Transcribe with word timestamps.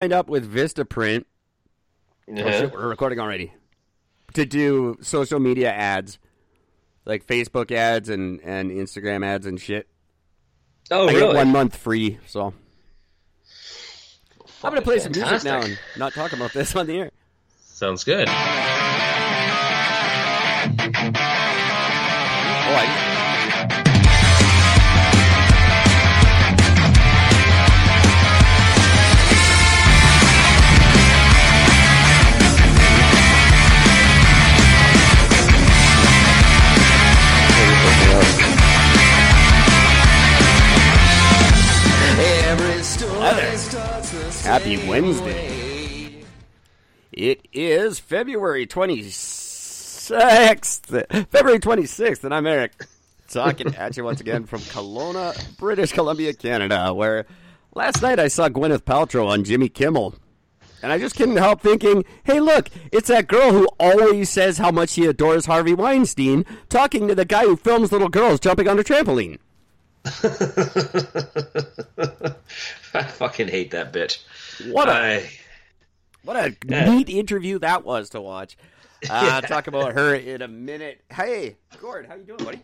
signed 0.00 0.12
up 0.12 0.28
with 0.28 0.52
Vistaprint. 0.52 1.24
Oh, 2.28 2.34
Yeah. 2.34 2.50
shit, 2.52 2.72
we're 2.72 2.88
recording 2.88 3.18
already. 3.20 3.52
To 4.34 4.44
do 4.46 4.96
social 5.00 5.40
media 5.40 5.72
ads, 5.72 6.18
like 7.04 7.26
Facebook 7.26 7.72
ads 7.72 8.08
and, 8.08 8.40
and 8.42 8.70
Instagram 8.70 9.24
ads 9.24 9.46
and 9.46 9.60
shit. 9.60 9.88
Oh, 10.90 11.08
I 11.08 11.12
really? 11.12 11.20
get 11.32 11.34
one 11.34 11.48
month 11.48 11.76
free, 11.76 12.18
so 12.26 12.52
I'm 14.62 14.70
gonna 14.70 14.82
play 14.82 14.98
some 15.00 15.12
music 15.12 15.44
now 15.44 15.60
and 15.62 15.78
not 15.96 16.12
talk 16.14 16.32
about 16.32 16.52
this 16.52 16.74
on 16.76 16.86
the 16.86 16.94
air. 16.98 17.10
Sounds 17.60 18.04
good. 18.04 18.28
Oh, 18.28 18.32
I, 22.74 23.07
Happy 44.48 44.78
Wednesday. 44.88 46.24
It 47.12 47.46
is 47.52 47.98
February 47.98 48.66
26th. 48.66 50.06
February 51.28 51.60
26th, 51.60 52.24
and 52.24 52.32
I'm 52.34 52.46
Eric. 52.46 52.86
Talking 53.28 53.74
at 53.74 53.98
you 53.98 54.04
once 54.04 54.22
again 54.22 54.46
from 54.46 54.60
Kelowna, 54.60 55.58
British 55.58 55.92
Columbia, 55.92 56.32
Canada, 56.32 56.94
where 56.94 57.26
last 57.74 58.00
night 58.00 58.18
I 58.18 58.28
saw 58.28 58.48
Gwyneth 58.48 58.84
Paltrow 58.84 59.28
on 59.28 59.44
Jimmy 59.44 59.68
Kimmel. 59.68 60.14
And 60.82 60.90
I 60.92 60.98
just 60.98 61.14
couldn't 61.14 61.36
help 61.36 61.60
thinking, 61.60 62.06
hey, 62.24 62.40
look, 62.40 62.70
it's 62.90 63.08
that 63.08 63.28
girl 63.28 63.52
who 63.52 63.68
always 63.78 64.30
says 64.30 64.56
how 64.56 64.70
much 64.70 64.88
she 64.88 65.04
adores 65.04 65.44
Harvey 65.44 65.74
Weinstein, 65.74 66.46
talking 66.70 67.06
to 67.06 67.14
the 67.14 67.26
guy 67.26 67.44
who 67.44 67.54
films 67.54 67.92
little 67.92 68.08
girls 68.08 68.40
jumping 68.40 68.66
on 68.66 68.78
a 68.78 68.82
trampoline. 68.82 69.40
I 72.94 73.02
fucking 73.02 73.48
hate 73.48 73.70
that 73.72 73.92
bitch. 73.92 74.22
What 74.72 74.88
a 74.88 74.92
I, 74.92 75.30
What 76.24 76.36
a 76.36 76.56
Yeah. 76.66 76.84
neat 76.86 77.08
interview 77.08 77.58
that 77.60 77.84
was 77.84 78.10
to 78.10 78.20
watch. 78.20 78.56
Uh, 79.08 79.40
Talk 79.42 79.66
about 79.66 79.94
her 79.94 80.14
in 80.14 80.42
a 80.42 80.48
minute. 80.48 81.02
Hey, 81.10 81.56
Gord, 81.80 82.06
how 82.06 82.14
you 82.14 82.24
doing, 82.24 82.44
buddy? 82.44 82.60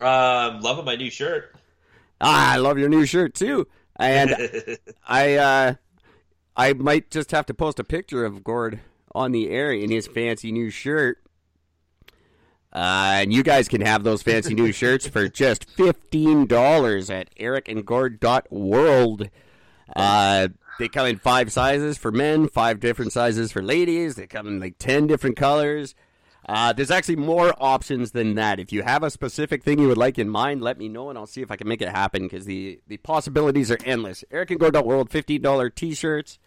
um, 0.00 0.60
loving 0.62 0.84
my 0.86 0.96
new 0.96 1.10
shirt. 1.10 1.54
Ah, 2.20 2.52
I 2.54 2.56
love 2.56 2.78
your 2.78 2.88
new 2.88 3.04
shirt 3.06 3.34
too. 3.34 3.66
And 3.96 4.34
I, 5.06 5.34
uh, 5.34 5.74
I 6.56 6.72
might 6.72 7.10
just 7.10 7.30
have 7.32 7.46
to 7.46 7.54
post 7.54 7.78
a 7.78 7.84
picture 7.84 8.24
of 8.24 8.42
Gord 8.44 8.80
on 9.14 9.32
the 9.32 9.50
air 9.50 9.72
in 9.72 9.90
his 9.90 10.06
fancy 10.06 10.52
new 10.52 10.70
shirt. 10.70 11.18
Uh, 12.72 13.22
and 13.22 13.32
you 13.32 13.42
guys 13.42 13.66
can 13.66 13.80
have 13.80 14.04
those 14.04 14.22
fancy 14.22 14.54
new 14.54 14.70
shirts 14.70 15.06
for 15.08 15.28
just 15.28 15.68
fifteen 15.70 16.46
dollars 16.46 17.10
at 17.10 17.34
ericandgord.world. 17.36 19.28
Uh, 19.96 20.48
they 20.78 20.88
come 20.88 21.06
in 21.06 21.18
five 21.18 21.50
sizes 21.52 21.98
for 21.98 22.12
men, 22.12 22.48
five 22.48 22.78
different 22.78 23.12
sizes 23.12 23.50
for 23.50 23.60
ladies. 23.60 24.14
They 24.14 24.28
come 24.28 24.46
in 24.46 24.60
like 24.60 24.76
ten 24.78 25.08
different 25.08 25.36
colors. 25.36 25.96
Uh, 26.48 26.72
there's 26.72 26.90
actually 26.90 27.16
more 27.16 27.52
options 27.60 28.12
than 28.12 28.34
that. 28.34 28.58
If 28.58 28.72
you 28.72 28.82
have 28.82 29.02
a 29.02 29.10
specific 29.10 29.62
thing 29.62 29.78
you 29.78 29.88
would 29.88 29.98
like 29.98 30.18
in 30.18 30.28
mind, 30.28 30.62
let 30.62 30.78
me 30.78 30.88
know 30.88 31.10
and 31.10 31.18
I'll 31.18 31.26
see 31.26 31.42
if 31.42 31.50
I 31.50 31.56
can 31.56 31.68
make 31.68 31.82
it 31.82 31.90
happen 31.90 32.22
because 32.22 32.46
the, 32.46 32.80
the 32.88 32.96
possibilities 32.96 33.70
are 33.70 33.78
endless. 33.84 34.24
ericandgord.world, 34.32 35.10
fifteen 35.10 35.42
dollar 35.42 35.70
t-shirts, 35.70 36.38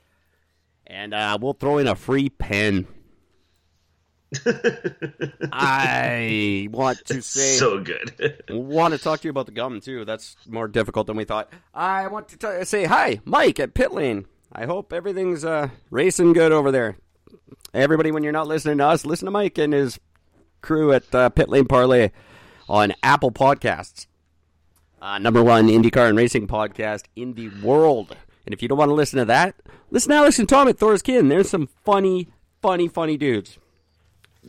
and 0.87 1.13
uh, 1.13 1.37
we'll 1.39 1.53
throw 1.53 1.77
in 1.77 1.87
a 1.87 1.95
free 1.95 2.29
pen. 2.29 2.87
I 5.51 6.67
want 6.71 7.05
to 7.05 7.21
say 7.21 7.55
so 7.57 7.79
good. 7.79 8.43
want 8.49 8.93
to 8.93 8.99
talk 8.99 9.21
to 9.21 9.27
you 9.27 9.31
about 9.31 9.45
the 9.45 9.51
gum 9.51 9.79
too. 9.81 10.05
That's 10.05 10.35
more 10.47 10.67
difficult 10.67 11.07
than 11.07 11.17
we 11.17 11.25
thought. 11.25 11.51
I 11.73 12.07
want 12.07 12.29
to 12.29 12.37
t- 12.37 12.65
say 12.65 12.85
hi, 12.85 13.19
Mike 13.25 13.59
at 13.59 13.73
Pit 13.73 13.91
Lane. 13.91 14.25
I 14.51 14.65
hope 14.65 14.93
everything's 14.93 15.43
uh, 15.43 15.69
racing 15.89 16.33
good 16.33 16.51
over 16.51 16.71
there. 16.71 16.97
Everybody, 17.73 18.11
when 18.11 18.23
you're 18.23 18.31
not 18.31 18.47
listening 18.47 18.77
to 18.77 18.85
us, 18.85 19.05
listen 19.05 19.25
to 19.25 19.31
Mike 19.31 19.57
and 19.57 19.73
his 19.73 19.99
crew 20.61 20.93
at 20.93 21.13
uh, 21.13 21.29
Pit 21.29 21.49
Lane 21.49 21.65
Parlay 21.65 22.11
on 22.69 22.93
Apple 23.01 23.31
Podcasts. 23.31 24.05
Uh, 25.01 25.17
number 25.17 25.43
one 25.43 25.67
IndyCar 25.67 26.07
and 26.07 26.17
racing 26.17 26.47
podcast 26.47 27.03
in 27.15 27.33
the 27.33 27.49
world. 27.61 28.15
And 28.45 28.53
if 28.53 28.61
you 28.61 28.67
don't 28.67 28.77
want 28.77 28.89
to 28.89 28.93
listen 28.95 29.19
to 29.19 29.25
that, 29.25 29.55
listen 29.89 30.11
to 30.11 30.15
Alex 30.15 30.39
and 30.39 30.47
Tom 30.47 30.67
at 30.67 30.77
Thor's 30.77 31.01
Kin. 31.01 31.29
There's 31.29 31.49
some 31.49 31.67
funny, 31.83 32.29
funny, 32.61 32.87
funny 32.87 33.17
dudes. 33.17 33.57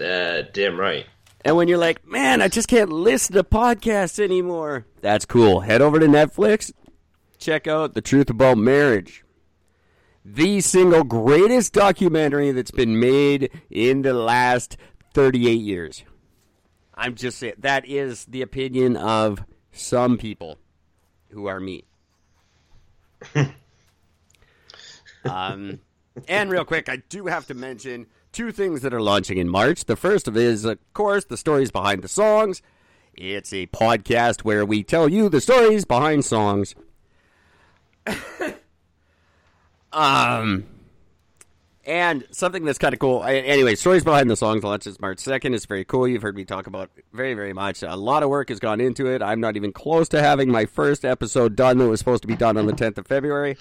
Uh, 0.01 0.43
damn 0.53 0.79
right. 0.79 1.07
And 1.45 1.57
when 1.57 1.69
you're 1.69 1.79
like, 1.79 2.07
man, 2.07 2.41
I 2.41 2.49
just 2.49 2.69
can't 2.69 2.91
listen 2.91 3.35
to 3.35 3.45
podcasts 3.45 4.19
anymore, 4.19 4.87
that's 5.03 5.27
cool. 5.27 5.61
Head 5.61 5.83
over 5.83 6.01
to 6.01 6.07
Netflix, 6.07 6.73
check 7.39 7.67
out 7.67 7.95
The 7.95 8.01
Truth 8.01 8.31
About 8.31 8.57
Marriage. 8.57 9.25
The 10.25 10.63
single 10.63 11.05
greatest 11.05 11.75
documentary 11.75 12.51
that's 12.53 12.71
been 12.71 12.99
made 12.99 13.51
in 13.69 14.01
the 14.01 14.15
last 14.15 14.79
38 15.13 15.61
years. 15.61 16.03
I'm 16.95 17.15
just 17.15 17.39
saying, 17.39 17.55
that 17.59 17.87
is 17.87 18.25
the 18.25 18.41
opinion 18.41 18.97
of 18.97 19.45
some 19.73 20.17
people 20.17 20.59
who 21.31 21.47
are 21.47 21.61
me. 21.61 21.85
um, 25.25 25.81
and 26.29 26.51
real 26.51 26.65
quick, 26.65 26.89
I 26.89 26.97
do 26.97 27.27
have 27.27 27.47
to 27.49 27.55
mention 27.55 28.07
two 28.35 28.53
things 28.53 28.83
that 28.83 28.93
are 28.93 29.01
launching 29.01 29.39
in 29.39 29.49
March. 29.49 29.87
The 29.87 29.97
first 29.97 30.29
of 30.29 30.37
is, 30.37 30.65
of 30.65 30.79
course, 30.93 31.25
the 31.25 31.37
stories 31.37 31.71
behind 31.71 32.03
the 32.03 32.09
songs. 32.09 32.61
It's 33.15 33.53
a 33.53 33.67
podcast 33.69 34.43
where 34.43 34.67
we 34.67 34.83
tell 34.83 35.09
you 35.09 35.29
the 35.29 35.41
stories 35.41 35.85
behind 35.85 36.25
songs. 36.25 36.75
um, 39.93 40.65
and 41.87 42.27
something 42.33 42.65
that's 42.65 42.79
kind 42.79 42.93
of 42.93 42.99
cool. 42.99 43.21
I, 43.21 43.35
anyway, 43.35 43.77
stories 43.77 44.03
behind 44.03 44.29
the 44.29 44.37
songs 44.37 44.65
launches 44.65 45.01
March 45.01 45.21
second. 45.21 45.55
It's 45.55 45.67
very 45.67 45.85
cool. 45.85 46.09
You've 46.09 46.23
heard 46.23 46.37
me 46.37 46.45
talk 46.45 46.67
about 46.67 46.91
very, 47.13 47.35
very 47.35 47.53
much. 47.53 47.85
A 47.85 47.95
lot 47.95 48.25
of 48.25 48.31
work 48.31 48.49
has 48.49 48.59
gone 48.59 48.81
into 48.81 49.07
it. 49.07 49.23
I'm 49.23 49.41
not 49.41 49.57
even 49.57 49.73
close 49.73 50.09
to 50.11 50.21
having 50.21 50.51
my 50.51 50.67
first 50.67 51.05
episode 51.05 51.55
done 51.55 51.79
that 51.79 51.89
was 51.89 52.01
supposed 52.01 52.23
to 52.23 52.29
be 52.29 52.37
done 52.37 52.57
on 52.57 52.67
the 52.67 52.73
10th 52.73 52.99
of 52.99 53.07
February. 53.07 53.57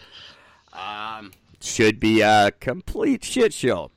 Um, 0.73 1.31
should 1.61 1.99
be 1.99 2.21
a 2.21 2.51
complete 2.59 3.23
shit 3.23 3.53
show. 3.53 3.91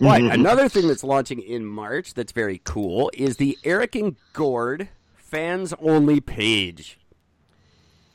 But 0.00 0.22
another 0.32 0.68
thing 0.68 0.88
that's 0.88 1.04
launching 1.04 1.40
in 1.40 1.64
March 1.66 2.14
that's 2.14 2.32
very 2.32 2.60
cool 2.64 3.10
is 3.14 3.36
the 3.36 3.58
Eric 3.64 3.94
and 3.96 4.16
Gord 4.32 4.88
fans 5.16 5.74
only 5.80 6.20
page. 6.20 6.98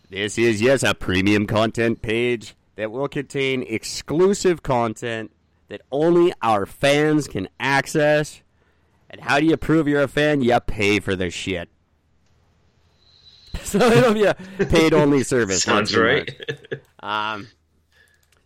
This 0.10 0.38
is, 0.38 0.62
yes, 0.62 0.84
a 0.84 0.94
premium 0.94 1.48
content 1.48 2.02
page 2.02 2.56
that 2.76 2.92
will 2.92 3.08
contain 3.08 3.64
exclusive 3.64 4.62
content 4.64 5.32
that 5.70 5.82
only 5.92 6.34
our 6.42 6.66
fans 6.66 7.28
can 7.28 7.50
access. 7.60 8.42
And 9.10 9.22
how 9.22 9.40
do 9.40 9.46
you 9.46 9.58
prove 9.58 9.88
you're 9.88 10.04
a 10.04 10.08
fan? 10.08 10.42
You 10.42 10.60
pay 10.60 11.00
for 11.00 11.16
the 11.16 11.30
shit. 11.30 11.70
So 13.64 13.80
it'll 13.80 14.14
be 14.14 14.24
a 14.26 14.36
paid 14.68 14.94
only 14.94 15.24
service. 15.24 15.64
Sounds 15.64 15.96
right. 15.96 16.30
March. 16.50 16.82
Um, 17.00 17.44
ju- 17.44 17.48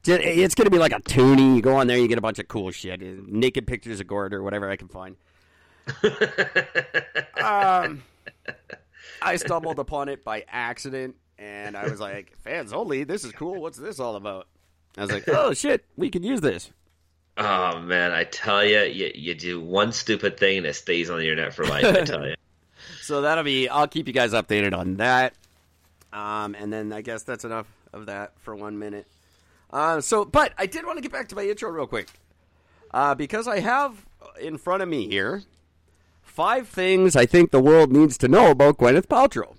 it's 0.07 0.55
going 0.55 0.65
to 0.65 0.71
be 0.71 0.77
like 0.77 0.93
a 0.93 0.99
toonie. 1.01 1.55
You 1.55 1.61
go 1.61 1.77
on 1.77 1.87
there, 1.87 1.97
you 1.97 2.07
get 2.07 2.17
a 2.17 2.21
bunch 2.21 2.39
of 2.39 2.47
cool 2.47 2.71
shit, 2.71 3.01
uh, 3.01 3.05
naked 3.27 3.67
pictures 3.67 3.99
of 3.99 4.07
Gord 4.07 4.33
or 4.33 4.43
whatever 4.43 4.69
I 4.69 4.75
can 4.75 4.87
find. 4.87 5.15
um, 7.43 8.03
I 9.21 9.35
stumbled 9.37 9.79
upon 9.79 10.09
it 10.09 10.23
by 10.23 10.45
accident, 10.47 11.15
and 11.37 11.77
I 11.77 11.87
was 11.87 11.99
like, 11.99 12.35
"Fans 12.39 12.73
only. 12.73 13.03
This 13.03 13.23
is 13.23 13.31
cool. 13.31 13.61
What's 13.61 13.77
this 13.77 13.99
all 13.99 14.15
about?" 14.15 14.47
I 14.97 15.01
was 15.01 15.11
like, 15.11 15.23
"Oh 15.27 15.53
shit, 15.53 15.85
we 15.95 16.09
can 16.09 16.23
use 16.23 16.41
this." 16.41 16.71
oh 17.37 17.79
man, 17.79 18.11
I 18.11 18.23
tell 18.23 18.65
you, 18.65 18.81
you, 18.81 19.11
you 19.13 19.35
do 19.35 19.61
one 19.61 19.91
stupid 19.91 20.37
thing 20.37 20.57
and 20.57 20.65
it 20.65 20.73
stays 20.73 21.09
on 21.09 21.19
the 21.19 21.29
internet 21.29 21.53
for 21.53 21.65
life. 21.65 21.85
I 21.85 22.03
tell 22.03 22.27
you. 22.27 22.35
So 23.01 23.21
that'll 23.21 23.45
be. 23.45 23.69
I'll 23.69 23.87
keep 23.87 24.07
you 24.07 24.13
guys 24.13 24.33
updated 24.33 24.77
on 24.77 24.95
that. 24.95 25.33
Um, 26.11 26.55
and 26.55 26.71
then 26.71 26.91
I 26.91 27.01
guess 27.01 27.23
that's 27.23 27.45
enough 27.45 27.65
of 27.93 28.07
that 28.07 28.33
for 28.41 28.53
one 28.53 28.79
minute. 28.79 29.07
Uh, 29.71 29.99
so, 30.01 30.23
but 30.23 30.53
I 30.57 30.65
did 30.65 30.85
want 30.85 30.97
to 30.97 31.01
get 31.01 31.11
back 31.11 31.27
to 31.29 31.35
my 31.35 31.43
intro 31.43 31.69
real 31.69 31.87
quick 31.87 32.07
uh, 32.91 33.15
because 33.15 33.47
I 33.47 33.59
have 33.59 34.05
in 34.39 34.57
front 34.57 34.83
of 34.83 34.89
me 34.89 35.07
here 35.07 35.43
five 36.21 36.67
things 36.67 37.15
I 37.15 37.25
think 37.25 37.51
the 37.51 37.59
world 37.59 37.91
needs 37.91 38.17
to 38.19 38.27
know 38.27 38.51
about 38.51 38.77
Gwyneth 38.77 39.07
Paltrow 39.07 39.55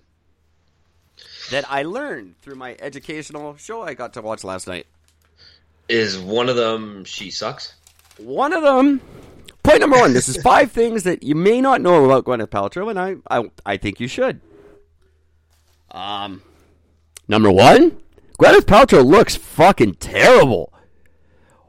that 1.51 1.65
I 1.71 1.83
learned 1.83 2.39
through 2.41 2.55
my 2.55 2.77
educational 2.81 3.57
show 3.57 3.83
I 3.83 3.95
got 3.95 4.15
to 4.15 4.23
watch 4.23 4.45
last 4.45 4.67
night. 4.67 4.87
Is 5.89 6.19
one 6.19 6.49
of 6.49 6.57
them 6.57 7.05
she 7.05 7.31
sucks? 7.31 7.75
One 8.19 8.53
of 8.53 8.63
them, 8.63 9.01
point 9.63 9.81
number 9.81 9.99
one. 9.99 10.13
This 10.13 10.29
is 10.29 10.37
five 10.43 10.71
things 10.73 11.05
that 11.05 11.23
you 11.23 11.35
may 11.35 11.61
not 11.61 11.81
know 11.81 12.05
about 12.05 12.25
Gwyneth 12.25 12.49
Paltrow, 12.49 12.91
and 12.91 12.99
I, 12.99 13.17
I, 13.31 13.51
I 13.65 13.77
think 13.77 14.01
you 14.01 14.09
should. 14.09 14.41
Um, 15.91 16.43
number 17.27 17.51
one, 17.51 17.97
Gwyneth 18.39 18.67
Paltrow 18.67 19.05
looks 19.05 19.37
fucking 19.37 19.95
terrible. 19.95 20.73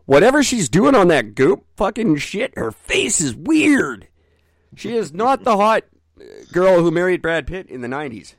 Whatever 0.06 0.44
she's 0.44 0.70
doing 0.70 0.96
on 0.96 1.08
that 1.10 1.36
goop 1.36 1.66
fucking 1.78 2.18
shit, 2.18 2.54
her 2.58 2.72
face 2.72 3.22
is 3.22 3.36
weird. 3.36 4.08
She 4.76 4.96
is 4.96 5.14
not 5.14 5.44
the 5.44 5.58
hot 5.58 5.84
uh, 6.20 6.24
girl 6.52 6.82
who 6.82 6.92
married 6.92 7.22
Brad 7.22 7.48
Pitt 7.48 7.68
in 7.68 7.82
the 7.82 7.88
90s. 7.88 8.36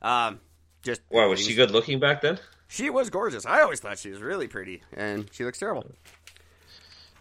Um, 0.00 0.40
just 0.82 1.00
Why 1.08 1.26
was 1.26 1.40
she 1.40 1.54
good 1.54 1.70
looking 1.70 1.98
back 2.00 2.22
then? 2.22 2.38
She 2.68 2.90
was 2.90 3.10
gorgeous. 3.10 3.46
I 3.46 3.62
always 3.62 3.80
thought 3.80 3.98
she 3.98 4.10
was 4.10 4.20
really 4.20 4.46
pretty, 4.46 4.82
and 4.94 5.28
she 5.32 5.44
looks 5.44 5.58
terrible. 5.58 5.90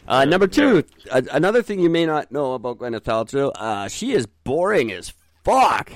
Uh, 0.08 0.26
number 0.26 0.48
two, 0.48 0.84
a- 1.12 1.26
another 1.32 1.62
thing 1.62 1.80
you 1.80 1.90
may 1.90 2.06
not 2.06 2.32
know 2.32 2.54
about 2.54 2.80
Gwyneth 2.80 3.02
Paltrow, 3.02 3.52
uh, 3.56 3.88
she 3.88 4.12
is 4.12 4.26
boring 4.26 4.92
as 4.92 5.14
fuck. 5.44 5.92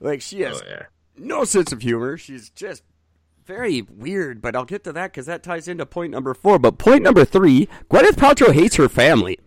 Like 0.00 0.22
she 0.22 0.40
has 0.40 0.62
Oh 0.62 0.64
yeah. 0.68 0.82
No 1.20 1.44
sense 1.44 1.72
of 1.72 1.82
humor. 1.82 2.16
She's 2.16 2.50
just 2.50 2.82
very 3.44 3.82
weird. 3.82 4.40
But 4.40 4.56
I'll 4.56 4.64
get 4.64 4.84
to 4.84 4.92
that 4.92 5.12
because 5.12 5.26
that 5.26 5.42
ties 5.42 5.68
into 5.68 5.86
point 5.86 6.12
number 6.12 6.34
four. 6.34 6.58
But 6.58 6.78
point 6.78 7.02
number 7.02 7.24
three, 7.24 7.68
Gwyneth 7.90 8.16
Paltrow 8.16 8.52
hates 8.52 8.76
her 8.76 8.88
family. 8.88 9.38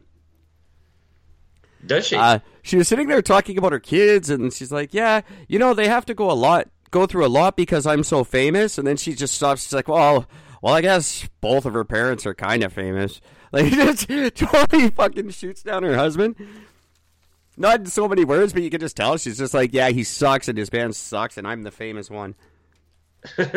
Does 1.86 2.08
she? 2.08 2.16
Uh, 2.16 2.40
she 2.62 2.78
was 2.78 2.88
sitting 2.88 3.08
there 3.08 3.22
talking 3.22 3.58
about 3.58 3.74
her 3.74 3.80
kids, 3.80 4.30
and 4.30 4.54
she's 4.54 4.72
like, 4.72 4.94
"Yeah, 4.94 5.22
you 5.48 5.60
know, 5.60 5.74
they 5.74 5.88
have 5.88 6.06
to 6.06 6.14
go 6.14 6.32
a 6.32 6.34
lot, 6.34 6.70
go 6.92 7.06
through 7.06 7.26
a 7.26 7.28
lot 7.28 7.58
because 7.58 7.86
I'm 7.86 8.04
so 8.04 8.24
famous." 8.24 8.78
And 8.78 8.88
then 8.88 8.96
she 8.96 9.14
just 9.14 9.34
stops. 9.34 9.64
She's 9.64 9.74
like, 9.74 9.90
"Well, 9.90 10.26
well, 10.62 10.74
I 10.74 10.82
guess 10.82 11.28
both 11.42 11.66
of 11.66 11.74
her 11.74 11.84
parents 11.84 12.26
are 12.26 12.34
kind 12.34 12.64
of 12.64 12.74
famous." 12.74 13.20
Like, 13.54 13.72
just 13.72 14.08
totally 14.36 14.90
fucking 14.90 15.30
shoots 15.30 15.62
down 15.62 15.84
her 15.84 15.96
husband. 15.96 16.36
Not 17.56 17.82
in 17.82 17.86
so 17.86 18.08
many 18.08 18.26
words, 18.26 18.54
but 18.54 18.64
you 18.64 18.70
can 18.70 18.80
just 18.80 18.98
tell 18.98 19.18
she's 19.18 19.38
just 19.38 19.54
like, 19.54 19.74
"Yeah, 19.74 19.90
he 19.90 20.04
sucks, 20.04 20.48
and 20.48 20.58
his 20.58 20.70
band 20.70 20.96
sucks, 20.96 21.38
and 21.38 21.48
I'm 21.48 21.64
the 21.64 21.72
famous 21.72 22.10
one." 22.10 22.36
and 23.38 23.54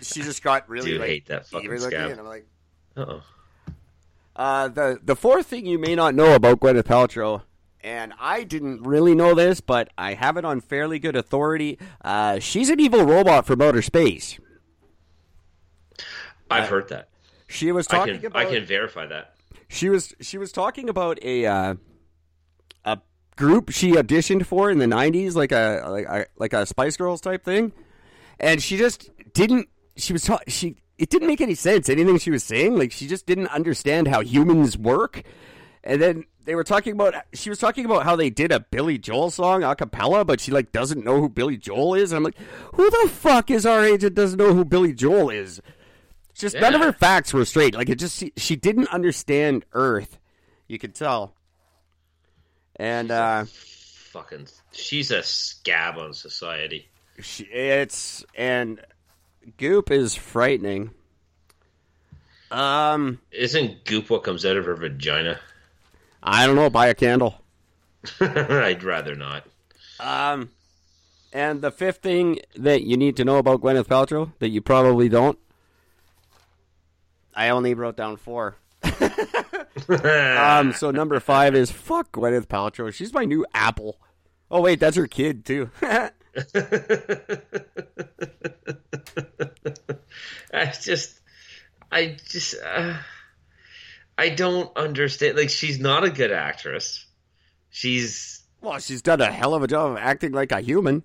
she 0.00 0.22
just 0.22 0.42
got 0.42 0.68
really 0.68 0.92
Do 0.92 0.98
like, 0.98 1.08
hate 1.08 1.26
that 1.26 1.46
fucking 1.46 1.70
looking, 1.70 1.98
and 1.98 2.20
I'm 2.20 2.26
like, 2.26 2.46
Uh-oh. 2.96 3.22
uh, 4.36 4.68
the 4.68 5.00
the 5.02 5.16
fourth 5.16 5.46
thing 5.46 5.66
you 5.66 5.78
may 5.78 5.94
not 5.94 6.14
know 6.14 6.34
about 6.34 6.60
Gwyneth 6.60 6.84
Paltrow, 6.84 7.42
and 7.82 8.12
I 8.18 8.42
didn't 8.42 8.82
really 8.82 9.14
know 9.14 9.34
this, 9.34 9.60
but 9.60 9.90
I 9.96 10.14
have 10.14 10.36
it 10.36 10.44
on 10.44 10.60
fairly 10.60 10.98
good 10.98 11.14
authority. 11.14 11.78
Uh, 12.02 12.40
she's 12.40 12.70
an 12.70 12.80
evil 12.80 13.04
robot 13.04 13.46
from 13.46 13.62
outer 13.62 13.82
space. 13.82 14.38
I've 16.50 16.68
heard 16.68 16.88
that. 16.88 17.08
She 17.48 17.70
was 17.70 17.86
I 17.88 17.98
talking 17.98 18.18
can 18.18 18.26
about 18.26 18.46
I 18.46 18.50
can 18.50 18.64
verify 18.64 19.06
that. 19.06 19.33
She 19.74 19.88
was 19.88 20.14
she 20.20 20.38
was 20.38 20.52
talking 20.52 20.88
about 20.88 21.18
a 21.22 21.46
uh, 21.46 21.74
a 22.84 22.98
group 23.36 23.70
she 23.70 23.92
auditioned 23.92 24.46
for 24.46 24.70
in 24.70 24.78
the 24.78 24.86
'90s, 24.86 25.34
like 25.34 25.52
a 25.52 25.84
like 25.88 26.06
a, 26.06 26.26
like 26.36 26.52
a 26.52 26.64
Spice 26.64 26.96
Girls 26.96 27.20
type 27.20 27.44
thing, 27.44 27.72
and 28.38 28.62
she 28.62 28.76
just 28.76 29.10
didn't. 29.34 29.68
She 29.96 30.12
was 30.12 30.22
ta- 30.22 30.40
she. 30.48 30.76
It 30.96 31.10
didn't 31.10 31.26
make 31.26 31.40
any 31.40 31.56
sense. 31.56 31.88
Anything 31.88 32.18
she 32.18 32.30
was 32.30 32.44
saying, 32.44 32.76
like 32.76 32.92
she 32.92 33.08
just 33.08 33.26
didn't 33.26 33.48
understand 33.48 34.06
how 34.06 34.20
humans 34.20 34.78
work. 34.78 35.24
And 35.82 36.00
then 36.00 36.24
they 36.44 36.54
were 36.54 36.64
talking 36.64 36.92
about. 36.92 37.14
She 37.32 37.50
was 37.50 37.58
talking 37.58 37.84
about 37.84 38.04
how 38.04 38.14
they 38.14 38.30
did 38.30 38.52
a 38.52 38.60
Billy 38.60 38.96
Joel 38.96 39.30
song 39.30 39.64
a 39.64 39.74
cappella, 39.74 40.24
but 40.24 40.40
she 40.40 40.52
like 40.52 40.70
doesn't 40.70 41.04
know 41.04 41.20
who 41.20 41.28
Billy 41.28 41.56
Joel 41.56 41.94
is. 41.94 42.12
And 42.12 42.18
I'm 42.18 42.22
like, 42.22 42.38
who 42.74 42.88
the 42.88 43.08
fuck 43.10 43.50
is 43.50 43.66
our 43.66 43.84
age 43.84 44.02
that 44.02 44.14
doesn't 44.14 44.38
know 44.38 44.54
who 44.54 44.64
Billy 44.64 44.92
Joel 44.92 45.30
is? 45.30 45.60
Just 46.34 46.56
none 46.56 46.74
of 46.74 46.80
her 46.80 46.92
facts 46.92 47.32
were 47.32 47.44
straight. 47.44 47.74
Like 47.74 47.88
it 47.88 47.96
just 47.98 48.18
she, 48.18 48.32
she 48.36 48.56
didn't 48.56 48.88
understand 48.88 49.64
Earth. 49.72 50.18
You 50.66 50.78
could 50.78 50.94
tell. 50.94 51.34
And 52.76 53.10
uh 53.10 53.44
Fucking, 53.44 54.46
she's 54.72 55.10
a 55.10 55.22
scab 55.24 55.98
on 55.98 56.12
society. 56.14 56.88
she, 57.20 57.44
it's 57.44 58.24
and 58.36 58.80
Goop 59.58 59.90
is 59.90 60.14
frightening. 60.14 60.90
Um, 62.50 63.20
Isn't 63.32 63.84
goop 63.84 64.10
what 64.10 64.22
comes 64.22 64.46
out 64.46 64.56
of 64.56 64.66
her 64.66 64.76
vagina? 64.76 65.40
I 66.22 66.46
don't 66.46 66.54
know. 66.54 66.70
Buy 66.70 66.86
a 66.86 66.94
candle. 66.94 67.40
I'd 68.20 68.84
rather 68.84 69.16
not. 69.16 69.44
Um, 69.98 70.50
and 71.32 71.60
the 71.62 71.72
fifth 71.72 71.98
thing 71.98 72.38
that 72.54 72.82
you 72.82 72.96
need 72.96 73.16
to 73.16 73.24
know 73.24 73.38
about 73.38 73.60
Gwyneth 73.60 73.86
Paltrow 73.86 74.32
that 74.38 74.50
you 74.50 74.60
probably 74.60 75.08
don't. 75.08 75.38
I 77.34 77.50
only 77.50 77.74
wrote 77.74 77.96
down 77.96 78.16
four. 78.16 78.56
Um, 79.88 80.72
so 80.72 80.90
number 80.92 81.18
five 81.20 81.54
is 81.54 81.70
fuck 81.70 82.12
Gwyneth 82.12 82.46
Paltrow. 82.46 82.92
She's 82.94 83.12
my 83.12 83.24
new 83.24 83.44
Apple. 83.52 83.98
Oh 84.50 84.60
wait, 84.60 84.78
that's 84.78 84.96
her 84.96 85.06
kid 85.08 85.44
too. 85.44 85.68
I 85.82 86.10
just, 90.80 91.20
I 91.90 92.16
just, 92.24 92.54
uh, 92.64 92.96
I 94.16 94.28
don't 94.30 94.74
understand. 94.76 95.36
Like, 95.36 95.50
she's 95.50 95.80
not 95.80 96.04
a 96.04 96.10
good 96.10 96.30
actress. 96.30 97.04
She's 97.70 98.42
well, 98.60 98.78
she's 98.78 99.02
done 99.02 99.20
a 99.20 99.30
hell 99.30 99.54
of 99.54 99.62
a 99.62 99.66
job 99.66 99.92
of 99.92 99.98
acting 99.98 100.32
like 100.32 100.52
a 100.52 100.60
human. 100.60 101.02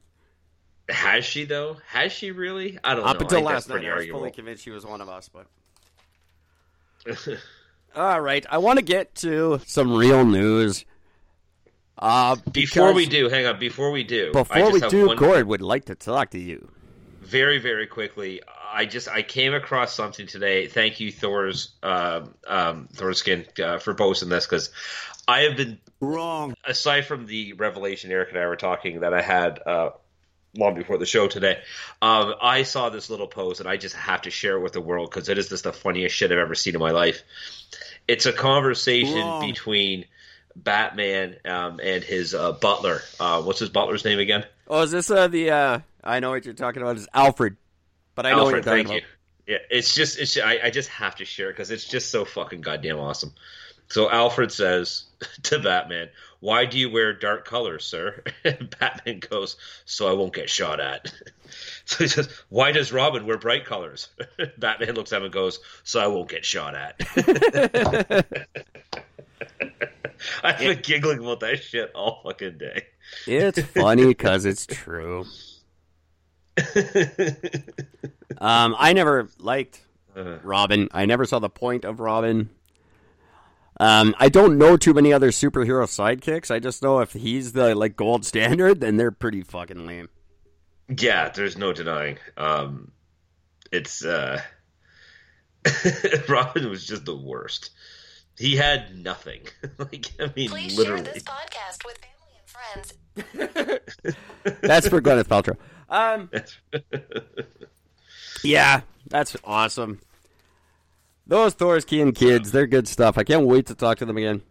has 0.88 1.26
she 1.26 1.46
though? 1.46 1.78
Has 1.88 2.12
she 2.12 2.32
really? 2.32 2.78
I 2.84 2.94
don't 2.94 3.04
know. 3.04 3.10
Up 3.10 3.20
know. 3.20 3.24
until 3.24 3.42
last 3.42 3.68
night, 3.68 3.84
I 3.86 3.96
was 3.96 4.08
fully 4.08 4.32
convinced 4.32 4.64
she 4.64 4.72
was 4.72 4.86
one 4.86 5.02
of 5.02 5.10
us. 5.10 5.30
But 5.30 5.48
all 7.96 8.22
right, 8.22 8.46
I 8.50 8.58
want 8.60 8.80
to 8.80 8.86
get 8.86 9.16
to 9.16 9.60
some 9.66 9.94
real 9.96 10.26
news. 10.26 10.86
Uh, 11.98 12.38
Before 12.52 12.94
we 12.94 13.06
do, 13.08 13.28
hang 13.28 13.46
on. 13.46 13.60
Before 13.60 13.92
we 13.92 14.04
do, 14.04 14.30
I 14.30 14.32
before 14.32 14.58
just 14.60 14.74
we 14.74 14.80
have 14.82 14.92
do, 14.92 15.16
Gord 15.16 15.48
would 15.48 15.62
like 15.62 15.86
to 15.86 15.96
talk 15.96 16.30
to 16.32 16.40
you. 16.40 16.70
very 17.22 17.60
very 17.60 17.86
quickly 17.86 18.42
i 18.74 18.86
just 18.86 19.08
i 19.08 19.22
came 19.22 19.54
across 19.54 19.94
something 19.94 20.26
today 20.26 20.66
thank 20.68 21.00
you 21.00 21.12
thor's 21.12 21.74
um 21.84 22.34
um 22.48 22.88
thorskin 22.94 23.46
uh, 23.60 23.78
for 23.78 23.94
posting 23.94 24.30
this 24.30 24.46
because 24.48 24.72
i 25.28 25.42
have 25.42 25.56
been 25.58 25.78
Wrong. 26.00 26.56
aside 26.66 27.06
from 27.06 27.26
the 27.28 27.54
revelation 27.54 28.12
eric 28.12 28.30
and 28.30 28.38
i 28.40 28.48
were 28.48 28.56
talking 28.56 29.02
that 29.02 29.14
i 29.14 29.22
had 29.22 29.60
uh 29.66 29.90
long 30.56 30.76
before 30.76 30.98
the 30.98 31.06
show 31.06 31.28
today 31.28 31.60
um 32.02 32.34
i 32.42 32.64
saw 32.64 32.90
this 32.90 33.10
little 33.10 33.28
post 33.28 33.60
and 33.60 33.70
i 33.70 33.78
just 33.78 33.96
have 33.96 34.24
to 34.24 34.30
share 34.30 34.58
it 34.58 34.62
with 34.62 34.74
the 34.74 34.82
world 34.82 35.10
because 35.10 35.30
it 35.30 35.38
is 35.38 35.50
just 35.50 35.64
the 35.64 35.74
funniest 35.74 36.16
shit 36.16 36.32
i've 36.32 36.38
ever 36.38 36.56
seen 36.56 36.74
in 36.74 36.80
my 36.80 36.92
life 36.92 37.22
it's 38.08 38.26
a 38.26 38.34
conversation 38.34 39.28
Wrong. 39.28 39.42
between 39.42 40.06
batman 40.56 41.36
um 41.46 41.80
and 41.82 42.04
his 42.04 42.34
uh, 42.34 42.52
butler 42.54 43.02
uh 43.20 43.42
what's 43.44 43.60
his 43.60 43.70
butler's 43.70 44.04
name 44.04 44.20
again 44.20 44.44
Oh, 44.70 44.84
is 44.84 44.92
this 44.92 45.10
uh, 45.10 45.28
the? 45.28 45.50
Uh, 45.50 45.80
I 46.04 46.20
know 46.20 46.30
what 46.30 46.46
you're 46.46 46.54
talking 46.54 46.82
about. 46.82 46.96
Is 46.98 47.08
Alfred? 47.14 47.58
But 48.14 48.26
I 48.28 48.32
know 48.32 48.40
Alfred, 48.40 48.66
what 48.66 48.66
you're 48.66 48.76
thank 48.76 48.88
talking 48.88 49.04
you. 49.48 49.54
Yeah, 49.54 49.58
it's 49.72 49.96
just 49.96 50.20
it's 50.20 50.38
I, 50.38 50.60
I 50.66 50.70
just 50.70 50.90
have 50.90 51.16
to 51.16 51.26
share 51.26 51.50
it 51.50 51.54
because 51.54 51.72
it's 51.72 51.86
just 51.86 52.12
so 52.12 52.24
fucking 52.24 52.62
goddamn 52.62 53.00
awesome. 53.00 53.34
So 53.88 54.10
Alfred 54.12 54.52
says 54.52 55.06
to 55.44 55.60
Batman, 55.60 56.10
"Why 56.40 56.66
do 56.66 56.78
you 56.80 56.90
wear 56.90 57.14
dark 57.14 57.46
colors, 57.46 57.86
sir?" 57.86 58.24
And 58.44 58.70
Batman 58.80 59.20
goes, 59.20 59.58
"So 59.86 60.08
I 60.10 60.14
won't 60.14 60.34
get 60.34 60.50
shot 60.50 60.80
at." 60.80 61.12
So 61.86 62.04
he 62.04 62.08
says, 62.08 62.30
"Why 62.50 62.72
does 62.72 62.92
Robin 62.92 63.26
wear 63.26 63.40
bright 63.40 63.66
colors?" 63.66 64.10
Batman 64.60 64.94
looks 64.94 65.12
at 65.12 65.18
him 65.18 65.24
and 65.24 65.34
goes, 65.34 65.60
"So 65.84 66.00
I 66.00 66.06
won't 66.06 66.30
get 66.30 66.46
shot 66.46 66.76
at." 66.76 67.00
I've 70.44 70.60
been 70.60 70.80
giggling 70.84 71.18
about 71.20 71.40
that 71.40 71.64
shit 71.64 71.92
all 71.96 72.22
fucking 72.24 72.60
day. 72.60 72.86
It's 73.26 73.60
funny 73.62 74.06
because 74.06 74.46
it's 74.46 74.68
true. 74.68 75.26
Um, 78.38 78.76
I 78.78 78.94
never 78.94 79.30
liked 79.40 79.82
Uh, 80.16 80.38
Robin. 80.44 80.88
I 80.92 81.06
never 81.06 81.26
saw 81.26 81.40
the 81.40 81.50
point 81.50 81.86
of 81.86 82.00
Robin. 82.00 82.50
Um, 83.80 84.14
I 84.20 84.28
don't 84.30 84.58
know 84.58 84.76
too 84.76 84.94
many 84.94 85.14
other 85.14 85.32
superhero 85.32 85.86
sidekicks. 85.86 86.52
I 86.52 86.60
just 86.60 86.84
know 86.84 87.00
if 87.00 87.14
he's 87.14 87.54
the 87.54 87.76
like 87.76 87.96
gold 87.96 88.26
standard, 88.26 88.82
then 88.82 88.98
they're 88.98 89.12
pretty 89.12 89.42
fucking 89.42 89.86
lame. 89.88 90.10
Yeah, 90.90 91.30
there's 91.30 91.58
no 91.58 91.72
denying. 91.72 92.18
Um, 92.36 92.92
it's 93.72 94.04
uh, 94.04 94.42
Robin 96.30 96.70
was 96.70 96.86
just 96.86 97.06
the 97.06 97.16
worst. 97.16 97.72
He 98.38 98.56
had 98.56 98.96
nothing. 98.98 99.42
like 99.78 100.08
I 100.20 100.32
mean, 100.36 100.50
Please 100.50 100.78
literally. 100.78 101.04
share 101.06 101.14
this 101.14 101.24
podcast 101.24 101.86
with 101.86 102.00
family 102.00 102.34
and 102.38 103.34
friends. 103.34 103.80
That's 104.62 104.88
for 104.88 105.02
Gwyneth 105.02 105.26
Paltrow. 105.26 105.58
Um, 105.90 106.30
yeah, 108.44 108.82
that's 109.08 109.36
awesome. 109.44 110.00
Those 111.30 111.54
Thorskian 111.54 112.16
kids, 112.16 112.52
they're 112.52 112.66
good 112.68 112.88
stuff. 112.88 113.18
I 113.18 113.24
can't 113.24 113.46
wait 113.46 113.68
to 113.68 113.76
talk 113.76 114.00
to 114.00 114.06
them 114.06 114.18
again. 114.18 114.42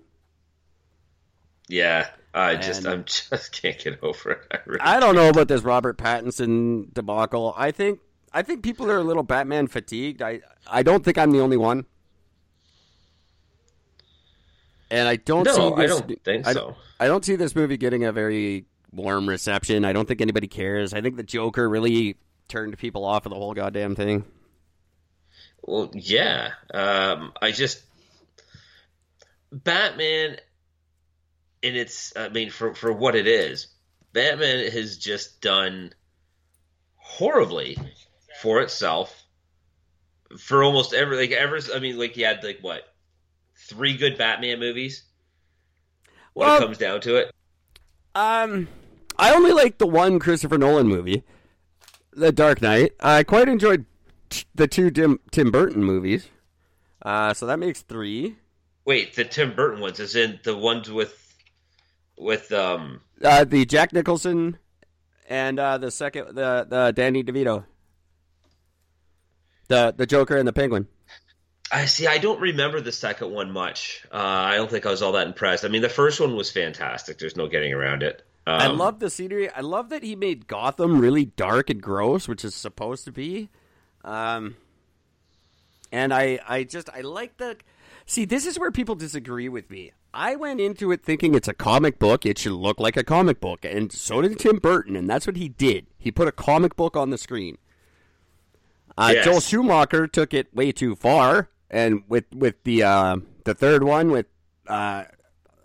yeah, 1.69 2.09
I 2.33 2.55
just 2.55 2.85
And- 2.85 2.89
I'm 2.89 3.05
just 3.05 3.51
can't 3.63 3.77
get 3.79 3.99
over 4.03 4.31
it. 4.31 4.39
I 4.53 4.59
really 4.65 4.81
I 4.81 5.01
don't 5.01 5.17
know 5.17 5.29
about 5.29 5.49
this 5.49 5.63
Robert 5.63 5.99
Pattinson 5.99 6.95
debacle. 6.95 7.53
I 7.57 7.73
think 7.73 7.99
I 8.33 8.43
think 8.43 8.63
people 8.63 8.89
are 8.91 8.99
a 8.99 9.03
little 9.03 9.25
Batman 9.25 9.67
fatigued. 9.67 10.23
I 10.23 10.41
I 10.69 10.83
don't 10.85 11.05
think 11.05 11.19
I'm 11.19 11.33
the 11.33 11.41
only 11.41 11.57
one. 11.57 11.85
And 14.91 15.09
I 15.09 15.17
don't 15.17 15.45
No, 15.45 15.53
see 15.53 15.83
I 15.83 15.87
don't 15.87 16.25
think 16.25 16.47
I 16.47 16.53
so. 16.53 16.77
I 17.01 17.07
don't 17.09 17.25
see 17.25 17.37
this 17.37 17.55
movie 17.57 17.77
getting 17.77 18.05
a 18.05 18.13
very 18.13 18.67
warm 18.93 19.29
reception. 19.29 19.85
I 19.85 19.93
don't 19.93 20.07
think 20.07 20.21
anybody 20.21 20.47
cares. 20.47 20.95
I 20.95 21.01
think 21.01 21.17
the 21.17 21.23
Joker 21.25 21.69
really 21.69 22.17
turned 22.47 22.79
people 22.79 23.05
off 23.05 23.27
of 23.27 23.31
the 23.31 23.37
whole 23.37 23.53
goddamn 23.53 23.95
thing. 23.97 24.25
Well, 25.69 25.91
yeah. 25.93 26.53
Um, 26.73 27.35
I 27.43 27.51
just 27.51 27.83
Batman, 29.53 30.39
and 31.63 31.77
it's 31.77 32.15
I 32.17 32.31
mean 32.31 32.49
for 32.49 32.75
for 32.75 32.91
what 32.91 33.15
it 33.15 33.27
is, 33.27 33.67
Batman 34.15 34.71
has 34.71 34.97
just 34.97 35.43
done 35.43 35.93
horribly 36.97 37.77
for 38.41 38.63
itself 38.63 39.15
for 40.39 40.65
almost 40.65 40.95
every 40.95 41.19
like 41.19 41.33
ever. 41.33 41.59
I 41.75 41.81
mean, 41.81 41.99
like 41.99 42.13
he 42.13 42.23
had 42.23 42.43
like 42.43 42.61
what 42.63 42.83
three 43.69 43.99
good 43.99 44.17
Batman 44.17 44.61
movies 44.61 45.03
when 46.33 46.49
Well- 46.49 46.57
it 46.57 46.61
comes 46.61 46.79
down 46.79 47.03
to 47.03 47.17
it. 47.17 47.31
Um, 48.15 48.69
I 49.19 49.35
only 49.35 49.53
like 49.53 49.77
the 49.77 49.87
one 49.87 50.19
Christopher 50.19 50.57
Nolan 50.57 50.89
movie, 50.89 51.25
The 52.15 52.33
Dark 52.33 52.63
Knight. 52.63 52.93
I 53.01 53.23
quite 53.23 53.49
enjoyed 53.51 53.85
t- 54.29 54.47
the 54.55 54.67
two 54.67 54.91
Tim, 54.91 55.21
Tim 55.31 55.51
Burton 55.51 55.85
movies. 55.85 56.29
Uh, 57.03 57.35
so 57.35 57.47
that 57.47 57.59
makes 57.59 57.83
three. 57.83 58.37
Wait, 58.85 59.15
the 59.15 59.25
Tim 59.25 59.55
Burton 59.55 59.81
ones, 59.81 60.01
is 60.01 60.17
in 60.17 60.41
the 60.45 60.57
ones 60.57 60.91
with 60.91 61.35
with 62.17 62.51
um. 62.53 63.01
Uh, 63.23 63.45
the 63.45 63.65
Jack 63.65 63.93
Nicholson 63.93 64.59
and 65.29 65.59
uh, 65.59 65.79
the 65.79 65.91
second, 65.91 66.35
the 66.35 66.67
the 66.69 66.93
Danny 66.95 67.23
DeVito, 67.23 67.65
the 69.69 69.95
the 69.97 70.07
Joker 70.07 70.37
and 70.37 70.49
the 70.49 70.53
Penguin. 70.53 70.89
I 71.71 71.85
see. 71.85 72.07
I 72.07 72.19
don't 72.19 72.41
remember 72.41 72.81
the 72.81 72.93
second 72.93 73.31
one 73.31 73.51
much. 73.51 74.03
Uh, 74.11 74.17
I 74.17 74.57
don't 74.57 74.71
think 74.71 74.87
I 74.87 74.91
was 74.91 75.03
all 75.03 75.13
that 75.13 75.27
impressed. 75.27 75.65
I 75.65 75.69
mean, 75.69 75.83
the 75.83 75.91
first 75.91 76.19
one 76.19 76.35
was 76.35 76.51
fantastic. 76.51 77.19
There's 77.19 77.37
no 77.37 77.47
getting 77.47 77.75
around 77.75 78.03
it. 78.03 78.25
Um, 78.47 78.61
I 78.61 78.67
love 78.69 79.01
the 79.01 79.11
scenery. 79.11 79.51
I 79.51 79.61
love 79.61 79.91
that 79.91 80.03
he 80.03 80.17
made 80.17 80.47
Gotham 80.47 80.99
really 80.99 81.27
dark 81.27 81.69
and 81.69 81.83
gross, 81.83 82.27
which 82.27 82.45
is 82.45 82.55
supposed 82.55 83.05
to 83.05 83.13
be. 83.13 83.51
Um, 84.05 84.57
and 85.93 86.13
I, 86.13 86.39
I 86.49 86.65
just, 86.65 86.89
I 86.91 87.01
like 87.03 87.37
the. 87.39 87.57
See, 88.07 88.25
this 88.25 88.47
is 88.47 88.59
where 88.59 88.71
people 88.71 88.95
disagree 88.95 89.49
with 89.49 89.71
me. 89.71 89.93
I 90.15 90.37
went 90.37 90.61
into 90.61 90.91
it 90.93 91.05
thinking 91.05 91.35
it's 91.35 91.49
a 91.49 91.53
comic 91.55 91.99
book. 91.99 92.25
It 92.25 92.39
should 92.39 92.53
look 92.53 92.81
like 92.81 92.97
a 92.97 93.05
comic 93.05 93.41
book, 93.41 93.65
and 93.65 93.93
so 93.93 94.23
did 94.23 94.39
Tim 94.39 94.57
Burton, 94.57 94.97
and 94.97 95.09
that's 95.09 95.27
what 95.27 95.37
he 95.37 95.49
did. 95.51 95.87
He 95.99 96.11
put 96.11 96.27
a 96.29 96.33
comic 96.33 96.77
book 96.77 96.97
on 96.97 97.11
the 97.11 97.19
screen. 97.19 97.59
Uh, 98.97 99.13
Yes. 99.15 99.25
Joel 99.27 99.41
Schumacher 99.41 100.07
took 100.07 100.33
it 100.35 100.53
way 100.55 100.73
too 100.73 100.97
far, 100.97 101.51
and 101.71 102.03
with 102.09 102.25
with 102.35 102.63
the 102.65 102.83
uh, 102.83 103.19
the 103.45 103.55
third 103.55 103.85
one 103.85 104.11
with 104.11 104.27
uh, 104.67 105.05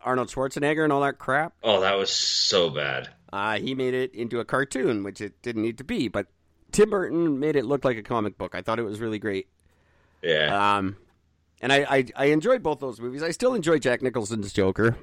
Arnold 0.03 0.27
Schwarzenegger 0.27 0.83
and 0.83 0.91
all 0.91 1.01
that 1.01 1.17
crap. 1.19 1.53
Oh, 1.63 1.79
that 1.81 1.97
was 1.97 2.09
so 2.11 2.69
bad. 2.69 3.09
Uh, 3.31 3.57
he 3.59 3.73
made 3.73 3.93
it 3.93 4.13
into 4.13 4.39
a 4.39 4.45
cartoon, 4.45 5.03
which 5.03 5.21
it 5.21 5.41
didn't 5.41 5.61
need 5.63 5.77
to 5.77 5.83
be. 5.85 6.09
But 6.09 6.27
Tim 6.73 6.89
Burton 6.89 7.39
made 7.39 7.55
it 7.55 7.65
look 7.65 7.85
like 7.85 7.97
a 7.97 8.03
comic 8.03 8.37
book. 8.37 8.55
I 8.55 8.61
thought 8.61 8.79
it 8.79 8.83
was 8.83 8.99
really 8.99 9.19
great. 9.19 9.47
Yeah. 10.21 10.77
Um, 10.77 10.97
and 11.61 11.71
I, 11.71 11.85
I, 11.89 12.05
I 12.15 12.25
enjoyed 12.25 12.61
both 12.61 12.79
those 12.79 12.99
movies. 12.99 13.23
I 13.23 13.31
still 13.31 13.53
enjoy 13.53 13.79
Jack 13.79 14.01
Nicholson's 14.01 14.51
Joker. 14.51 14.97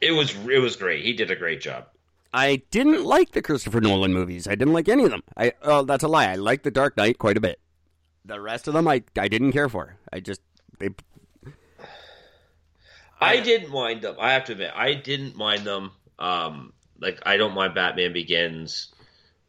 It 0.00 0.12
was 0.12 0.34
it 0.46 0.58
was 0.58 0.76
great. 0.76 1.04
He 1.04 1.12
did 1.12 1.30
a 1.30 1.36
great 1.36 1.60
job. 1.60 1.86
I 2.32 2.62
didn't 2.70 3.04
like 3.04 3.32
the 3.32 3.42
Christopher 3.42 3.80
Nolan 3.80 4.12
movies. 4.12 4.46
I 4.46 4.54
didn't 4.54 4.72
like 4.72 4.88
any 4.88 5.04
of 5.04 5.10
them. 5.10 5.22
I 5.36 5.52
oh, 5.62 5.82
that's 5.82 6.04
a 6.04 6.08
lie. 6.08 6.26
I 6.26 6.36
liked 6.36 6.64
The 6.64 6.70
Dark 6.70 6.96
Knight 6.96 7.18
quite 7.18 7.36
a 7.36 7.40
bit. 7.40 7.58
The 8.24 8.40
rest 8.40 8.68
of 8.68 8.74
them, 8.74 8.86
I 8.88 9.02
I 9.18 9.28
didn't 9.28 9.52
care 9.52 9.68
for. 9.68 9.96
I 10.12 10.20
just 10.20 10.40
they 10.78 10.90
I 13.20 13.40
didn't 13.40 13.70
mind 13.70 14.02
them. 14.02 14.16
I 14.18 14.32
have 14.32 14.44
to 14.44 14.52
admit, 14.52 14.72
I 14.74 14.94
didn't 14.94 15.36
mind 15.36 15.64
them. 15.64 15.90
Um, 16.18 16.72
like 16.98 17.20
I 17.26 17.36
don't 17.36 17.54
mind 17.54 17.74
Batman 17.74 18.12
Begins. 18.12 18.88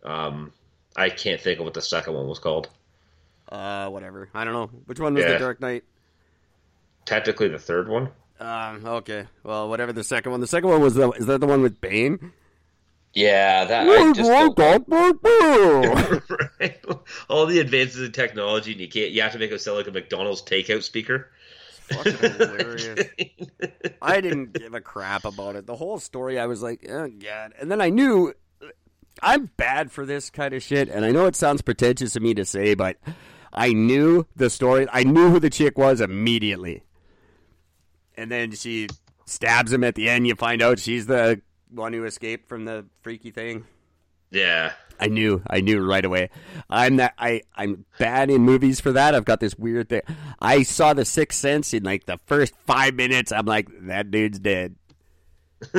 Um, 0.04 0.52
I 0.96 1.10
can't 1.10 1.40
think 1.40 1.60
of 1.60 1.66
what 1.66 1.74
the 1.74 1.82
second 1.82 2.14
one 2.14 2.28
was 2.28 2.40
called. 2.40 2.70
uh 3.50 3.88
whatever. 3.90 4.30
I 4.34 4.44
don't 4.44 4.54
know 4.54 4.68
which 4.86 5.00
one 5.00 5.14
was 5.14 5.24
Yeah. 5.24 5.34
The 5.34 5.40
Dark 5.40 5.62
Knight. 5.62 5.84
Technically, 7.06 7.48
the 7.48 7.60
third 7.60 7.88
one. 7.88 8.10
Um, 8.40 8.86
okay. 8.86 9.26
Well, 9.44 9.70
whatever 9.70 9.94
the 9.94 10.04
second 10.04 10.32
one. 10.32 10.42
The 10.42 10.48
second 10.48 10.70
one 10.70 10.82
was 10.82 10.96
the 10.96 11.12
is 11.12 11.26
that 11.28 11.40
the 11.40 11.48
one 11.48 11.62
with 11.62 11.80
Bane? 11.82 12.34
Yeah, 13.14 13.66
that 13.66 13.88
I 13.90 14.14
just 14.14 14.30
right? 16.60 16.80
All 17.30 17.46
the 17.46 17.60
advances 17.60 18.06
in 18.06 18.12
technology, 18.14 18.72
and 18.72 18.80
you 18.80 18.88
can't. 18.88 19.12
You 19.12 19.22
have 19.22 19.34
to 19.34 19.40
make 19.40 19.52
it 19.52 19.60
sound 19.60 19.78
like 19.78 19.88
a 19.88 19.92
McDonald's 19.92 20.42
takeout 20.42 20.84
speaker. 20.84 21.30
fucking 21.90 22.14
hilarious. 22.14 23.10
I 24.02 24.22
didn't 24.22 24.54
give 24.54 24.74
a 24.74 24.80
crap 24.82 25.26
about 25.26 25.58
it. 25.58 25.68
The 25.68 25.76
whole 25.76 26.00
story, 26.00 26.40
I 26.40 26.46
was 26.46 26.64
like, 26.64 26.86
oh 26.90 27.10
god. 27.10 27.54
And 27.60 27.70
then 27.70 27.82
I 27.82 27.90
knew 27.90 28.34
I'm 29.22 29.52
bad 29.58 29.92
for 29.92 30.06
this 30.06 30.30
kind 30.30 30.54
of 30.54 30.64
shit, 30.64 30.90
and 30.90 31.06
I 31.06 31.12
know 31.12 31.26
it 31.26 31.36
sounds 31.36 31.62
pretentious 31.62 32.16
of 32.16 32.22
me 32.22 32.34
to 32.34 32.46
say, 32.46 32.74
but 32.74 32.98
I 33.54 33.74
knew 33.74 34.26
the 34.36 34.50
story. 34.50 34.88
I 34.92 35.04
knew 35.04 35.30
who 35.30 35.40
the 35.40 35.50
chick 35.50 35.78
was 35.78 36.02
immediately. 36.02 36.84
And 38.16 38.32
then 38.32 38.52
she 38.52 38.88
stabs 39.26 39.72
him 39.72 39.84
at 39.84 39.96
the 39.96 40.10
end. 40.10 40.28
You 40.28 40.36
find 40.36 40.62
out 40.62 40.80
she's 40.80 41.08
the 41.08 41.42
one 41.70 41.94
who 41.94 42.04
escaped 42.06 42.48
from 42.48 42.66
the 42.66 42.86
freaky 43.02 43.32
thing. 43.32 43.66
yeah, 44.32 44.74
I 45.00 45.08
knew, 45.08 45.42
I 45.48 45.62
knew 45.62 45.84
right 45.86 46.06
away. 46.06 46.30
I'm 46.70 46.98
that 46.98 47.14
I 47.18 47.42
I'm 47.56 47.86
bad 47.98 48.30
in 48.30 48.42
movies 48.42 48.80
for 48.80 48.92
that. 48.92 49.16
I've 49.16 49.26
got 49.26 49.40
this 49.40 49.56
weird 49.58 49.90
thing. 49.90 50.02
I 50.40 50.64
saw 50.64 50.94
The 50.94 51.06
Sixth 51.06 51.40
Sense 51.40 51.74
in 51.74 51.84
like 51.84 52.06
the 52.06 52.20
first 52.28 52.54
five 52.68 52.94
minutes. 52.94 53.32
I'm 53.32 53.46
like, 53.46 53.68
that 53.88 54.12
dude's 54.12 54.40
dead. 54.40 54.76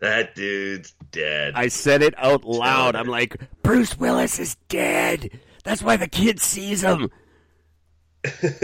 that 0.00 0.34
dude's 0.34 0.92
dead. 1.10 1.54
I 1.54 1.68
said 1.68 2.02
it 2.02 2.14
out 2.16 2.44
loud. 2.44 2.96
I'm 2.96 3.06
like, 3.06 3.36
Bruce 3.62 3.96
Willis 3.98 4.38
is 4.38 4.56
dead. 4.68 5.30
That's 5.64 5.82
why 5.82 5.96
the 5.96 6.08
kid 6.08 6.40
sees 6.40 6.82
him. 6.82 7.10
and 8.42 8.54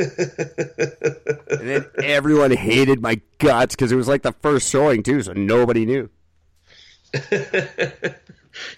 then 1.60 1.86
everyone 2.02 2.50
hated 2.50 3.00
my 3.00 3.20
guts 3.38 3.76
because 3.76 3.92
it 3.92 3.96
was 3.96 4.08
like 4.08 4.22
the 4.22 4.32
first 4.32 4.68
showing 4.68 5.02
too, 5.02 5.22
so 5.22 5.32
nobody 5.32 5.86
knew. 5.86 6.10
you 7.30 7.40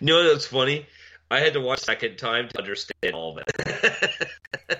know 0.00 0.24
what's 0.24 0.46
funny? 0.46 0.86
I 1.30 1.40
had 1.40 1.52
to 1.54 1.60
watch 1.60 1.80
second 1.80 2.16
time 2.18 2.48
to 2.48 2.58
understand 2.58 3.14
all 3.14 3.36
of 3.38 3.44
it. 3.46 4.28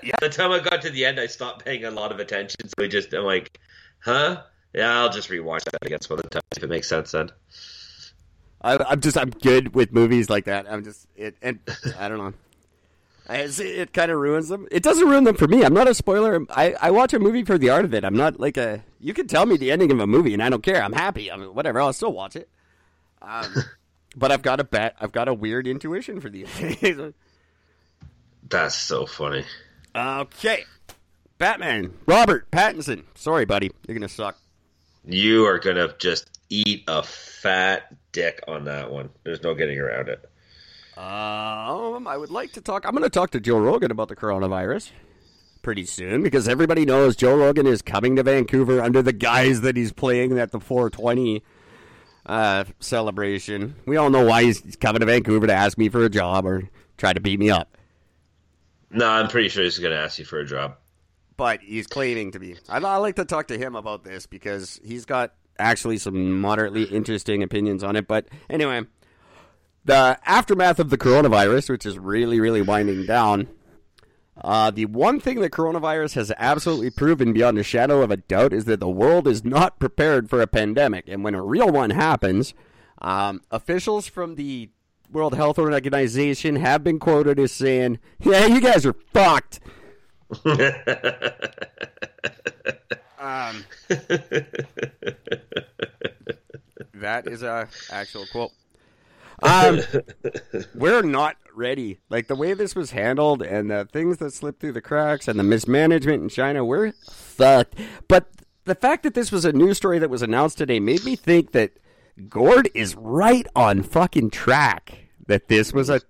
Yeah. 0.02 0.12
By 0.20 0.28
the 0.28 0.32
time 0.34 0.50
I 0.52 0.58
got 0.60 0.82
to 0.82 0.90
the 0.90 1.04
end, 1.04 1.18
I 1.20 1.26
stopped 1.26 1.64
paying 1.64 1.84
a 1.84 1.90
lot 1.90 2.10
of 2.12 2.18
attention. 2.20 2.68
So 2.68 2.84
I 2.84 2.88
just, 2.88 3.12
I'm 3.12 3.24
like, 3.24 3.58
huh? 4.00 4.42
Yeah, 4.74 5.00
I'll 5.00 5.10
just 5.10 5.28
rewatch 5.30 5.64
that 5.64 5.84
again 5.84 6.00
some 6.00 6.18
other 6.18 6.28
time 6.28 6.42
if 6.56 6.62
it 6.62 6.68
makes 6.68 6.88
sense 6.88 7.12
then. 7.12 7.30
I, 8.62 8.76
I'm 8.78 9.00
just 9.00 9.16
I'm 9.16 9.30
good 9.30 9.74
with 9.74 9.92
movies 9.92 10.28
like 10.30 10.44
that. 10.46 10.70
I'm 10.70 10.82
just 10.84 11.06
it 11.16 11.36
and 11.42 11.58
I 11.98 12.08
don't 12.08 12.18
know. 12.18 12.32
I, 13.28 13.36
it's- 13.38 13.58
it 13.60 13.92
kind 13.92 14.10
of 14.10 14.18
ruins 14.18 14.48
them. 14.48 14.66
It 14.70 14.82
doesn't 14.82 15.08
ruin 15.08 15.24
them 15.24 15.36
for 15.36 15.46
me. 15.48 15.64
I'm 15.64 15.74
not 15.74 15.88
a 15.88 15.94
spoiler. 15.94 16.44
I, 16.50 16.74
I 16.80 16.90
watch 16.90 17.12
a 17.14 17.18
movie 17.18 17.44
for 17.44 17.58
the 17.58 17.70
art 17.70 17.84
of 17.84 17.94
it. 17.94 18.04
I'm 18.04 18.16
not 18.16 18.38
like 18.40 18.56
a. 18.56 18.82
You 19.00 19.14
can 19.14 19.26
tell 19.28 19.46
me 19.46 19.56
the 19.56 19.70
ending 19.72 19.90
of 19.92 20.00
a 20.00 20.06
movie 20.06 20.34
and 20.34 20.42
I 20.42 20.48
don't 20.50 20.62
care. 20.62 20.82
I'm 20.82 20.92
happy. 20.92 21.30
I 21.30 21.36
mean, 21.36 21.54
whatever. 21.54 21.80
I'll 21.80 21.92
still 21.92 22.12
watch 22.12 22.36
it. 22.36 22.48
Um, 23.22 23.44
but 24.16 24.32
I've 24.32 24.42
got 24.42 24.58
a 24.58 24.64
bet. 24.64 24.96
I've 25.00 25.12
got 25.12 25.28
a 25.28 25.34
weird 25.34 25.66
intuition 25.66 26.20
for 26.20 26.28
these 26.30 26.48
things. 26.48 27.14
That's 28.48 28.74
so 28.74 29.06
funny. 29.06 29.44
okay, 29.94 30.64
Batman. 31.38 31.92
Robert 32.06 32.50
Pattinson. 32.50 33.04
Sorry, 33.14 33.44
buddy. 33.44 33.70
You're 33.86 33.96
gonna 33.96 34.08
suck. 34.08 34.38
You 35.04 35.44
are 35.46 35.58
gonna 35.58 35.94
just 35.98 36.30
eat 36.48 36.84
a 36.88 37.02
fat 37.02 37.94
dick 38.12 38.40
on 38.48 38.64
that 38.64 38.90
one. 38.90 39.10
There's 39.24 39.42
no 39.42 39.54
getting 39.54 39.78
around 39.78 40.08
it. 40.08 40.28
Um, 40.96 42.06
I 42.06 42.16
would 42.16 42.30
like 42.30 42.52
to 42.52 42.62
talk. 42.62 42.86
I'm 42.86 42.92
going 42.92 43.02
to 43.02 43.10
talk 43.10 43.30
to 43.32 43.40
Joe 43.40 43.58
Rogan 43.58 43.90
about 43.90 44.08
the 44.08 44.16
coronavirus 44.16 44.92
pretty 45.60 45.84
soon 45.84 46.22
because 46.22 46.48
everybody 46.48 46.86
knows 46.86 47.16
Joe 47.16 47.36
Rogan 47.36 47.66
is 47.66 47.82
coming 47.82 48.16
to 48.16 48.22
Vancouver 48.22 48.80
under 48.80 49.02
the 49.02 49.12
guise 49.12 49.60
that 49.60 49.76
he's 49.76 49.92
playing 49.92 50.38
at 50.38 50.52
the 50.52 50.60
420 50.60 51.42
uh, 52.26 52.64
celebration. 52.80 53.76
We 53.86 53.96
all 53.96 54.10
know 54.10 54.24
why 54.24 54.44
he's 54.44 54.76
coming 54.76 55.00
to 55.00 55.06
Vancouver 55.06 55.46
to 55.46 55.52
ask 55.52 55.78
me 55.78 55.88
for 55.88 56.04
a 56.04 56.10
job 56.10 56.44
or 56.44 56.68
try 56.98 57.12
to 57.12 57.20
beat 57.20 57.38
me 57.38 57.50
up. 57.50 57.76
No, 58.90 59.08
I'm 59.08 59.28
pretty 59.28 59.48
sure 59.48 59.64
he's 59.64 59.78
gonna 59.78 59.94
ask 59.96 60.18
you 60.18 60.24
for 60.24 60.38
a 60.38 60.46
job. 60.46 60.76
But 61.36 61.60
he's 61.60 61.86
claiming 61.86 62.32
to 62.32 62.38
be. 62.38 62.56
I'd, 62.68 62.84
I'd 62.84 62.96
like 62.98 63.16
to 63.16 63.24
talk 63.24 63.48
to 63.48 63.58
him 63.58 63.76
about 63.76 64.04
this 64.04 64.26
because 64.26 64.80
he's 64.84 65.04
got 65.04 65.34
actually 65.58 65.98
some 65.98 66.40
moderately 66.40 66.84
interesting 66.84 67.42
opinions 67.42 67.82
on 67.82 67.96
it. 67.96 68.08
But 68.08 68.26
anyway, 68.48 68.82
the 69.84 70.18
aftermath 70.24 70.78
of 70.78 70.90
the 70.90 70.98
coronavirus, 70.98 71.70
which 71.70 71.86
is 71.86 71.98
really, 71.98 72.40
really 72.40 72.62
winding 72.62 73.06
down. 73.06 73.48
Uh, 74.42 74.70
the 74.70 74.84
one 74.86 75.18
thing 75.18 75.40
that 75.40 75.50
coronavirus 75.50 76.14
has 76.14 76.32
absolutely 76.36 76.90
proven 76.90 77.32
beyond 77.32 77.58
a 77.58 77.62
shadow 77.62 78.02
of 78.02 78.10
a 78.10 78.18
doubt 78.18 78.52
is 78.52 78.66
that 78.66 78.80
the 78.80 78.88
world 78.88 79.26
is 79.26 79.44
not 79.44 79.78
prepared 79.78 80.28
for 80.28 80.40
a 80.42 80.46
pandemic. 80.46 81.04
And 81.08 81.24
when 81.24 81.34
a 81.34 81.42
real 81.42 81.68
one 81.68 81.90
happens, 81.90 82.52
um, 83.00 83.40
officials 83.50 84.06
from 84.06 84.34
the 84.34 84.70
World 85.10 85.34
Health 85.34 85.58
Organization 85.58 86.56
have 86.56 86.84
been 86.84 86.98
quoted 86.98 87.38
as 87.38 87.52
saying, 87.52 87.98
Yeah, 88.20 88.46
you 88.46 88.60
guys 88.60 88.84
are 88.84 88.96
fucked. 89.12 89.60
Um, 93.26 93.64
that 96.94 97.26
is 97.26 97.42
a 97.42 97.68
actual 97.90 98.24
quote. 98.30 98.52
Um, 99.42 99.80
we're 100.74 101.02
not 101.02 101.36
ready. 101.54 102.00
Like 102.10 102.28
the 102.28 102.34
way 102.36 102.54
this 102.54 102.74
was 102.74 102.90
handled 102.90 103.42
and 103.42 103.70
the 103.70 103.88
things 103.90 104.18
that 104.18 104.32
slipped 104.32 104.60
through 104.60 104.72
the 104.72 104.80
cracks 104.80 105.28
and 105.28 105.38
the 105.38 105.42
mismanagement 105.42 106.22
in 106.22 106.28
China, 106.28 106.64
we're 106.64 106.92
fucked. 106.92 107.78
But 108.08 108.30
the 108.64 108.74
fact 108.74 109.02
that 109.04 109.14
this 109.14 109.32
was 109.32 109.44
a 109.44 109.52
news 109.52 109.76
story 109.76 109.98
that 109.98 110.10
was 110.10 110.22
announced 110.22 110.58
today 110.58 110.80
made 110.80 111.04
me 111.04 111.16
think 111.16 111.52
that 111.52 111.72
Gord 112.28 112.68
is 112.74 112.94
right 112.94 113.46
on 113.54 113.82
fucking 113.82 114.30
track. 114.30 114.98
That 115.26 115.48
this 115.48 115.72
was 115.72 115.90
a 115.90 116.00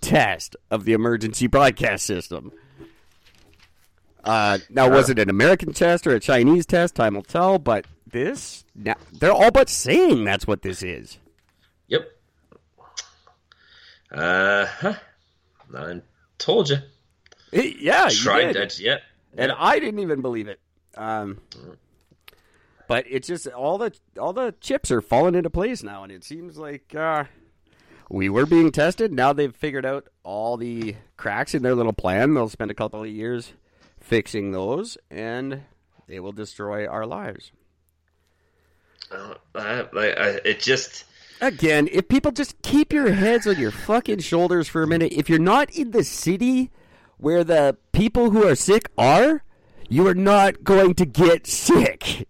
test 0.00 0.56
of 0.70 0.84
the 0.84 0.92
emergency 0.92 1.46
broadcast 1.46 2.06
system. 2.06 2.52
Uh, 4.24 4.58
now, 4.70 4.88
was 4.88 5.10
it 5.10 5.18
an 5.18 5.28
American 5.28 5.72
test 5.72 6.06
or 6.06 6.14
a 6.14 6.20
Chinese 6.20 6.64
test? 6.64 6.94
Time 6.94 7.14
will 7.14 7.22
tell. 7.22 7.58
But 7.58 7.86
this, 8.06 8.64
now, 8.74 8.94
they're 9.12 9.32
all 9.32 9.50
but 9.50 9.68
saying 9.68 10.24
that's 10.24 10.46
what 10.46 10.62
this 10.62 10.82
is. 10.82 11.18
Uh 14.12 14.66
huh. 14.66 14.94
I 15.74 16.00
told 16.38 16.68
you. 16.70 16.76
Yeah, 17.52 18.08
you 18.08 18.16
Tried 18.16 18.52
did. 18.52 18.56
that. 18.56 18.78
Yep. 18.78 19.02
and 19.38 19.52
I 19.52 19.78
didn't 19.78 20.00
even 20.00 20.20
believe 20.22 20.48
it. 20.48 20.60
Um, 20.96 21.40
but 22.88 23.06
it's 23.08 23.26
just 23.28 23.46
all 23.46 23.78
the 23.78 23.92
all 24.18 24.32
the 24.32 24.54
chips 24.60 24.90
are 24.90 25.00
falling 25.00 25.34
into 25.34 25.50
place 25.50 25.82
now, 25.82 26.02
and 26.02 26.12
it 26.12 26.24
seems 26.24 26.58
like 26.58 26.94
uh, 26.94 27.24
we 28.10 28.28
were 28.28 28.44
being 28.46 28.70
tested. 28.70 29.12
Now 29.12 29.32
they've 29.32 29.54
figured 29.54 29.86
out 29.86 30.08
all 30.22 30.56
the 30.56 30.96
cracks 31.16 31.54
in 31.54 31.62
their 31.62 31.74
little 31.74 31.92
plan. 31.94 32.34
They'll 32.34 32.48
spend 32.50 32.70
a 32.70 32.74
couple 32.74 33.00
of 33.02 33.08
years 33.08 33.52
fixing 34.00 34.52
those, 34.52 34.98
and 35.10 35.62
they 36.06 36.20
will 36.20 36.32
destroy 36.32 36.86
our 36.86 37.06
lives. 37.06 37.52
Uh, 39.10 39.34
I, 39.54 39.86
I, 39.94 40.26
it 40.44 40.60
just. 40.60 41.04
Again, 41.42 41.88
if 41.90 42.06
people 42.06 42.30
just 42.30 42.62
keep 42.62 42.92
your 42.92 43.12
heads 43.14 43.48
on 43.48 43.58
your 43.58 43.72
fucking 43.72 44.20
shoulders 44.20 44.68
for 44.68 44.84
a 44.84 44.86
minute, 44.86 45.12
if 45.12 45.28
you're 45.28 45.40
not 45.40 45.70
in 45.70 45.90
the 45.90 46.04
city 46.04 46.70
where 47.16 47.42
the 47.42 47.76
people 47.90 48.30
who 48.30 48.46
are 48.46 48.54
sick 48.54 48.88
are, 48.96 49.42
you 49.88 50.06
are 50.06 50.14
not 50.14 50.62
going 50.62 50.94
to 50.94 51.04
get 51.04 51.48
sick. 51.48 52.28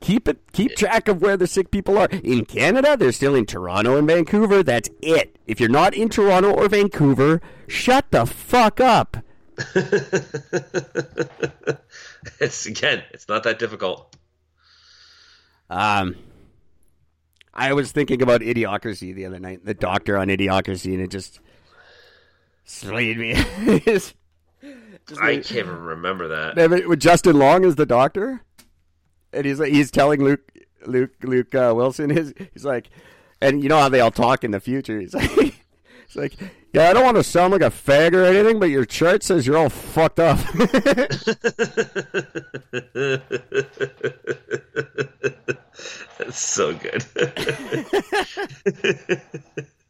Keep 0.00 0.28
it 0.28 0.52
keep 0.52 0.76
track 0.76 1.08
of 1.08 1.22
where 1.22 1.38
the 1.38 1.46
sick 1.46 1.70
people 1.70 1.96
are. 1.96 2.08
In 2.10 2.44
Canada, 2.44 2.98
they're 2.98 3.12
still 3.12 3.34
in 3.34 3.46
Toronto 3.46 3.96
and 3.96 4.06
Vancouver. 4.06 4.62
That's 4.62 4.90
it. 5.00 5.38
If 5.46 5.58
you're 5.58 5.70
not 5.70 5.94
in 5.94 6.10
Toronto 6.10 6.52
or 6.52 6.68
Vancouver, 6.68 7.40
shut 7.66 8.10
the 8.10 8.26
fuck 8.26 8.78
up. 8.78 9.16
it's 12.40 12.66
again. 12.66 13.04
It's 13.12 13.26
not 13.26 13.44
that 13.44 13.58
difficult. 13.58 14.14
Um, 15.70 16.16
I 17.54 17.72
was 17.74 17.92
thinking 17.92 18.22
about 18.22 18.40
Idiocracy 18.40 19.14
the 19.14 19.26
other 19.26 19.38
night, 19.38 19.64
the 19.64 19.74
doctor 19.74 20.16
on 20.16 20.28
Idiocracy, 20.28 20.92
and 20.94 21.02
it 21.02 21.10
just 21.10 21.40
slayed 22.64 23.18
me. 23.18 23.34
Just 25.08 25.20
I 25.20 25.32
like- 25.32 25.44
can't 25.44 25.66
even 25.66 25.82
remember 25.82 26.28
that. 26.28 26.86
With 26.88 27.00
Justin 27.00 27.36
Long 27.36 27.64
as 27.64 27.74
the 27.74 27.84
doctor, 27.84 28.42
and 29.32 29.44
he's 29.44 29.58
like, 29.58 29.72
he's 29.72 29.90
telling 29.90 30.22
Luke, 30.22 30.48
Luke, 30.86 31.10
Luke 31.24 31.52
uh, 31.56 31.72
Wilson, 31.74 32.10
his, 32.16 32.32
he's 32.52 32.64
like, 32.64 32.88
and 33.40 33.62
you 33.62 33.68
know 33.68 33.78
how 33.78 33.88
they 33.88 34.00
all 34.00 34.12
talk 34.12 34.44
in 34.44 34.52
the 34.52 34.60
future. 34.60 35.00
He's 35.00 35.12
like, 35.12 35.54
he's 36.06 36.16
like, 36.16 36.34
yeah, 36.72 36.88
I 36.88 36.92
don't 36.92 37.04
want 37.04 37.16
to 37.16 37.24
sound 37.24 37.52
like 37.52 37.62
a 37.62 37.70
fag 37.70 38.14
or 38.14 38.24
anything, 38.24 38.58
but 38.58 38.70
your 38.70 38.84
chart 38.84 39.22
says 39.22 39.46
you're 39.46 39.58
all 39.58 39.68
fucked 39.68 40.18
up. 40.18 40.38
That's 46.18 46.38
so 46.38 46.74
good. 46.74 47.04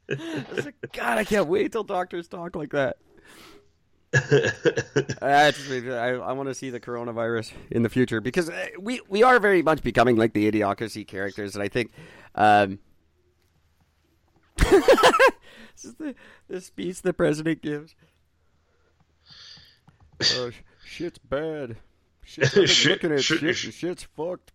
I 0.09 0.45
was 0.55 0.65
like, 0.65 0.75
God, 0.93 1.19
I 1.19 1.25
can't 1.25 1.49
wait 1.49 1.73
till 1.73 1.85
doctors 1.85 2.29
talk 2.29 2.57
like 2.57 2.71
that. 2.73 2.97
I, 5.23 5.53
I 6.23 6.33
want 6.33 6.49
to 6.49 6.55
see 6.55 6.69
the 6.71 6.81
coronavirus 6.81 7.53
in 7.71 7.83
the 7.83 7.89
future 7.89 8.21
because 8.21 8.51
uh, 8.51 8.67
we 8.79 9.01
we 9.09 9.23
are 9.23 9.41
very 9.41 9.63
much 9.63 9.83
becoming 9.83 10.17
like 10.17 10.35
the 10.35 10.51
idiocracy 10.51 11.07
characters, 11.07 11.55
and 11.55 11.63
I 11.63 11.69
think 11.69 11.93
um, 12.35 12.79
this 15.75 15.85
is 15.85 15.95
the, 15.95 16.15
the 16.49 16.61
speech 16.61 17.03
the 17.03 17.13
president 17.13 17.63
gives. 17.63 17.95
Oh, 20.35 20.51
shit's 20.85 21.19
bad. 21.19 21.77
Shit's, 22.25 22.71
Shit- 22.71 23.03
looking 23.03 23.13
at 23.13 23.25
shit- 23.25 23.41
shit, 23.41 23.57
sh- 23.57 23.73
shit's 23.75 24.05
fucked. 24.17 24.53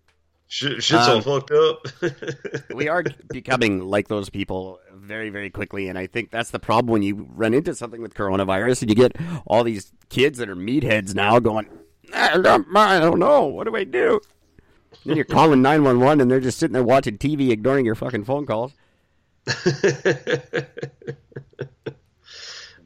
Shit, 0.49 0.81
shit's 0.81 1.07
all 1.07 1.17
Um, 1.17 1.21
fucked 1.23 1.51
up. 1.51 1.85
we 2.73 2.87
are 2.87 3.03
becoming 3.29 3.81
like 3.81 4.07
those 4.07 4.29
people 4.29 4.79
very, 4.93 5.29
very 5.29 5.49
quickly, 5.49 5.89
and 5.89 5.97
I 5.97 6.07
think 6.07 6.31
that's 6.31 6.51
the 6.51 6.59
problem 6.59 6.89
when 6.93 7.03
you 7.03 7.27
run 7.35 7.53
into 7.53 7.75
something 7.75 8.01
with 8.01 8.13
coronavirus 8.13 8.83
and 8.83 8.89
you 8.89 8.95
get 8.95 9.17
all 9.45 9.65
these 9.65 9.91
kids 10.09 10.37
that 10.37 10.47
are 10.47 10.55
meatheads 10.55 11.13
now 11.13 11.39
going, 11.39 11.67
I 12.13 12.37
don't, 12.37 12.65
I 12.77 12.99
don't 13.01 13.19
know, 13.19 13.43
what 13.45 13.67
do 13.67 13.75
I 13.75 13.83
do? 13.83 14.21
Then 15.05 15.17
you're 15.17 15.25
calling 15.25 15.61
nine 15.61 15.83
one 15.83 15.99
one, 15.99 16.21
and 16.21 16.31
they're 16.31 16.39
just 16.39 16.57
sitting 16.59 16.73
there 16.73 16.83
watching 16.83 17.17
TV, 17.17 17.49
ignoring 17.49 17.85
your 17.85 17.95
fucking 17.95 18.23
phone 18.23 18.45
calls. 18.45 18.73
We 19.47 19.53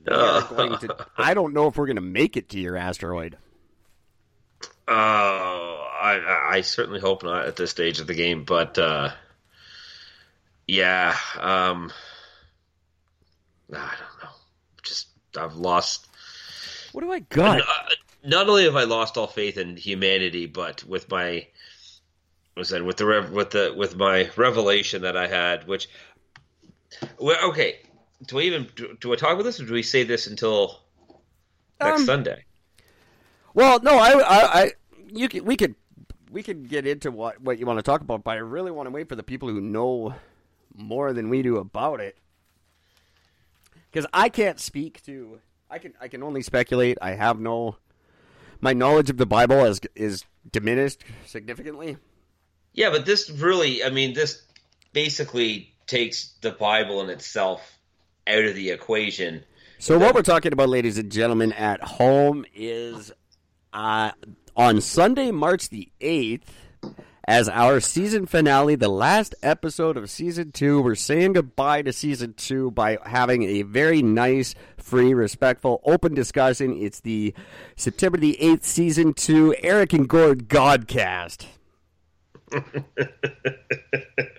to- 0.07 1.07
I 1.17 1.33
don't 1.33 1.53
know 1.53 1.67
if 1.67 1.77
we're 1.77 1.85
going 1.87 1.95
to 1.95 2.01
make 2.01 2.37
it 2.37 2.49
to 2.49 2.59
your 2.59 2.77
asteroid. 2.77 3.37
Oh, 4.87 5.87
I, 6.01 6.55
I- 6.57 6.61
certainly 6.61 6.99
hope 6.99 7.23
not 7.23 7.47
at 7.47 7.55
this 7.55 7.71
stage 7.71 7.99
of 7.99 8.07
the 8.07 8.13
game, 8.13 8.43
but 8.43 8.77
uh, 8.77 9.11
yeah, 10.67 11.15
um, 11.39 11.91
I 13.73 13.77
don't 13.77 14.23
know. 14.23 14.29
Just 14.83 15.07
I've 15.37 15.55
lost. 15.55 16.07
What 16.91 17.01
do 17.01 17.11
I 17.11 17.19
got? 17.19 17.61
Uh, 17.61 17.63
not 18.23 18.49
only 18.49 18.65
have 18.65 18.75
I 18.75 18.83
lost 18.83 19.17
all 19.17 19.27
faith 19.27 19.57
in 19.57 19.77
humanity, 19.77 20.45
but 20.45 20.83
with 20.83 21.09
my 21.09 21.47
was 22.57 22.69
that 22.69 22.83
with 22.83 22.97
the 22.97 23.29
with 23.31 23.51
the 23.51 23.73
with 23.75 23.95
my 23.95 24.29
revelation 24.35 25.03
that 25.03 25.15
I 25.15 25.27
had, 25.27 25.67
which 25.67 25.87
well, 27.19 27.49
okay. 27.49 27.79
Do 28.27 28.35
we 28.35 28.43
even 28.45 28.67
do, 28.75 28.95
do 28.99 29.11
I 29.13 29.15
talk 29.15 29.33
about 29.33 29.43
this, 29.43 29.59
or 29.59 29.65
do 29.65 29.73
we 29.73 29.83
say 29.83 30.03
this 30.03 30.27
until 30.27 30.79
next 31.79 32.01
Um, 32.01 32.05
Sunday? 32.05 32.45
Well, 33.53 33.79
no, 33.81 33.97
I, 33.97 34.11
I, 34.11 34.61
I 34.61 34.71
you 35.11 35.27
can, 35.27 35.43
we 35.43 35.57
could, 35.57 35.75
we 36.31 36.43
could 36.43 36.69
get 36.69 36.85
into 36.85 37.11
what 37.11 37.41
what 37.41 37.57
you 37.57 37.65
want 37.65 37.79
to 37.79 37.83
talk 37.83 38.01
about, 38.01 38.23
but 38.23 38.31
I 38.31 38.35
really 38.35 38.71
want 38.71 38.87
to 38.87 38.91
wait 38.91 39.09
for 39.09 39.15
the 39.15 39.23
people 39.23 39.49
who 39.49 39.59
know 39.59 40.13
more 40.75 41.13
than 41.13 41.29
we 41.29 41.41
do 41.41 41.57
about 41.57 41.99
it, 41.99 42.17
because 43.91 44.07
I 44.13 44.29
can't 44.29 44.59
speak 44.59 45.03
to. 45.03 45.39
I 45.69 45.79
can, 45.79 45.93
I 45.99 46.07
can 46.07 46.21
only 46.21 46.41
speculate. 46.41 46.97
I 47.01 47.11
have 47.11 47.39
no, 47.39 47.77
my 48.59 48.73
knowledge 48.73 49.09
of 49.09 49.17
the 49.17 49.25
Bible 49.25 49.65
is 49.65 49.81
is 49.95 50.25
diminished 50.51 51.03
significantly. 51.25 51.97
Yeah, 52.73 52.89
but 52.89 53.05
this 53.05 53.29
really, 53.29 53.83
I 53.83 53.89
mean, 53.89 54.13
this 54.13 54.43
basically 54.93 55.70
takes 55.91 56.35
the 56.39 56.51
Bible 56.51 57.01
in 57.01 57.09
itself 57.09 57.77
out 58.25 58.45
of 58.45 58.55
the 58.55 58.69
equation. 58.69 59.43
So 59.77 59.99
what 59.99 60.15
we're 60.15 60.21
talking 60.21 60.53
about, 60.53 60.69
ladies 60.69 60.97
and 60.97 61.11
gentlemen, 61.11 61.51
at 61.51 61.83
home 61.83 62.45
is 62.55 63.11
uh, 63.73 64.11
on 64.55 64.79
Sunday, 64.79 65.31
March 65.31 65.67
the 65.67 65.91
eighth, 65.99 66.49
as 67.27 67.49
our 67.49 67.81
season 67.81 68.25
finale, 68.25 68.75
the 68.75 68.87
last 68.87 69.35
episode 69.43 69.97
of 69.97 70.09
season 70.09 70.53
two. 70.53 70.81
We're 70.81 70.95
saying 70.95 71.33
goodbye 71.33 71.81
to 71.81 71.91
season 71.91 72.35
two 72.35 72.71
by 72.71 72.97
having 73.05 73.43
a 73.43 73.63
very 73.63 74.01
nice, 74.01 74.55
free, 74.77 75.13
respectful, 75.13 75.81
open 75.83 76.13
discussion. 76.13 76.77
It's 76.81 77.01
the 77.01 77.33
September 77.75 78.17
the 78.17 78.41
eighth, 78.41 78.63
season 78.63 79.13
two, 79.13 79.55
Eric 79.61 79.91
and 79.91 80.07
Gord 80.07 80.47
Godcast. 80.47 81.47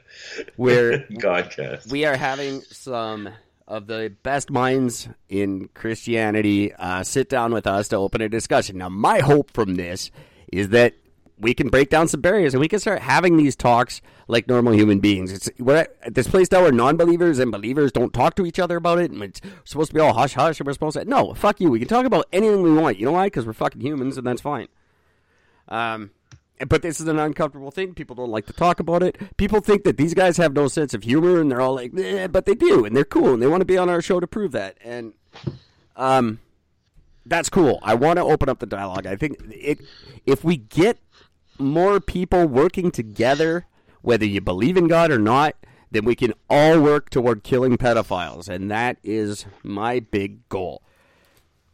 where 0.56 0.98
Godcast. 1.10 1.90
we 1.90 2.04
are 2.04 2.16
having 2.16 2.60
some 2.62 3.28
of 3.66 3.86
the 3.86 4.14
best 4.22 4.50
minds 4.50 5.08
in 5.28 5.68
Christianity 5.74 6.74
uh, 6.74 7.02
sit 7.04 7.28
down 7.28 7.52
with 7.52 7.66
us 7.66 7.88
to 7.88 7.96
open 7.96 8.20
a 8.20 8.28
discussion. 8.28 8.78
Now, 8.78 8.88
my 8.88 9.20
hope 9.20 9.50
from 9.52 9.76
this 9.76 10.10
is 10.52 10.70
that 10.70 10.94
we 11.38 11.54
can 11.54 11.68
break 11.68 11.90
down 11.90 12.06
some 12.06 12.20
barriers 12.20 12.54
and 12.54 12.60
we 12.60 12.68
can 12.68 12.78
start 12.78 13.00
having 13.00 13.36
these 13.36 13.56
talks 13.56 14.00
like 14.28 14.46
normal 14.46 14.72
human 14.72 15.00
beings. 15.00 15.32
It's 15.32 15.50
we're 15.58 15.88
at 16.02 16.14
this 16.14 16.28
place 16.28 16.50
now 16.52 16.62
where 16.62 16.72
non-believers 16.72 17.38
and 17.38 17.50
believers 17.50 17.90
don't 17.90 18.12
talk 18.12 18.36
to 18.36 18.46
each 18.46 18.58
other 18.58 18.76
about 18.76 18.98
it, 18.98 19.10
and 19.10 19.22
it's 19.22 19.40
supposed 19.64 19.90
to 19.90 19.94
be 19.94 20.00
all 20.00 20.12
hush 20.12 20.34
hush. 20.34 20.60
And 20.60 20.66
we're 20.66 20.72
supposed 20.72 20.96
to 20.96 21.04
no, 21.04 21.34
fuck 21.34 21.60
you. 21.60 21.70
We 21.70 21.80
can 21.80 21.88
talk 21.88 22.06
about 22.06 22.26
anything 22.32 22.62
we 22.62 22.72
want. 22.72 22.98
You 22.98 23.06
know 23.06 23.12
why? 23.12 23.26
Because 23.26 23.44
we're 23.44 23.52
fucking 23.54 23.80
humans, 23.80 24.16
and 24.16 24.26
that's 24.26 24.40
fine. 24.40 24.68
Um, 25.68 26.10
but 26.68 26.82
this 26.82 27.00
is 27.00 27.08
an 27.08 27.18
uncomfortable 27.18 27.70
thing. 27.70 27.94
People 27.94 28.16
don't 28.16 28.30
like 28.30 28.46
to 28.46 28.52
talk 28.52 28.80
about 28.80 29.02
it. 29.02 29.16
People 29.36 29.60
think 29.60 29.84
that 29.84 29.96
these 29.96 30.14
guys 30.14 30.36
have 30.36 30.52
no 30.52 30.68
sense 30.68 30.94
of 30.94 31.02
humor, 31.02 31.40
and 31.40 31.50
they're 31.50 31.60
all 31.60 31.74
like, 31.74 31.92
eh, 31.98 32.26
but 32.26 32.46
they 32.46 32.54
do, 32.54 32.84
and 32.84 32.96
they're 32.96 33.04
cool, 33.04 33.32
and 33.32 33.42
they 33.42 33.46
want 33.46 33.60
to 33.60 33.66
be 33.66 33.78
on 33.78 33.88
our 33.88 34.02
show 34.02 34.20
to 34.20 34.26
prove 34.26 34.52
that. 34.52 34.76
And 34.84 35.14
um, 35.96 36.40
that's 37.26 37.48
cool. 37.48 37.78
I 37.82 37.94
want 37.94 38.18
to 38.18 38.24
open 38.24 38.48
up 38.48 38.58
the 38.58 38.66
dialogue. 38.66 39.06
I 39.06 39.16
think 39.16 39.36
it, 39.50 39.80
if 40.26 40.44
we 40.44 40.56
get 40.56 40.98
more 41.58 42.00
people 42.00 42.46
working 42.46 42.90
together, 42.90 43.66
whether 44.02 44.24
you 44.24 44.40
believe 44.40 44.76
in 44.76 44.88
God 44.88 45.10
or 45.10 45.18
not, 45.18 45.56
then 45.90 46.04
we 46.04 46.14
can 46.14 46.32
all 46.48 46.80
work 46.80 47.10
toward 47.10 47.42
killing 47.42 47.76
pedophiles, 47.76 48.48
and 48.48 48.70
that 48.70 48.96
is 49.02 49.44
my 49.62 50.00
big 50.00 50.48
goal. 50.48 50.82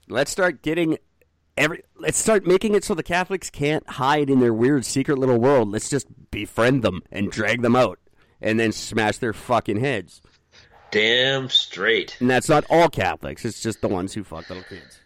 Let's 0.08 0.30
start 0.30 0.62
getting 0.62 0.98
every. 1.58 1.82
Let's 1.96 2.18
start 2.18 2.46
making 2.46 2.74
it 2.74 2.84
so 2.84 2.94
the 2.94 3.02
Catholics 3.02 3.50
can't 3.50 3.88
hide 3.88 4.30
in 4.30 4.40
their 4.40 4.54
weird 4.54 4.84
secret 4.84 5.18
little 5.18 5.38
world. 5.38 5.70
Let's 5.70 5.90
just 5.90 6.06
befriend 6.30 6.82
them 6.82 7.02
and 7.10 7.30
drag 7.30 7.62
them 7.62 7.76
out, 7.76 7.98
and 8.40 8.58
then 8.58 8.72
smash 8.72 9.18
their 9.18 9.32
fucking 9.32 9.80
heads. 9.80 10.22
Damn 10.90 11.50
straight. 11.50 12.16
And 12.20 12.30
that's 12.30 12.48
not 12.48 12.64
all 12.70 12.88
Catholics; 12.88 13.44
it's 13.44 13.60
just 13.60 13.80
the 13.80 13.88
ones 13.88 14.14
who 14.14 14.24
fuck 14.24 14.48
little 14.48 14.64
kids. 14.64 15.00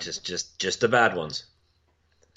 Just 0.00 0.24
just 0.24 0.58
just 0.58 0.80
the 0.80 0.88
bad 0.88 1.14
ones. 1.16 1.44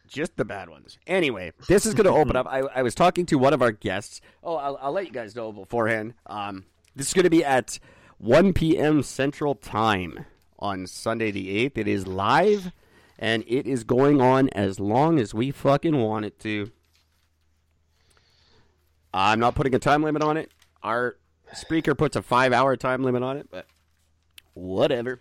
just 0.08 0.36
the 0.38 0.46
bad 0.46 0.70
ones. 0.70 0.98
Anyway, 1.08 1.52
this 1.68 1.86
is 1.86 1.94
going 1.94 2.06
to 2.06 2.12
open 2.12 2.36
up. 2.36 2.48
I, 2.48 2.60
I 2.60 2.84
was 2.84 2.94
talking 2.96 3.26
to 3.28 3.38
one 3.38 3.54
of 3.54 3.62
our 3.62 3.72
guests. 3.72 4.22
Oh, 4.44 4.56
I'll, 4.56 4.78
I'll 4.82 4.92
let 4.92 5.06
you 5.08 5.12
guys 5.12 5.36
know 5.36 5.52
beforehand. 5.52 6.14
Um, 6.28 6.66
this 6.96 7.08
is 7.08 7.14
going 7.14 7.24
to 7.24 7.30
be 7.30 7.44
at 7.44 7.80
1 8.20 8.54
p.m. 8.54 9.04
Central 9.04 9.56
Time 9.56 10.26
on 10.60 10.88
Sunday 10.88 11.32
the 11.32 11.70
8th. 11.70 11.78
It 11.80 11.88
is 11.88 12.08
live, 12.08 12.72
and 13.18 13.44
it 13.48 13.66
is 13.68 13.84
going 13.84 14.22
on 14.22 14.50
as 14.50 14.80
long 14.80 15.20
as 15.20 15.34
we 15.34 15.52
fucking 15.52 15.98
want 16.02 16.26
it 16.26 16.40
to. 16.40 16.72
I'm 19.14 19.40
not 19.40 19.56
putting 19.56 19.74
a 19.74 19.80
time 19.80 20.04
limit 20.04 20.22
on 20.22 20.36
it. 20.38 20.52
Our 20.84 21.16
speaker 21.54 21.96
puts 21.96 22.16
a 22.16 22.22
five 22.22 22.52
hour 22.54 22.76
time 22.76 23.04
limit 23.04 23.24
on 23.24 23.38
it, 23.38 23.48
but 23.50 23.66
whatever. 24.54 25.20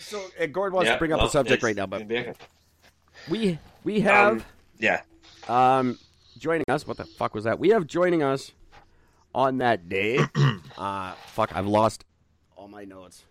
So, 0.00 0.20
uh, 0.40 0.46
Gord 0.46 0.72
wants 0.72 0.90
to 0.90 0.98
bring 0.98 1.12
up 1.12 1.20
a 1.22 1.28
subject 1.28 1.62
right 1.62 1.76
now, 1.76 1.86
but 1.86 2.08
we 3.28 3.58
we 3.84 4.00
have 4.00 4.32
Um, 4.32 4.44
yeah. 4.78 5.02
um, 5.48 5.98
joining 6.38 6.64
us. 6.68 6.86
What 6.86 6.96
the 6.96 7.04
fuck 7.04 7.34
was 7.34 7.44
that? 7.44 7.58
We 7.60 7.68
have 7.68 7.86
joining 7.86 8.22
us 8.22 8.50
on 9.32 9.58
that 9.58 9.88
day. 9.88 10.18
uh, 10.78 11.12
fuck, 11.26 11.54
I've 11.54 11.66
lost 11.66 12.04
all 12.56 12.66
my 12.66 12.84
notes. 12.84 13.24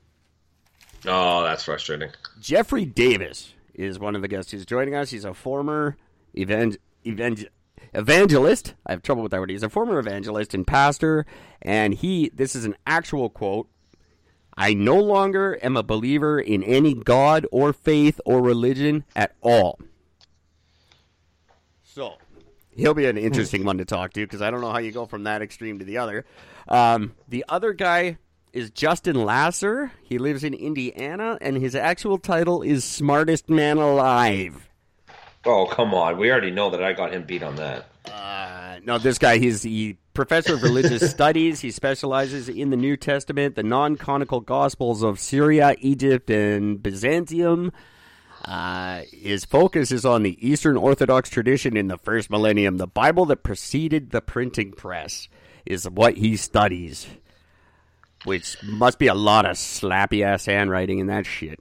Oh, 1.05 1.43
that's 1.43 1.63
frustrating. 1.63 2.11
Jeffrey 2.39 2.85
Davis 2.85 3.53
is 3.73 3.99
one 3.99 4.15
of 4.15 4.21
the 4.21 4.27
guests 4.27 4.51
who's 4.51 4.65
joining 4.65 4.95
us. 4.95 5.11
He's 5.11 5.25
a 5.25 5.33
former 5.33 5.95
evang- 6.35 6.77
evang- 7.05 7.47
evangelist. 7.93 8.75
I 8.85 8.91
have 8.91 9.01
trouble 9.01 9.23
with 9.23 9.31
that 9.31 9.39
word. 9.39 9.49
He's 9.49 9.63
a 9.63 9.69
former 9.69 9.99
evangelist 9.99 10.53
and 10.53 10.67
pastor, 10.67 11.25
and 11.61 11.93
he. 11.93 12.29
This 12.33 12.55
is 12.55 12.65
an 12.65 12.75
actual 12.85 13.29
quote. 13.29 13.69
I 14.57 14.73
no 14.73 14.97
longer 14.97 15.57
am 15.63 15.77
a 15.77 15.83
believer 15.83 16.37
in 16.39 16.63
any 16.63 16.93
God 16.93 17.47
or 17.51 17.71
faith 17.71 18.19
or 18.25 18.41
religion 18.41 19.05
at 19.15 19.33
all. 19.41 19.79
So, 21.83 22.15
he'll 22.75 22.93
be 22.93 23.05
an 23.05 23.17
interesting 23.17 23.63
one 23.65 23.77
to 23.77 23.85
talk 23.85 24.11
to 24.13 24.21
because 24.21 24.41
I 24.41 24.51
don't 24.51 24.59
know 24.59 24.71
how 24.71 24.79
you 24.79 24.91
go 24.91 25.05
from 25.05 25.23
that 25.23 25.41
extreme 25.41 25.79
to 25.79 25.85
the 25.85 25.97
other. 25.97 26.25
Um, 26.67 27.15
the 27.29 27.45
other 27.47 27.71
guy 27.71 28.17
is 28.53 28.69
Justin 28.71 29.23
Lasser. 29.23 29.91
He 30.01 30.17
lives 30.17 30.43
in 30.43 30.53
Indiana, 30.53 31.37
and 31.41 31.57
his 31.57 31.75
actual 31.75 32.17
title 32.17 32.61
is 32.61 32.83
Smartest 32.83 33.49
Man 33.49 33.77
Alive. 33.77 34.69
Oh, 35.45 35.65
come 35.65 35.93
on. 35.93 36.17
We 36.17 36.31
already 36.31 36.51
know 36.51 36.69
that 36.69 36.83
I 36.83 36.93
got 36.93 37.13
him 37.13 37.23
beat 37.23 37.43
on 37.43 37.55
that. 37.55 37.87
Uh, 38.05 38.79
no, 38.83 38.97
this 38.97 39.17
guy, 39.17 39.37
he's 39.37 39.61
the 39.61 39.95
professor 40.13 40.55
of 40.55 40.63
religious 40.63 41.09
studies. 41.11 41.61
He 41.61 41.71
specializes 41.71 42.49
in 42.49 42.69
the 42.69 42.77
New 42.77 42.97
Testament, 42.97 43.55
the 43.55 43.63
non 43.63 43.95
canonical 43.95 44.41
Gospels 44.41 45.03
of 45.03 45.19
Syria, 45.19 45.75
Egypt, 45.79 46.29
and 46.29 46.81
Byzantium. 46.81 47.71
Uh, 48.43 49.03
his 49.11 49.45
focus 49.45 49.91
is 49.91 50.05
on 50.05 50.23
the 50.23 50.37
Eastern 50.45 50.77
Orthodox 50.77 51.29
tradition 51.29 51.75
in 51.75 51.87
the 51.87 51.97
first 51.97 52.29
millennium. 52.29 52.77
The 52.77 52.87
Bible 52.87 53.25
that 53.27 53.43
preceded 53.43 54.11
the 54.11 54.21
printing 54.21 54.71
press 54.71 55.27
is 55.65 55.89
what 55.89 56.17
he 56.17 56.37
studies, 56.37 57.07
which 58.25 58.57
must 58.63 58.99
be 58.99 59.07
a 59.07 59.13
lot 59.13 59.45
of 59.45 59.55
slappy 59.55 60.23
ass 60.23 60.45
handwriting 60.45 60.99
in 60.99 61.07
that 61.07 61.25
shit. 61.25 61.59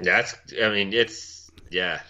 That's, 0.00 0.34
I 0.62 0.68
mean, 0.68 0.92
it's, 0.92 1.50
yeah. 1.70 2.00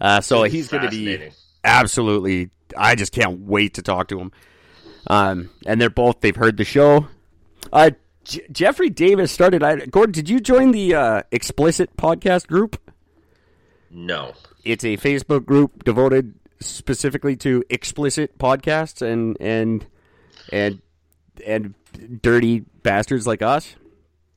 Uh, 0.00 0.20
so 0.20 0.44
It's 0.44 0.54
he's 0.54 0.68
going 0.68 0.84
to 0.84 0.90
be 0.90 1.30
absolutely. 1.64 2.50
I 2.76 2.94
just 2.94 3.12
can't 3.12 3.40
wait 3.40 3.74
to 3.74 3.82
talk 3.82 4.08
to 4.08 4.20
him. 4.20 4.32
Um, 5.06 5.50
and 5.66 5.80
they're 5.80 5.90
both. 5.90 6.20
They've 6.20 6.36
heard 6.36 6.56
the 6.56 6.64
show. 6.64 7.08
Uh, 7.72 7.90
J- 8.24 8.46
Jeffrey 8.52 8.90
Davis 8.90 9.32
started. 9.32 9.62
I, 9.62 9.86
Gordon, 9.86 10.12
did 10.12 10.28
you 10.28 10.38
join 10.38 10.70
the 10.70 10.94
uh, 10.94 11.22
explicit 11.32 11.96
podcast 11.96 12.46
group? 12.46 12.80
No. 13.90 14.34
It's 14.64 14.84
a 14.84 14.96
Facebook 14.98 15.44
group 15.46 15.84
devoted 15.84 16.34
specifically 16.60 17.36
to 17.36 17.64
explicit 17.70 18.38
podcasts 18.38 19.00
and 19.00 19.36
and 19.40 19.86
and 20.52 20.80
and 21.46 21.74
dirty 22.22 22.60
bastards 22.82 23.26
like 23.26 23.42
us. 23.42 23.74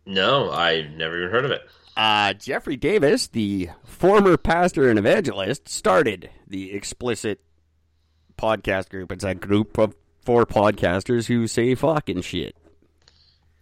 No, 0.05 0.51
I 0.51 0.87
never 0.95 1.17
even 1.19 1.31
heard 1.31 1.45
of 1.45 1.51
it. 1.51 1.61
Uh, 1.95 2.33
Jeffrey 2.33 2.77
Davis, 2.77 3.27
the 3.27 3.69
former 3.83 4.37
pastor 4.37 4.89
and 4.89 4.97
evangelist, 4.97 5.67
started 5.69 6.29
the 6.47 6.73
explicit 6.73 7.39
podcast 8.37 8.89
group. 8.89 9.11
It's 9.11 9.23
a 9.23 9.35
group 9.35 9.77
of 9.77 9.93
four 10.23 10.45
podcasters 10.45 11.27
who 11.27 11.47
say 11.47 11.75
fucking 11.75 12.21
shit. 12.21 12.55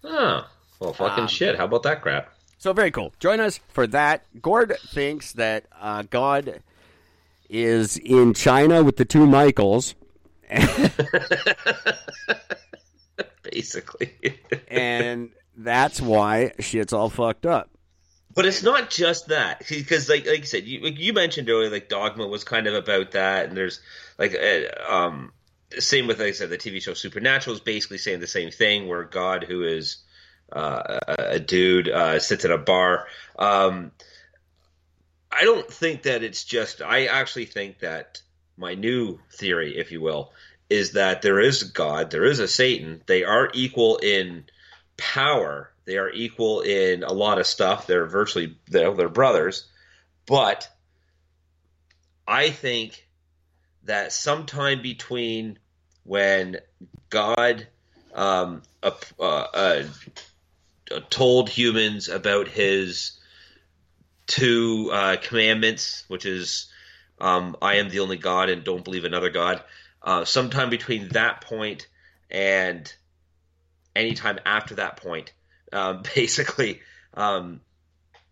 Oh, 0.03 0.47
well, 0.79 0.93
fucking 0.93 1.23
Um, 1.23 1.27
shit. 1.27 1.57
How 1.57 1.65
about 1.65 1.83
that 1.83 2.01
crap? 2.01 2.33
So 2.57 2.71
very 2.73 2.91
cool. 2.91 3.13
Join 3.19 3.39
us 3.39 3.59
for 3.69 3.87
that. 3.87 4.23
Gord 4.41 4.75
thinks 4.87 5.33
that 5.33 5.65
uh, 5.79 6.03
God 6.09 6.61
is 7.49 7.97
in 7.97 8.33
China 8.33 8.83
with 8.83 8.97
the 8.97 9.05
two 9.05 9.25
Michaels, 9.25 9.95
Basically. 13.51 14.13
and 14.67 15.31
that's 15.57 16.01
why 16.01 16.53
shit's 16.59 16.93
all 16.93 17.09
fucked 17.09 17.45
up. 17.45 17.69
But 18.35 18.45
it's 18.45 18.63
not 18.63 18.89
just 18.89 19.27
that, 19.29 19.63
because 19.67 20.07
like 20.07 20.25
like 20.27 20.39
you 20.39 20.45
said, 20.45 20.65
you 20.65 20.81
like 20.81 20.99
you 20.99 21.13
mentioned 21.13 21.49
earlier, 21.49 21.69
like 21.69 21.89
Dogma 21.89 22.27
was 22.27 22.43
kind 22.43 22.67
of 22.67 22.75
about 22.75 23.11
that, 23.11 23.47
and 23.47 23.57
there's 23.57 23.81
like 24.17 24.35
uh, 24.35 24.93
um 24.93 25.33
same 25.77 26.07
with 26.07 26.19
like 26.19 26.29
I 26.29 26.31
said, 26.31 26.49
the 26.49 26.57
TV 26.57 26.81
show 26.81 26.93
Supernatural 26.93 27.55
is 27.55 27.59
basically 27.59 27.97
saying 27.97 28.19
the 28.19 28.27
same 28.27 28.51
thing, 28.51 28.87
where 28.87 29.03
God, 29.03 29.43
who 29.43 29.63
is 29.63 29.97
uh, 30.51 30.99
a, 31.07 31.15
a 31.31 31.39
dude, 31.39 31.89
uh, 31.89 32.19
sits 32.19 32.45
at 32.45 32.51
a 32.51 32.57
bar. 32.57 33.07
Um, 33.37 33.91
I 35.31 35.43
don't 35.43 35.71
think 35.71 36.03
that 36.03 36.23
it's 36.23 36.43
just. 36.43 36.81
I 36.81 37.05
actually 37.05 37.45
think 37.45 37.79
that 37.79 38.21
my 38.57 38.73
new 38.75 39.19
theory, 39.31 39.77
if 39.77 39.91
you 39.91 40.01
will, 40.01 40.33
is 40.69 40.91
that 40.93 41.21
there 41.21 41.39
is 41.39 41.63
God, 41.63 42.11
there 42.11 42.25
is 42.25 42.39
a 42.39 42.47
Satan. 42.47 43.01
They 43.05 43.23
are 43.23 43.49
equal 43.53 43.97
in 43.97 44.45
power. 44.97 45.71
They 45.85 45.97
are 45.97 46.11
equal 46.11 46.61
in 46.61 47.03
a 47.03 47.11
lot 47.13 47.39
of 47.39 47.47
stuff. 47.47 47.87
They're 47.87 48.05
virtually 48.05 48.57
they're, 48.67 48.93
they're 48.93 49.09
brothers, 49.09 49.67
but 50.27 50.69
I 52.27 52.51
think 52.51 53.07
that 53.85 54.13
sometime 54.13 54.83
between 54.83 55.57
when 56.03 56.59
God 57.09 57.67
um, 58.13 58.61
uh, 58.83 58.91
uh, 59.19 59.23
uh, 59.23 59.83
told 61.09 61.49
humans 61.49 62.09
about 62.09 62.47
his 62.47 63.19
two 64.27 64.89
uh, 64.93 65.17
commandments, 65.21 66.05
which 66.07 66.25
is 66.25 66.71
um, 67.19 67.55
I 67.61 67.75
am 67.75 67.89
the 67.89 67.99
only 67.99 68.17
God 68.17 68.49
and 68.49 68.63
don't 68.63 68.83
believe 68.83 69.05
another 69.05 69.29
God. 69.29 69.63
Uh, 70.01 70.25
sometime 70.25 70.69
between 70.69 71.09
that 71.09 71.41
point 71.41 71.87
and 72.29 72.93
anytime 73.95 74.39
after 74.45 74.75
that 74.75 74.97
point, 74.97 75.33
um, 75.73 76.03
basically, 76.15 76.81
um, 77.13 77.61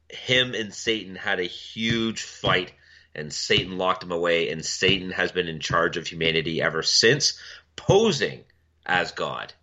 him 0.09 0.53
and 0.53 0.73
Satan 0.73 1.15
had 1.15 1.39
a 1.39 1.43
huge 1.45 2.23
fight, 2.23 2.71
and 3.13 3.33
Satan 3.33 3.77
locked 3.77 4.03
him 4.03 4.11
away, 4.11 4.49
and 4.49 4.65
Satan 4.65 5.11
has 5.11 5.31
been 5.31 5.47
in 5.47 5.59
charge 5.59 5.97
of 5.97 6.07
humanity 6.07 6.61
ever 6.61 6.83
since, 6.83 7.39
posing 7.75 8.43
as 8.85 9.11
God. 9.11 9.53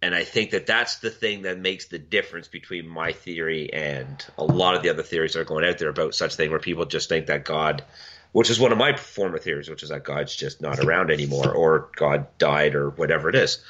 And 0.00 0.14
I 0.16 0.24
think 0.24 0.50
that 0.50 0.66
that's 0.66 0.96
the 0.96 1.10
thing 1.10 1.42
that 1.42 1.58
makes 1.58 1.86
the 1.86 1.98
difference 1.98 2.48
between 2.48 2.88
my 2.88 3.12
theory 3.12 3.72
and 3.72 4.24
a 4.36 4.44
lot 4.44 4.74
of 4.74 4.82
the 4.82 4.88
other 4.88 5.04
theories 5.04 5.34
that 5.34 5.40
are 5.40 5.44
going 5.44 5.64
out 5.64 5.78
there 5.78 5.90
about 5.90 6.14
such 6.14 6.34
thing, 6.34 6.50
where 6.50 6.58
people 6.58 6.86
just 6.86 7.08
think 7.08 7.26
that 7.26 7.44
God, 7.44 7.84
which 8.32 8.50
is 8.50 8.58
one 8.58 8.72
of 8.72 8.78
my 8.78 8.96
former 8.96 9.38
theories, 9.38 9.68
which 9.68 9.82
is 9.82 9.90
that 9.90 10.04
God's 10.04 10.34
just 10.34 10.60
not 10.60 10.78
around 10.84 11.10
anymore, 11.10 11.52
or 11.52 11.90
God 11.96 12.26
died, 12.38 12.74
or 12.74 12.90
whatever 12.90 13.28
it 13.28 13.34
is. 13.34 13.62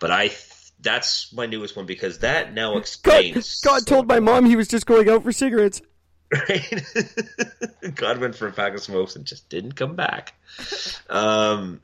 But 0.00 0.10
I, 0.10 0.30
that's 0.80 1.32
my 1.32 1.46
newest 1.46 1.76
one 1.76 1.86
because 1.86 2.18
that 2.18 2.52
now 2.52 2.72
God, 2.72 2.78
explains. 2.78 3.60
God 3.60 3.86
told 3.86 4.08
my 4.08 4.20
mom 4.20 4.46
he 4.46 4.56
was 4.56 4.68
just 4.68 4.86
going 4.86 5.08
out 5.08 5.22
for 5.22 5.32
cigarettes. 5.32 5.82
right? 6.32 6.84
God 7.94 8.18
went 8.18 8.34
for 8.34 8.48
a 8.48 8.52
pack 8.52 8.74
of 8.74 8.80
smokes 8.80 9.16
and 9.16 9.24
just 9.24 9.48
didn't 9.48 9.72
come 9.72 9.94
back. 9.94 10.34
Um, 11.08 11.80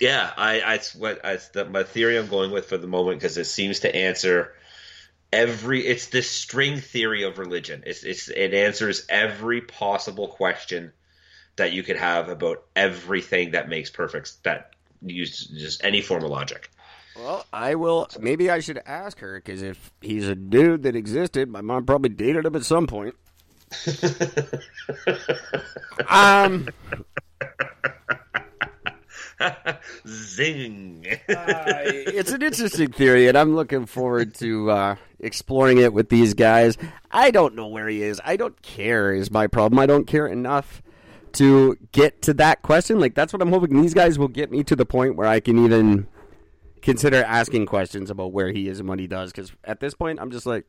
yeah, 0.00 0.30
I, 0.36 0.60
I, 0.60 0.74
it's 0.74 0.94
what 0.94 1.24
I, 1.24 1.32
it's 1.32 1.48
the, 1.48 1.64
my 1.64 1.82
theory 1.84 2.18
I'm 2.18 2.26
going 2.26 2.50
with 2.50 2.66
for 2.66 2.76
the 2.76 2.86
moment 2.86 3.18
because 3.18 3.38
it 3.38 3.46
seems 3.46 3.80
to 3.80 3.94
answer 3.94 4.52
every 5.32 5.86
it's 5.86 6.08
this 6.08 6.30
string 6.30 6.80
theory 6.80 7.22
of 7.22 7.38
religion. 7.38 7.84
It's, 7.86 8.02
it's 8.04 8.28
it 8.28 8.52
answers 8.52 9.06
every 9.08 9.62
possible 9.62 10.28
question 10.28 10.92
that 11.56 11.72
you 11.72 11.82
could 11.82 11.96
have 11.96 12.28
about 12.28 12.64
everything 12.74 13.52
that 13.52 13.68
makes 13.68 13.90
perfect 13.90 14.42
that 14.44 14.72
use 15.02 15.46
just 15.46 15.84
any 15.84 16.00
form 16.00 16.24
of 16.24 16.30
logic. 16.30 16.70
Well, 17.16 17.44
I 17.52 17.74
will. 17.74 18.08
Maybe 18.18 18.50
I 18.50 18.60
should 18.60 18.80
ask 18.86 19.18
her 19.18 19.36
because 19.36 19.62
if 19.62 19.92
he's 20.00 20.28
a 20.28 20.34
dude 20.34 20.84
that 20.84 20.96
existed, 20.96 21.48
my 21.48 21.60
mom 21.60 21.84
probably 21.84 22.08
dated 22.08 22.46
him 22.46 22.56
at 22.56 22.64
some 22.64 22.86
point. 22.86 23.14
um, 26.08 26.68
Zing. 30.06 31.06
uh, 31.28 31.82
it's 31.86 32.32
an 32.32 32.42
interesting 32.42 32.92
theory, 32.92 33.28
and 33.28 33.36
I'm 33.36 33.54
looking 33.54 33.86
forward 33.86 34.34
to 34.36 34.70
uh, 34.70 34.96
exploring 35.20 35.78
it 35.78 35.92
with 35.92 36.08
these 36.08 36.34
guys. 36.34 36.76
I 37.10 37.30
don't 37.30 37.54
know 37.54 37.66
where 37.66 37.88
he 37.88 38.02
is. 38.02 38.20
I 38.24 38.36
don't 38.36 38.60
care. 38.62 39.14
Is 39.14 39.30
my 39.30 39.46
problem. 39.46 39.78
I 39.78 39.86
don't 39.86 40.06
care 40.06 40.26
enough 40.26 40.82
to 41.34 41.76
get 41.92 42.22
to 42.22 42.34
that 42.34 42.62
question. 42.62 43.00
Like 43.00 43.14
that's 43.14 43.32
what 43.32 43.42
I'm 43.42 43.50
hoping 43.50 43.80
these 43.80 43.94
guys 43.94 44.18
will 44.18 44.28
get 44.28 44.50
me 44.50 44.62
to 44.64 44.76
the 44.76 44.86
point 44.86 45.16
where 45.16 45.26
I 45.26 45.40
can 45.40 45.64
even 45.64 46.06
consider 46.82 47.22
asking 47.24 47.66
questions 47.66 48.10
about 48.10 48.32
where 48.32 48.52
he 48.52 48.68
is 48.68 48.80
and 48.80 48.88
what 48.88 48.98
he 48.98 49.06
does. 49.06 49.32
Because 49.32 49.52
at 49.64 49.80
this 49.80 49.94
point, 49.94 50.20
I'm 50.20 50.30
just 50.30 50.46
like, 50.46 50.66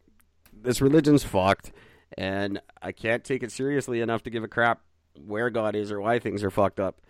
this 0.53 0.81
religion's 0.81 1.23
fucked, 1.23 1.71
and 2.17 2.61
I 2.81 2.91
can't 2.91 3.23
take 3.23 3.43
it 3.43 3.51
seriously 3.51 3.99
enough 4.01 4.23
to 4.23 4.29
give 4.29 4.43
a 4.43 4.47
crap 4.47 4.81
where 5.25 5.49
God 5.49 5.75
is 5.75 5.91
or 5.91 5.99
why 5.99 6.19
things 6.19 6.43
are 6.43 6.51
fucked 6.51 6.79
up. 6.79 7.01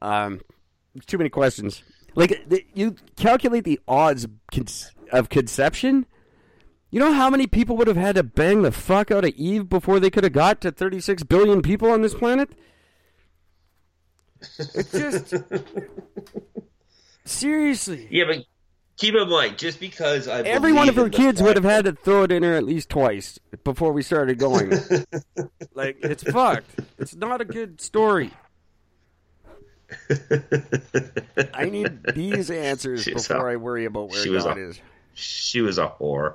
Um, 0.00 0.40
too 1.06 1.18
many 1.18 1.30
questions. 1.30 1.82
Like 2.14 2.46
you 2.74 2.96
calculate 3.16 3.64
the 3.64 3.80
odds 3.86 4.26
of 5.12 5.28
conception. 5.28 6.06
You 6.90 7.00
know 7.00 7.12
how 7.12 7.28
many 7.28 7.46
people 7.46 7.76
would 7.76 7.86
have 7.86 7.96
had 7.96 8.14
to 8.14 8.22
bang 8.22 8.62
the 8.62 8.72
fuck 8.72 9.10
out 9.10 9.24
of 9.24 9.30
Eve 9.34 9.68
before 9.68 10.00
they 10.00 10.08
could 10.08 10.24
have 10.24 10.32
got 10.32 10.60
to 10.62 10.72
36 10.72 11.24
billion 11.24 11.60
people 11.60 11.90
on 11.90 12.00
this 12.00 12.14
planet? 12.14 12.50
It's 14.40 14.92
just 14.92 15.34
seriously. 17.24 18.06
Yeah, 18.10 18.24
but 18.26 18.44
keep 18.96 19.14
in 19.14 19.28
mind, 19.28 19.58
just 19.58 19.80
because 19.80 20.28
I 20.28 20.40
Every 20.42 20.72
one 20.72 20.88
of 20.88 20.96
her 20.96 21.08
kids 21.08 21.42
would 21.42 21.56
have 21.56 21.64
had 21.64 21.84
to 21.86 21.92
throw 21.92 22.22
it 22.24 22.32
in 22.32 22.42
her 22.42 22.54
at 22.54 22.64
least 22.64 22.88
twice 22.88 23.38
before 23.64 23.92
we 23.92 24.02
started 24.02 24.38
going. 24.38 24.70
like 25.74 25.98
it's 26.02 26.22
fucked. 26.22 26.70
It's 26.98 27.14
not 27.14 27.40
a 27.40 27.44
good 27.44 27.80
story. 27.80 28.32
I 31.54 31.68
need 31.70 32.02
these 32.14 32.50
answers 32.50 33.02
She's 33.04 33.26
before 33.26 33.48
a- 33.48 33.52
I 33.52 33.56
worry 33.56 33.84
about 33.86 34.10
where 34.10 34.22
she 34.22 34.28
was 34.30 34.44
God 34.44 34.58
a- 34.58 34.68
is. 34.68 34.80
she 35.14 35.60
was 35.62 35.78
a 35.78 35.88
whore. 35.88 36.34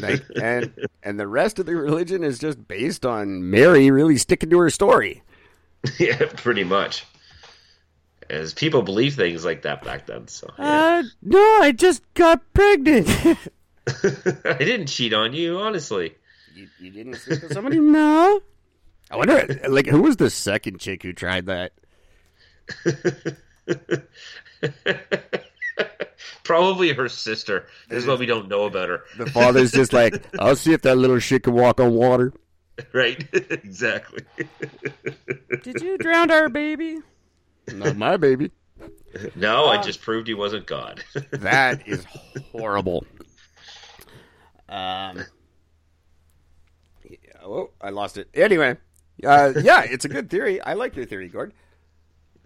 Like, 0.00 0.22
and 0.42 0.72
and 1.02 1.20
the 1.20 1.26
rest 1.28 1.58
of 1.58 1.66
the 1.66 1.74
religion 1.76 2.24
is 2.24 2.38
just 2.38 2.66
based 2.66 3.04
on 3.04 3.50
Mary 3.50 3.90
really 3.90 4.16
sticking 4.16 4.50
to 4.50 4.58
her 4.60 4.70
story. 4.70 5.22
yeah, 5.98 6.24
pretty 6.36 6.64
much. 6.64 7.04
As 8.30 8.54
people 8.54 8.82
believe 8.82 9.16
things 9.16 9.44
like 9.44 9.62
that 9.62 9.82
back 9.82 10.06
then, 10.06 10.28
so 10.28 10.48
yeah. 10.56 10.64
Uh, 10.64 11.02
no, 11.20 11.40
I 11.62 11.72
just 11.72 12.02
got 12.14 12.40
pregnant. 12.54 13.08
I 13.88 14.56
didn't 14.58 14.86
cheat 14.86 15.12
on 15.12 15.32
you, 15.32 15.58
honestly. 15.58 16.14
you, 16.54 16.68
you 16.78 16.90
didn't 16.92 17.14
sleep 17.14 17.42
with 17.42 17.52
somebody? 17.54 17.80
No. 17.80 18.40
I 19.10 19.16
wonder, 19.16 19.60
like, 19.68 19.86
who 19.86 20.02
was 20.02 20.16
the 20.16 20.30
second 20.30 20.78
chick 20.78 21.02
who 21.02 21.12
tried 21.12 21.46
that? 21.46 21.72
Probably 26.44 26.92
her 26.92 27.08
sister. 27.08 27.66
This 27.88 28.04
is 28.04 28.06
what 28.06 28.20
we 28.20 28.26
don't 28.26 28.48
know 28.48 28.66
about 28.66 28.90
her. 28.90 29.02
The 29.18 29.26
father's 29.26 29.72
just 29.72 29.92
like, 29.92 30.24
I'll 30.38 30.54
see 30.54 30.72
if 30.72 30.82
that 30.82 30.96
little 30.96 31.18
shit 31.18 31.42
can 31.42 31.54
walk 31.54 31.80
on 31.80 31.94
water. 31.94 32.32
Right? 32.92 33.28
exactly. 33.32 34.22
Did 35.64 35.82
you 35.82 35.98
drown 35.98 36.30
our 36.30 36.48
baby? 36.48 37.00
Not 37.74 37.96
my 37.96 38.16
baby. 38.16 38.50
No, 39.34 39.66
I 39.66 39.82
just 39.82 40.00
proved 40.02 40.28
he 40.28 40.34
wasn't 40.34 40.66
God. 40.66 41.02
That 41.32 41.86
is 41.88 42.06
horrible. 42.52 43.04
Um. 44.68 45.24
yeah, 47.04 47.16
oh, 47.42 47.70
I 47.80 47.90
lost 47.90 48.18
it. 48.18 48.28
Anyway, 48.34 48.76
uh, 49.26 49.52
yeah, 49.60 49.82
it's 49.82 50.04
a 50.04 50.08
good 50.08 50.30
theory. 50.30 50.60
I 50.60 50.74
like 50.74 50.94
your 50.94 51.06
theory, 51.06 51.28
Gord. 51.28 51.52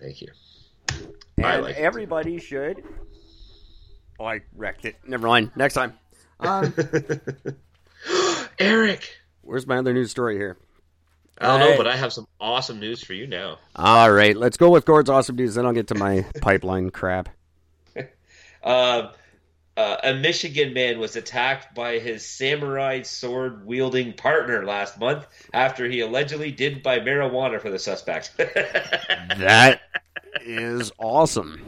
Thank 0.00 0.22
you. 0.22 0.28
And 1.36 1.46
I 1.46 1.58
like 1.58 1.76
it. 1.76 1.80
everybody 1.80 2.38
should. 2.38 2.82
Oh, 4.18 4.24
I 4.24 4.40
wrecked 4.56 4.86
it. 4.86 4.96
Never 5.06 5.26
mind. 5.26 5.50
Next 5.56 5.74
time. 5.74 5.92
Um, 6.40 6.72
Eric! 8.58 9.18
where's 9.42 9.66
my 9.66 9.76
other 9.76 9.92
news 9.92 10.10
story 10.10 10.36
here? 10.36 10.56
I 11.38 11.46
don't 11.46 11.60
know, 11.60 11.76
but 11.76 11.86
I 11.86 11.96
have 11.96 12.12
some 12.12 12.28
awesome 12.40 12.78
news 12.78 13.02
for 13.02 13.12
you 13.12 13.26
now. 13.26 13.58
All 13.74 14.10
right, 14.12 14.36
let's 14.36 14.56
go 14.56 14.70
with 14.70 14.84
Gord's 14.84 15.10
awesome 15.10 15.36
news. 15.36 15.56
Then 15.56 15.66
I'll 15.66 15.72
get 15.72 15.88
to 15.88 15.94
my 15.94 16.24
pipeline 16.40 16.90
crap. 16.90 17.28
Uh, 18.62 19.10
uh, 19.76 19.96
a 20.04 20.14
Michigan 20.14 20.72
man 20.72 21.00
was 21.00 21.16
attacked 21.16 21.74
by 21.74 21.98
his 21.98 22.24
samurai 22.24 23.02
sword 23.02 23.66
wielding 23.66 24.12
partner 24.12 24.64
last 24.64 25.00
month 25.00 25.26
after 25.52 25.88
he 25.88 26.00
allegedly 26.00 26.52
did 26.52 26.82
buy 26.82 27.00
marijuana 27.00 27.60
for 27.60 27.70
the 27.70 27.78
suspect. 27.78 28.32
That 29.36 29.80
is 30.42 30.92
awesome. 30.98 31.64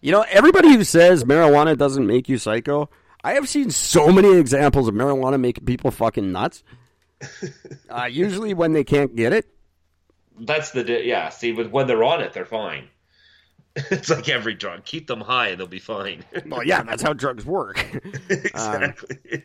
You 0.00 0.12
know, 0.12 0.24
everybody 0.28 0.72
who 0.72 0.82
says 0.82 1.24
marijuana 1.24 1.76
doesn't 1.76 2.06
make 2.06 2.28
you 2.28 2.38
psycho, 2.38 2.88
I 3.22 3.32
have 3.34 3.48
seen 3.48 3.70
so 3.70 4.10
many 4.10 4.36
examples 4.36 4.88
of 4.88 4.94
marijuana 4.94 5.38
making 5.38 5.64
people 5.64 5.90
fucking 5.90 6.32
nuts. 6.32 6.62
Uh, 7.90 8.04
usually 8.04 8.54
when 8.54 8.72
they 8.72 8.84
can't 8.84 9.14
get 9.16 9.32
it. 9.32 9.46
That's 10.38 10.70
the 10.70 10.84
di- 10.84 11.02
yeah. 11.06 11.28
See, 11.28 11.50
but 11.52 11.70
when 11.70 11.86
they're 11.86 12.04
on 12.04 12.20
it, 12.22 12.32
they're 12.32 12.46
fine. 12.46 12.88
It's 13.90 14.08
like 14.08 14.28
every 14.28 14.54
drug. 14.54 14.84
Keep 14.84 15.06
them 15.08 15.20
high, 15.20 15.48
and 15.48 15.58
they'll 15.60 15.66
be 15.66 15.80
fine. 15.80 16.24
Well, 16.46 16.62
yeah, 16.64 16.82
that's 16.82 17.02
how 17.02 17.12
drugs 17.12 17.44
work. 17.44 17.84
exactly. 18.30 19.42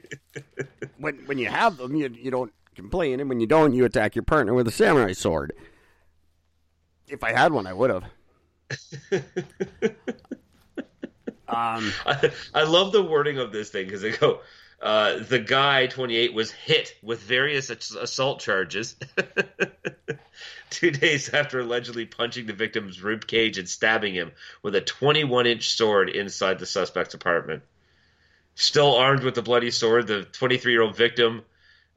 when 0.99 1.17
when 1.25 1.37
you 1.37 1.47
have 1.47 1.77
them, 1.77 1.95
you 1.95 2.07
you 2.15 2.31
don't 2.31 2.53
complain, 2.75 3.19
and 3.19 3.27
when 3.29 3.39
you 3.39 3.47
don't, 3.47 3.73
you 3.73 3.83
attack 3.83 4.15
your 4.15 4.23
partner 4.23 4.53
with 4.53 4.67
a 4.67 4.71
samurai 4.71 5.13
sword. 5.13 5.51
If 7.07 7.23
I 7.23 7.33
had 7.33 7.51
one, 7.51 7.67
I 7.67 7.73
would 7.73 7.89
have. 7.89 8.03
Um, 11.47 11.91
I, 12.05 12.31
I 12.53 12.63
love 12.63 12.91
the 12.91 13.03
wording 13.03 13.39
of 13.39 13.51
this 13.51 13.69
thing 13.69 13.85
because 13.85 14.01
they 14.01 14.11
go, 14.11 14.41
uh, 14.81 15.19
the 15.19 15.39
guy, 15.39 15.87
28, 15.87 16.33
was 16.33 16.51
hit 16.51 16.95
with 17.01 17.21
various 17.21 17.69
assault 17.69 18.39
charges 18.39 18.95
two 20.69 20.91
days 20.91 21.29
after 21.29 21.61
allegedly 21.61 22.05
punching 22.05 22.45
the 22.45 22.53
victim's 22.53 23.01
rib 23.01 23.25
cage 23.25 23.57
and 23.57 23.69
stabbing 23.69 24.13
him 24.13 24.31
with 24.61 24.75
a 24.75 24.81
21 24.81 25.47
inch 25.47 25.69
sword 25.69 26.09
inside 26.09 26.59
the 26.59 26.65
suspect's 26.65 27.13
apartment. 27.13 27.63
Still 28.55 28.95
armed 28.95 29.23
with 29.23 29.35
the 29.35 29.41
bloody 29.41 29.71
sword, 29.71 30.07
the 30.07 30.23
23 30.23 30.71
year 30.71 30.81
old 30.81 30.95
victim. 30.95 31.43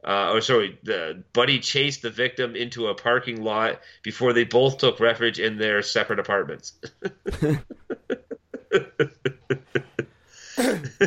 Uh, 0.03 0.31
oh, 0.31 0.39
sorry. 0.39 0.79
The 0.83 1.23
buddy 1.33 1.59
chased 1.59 2.01
the 2.01 2.09
victim 2.09 2.55
into 2.55 2.87
a 2.87 2.95
parking 2.95 3.43
lot 3.43 3.81
before 4.01 4.33
they 4.33 4.45
both 4.45 4.77
took 4.77 4.99
refuge 4.99 5.39
in 5.39 5.57
their 5.57 5.81
separate 5.81 6.19
apartments. 6.19 6.73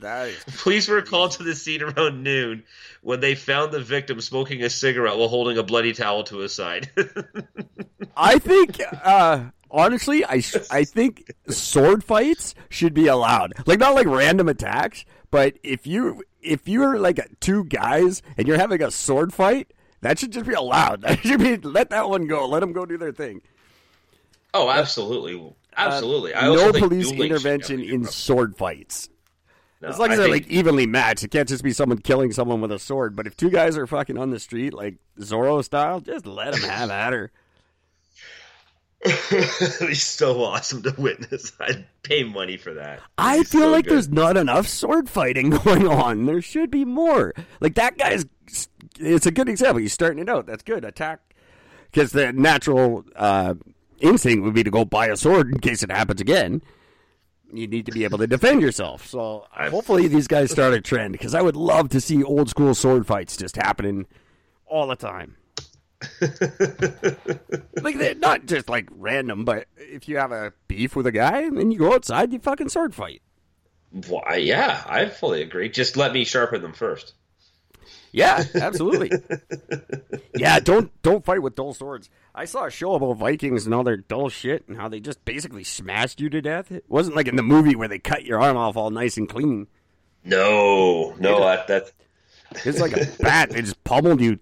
that 0.00 0.28
is 0.28 0.44
Police 0.58 0.88
were 0.88 1.02
called 1.02 1.32
to 1.32 1.42
the 1.42 1.54
scene 1.54 1.82
around 1.82 2.22
noon 2.22 2.64
when 3.02 3.20
they 3.20 3.34
found 3.34 3.72
the 3.72 3.80
victim 3.80 4.20
smoking 4.20 4.62
a 4.62 4.70
cigarette 4.70 5.16
while 5.16 5.28
holding 5.28 5.56
a 5.56 5.62
bloody 5.62 5.92
towel 5.92 6.24
to 6.24 6.38
his 6.38 6.52
side. 6.52 6.90
I 8.16 8.38
think, 8.38 8.80
uh, 9.02 9.46
honestly, 9.70 10.24
I 10.24 10.42
I 10.70 10.84
think 10.84 11.32
sword 11.48 12.04
fights 12.04 12.54
should 12.68 12.92
be 12.94 13.06
allowed. 13.06 13.54
Like 13.66 13.78
not 13.78 13.94
like 13.94 14.06
random 14.06 14.48
attacks, 14.48 15.04
but 15.30 15.54
if 15.62 15.86
you 15.86 16.22
if 16.42 16.68
you're 16.68 16.98
like 16.98 17.20
two 17.40 17.64
guys 17.64 18.22
and 18.36 18.46
you're 18.46 18.58
having 18.58 18.82
a 18.82 18.90
sword 18.90 19.32
fight, 19.32 19.72
that 20.02 20.18
should 20.18 20.32
just 20.32 20.46
be 20.46 20.54
allowed. 20.54 21.02
That 21.08 21.20
should 21.20 21.40
be 21.40 21.56
let 21.56 21.90
that 21.90 22.08
one 22.08 22.26
go. 22.26 22.46
Let 22.46 22.60
them 22.60 22.72
go 22.72 22.84
do 22.84 22.98
their 22.98 23.12
thing. 23.12 23.40
oh, 24.52 24.70
absolutely, 24.70 25.54
absolutely. 25.76 26.34
I 26.34 26.42
no 26.46 26.52
also 26.52 26.72
think 26.72 26.88
police 26.88 27.10
intervention 27.12 27.80
in 27.80 28.04
sword 28.04 28.56
fights. 28.56 29.08
No, 29.80 29.88
As 29.88 29.98
long 29.98 30.10
as 30.10 30.18
I 30.18 30.22
they're 30.22 30.32
think- 30.32 30.46
like 30.46 30.52
evenly 30.52 30.86
matched, 30.86 31.22
it 31.22 31.30
can't 31.30 31.48
just 31.48 31.62
be 31.62 31.72
someone 31.72 31.98
killing 31.98 32.32
someone 32.32 32.60
with 32.60 32.72
a 32.72 32.78
sword. 32.80 33.14
But 33.14 33.26
if 33.28 33.36
two 33.36 33.48
guys 33.50 33.76
are 33.78 33.86
fucking 33.86 34.18
on 34.18 34.30
the 34.30 34.40
street 34.40 34.74
like 34.74 34.96
Zorro 35.20 35.62
style, 35.64 36.00
just 36.00 36.26
let 36.26 36.52
them 36.54 36.68
have 36.68 36.90
at 36.90 37.12
her. 37.12 37.30
It'd 39.04 39.86
be 39.88 39.94
so 39.94 40.42
awesome 40.42 40.82
to 40.82 40.92
witness. 40.98 41.52
I'd 41.60 41.86
pay 42.02 42.24
money 42.24 42.56
for 42.56 42.74
that. 42.74 43.00
I 43.16 43.36
It'd 43.36 43.48
feel 43.48 43.60
so 43.62 43.70
like 43.70 43.84
good. 43.84 43.94
there's 43.94 44.08
not 44.08 44.36
enough 44.36 44.66
sword 44.66 45.08
fighting 45.08 45.50
going 45.64 45.86
on. 45.86 46.26
There 46.26 46.42
should 46.42 46.70
be 46.70 46.84
more. 46.84 47.32
Like 47.60 47.76
that 47.76 47.96
guy's. 47.96 48.26
It's 48.98 49.26
a 49.26 49.30
good 49.30 49.48
example. 49.48 49.78
He's 49.80 49.92
starting 49.92 50.18
it 50.18 50.28
out. 50.28 50.46
That's 50.46 50.64
good. 50.64 50.84
Attack, 50.84 51.20
because 51.92 52.10
the 52.10 52.32
natural 52.32 53.04
uh, 53.14 53.54
instinct 54.00 54.44
would 54.44 54.54
be 54.54 54.64
to 54.64 54.70
go 54.70 54.84
buy 54.84 55.06
a 55.06 55.16
sword 55.16 55.50
in 55.52 55.58
case 55.60 55.82
it 55.82 55.90
happens 55.90 56.20
again. 56.20 56.62
you 57.52 57.66
need 57.66 57.86
to 57.86 57.92
be 57.92 58.04
able 58.04 58.18
to 58.18 58.26
defend 58.26 58.60
yourself. 58.60 59.06
So 59.06 59.46
hopefully 59.52 60.06
these 60.08 60.28
guys 60.28 60.50
start 60.50 60.74
a 60.74 60.80
trend 60.80 61.12
because 61.12 61.34
I 61.34 61.42
would 61.42 61.56
love 61.56 61.88
to 61.90 62.00
see 62.00 62.22
old 62.22 62.50
school 62.50 62.74
sword 62.74 63.06
fights 63.06 63.36
just 63.36 63.56
happening 63.56 64.06
all 64.66 64.86
the 64.86 64.96
time. 64.96 65.36
like 67.82 67.98
they're 67.98 68.14
not 68.14 68.46
just 68.46 68.68
like 68.68 68.88
random, 68.92 69.44
but 69.44 69.66
if 69.76 70.08
you 70.08 70.16
have 70.18 70.30
a 70.30 70.52
beef 70.68 70.94
with 70.94 71.06
a 71.06 71.12
guy, 71.12 71.42
and 71.42 71.58
then 71.58 71.70
you 71.72 71.78
go 71.78 71.94
outside, 71.94 72.32
you 72.32 72.38
fucking 72.38 72.68
sword 72.68 72.94
fight. 72.94 73.22
Why? 73.90 74.36
Yeah, 74.36 74.84
I 74.86 75.06
fully 75.06 75.42
agree. 75.42 75.70
Just 75.70 75.96
let 75.96 76.12
me 76.12 76.24
sharpen 76.24 76.62
them 76.62 76.72
first. 76.74 77.14
Yeah, 78.12 78.44
absolutely. 78.54 79.10
yeah, 80.34 80.60
don't 80.60 80.90
don't 81.02 81.24
fight 81.24 81.42
with 81.42 81.54
dull 81.54 81.74
swords. 81.74 82.08
I 82.34 82.44
saw 82.44 82.64
a 82.64 82.70
show 82.70 82.94
about 82.94 83.14
Vikings 83.14 83.66
and 83.66 83.74
all 83.74 83.84
their 83.84 83.96
dull 83.96 84.28
shit 84.28 84.66
and 84.68 84.76
how 84.76 84.88
they 84.88 85.00
just 85.00 85.24
basically 85.24 85.64
smashed 85.64 86.20
you 86.20 86.30
to 86.30 86.40
death. 86.40 86.70
It 86.70 86.84
wasn't 86.88 87.16
like 87.16 87.28
in 87.28 87.36
the 87.36 87.42
movie 87.42 87.76
where 87.76 87.88
they 87.88 87.98
cut 87.98 88.24
your 88.24 88.40
arm 88.40 88.56
off 88.56 88.76
all 88.76 88.90
nice 88.90 89.16
and 89.16 89.28
clean. 89.28 89.66
No, 90.24 91.14
no, 91.18 91.40
that, 91.40 91.66
that's 91.66 91.92
It's 92.64 92.80
like 92.80 92.96
a 92.96 93.06
bat. 93.20 93.50
They 93.50 93.62
just 93.62 93.82
pummeled 93.84 94.20
you. 94.20 94.38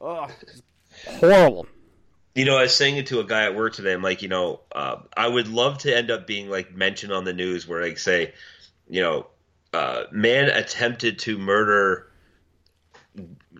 Oh, 0.00 0.28
horrible. 1.06 1.66
You 2.34 2.44
know, 2.44 2.56
I 2.56 2.62
was 2.62 2.74
saying 2.74 2.96
it 2.96 3.08
to 3.08 3.20
a 3.20 3.24
guy 3.24 3.44
at 3.44 3.56
work 3.56 3.74
today. 3.74 3.92
I'm 3.92 4.02
like, 4.02 4.22
you 4.22 4.28
know, 4.28 4.60
uh, 4.72 4.96
I 5.16 5.26
would 5.26 5.48
love 5.48 5.78
to 5.78 5.96
end 5.96 6.10
up 6.10 6.26
being 6.26 6.48
like 6.48 6.74
mentioned 6.74 7.12
on 7.12 7.24
the 7.24 7.32
news 7.32 7.66
where 7.66 7.82
like 7.82 7.98
say, 7.98 8.32
you 8.88 9.02
know, 9.02 9.26
uh, 9.72 10.04
man 10.12 10.48
attempted 10.48 11.18
to 11.20 11.36
murder 11.36 12.07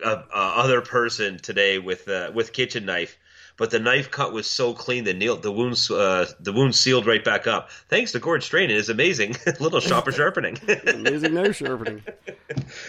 a, 0.03 0.25
a 0.35 0.53
other 0.57 0.81
person 0.81 1.39
today 1.39 1.79
with 1.79 2.09
uh, 2.09 2.31
with 2.35 2.53
kitchen 2.53 2.85
knife, 2.87 3.19
but 3.57 3.71
the 3.71 3.79
knife 3.79 4.11
cut 4.11 4.33
was 4.33 4.49
so 4.49 4.73
clean 4.73 5.05
the 5.05 5.15
nail 5.15 5.37
the 5.37 5.53
wounds 5.53 5.91
uh, 5.91 6.31
the 6.41 6.53
wound 6.53 6.75
sealed 6.75 7.07
right 7.07 7.23
back 7.23 7.47
up. 7.47 7.71
Thanks 7.89 8.13
to 8.13 8.19
Gord 8.19 8.43
Strain, 8.43 8.71
is 8.71 8.89
amazing 8.89 9.37
little 9.61 9.81
shopper 9.81 10.13
sharpening. 10.21 10.59
Amazing 10.87 11.35
knife 11.35 11.57
sharpening. 11.57 12.03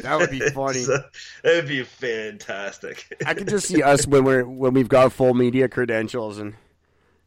That 0.01 0.17
would 0.17 0.31
be 0.31 0.39
funny. 0.53 0.83
So, 0.83 1.03
that'd 1.43 1.67
be 1.67 1.83
fantastic. 1.83 3.17
I 3.25 3.33
could 3.33 3.47
just 3.49 3.67
see 3.67 3.81
us 3.81 4.07
when 4.07 4.23
we're 4.23 4.45
when 4.45 4.73
we've 4.73 4.89
got 4.89 5.11
full 5.11 5.33
media 5.33 5.67
credentials 5.67 6.37
and 6.37 6.55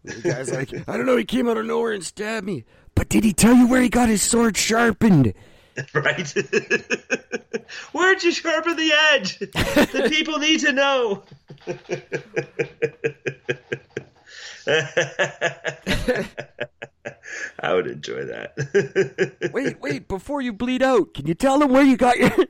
the 0.04 0.20
guy's 0.20 0.50
like, 0.50 0.72
I 0.88 0.96
don't 0.96 1.06
know, 1.06 1.16
he 1.16 1.24
came 1.24 1.48
out 1.48 1.56
of 1.56 1.66
nowhere 1.66 1.92
and 1.92 2.04
stabbed 2.04 2.46
me. 2.46 2.64
But 2.94 3.08
did 3.08 3.24
he 3.24 3.32
tell 3.32 3.54
you 3.54 3.66
where 3.66 3.80
he 3.82 3.88
got 3.88 4.08
his 4.08 4.22
sword 4.22 4.56
sharpened? 4.56 5.34
right? 5.94 6.34
Where'd 7.92 8.22
you 8.22 8.32
sharpen 8.32 8.76
the 8.76 8.92
edge? 9.12 9.38
The 9.38 10.06
people 10.12 10.38
need 10.38 10.60
to 10.60 10.72
know. 10.72 11.22
I 17.60 17.72
would 17.74 17.86
enjoy 17.86 18.24
that. 18.24 19.50
Wait, 19.52 19.80
wait, 19.80 20.08
before 20.08 20.40
you 20.40 20.52
bleed 20.52 20.82
out, 20.82 21.14
can 21.14 21.26
you 21.26 21.34
tell 21.34 21.58
them 21.58 21.70
where 21.70 21.82
you 21.84 21.96
got 21.96 22.18
your 22.18 22.30
Can 22.30 22.46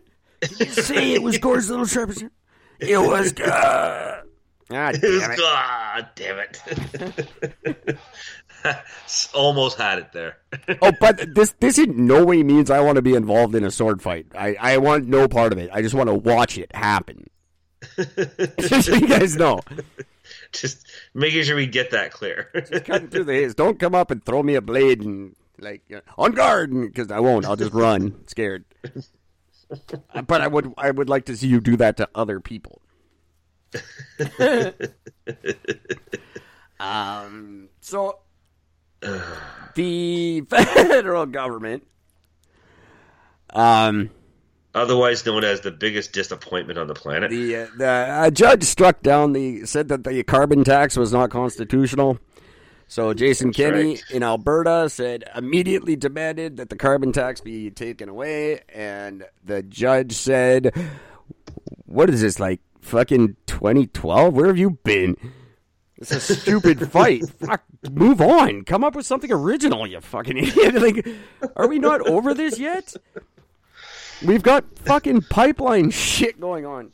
you 0.59 0.67
say 0.67 1.13
it 1.13 1.23
was 1.23 1.39
Gord's 1.39 1.71
little 1.71 1.87
sharpest? 1.87 2.25
It 2.81 2.99
was 2.99 3.33
uh... 3.41 4.23
Ah, 4.75 4.89
It 4.91 5.03
was- 5.03 5.21
damn 5.21 5.31
it. 5.33 5.41
ah, 5.43 6.11
damn 6.15 6.39
it. 6.39 7.99
Almost 9.35 9.79
had 9.79 9.99
it 9.99 10.13
there. 10.13 10.39
Oh, 10.81 10.93
but 11.01 11.35
this 11.35 11.55
this 11.61 11.79
in 11.79 12.07
no 12.07 12.25
way 12.25 12.43
means 12.43 12.71
I 12.71 12.81
want 12.81 12.97
to 12.97 13.03
be 13.03 13.15
involved 13.15 13.55
in 13.55 13.65
a 13.65 13.71
sword 13.71 14.03
fight. 14.03 14.27
I, 14.37 14.57
I 14.61 14.79
want 14.79 15.07
no 15.07 15.29
part 15.29 15.53
of 15.53 15.59
it. 15.59 15.71
I 15.73 15.83
just 15.83 15.95
want 15.95 16.09
to 16.09 16.15
watch 16.15 16.59
it 16.59 16.75
happen. 16.75 17.29
Just 18.59 18.87
so 18.87 18.95
you 18.95 19.09
guys 19.09 19.37
know. 19.37 19.61
Just 20.53 20.87
making 21.15 21.45
sure 21.45 21.57
we 21.57 21.67
get 21.67 21.91
that 21.93 22.13
clear. 22.13 22.51
Cutting 22.85 23.09
through 23.09 23.25
the 23.25 23.33
haze. 23.33 23.55
Don't 23.55 23.79
come 23.79 23.95
up 23.95 24.11
and 24.11 24.23
throw 24.23 24.43
me 24.43 24.55
a 24.55 24.61
blade 24.61 25.01
and 25.01 25.35
like 25.59 25.83
you 25.89 25.97
know, 25.97 26.03
on 26.19 26.33
guard 26.33 26.71
because 26.71 27.11
I 27.11 27.21
won't. 27.21 27.47
I'll 27.47 27.57
just 27.57 27.73
run 27.73 28.15
scared. 28.27 28.65
But 30.27 30.43
I 30.43 30.47
would 30.49 30.75
I 30.77 30.91
would 30.91 31.09
like 31.09 31.25
to 31.27 31.37
see 31.37 31.47
you 31.47 31.61
do 31.61 31.77
that 31.79 31.97
to 31.97 32.09
other 32.15 32.39
people. 32.39 32.83
um. 36.81 37.69
So 37.81 38.19
the 39.75 40.41
federal 40.49 41.27
government. 41.27 41.87
Um. 43.51 44.11
Otherwise 44.75 45.27
known 45.27 45.45
as 45.45 45.61
the 45.61 45.71
biggest 45.71 46.13
disappointment 46.13 46.79
on 46.79 46.87
the 46.87 46.95
planet. 46.95 47.31
The 47.31 47.57
uh, 47.57 47.67
the 47.77 48.25
a 48.25 48.31
judge 48.31 48.65
struck 48.65 49.03
down 49.03 49.35
the 49.35 49.67
said 49.67 49.89
that 49.89 50.03
the 50.05 50.23
carbon 50.23 50.65
tax 50.65 50.97
was 50.97 51.13
not 51.13 51.31
constitutional. 51.31 52.19
So 52.89 53.13
Jason 53.13 53.49
That's 53.49 53.57
Kenney 53.57 53.89
right. 53.91 54.03
in 54.11 54.23
Alberta 54.23 54.89
said 54.89 55.25
immediately 55.37 55.97
demanded 55.97 56.57
that 56.57 56.71
the 56.71 56.77
carbon 56.77 57.13
tax 57.13 57.43
be 57.43 57.71
taken 57.71 58.09
away, 58.09 58.61
and 58.71 59.25
the 59.45 59.63
judge 59.63 60.13
said, 60.13 60.73
"What 61.85 62.09
is 62.09 62.23
this 62.23 62.41
like? 62.41 62.61
Fucking 62.81 63.37
2012? 63.47 64.35
Where 64.35 64.47
have 64.47 64.59
you 64.59 64.71
been? 64.85 65.17
It's 66.03 66.11
a 66.13 66.21
stupid 66.21 66.91
fight. 66.93 67.23
Fuck, 67.41 67.63
move 67.91 68.21
on. 68.21 68.65
Come 68.65 68.83
up 68.85 68.95
with 68.95 69.07
something 69.07 69.31
original, 69.33 69.87
you 69.87 70.01
fucking 70.01 70.37
idiot. 70.39 70.75
Like, 70.75 71.07
are 71.57 71.69
we 71.69 71.79
not 71.79 72.01
over 72.09 72.35
this 72.35 72.59
yet? 72.59 72.93
We've 74.25 74.43
got 74.43 74.65
fucking 74.81 75.23
pipeline 75.23 75.91
shit 75.93 76.41
going 76.41 76.67
on." 76.67 76.93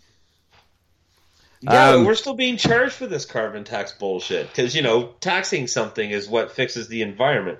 Yeah, 1.60 1.90
Um, 1.90 2.04
we're 2.04 2.14
still 2.14 2.34
being 2.34 2.56
charged 2.56 2.92
for 2.94 3.06
this 3.08 3.24
carbon 3.24 3.64
tax 3.64 3.90
bullshit 3.92 4.46
because 4.48 4.76
you 4.76 4.82
know 4.82 5.14
taxing 5.20 5.66
something 5.66 6.10
is 6.10 6.28
what 6.28 6.52
fixes 6.52 6.86
the 6.88 7.02
environment. 7.02 7.58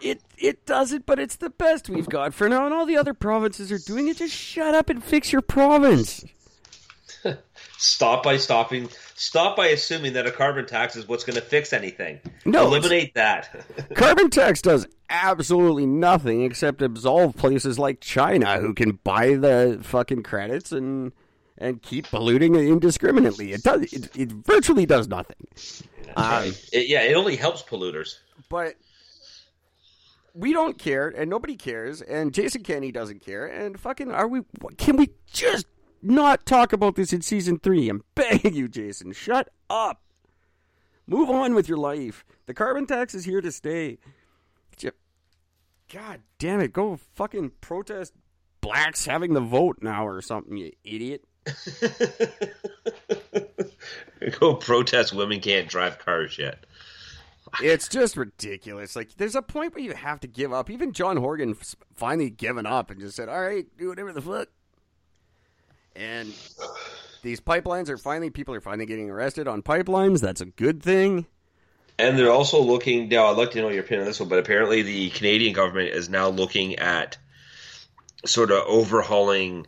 It 0.00 0.20
it 0.36 0.66
doesn't, 0.66 1.06
but 1.06 1.18
it's 1.20 1.36
the 1.36 1.50
best 1.50 1.88
we've 1.88 2.08
got 2.08 2.34
for 2.34 2.48
now, 2.48 2.64
and 2.66 2.74
all 2.74 2.84
the 2.84 2.96
other 2.96 3.14
provinces 3.14 3.70
are 3.72 3.78
doing 3.78 4.08
it. 4.08 4.16
Just 4.18 4.34
shut 4.34 4.74
up 4.74 4.90
and 4.90 5.02
fix 5.02 5.32
your 5.32 5.40
province. 5.42 6.24
Stop 7.84 8.22
by 8.22 8.36
stopping. 8.36 8.88
Stop 9.16 9.56
by 9.56 9.66
assuming 9.68 10.12
that 10.12 10.24
a 10.24 10.30
carbon 10.30 10.66
tax 10.66 10.94
is 10.94 11.08
what's 11.08 11.24
going 11.24 11.34
to 11.34 11.42
fix 11.42 11.72
anything. 11.72 12.20
No, 12.44 12.66
eliminate 12.68 13.14
that. 13.14 13.64
Carbon 13.94 14.30
tax 14.30 14.62
does 14.62 14.86
absolutely 15.10 15.84
nothing 15.84 16.44
except 16.44 16.80
absolve 16.80 17.36
places 17.36 17.80
like 17.80 18.00
China 18.00 18.58
who 18.60 18.72
can 18.72 19.00
buy 19.02 19.34
the 19.34 19.80
fucking 19.82 20.22
credits 20.22 20.70
and 20.70 21.10
and 21.58 21.82
keep 21.82 22.06
polluting 22.08 22.54
indiscriminately. 22.54 23.50
It 23.52 23.64
does. 23.64 23.92
It, 23.92 24.16
it 24.16 24.30
virtually 24.30 24.86
does 24.86 25.08
nothing. 25.08 25.48
Um, 26.16 26.52
It- 26.72 26.88
yeah, 26.88 27.02
it 27.02 27.14
only 27.14 27.34
helps 27.34 27.62
polluters. 27.64 28.18
but 28.48 28.74
we 30.34 30.52
don't 30.52 30.78
care, 30.78 31.08
and 31.08 31.28
nobody 31.28 31.56
cares, 31.56 32.00
and 32.00 32.32
Jason 32.32 32.62
Kenney 32.62 32.90
doesn't 32.92 33.24
care, 33.24 33.46
and 33.46 33.78
fucking 33.78 34.10
are 34.12 34.28
we? 34.28 34.40
Can 34.78 34.96
we 34.96 35.10
just 35.32 35.66
not 36.02 36.46
talk 36.46 36.72
about 36.72 36.96
this 36.96 37.12
in 37.12 37.22
season 37.22 37.58
three? 37.58 37.88
I'm 37.88 38.04
begging 38.14 38.54
you, 38.54 38.68
Jason, 38.68 39.12
shut 39.12 39.50
up. 39.70 40.02
Move 41.06 41.30
on 41.30 41.54
with 41.54 41.68
your 41.68 41.78
life. 41.78 42.24
The 42.46 42.54
carbon 42.54 42.86
tax 42.86 43.14
is 43.14 43.24
here 43.24 43.40
to 43.40 43.52
stay. 43.52 43.98
God 45.92 46.20
damn 46.38 46.60
it! 46.60 46.72
Go 46.72 46.98
fucking 47.14 47.52
protest 47.60 48.14
blacks 48.62 49.04
having 49.04 49.34
the 49.34 49.40
vote 49.40 49.78
now 49.82 50.06
or 50.06 50.22
something, 50.22 50.56
you 50.56 50.72
idiot. 50.84 51.22
Go 54.40 54.54
protest 54.54 55.12
women 55.12 55.40
can't 55.40 55.68
drive 55.68 55.98
cars 55.98 56.38
yet. 56.38 56.64
It's 57.60 57.88
just 57.88 58.16
ridiculous. 58.16 58.96
Like, 58.96 59.14
there's 59.16 59.34
a 59.34 59.42
point 59.42 59.74
where 59.74 59.84
you 59.84 59.92
have 59.92 60.20
to 60.20 60.28
give 60.28 60.50
up. 60.50 60.70
Even 60.70 60.92
John 60.92 61.18
Horgan 61.18 61.54
finally 61.94 62.30
given 62.30 62.64
up 62.64 62.90
and 62.90 62.98
just 62.98 63.14
said, 63.14 63.28
"All 63.28 63.42
right, 63.42 63.66
do 63.76 63.88
whatever 63.88 64.14
the 64.14 64.22
fuck." 64.22 64.48
And 65.96 66.32
these 67.22 67.40
pipelines 67.40 67.88
are 67.88 67.98
finally 67.98 68.30
people 68.30 68.54
are 68.54 68.60
finally 68.60 68.86
getting 68.86 69.10
arrested 69.10 69.46
on 69.48 69.62
pipelines. 69.62 70.20
That's 70.20 70.40
a 70.40 70.46
good 70.46 70.82
thing. 70.82 71.26
And 71.98 72.18
they're 72.18 72.30
also 72.32 72.60
looking 72.62 73.08
now. 73.08 73.26
I'd 73.26 73.36
like 73.36 73.50
to 73.52 73.60
know 73.60 73.68
your 73.68 73.84
opinion 73.84 74.02
on 74.02 74.06
this 74.08 74.18
one, 74.20 74.28
but 74.28 74.38
apparently 74.38 74.82
the 74.82 75.10
Canadian 75.10 75.52
government 75.52 75.90
is 75.90 76.08
now 76.08 76.28
looking 76.28 76.76
at 76.76 77.18
sort 78.24 78.50
of 78.50 78.64
overhauling 78.66 79.66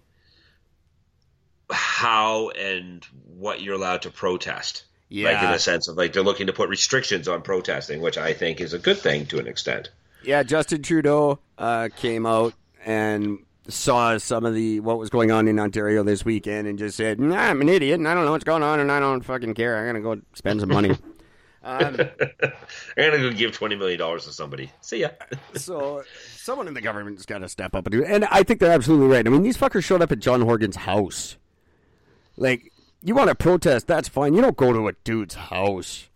how 1.70 2.50
and 2.50 3.04
what 3.36 3.60
you're 3.60 3.74
allowed 3.74 4.02
to 4.02 4.10
protest. 4.10 4.84
Like 5.10 5.36
in 5.36 5.42
Yeah. 5.44 5.54
a 5.54 5.58
sense 5.60 5.86
of 5.86 5.96
like 5.96 6.12
they're 6.12 6.24
looking 6.24 6.48
to 6.48 6.52
put 6.52 6.68
restrictions 6.70 7.28
on 7.28 7.42
protesting, 7.42 8.00
which 8.00 8.18
I 8.18 8.32
think 8.32 8.60
is 8.60 8.72
a 8.72 8.78
good 8.78 8.98
thing 8.98 9.26
to 9.26 9.38
an 9.38 9.46
extent. 9.46 9.90
Yeah, 10.24 10.42
Justin 10.42 10.82
Trudeau 10.82 11.38
uh, 11.58 11.90
came 11.96 12.26
out 12.26 12.54
and 12.84 13.38
saw 13.68 14.18
some 14.18 14.44
of 14.44 14.54
the 14.54 14.80
what 14.80 14.98
was 14.98 15.10
going 15.10 15.30
on 15.30 15.48
in 15.48 15.58
Ontario 15.58 16.02
this 16.02 16.24
weekend 16.24 16.68
and 16.68 16.78
just 16.78 16.96
said, 16.96 17.18
nah, 17.18 17.36
"I'm 17.36 17.60
an 17.60 17.68
idiot 17.68 17.98
and 17.98 18.08
I 18.08 18.14
don't 18.14 18.24
know 18.24 18.32
what's 18.32 18.44
going 18.44 18.62
on 18.62 18.80
and 18.80 18.90
I 18.92 19.00
don't 19.00 19.22
fucking 19.22 19.54
care. 19.54 19.78
I'm 19.78 19.86
gonna 19.86 20.00
go 20.16 20.22
spend 20.34 20.60
some 20.60 20.68
money." 20.68 20.90
um, 21.62 21.96
I'm 21.96 22.52
gonna 22.96 23.18
go 23.18 23.32
give 23.32 23.52
twenty 23.52 23.76
million 23.76 23.98
dollars 23.98 24.24
to 24.24 24.32
somebody. 24.32 24.70
See 24.80 25.00
ya. 25.00 25.10
So 25.56 26.02
someone 26.36 26.68
in 26.68 26.74
the 26.74 26.80
government's 26.80 27.24
got 27.24 27.38
to 27.38 27.48
step 27.48 27.74
up 27.74 27.86
and 27.86 27.92
do. 27.92 28.04
And 28.04 28.26
I 28.26 28.42
think 28.42 28.60
they're 28.60 28.72
absolutely 28.72 29.08
right. 29.08 29.26
I 29.26 29.30
mean, 29.30 29.42
these 29.42 29.56
fuckers 29.56 29.84
showed 29.84 30.02
up 30.02 30.12
at 30.12 30.18
John 30.18 30.42
Horgan's 30.42 30.76
house. 30.76 31.36
Like, 32.36 32.72
you 33.00 33.14
want 33.14 33.28
to 33.28 33.34
protest, 33.34 33.86
that's 33.86 34.08
fine. 34.08 34.34
You 34.34 34.42
don't 34.42 34.56
go 34.56 34.72
to 34.72 34.88
a 34.88 34.92
dude's 35.04 35.34
house. 35.34 36.08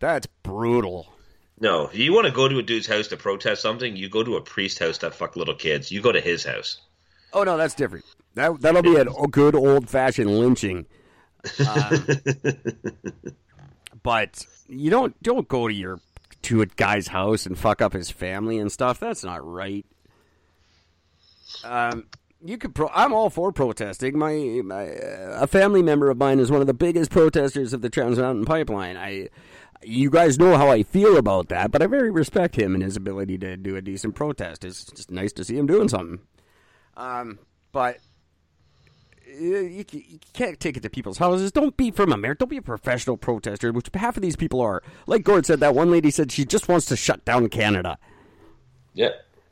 That's 0.00 0.26
brutal. 0.42 1.12
No, 1.60 1.86
if 1.86 1.96
you 1.96 2.12
want 2.12 2.26
to 2.26 2.32
go 2.32 2.48
to 2.48 2.58
a 2.58 2.62
dude's 2.62 2.86
house 2.86 3.08
to 3.08 3.16
protest 3.16 3.62
something, 3.62 3.96
you 3.96 4.08
go 4.08 4.22
to 4.22 4.36
a 4.36 4.40
priest 4.40 4.78
house 4.78 4.98
that 4.98 5.14
fuck 5.14 5.36
little 5.36 5.54
kids. 5.54 5.90
You 5.90 6.00
go 6.00 6.12
to 6.12 6.20
his 6.20 6.44
house. 6.44 6.80
Oh 7.32 7.42
no, 7.42 7.56
that's 7.56 7.74
different. 7.74 8.04
That 8.34 8.60
that'll 8.60 8.82
be 8.82 8.96
a 8.96 9.04
good 9.30 9.54
old 9.54 9.88
fashioned 9.88 10.38
lynching. 10.38 10.86
Um, 11.68 12.06
but 14.02 14.46
you 14.68 14.90
don't 14.90 15.20
don't 15.22 15.48
go 15.48 15.68
to 15.68 15.74
your 15.74 16.00
to 16.42 16.62
a 16.62 16.66
guy's 16.66 17.08
house 17.08 17.46
and 17.46 17.58
fuck 17.58 17.82
up 17.82 17.92
his 17.92 18.10
family 18.10 18.58
and 18.58 18.70
stuff. 18.70 19.00
That's 19.00 19.24
not 19.24 19.44
right. 19.44 19.84
Um, 21.64 22.06
you 22.44 22.58
could. 22.58 22.74
Pro- 22.74 22.90
I'm 22.94 23.12
all 23.12 23.30
for 23.30 23.52
protesting. 23.52 24.18
My, 24.18 24.60
my 24.64 24.90
uh, 24.90 25.38
a 25.40 25.46
family 25.46 25.82
member 25.82 26.10
of 26.10 26.18
mine 26.18 26.38
is 26.38 26.50
one 26.50 26.60
of 26.60 26.66
the 26.66 26.74
biggest 26.74 27.10
protesters 27.10 27.72
of 27.72 27.82
the 27.82 27.90
Trans 27.90 28.18
Mountain 28.18 28.44
Pipeline. 28.44 28.96
I, 28.96 29.28
you 29.82 30.10
guys 30.10 30.38
know 30.38 30.56
how 30.56 30.70
I 30.70 30.82
feel 30.82 31.16
about 31.16 31.48
that, 31.48 31.70
but 31.70 31.82
I 31.82 31.86
very 31.86 32.10
respect 32.10 32.56
him 32.56 32.74
and 32.74 32.82
his 32.82 32.96
ability 32.96 33.38
to 33.38 33.56
do 33.56 33.76
a 33.76 33.82
decent 33.82 34.14
protest. 34.14 34.64
It's 34.64 34.84
just 34.84 35.10
nice 35.10 35.32
to 35.34 35.44
see 35.44 35.56
him 35.56 35.66
doing 35.66 35.88
something. 35.88 36.20
Um, 36.96 37.38
but 37.72 37.98
you, 39.26 39.84
can't 40.32 40.58
take 40.58 40.76
it 40.76 40.82
to 40.82 40.90
people's 40.90 41.18
houses. 41.18 41.52
Don't 41.52 41.76
be 41.76 41.90
from 41.90 42.12
America. 42.12 42.40
Don't 42.40 42.48
be 42.48 42.56
a 42.56 42.62
professional 42.62 43.16
protester, 43.16 43.72
which 43.72 43.88
half 43.94 44.16
of 44.16 44.22
these 44.22 44.36
people 44.36 44.60
are. 44.60 44.82
Like 45.06 45.22
Gord 45.22 45.46
said, 45.46 45.60
that 45.60 45.74
one 45.74 45.90
lady 45.90 46.10
said 46.10 46.32
she 46.32 46.44
just 46.44 46.68
wants 46.68 46.86
to 46.86 46.96
shut 46.96 47.24
down 47.24 47.48
Canada. 47.48 47.98
Yeah. 48.94 49.10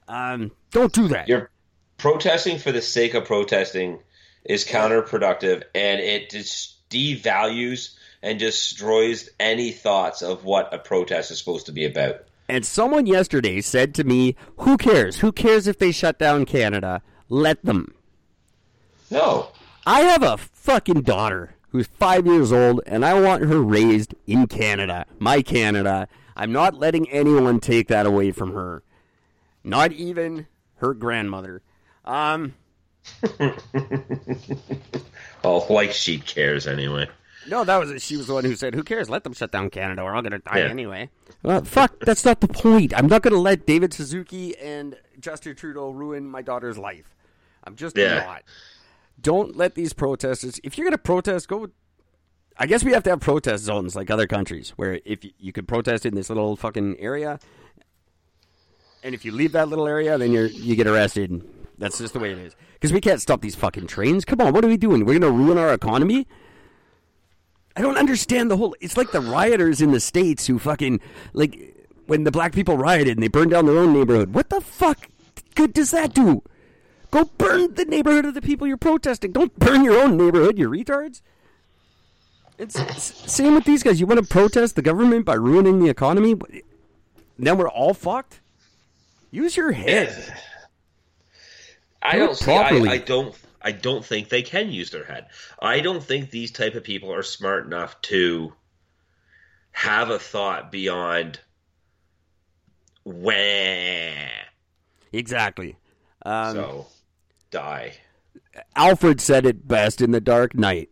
Um, 0.08 0.52
don't 0.70 0.92
do 0.92 1.08
that. 1.08 1.28
You're 1.28 1.50
protesting 1.98 2.58
for 2.58 2.72
the 2.72 2.82
sake 2.82 3.14
of 3.14 3.24
protesting 3.24 4.00
is 4.44 4.64
counterproductive 4.64 5.64
and 5.74 6.00
it 6.00 6.30
just 6.30 6.88
devalues 6.88 7.94
and 8.26 8.40
destroys 8.40 9.30
any 9.38 9.70
thoughts 9.70 10.20
of 10.20 10.44
what 10.44 10.74
a 10.74 10.78
protest 10.78 11.30
is 11.30 11.38
supposed 11.38 11.64
to 11.66 11.72
be 11.72 11.84
about. 11.84 12.24
And 12.48 12.66
someone 12.66 13.06
yesterday 13.06 13.60
said 13.60 13.94
to 13.94 14.04
me, 14.04 14.34
"Who 14.58 14.76
cares? 14.76 15.18
Who 15.18 15.30
cares 15.30 15.68
if 15.68 15.78
they 15.78 15.92
shut 15.92 16.18
down 16.18 16.44
Canada? 16.44 17.02
Let 17.28 17.64
them." 17.64 17.94
No. 19.12 19.50
I 19.86 20.00
have 20.00 20.24
a 20.24 20.36
fucking 20.36 21.02
daughter 21.02 21.54
who's 21.70 21.86
five 21.86 22.26
years 22.26 22.50
old, 22.50 22.80
and 22.84 23.04
I 23.04 23.14
want 23.20 23.44
her 23.44 23.60
raised 23.60 24.16
in 24.26 24.48
Canada, 24.48 25.06
my 25.20 25.40
Canada. 25.40 26.08
I'm 26.34 26.50
not 26.50 26.74
letting 26.74 27.08
anyone 27.10 27.60
take 27.60 27.86
that 27.88 28.06
away 28.06 28.32
from 28.32 28.52
her, 28.54 28.82
not 29.62 29.92
even 29.92 30.48
her 30.78 30.94
grandmother. 30.94 31.62
Um, 32.04 32.54
Oh, 35.44 35.72
like 35.72 35.92
she 35.92 36.18
cares 36.18 36.66
anyway. 36.66 37.08
No, 37.48 37.64
that 37.64 37.76
was 37.78 38.02
she 38.02 38.16
was 38.16 38.26
the 38.26 38.34
one 38.34 38.44
who 38.44 38.56
said, 38.56 38.74
"Who 38.74 38.82
cares? 38.82 39.08
Let 39.10 39.24
them 39.24 39.32
shut 39.32 39.52
down 39.52 39.70
Canada. 39.70 40.04
We're 40.04 40.14
all 40.14 40.22
gonna 40.22 40.38
die 40.40 40.58
Yeah. 40.58 40.64
anyway." 40.66 41.10
Well, 41.42 41.62
fuck, 41.64 41.98
that's 42.00 42.24
not 42.24 42.40
the 42.40 42.48
point. 42.48 42.92
I'm 42.96 43.06
not 43.06 43.22
gonna 43.22 43.36
let 43.40 43.66
David 43.66 43.92
Suzuki 43.94 44.56
and 44.58 44.96
Justin 45.20 45.54
Trudeau 45.56 45.90
ruin 45.90 46.26
my 46.28 46.42
daughter's 46.42 46.78
life. 46.78 47.14
I'm 47.64 47.76
just 47.76 47.96
Yeah. 47.96 48.24
not. 48.24 48.42
Don't 49.20 49.56
let 49.56 49.74
these 49.74 49.92
protesters. 49.92 50.60
If 50.62 50.76
you're 50.76 50.84
gonna 50.86 50.98
protest, 50.98 51.48
go. 51.48 51.68
I 52.58 52.66
guess 52.66 52.82
we 52.84 52.92
have 52.92 53.02
to 53.04 53.10
have 53.10 53.20
protest 53.20 53.64
zones 53.64 53.94
like 53.94 54.10
other 54.10 54.26
countries, 54.26 54.70
where 54.76 55.00
if 55.04 55.24
you, 55.24 55.30
you 55.38 55.52
could 55.52 55.68
protest 55.68 56.06
in 56.06 56.14
this 56.14 56.28
little 56.30 56.56
fucking 56.56 56.96
area, 56.98 57.38
and 59.02 59.14
if 59.14 59.24
you 59.24 59.32
leave 59.32 59.52
that 59.52 59.68
little 59.68 59.86
area, 59.86 60.16
then 60.18 60.32
you're 60.32 60.46
you 60.46 60.74
get 60.76 60.86
arrested. 60.86 61.42
That's 61.78 61.98
just 61.98 62.14
the 62.14 62.18
way 62.18 62.32
it 62.32 62.38
is. 62.38 62.56
Because 62.74 62.92
we 62.92 63.00
can't 63.00 63.20
stop 63.20 63.42
these 63.42 63.54
fucking 63.54 63.86
trains. 63.86 64.24
Come 64.24 64.40
on, 64.40 64.52
what 64.54 64.64
are 64.64 64.68
we 64.68 64.76
doing? 64.78 65.04
We're 65.04 65.18
gonna 65.18 65.30
ruin 65.32 65.58
our 65.58 65.72
economy. 65.74 66.26
I 67.76 67.82
don't 67.82 67.98
understand 67.98 68.50
the 68.50 68.56
whole. 68.56 68.74
It's 68.80 68.96
like 68.96 69.12
the 69.12 69.20
rioters 69.20 69.82
in 69.82 69.92
the 69.92 70.00
states 70.00 70.46
who 70.46 70.58
fucking 70.58 71.00
like 71.34 71.74
when 72.06 72.24
the 72.24 72.30
black 72.30 72.52
people 72.52 72.76
rioted 72.78 73.16
and 73.16 73.22
they 73.22 73.28
burned 73.28 73.50
down 73.50 73.66
their 73.66 73.78
own 73.78 73.92
neighborhood. 73.92 74.32
What 74.34 74.48
the 74.48 74.60
fuck 74.60 75.08
good 75.54 75.74
does 75.74 75.90
that 75.90 76.14
do? 76.14 76.42
Go 77.10 77.24
burn 77.38 77.74
the 77.74 77.84
neighborhood 77.84 78.24
of 78.24 78.34
the 78.34 78.42
people 78.42 78.66
you're 78.66 78.76
protesting. 78.76 79.32
Don't 79.32 79.56
burn 79.58 79.84
your 79.84 80.00
own 80.00 80.16
neighborhood, 80.16 80.58
you 80.58 80.68
retards. 80.68 81.20
It's, 82.58 82.78
it's 82.78 83.30
same 83.30 83.54
with 83.54 83.64
these 83.64 83.82
guys. 83.82 84.00
You 84.00 84.06
want 84.06 84.20
to 84.20 84.26
protest 84.26 84.76
the 84.76 84.82
government 84.82 85.26
by 85.26 85.34
ruining 85.34 85.78
the 85.78 85.90
economy? 85.90 86.34
Then 87.38 87.58
we're 87.58 87.68
all 87.68 87.92
fucked. 87.92 88.40
Use 89.30 89.56
your 89.56 89.72
head. 89.72 90.34
I 92.02 92.12
Do 92.12 92.24
it 92.24 92.26
don't 92.26 92.36
see. 92.36 92.52
I, 92.52 92.56
properly. 92.56 92.88
I 92.88 92.98
don't. 92.98 93.34
I 93.66 93.72
don't 93.72 94.04
think 94.04 94.28
they 94.28 94.42
can 94.42 94.70
use 94.70 94.90
their 94.90 95.02
head. 95.04 95.26
I 95.60 95.80
don't 95.80 96.00
think 96.00 96.30
these 96.30 96.52
type 96.52 96.76
of 96.76 96.84
people 96.84 97.12
are 97.12 97.24
smart 97.24 97.66
enough 97.66 98.00
to 98.02 98.52
have 99.72 100.08
a 100.08 100.20
thought 100.20 100.70
beyond 100.70 101.40
when. 103.04 104.28
Exactly. 105.12 105.76
Um, 106.24 106.54
so 106.54 106.86
die. 107.50 107.94
Alfred 108.76 109.20
said 109.20 109.44
it 109.44 109.66
best 109.66 110.00
in 110.00 110.12
The 110.12 110.20
Dark 110.20 110.54
Knight. 110.54 110.90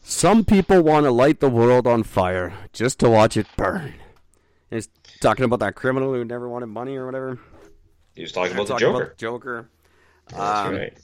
Some 0.00 0.44
people 0.44 0.82
want 0.82 1.04
to 1.06 1.12
light 1.12 1.38
the 1.38 1.48
world 1.48 1.86
on 1.86 2.02
fire 2.02 2.52
just 2.72 2.98
to 3.00 3.08
watch 3.08 3.36
it 3.36 3.46
burn. 3.56 3.94
And 4.70 4.78
He's 4.78 4.88
talking 5.20 5.44
about 5.44 5.60
that 5.60 5.76
criminal 5.76 6.12
who 6.12 6.24
never 6.24 6.48
wanted 6.48 6.66
money 6.66 6.96
or 6.96 7.06
whatever. 7.06 7.38
He 8.16 8.22
was 8.22 8.32
talking 8.32 8.52
about 8.52 8.66
the 8.66 8.72
Talking 8.74 8.88
Joker. 8.88 9.02
about 9.04 9.16
Joker. 9.16 9.68
That's 10.28 10.68
Um, 10.68 10.74
right. 10.74 10.98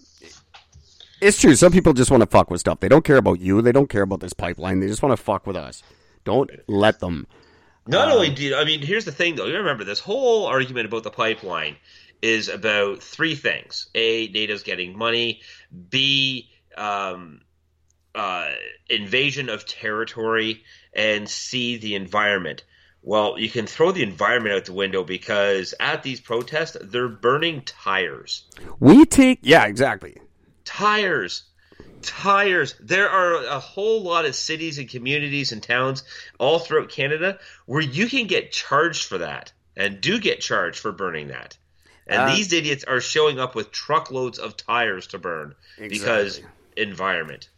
It's 1.20 1.40
true. 1.40 1.54
Some 1.54 1.72
people 1.72 1.92
just 1.92 2.10
want 2.10 2.22
to 2.22 2.26
fuck 2.26 2.50
with 2.50 2.60
stuff. 2.60 2.80
They 2.80 2.88
don't 2.88 3.04
care 3.04 3.16
about 3.16 3.40
you. 3.40 3.60
They 3.60 3.72
don't 3.72 3.88
care 3.88 4.02
about 4.02 4.20
this 4.20 4.32
pipeline. 4.32 4.80
They 4.80 4.86
just 4.86 5.02
want 5.02 5.16
to 5.16 5.22
fuck 5.22 5.46
with 5.46 5.56
us. 5.56 5.82
Don't 6.24 6.50
let 6.66 7.00
them. 7.00 7.26
Not 7.86 8.08
um, 8.08 8.14
only 8.14 8.30
do 8.30 8.54
I 8.54 8.64
mean, 8.64 8.80
here's 8.80 9.04
the 9.04 9.12
thing 9.12 9.36
though. 9.36 9.46
You 9.46 9.58
remember 9.58 9.84
this 9.84 10.00
whole 10.00 10.46
argument 10.46 10.86
about 10.86 11.02
the 11.02 11.10
pipeline 11.10 11.76
is 12.22 12.48
about 12.48 13.02
three 13.02 13.34
things: 13.34 13.88
a, 13.94 14.28
NATO's 14.28 14.62
getting 14.62 14.96
money; 14.96 15.40
b, 15.88 16.50
um, 16.76 17.40
uh, 18.14 18.50
invasion 18.88 19.48
of 19.48 19.66
territory; 19.66 20.62
and 20.94 21.28
c, 21.28 21.76
the 21.78 21.94
environment. 21.94 22.64
Well, 23.02 23.38
you 23.38 23.48
can 23.48 23.66
throw 23.66 23.92
the 23.92 24.02
environment 24.02 24.54
out 24.54 24.66
the 24.66 24.74
window 24.74 25.04
because 25.04 25.74
at 25.80 26.02
these 26.02 26.20
protests, 26.20 26.76
they're 26.82 27.08
burning 27.08 27.62
tires. 27.62 28.44
We 28.78 29.06
take. 29.06 29.38
Yeah, 29.42 29.66
exactly. 29.66 30.18
Tires. 30.76 31.42
Tires. 32.02 32.74
There 32.80 33.08
are 33.08 33.44
a 33.44 33.58
whole 33.58 34.02
lot 34.02 34.24
of 34.24 34.34
cities 34.34 34.78
and 34.78 34.88
communities 34.88 35.52
and 35.52 35.62
towns 35.62 36.04
all 36.38 36.58
throughout 36.58 36.88
canada 36.88 37.38
where 37.66 37.82
you 37.82 38.06
can 38.08 38.26
get 38.26 38.52
charged 38.52 39.04
for 39.04 39.18
that 39.18 39.52
and 39.76 40.00
do 40.00 40.18
get 40.18 40.40
charged 40.40 40.78
for 40.78 40.92
burning 40.92 41.28
that. 41.28 41.56
And 42.06 42.22
Uh, 42.22 42.34
these 42.34 42.52
idiots 42.52 42.84
are 42.84 43.00
showing 43.00 43.38
up 43.38 43.54
with 43.54 43.70
truckloads 43.70 44.38
of 44.38 44.56
tires 44.56 45.08
to 45.08 45.18
burn 45.18 45.54
because 45.78 46.40
environment. 46.76 47.48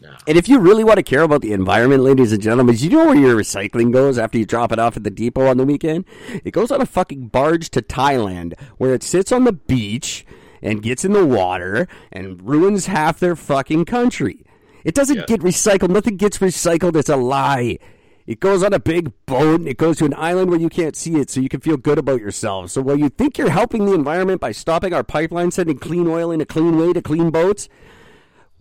No. 0.00 0.14
And 0.26 0.36
if 0.36 0.48
you 0.48 0.58
really 0.58 0.82
want 0.82 0.96
to 0.96 1.02
care 1.02 1.22
about 1.22 1.42
the 1.42 1.52
environment, 1.52 2.02
ladies 2.02 2.32
and 2.32 2.42
gentlemen, 2.42 2.74
do 2.74 2.84
you 2.84 2.90
know 2.90 3.06
where 3.06 3.14
your 3.14 3.36
recycling 3.36 3.92
goes 3.92 4.18
after 4.18 4.38
you 4.38 4.44
drop 4.44 4.72
it 4.72 4.78
off 4.78 4.96
at 4.96 5.04
the 5.04 5.10
depot 5.10 5.46
on 5.46 5.58
the 5.58 5.64
weekend? 5.64 6.04
It 6.44 6.50
goes 6.52 6.72
on 6.72 6.80
a 6.80 6.86
fucking 6.86 7.28
barge 7.28 7.70
to 7.70 7.82
Thailand 7.82 8.58
where 8.78 8.94
it 8.94 9.02
sits 9.04 9.30
on 9.30 9.44
the 9.44 9.52
beach 9.52 10.24
and 10.62 10.82
gets 10.82 11.04
in 11.04 11.12
the 11.12 11.26
water 11.26 11.88
and 12.12 12.40
ruins 12.48 12.86
half 12.86 13.18
their 13.18 13.36
fucking 13.36 13.84
country. 13.84 14.44
It 14.84 14.94
doesn't 14.94 15.16
Yeah. 15.16 15.24
get 15.26 15.40
recycled. 15.40 15.90
Nothing 15.90 16.16
gets 16.16 16.38
recycled. 16.38 16.96
It's 16.96 17.08
a 17.08 17.16
lie. 17.16 17.78
It 18.26 18.38
goes 18.38 18.62
on 18.62 18.72
a 18.72 18.78
big 18.78 19.10
boat 19.26 19.60
and 19.60 19.68
it 19.68 19.76
goes 19.78 19.98
to 19.98 20.04
an 20.04 20.14
island 20.16 20.50
where 20.50 20.60
you 20.60 20.68
can't 20.68 20.94
see 20.94 21.16
it 21.16 21.28
so 21.28 21.40
you 21.40 21.48
can 21.48 21.60
feel 21.60 21.76
good 21.76 21.98
about 21.98 22.20
yourself. 22.20 22.70
So 22.70 22.80
while 22.80 22.96
you 22.98 23.08
think 23.08 23.36
you're 23.36 23.50
helping 23.50 23.84
the 23.86 23.94
environment 23.94 24.40
by 24.40 24.52
stopping 24.52 24.92
our 24.94 25.02
pipeline 25.02 25.50
sending 25.50 25.78
clean 25.78 26.06
oil 26.06 26.30
in 26.30 26.40
a 26.40 26.46
clean 26.46 26.78
way 26.78 26.92
to 26.92 27.02
clean 27.02 27.30
boats, 27.30 27.68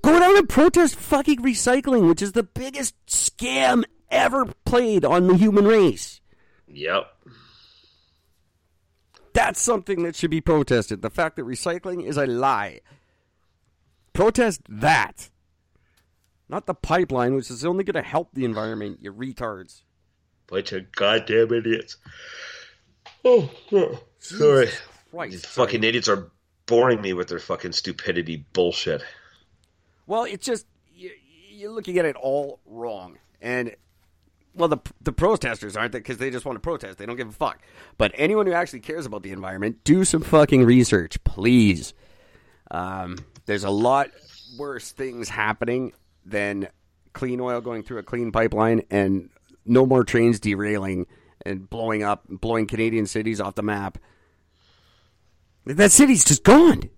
Go 0.03 0.19
down 0.19 0.35
and 0.35 0.49
protest 0.49 0.95
fucking 0.95 1.37
recycling, 1.43 2.07
which 2.09 2.23
is 2.23 2.31
the 2.31 2.41
biggest 2.41 2.95
scam 3.05 3.83
ever 4.09 4.47
played 4.65 5.05
on 5.05 5.27
the 5.27 5.35
human 5.37 5.65
race. 5.67 6.21
yep 6.67 7.10
That's 9.33 9.61
something 9.61 10.03
that 10.03 10.15
should 10.15 10.31
be 10.31 10.41
protested. 10.41 11.01
The 11.01 11.09
fact 11.09 11.35
that 11.37 11.45
recycling 11.45 12.03
is 12.05 12.17
a 12.17 12.25
lie. 12.25 12.81
Protest 14.13 14.61
that. 14.67 15.29
Not 16.49 16.65
the 16.65 16.73
pipeline, 16.73 17.35
which 17.35 17.49
is 17.49 17.63
only 17.63 17.83
going 17.83 18.01
to 18.01 18.07
help 18.07 18.29
the 18.33 18.43
environment, 18.43 18.99
you 19.01 19.13
retards. 19.13 19.83
bunch 20.47 20.73
of 20.73 20.91
goddamn 20.91 21.53
idiots 21.53 21.95
oh 23.23 23.49
yeah. 23.69 23.95
sorry 24.19 24.69
Christ. 25.11 25.31
these 25.31 25.45
fucking 25.45 25.83
idiots 25.83 26.09
are 26.09 26.29
boring 26.65 27.01
me 27.01 27.13
with 27.13 27.27
their 27.29 27.39
fucking 27.39 27.71
stupidity 27.71 28.45
bullshit 28.53 29.03
Well, 30.07 30.23
it's 30.23 30.45
just 30.45 30.65
you're 30.93 31.71
looking 31.71 31.97
at 31.99 32.05
it 32.05 32.15
all 32.15 32.59
wrong, 32.65 33.17
and 33.39 33.75
well, 34.53 34.67
the 34.67 34.77
the 35.01 35.11
protesters 35.11 35.77
aren't 35.77 35.93
that 35.93 35.99
because 35.99 36.17
they 36.17 36.29
just 36.29 36.45
want 36.45 36.55
to 36.57 36.59
protest. 36.59 36.97
They 36.97 37.05
don't 37.05 37.15
give 37.15 37.29
a 37.29 37.33
fuck. 37.33 37.61
But 37.97 38.11
anyone 38.15 38.45
who 38.45 38.53
actually 38.53 38.81
cares 38.81 39.05
about 39.05 39.23
the 39.23 39.31
environment, 39.31 39.83
do 39.83 40.03
some 40.03 40.21
fucking 40.21 40.65
research, 40.65 41.23
please. 41.23 41.93
Um, 42.69 43.17
there's 43.45 43.63
a 43.63 43.69
lot 43.69 44.09
worse 44.57 44.91
things 44.91 45.29
happening 45.29 45.93
than 46.25 46.67
clean 47.13 47.39
oil 47.39 47.61
going 47.61 47.83
through 47.83 47.97
a 47.99 48.03
clean 48.03 48.31
pipeline 48.31 48.81
and 48.89 49.29
no 49.65 49.85
more 49.85 50.03
trains 50.03 50.39
derailing 50.39 51.07
and 51.45 51.69
blowing 51.69 52.03
up, 52.03 52.23
blowing 52.27 52.67
Canadian 52.67 53.05
cities 53.05 53.41
off 53.41 53.55
the 53.55 53.63
map. 53.63 53.97
That 55.65 55.91
city's 55.91 56.23
just 56.25 56.43
gone. 56.43 56.89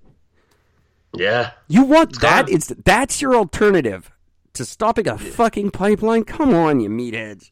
Yeah. 1.15 1.51
You 1.67 1.83
want 1.83 2.19
that? 2.21 2.47
gone. 2.47 2.55
It's 2.55 2.67
that's 2.67 3.21
your 3.21 3.35
alternative 3.35 4.11
to 4.53 4.65
stopping 4.65 5.07
a 5.07 5.17
fucking 5.17 5.71
pipeline? 5.71 6.23
Come 6.23 6.53
on, 6.53 6.79
you 6.79 6.89
meatheads. 6.89 7.51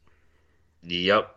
Yep. 0.83 1.35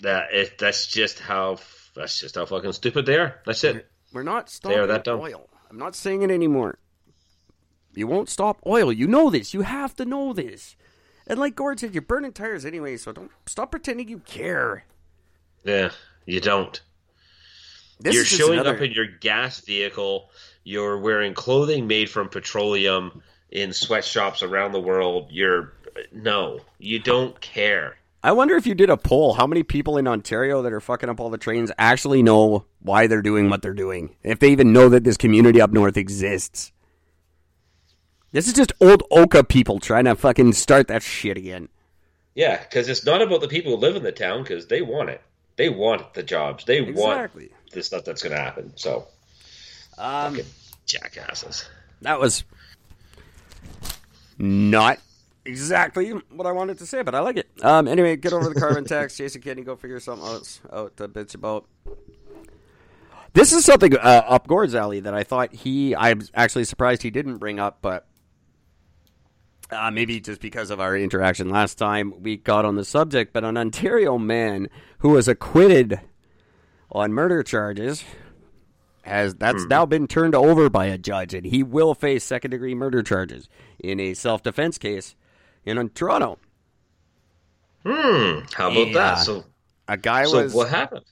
That 0.00 0.32
it, 0.32 0.58
that's 0.58 0.86
just 0.86 1.18
how 1.20 1.58
that's 1.94 2.18
just 2.20 2.36
how 2.36 2.46
fucking 2.46 2.72
stupid 2.72 3.06
they 3.06 3.16
are. 3.18 3.40
That's 3.44 3.64
it. 3.64 3.86
We're 4.12 4.22
not 4.22 4.46
They 4.46 4.50
stopping 4.52 4.78
are 4.78 4.86
that 4.86 5.04
dumb. 5.04 5.20
oil. 5.20 5.48
I'm 5.70 5.78
not 5.78 5.94
saying 5.94 6.22
it 6.22 6.30
anymore. 6.30 6.78
You 7.94 8.06
won't 8.06 8.28
stop 8.28 8.60
oil. 8.66 8.92
You 8.92 9.06
know 9.06 9.30
this. 9.30 9.52
You 9.52 9.62
have 9.62 9.94
to 9.96 10.04
know 10.04 10.32
this. 10.32 10.76
And 11.26 11.38
like 11.38 11.54
Gord 11.54 11.78
said, 11.80 11.92
you're 11.94 12.02
burning 12.02 12.32
tires 12.32 12.64
anyway, 12.64 12.96
so 12.96 13.12
don't 13.12 13.30
stop 13.46 13.70
pretending 13.70 14.08
you 14.08 14.18
care. 14.20 14.84
Yeah. 15.64 15.90
You 16.26 16.40
don't. 16.40 16.80
This 18.00 18.14
you're 18.14 18.24
showing 18.24 18.54
another- 18.60 18.76
up 18.76 18.80
in 18.82 18.92
your 18.92 19.06
gas 19.06 19.60
vehicle. 19.60 20.30
You're 20.64 20.98
wearing 20.98 21.34
clothing 21.34 21.86
made 21.86 22.08
from 22.10 22.28
petroleum 22.28 23.22
in 23.50 23.72
sweatshops 23.72 24.42
around 24.42 24.72
the 24.72 24.80
world. 24.80 25.28
You're 25.30 25.72
no, 26.12 26.60
you 26.78 26.98
don't 26.98 27.38
care. 27.40 27.96
I 28.22 28.32
wonder 28.32 28.54
if 28.54 28.66
you 28.66 28.74
did 28.74 28.90
a 28.90 28.96
poll, 28.98 29.32
how 29.32 29.46
many 29.46 29.62
people 29.62 29.96
in 29.96 30.06
Ontario 30.06 30.60
that 30.62 30.72
are 30.74 30.80
fucking 30.80 31.08
up 31.08 31.20
all 31.20 31.30
the 31.30 31.38
trains 31.38 31.72
actually 31.78 32.22
know 32.22 32.66
why 32.80 33.06
they're 33.06 33.22
doing 33.22 33.48
what 33.48 33.62
they're 33.62 33.72
doing? 33.72 34.14
If 34.22 34.38
they 34.40 34.50
even 34.50 34.72
know 34.74 34.90
that 34.90 35.04
this 35.04 35.16
community 35.16 35.60
up 35.60 35.70
north 35.70 35.96
exists. 35.96 36.70
This 38.32 38.46
is 38.46 38.52
just 38.52 38.72
old 38.80 39.02
Oka 39.10 39.42
people 39.44 39.80
trying 39.80 40.04
to 40.04 40.14
fucking 40.14 40.52
start 40.52 40.88
that 40.88 41.02
shit 41.02 41.36
again. 41.36 41.68
Yeah, 42.34 42.58
because 42.62 42.88
it's 42.88 43.04
not 43.04 43.22
about 43.22 43.40
the 43.40 43.48
people 43.48 43.72
who 43.72 43.78
live 43.78 43.96
in 43.96 44.02
the 44.04 44.12
town 44.12 44.42
because 44.42 44.66
they 44.68 44.82
want 44.82 45.08
it. 45.10 45.20
They 45.56 45.68
want 45.68 46.14
the 46.14 46.22
jobs. 46.22 46.64
They 46.64 46.78
Exactly. 46.78 47.48
want 47.48 47.72
the 47.72 47.82
stuff 47.82 48.04
that's 48.04 48.22
going 48.22 48.36
to 48.36 48.40
happen. 48.40 48.72
So 48.76 49.08
Um, 49.98 50.34
fucking 50.36 50.50
jackasses. 50.86 51.64
that 52.02 52.20
was 52.20 52.44
not 54.40 54.98
exactly 55.44 56.10
what 56.30 56.46
I 56.46 56.52
wanted 56.52 56.78
to 56.78 56.86
say, 56.86 57.02
but 57.02 57.14
I 57.14 57.20
like 57.20 57.36
it. 57.36 57.48
Um, 57.62 57.86
anyway, 57.86 58.16
get 58.16 58.32
over 58.32 58.48
the 58.48 58.58
carbon 58.58 58.84
tax. 58.84 59.16
Jason 59.18 59.42
Kennedy, 59.42 59.62
go 59.62 59.76
figure 59.76 60.00
something 60.00 60.26
else 60.26 60.60
out 60.72 60.96
to 60.96 61.08
bitch 61.08 61.34
about. 61.34 61.66
This 63.32 63.52
is 63.52 63.64
something 63.64 63.94
uh, 63.96 64.24
up 64.26 64.48
Gord's 64.48 64.74
alley 64.74 65.00
that 65.00 65.14
I 65.14 65.22
thought 65.22 65.54
he. 65.54 65.94
I'm 65.94 66.22
actually 66.34 66.64
surprised 66.64 67.02
he 67.02 67.10
didn't 67.10 67.36
bring 67.36 67.60
up, 67.60 67.78
but 67.80 68.06
uh, 69.70 69.90
maybe 69.90 70.20
just 70.20 70.40
because 70.40 70.70
of 70.70 70.80
our 70.80 70.96
interaction 70.96 71.48
last 71.50 71.76
time 71.76 72.22
we 72.22 72.36
got 72.36 72.64
on 72.64 72.74
the 72.74 72.84
subject. 72.84 73.32
But 73.32 73.44
an 73.44 73.56
Ontario 73.56 74.18
man 74.18 74.68
who 74.98 75.10
was 75.10 75.28
acquitted 75.28 76.00
on 76.90 77.12
murder 77.12 77.42
charges 77.42 78.04
has 79.02 79.34
that's 79.34 79.62
hmm. 79.62 79.68
now 79.68 79.86
been 79.86 80.06
turned 80.06 80.34
over 80.34 80.68
by 80.68 80.86
a 80.86 80.98
judge, 80.98 81.34
and 81.34 81.46
he 81.46 81.62
will 81.62 81.94
face 81.94 82.24
second 82.24 82.50
degree 82.50 82.74
murder 82.74 83.02
charges 83.02 83.48
in 83.78 84.00
a 84.00 84.14
self 84.14 84.42
defense 84.42 84.78
case 84.78 85.14
in 85.64 85.78
uh, 85.78 85.84
Toronto. 85.94 86.38
Hmm. 87.84 88.40
How 88.54 88.70
about 88.70 88.88
Yeah. 88.88 88.92
that? 88.92 89.12
Uh, 89.12 89.16
so, 89.16 89.44
A 89.88 89.96
guy 89.96 90.24
so 90.24 90.42
was 90.42 90.54
what 90.54 90.68
happened? 90.68 91.04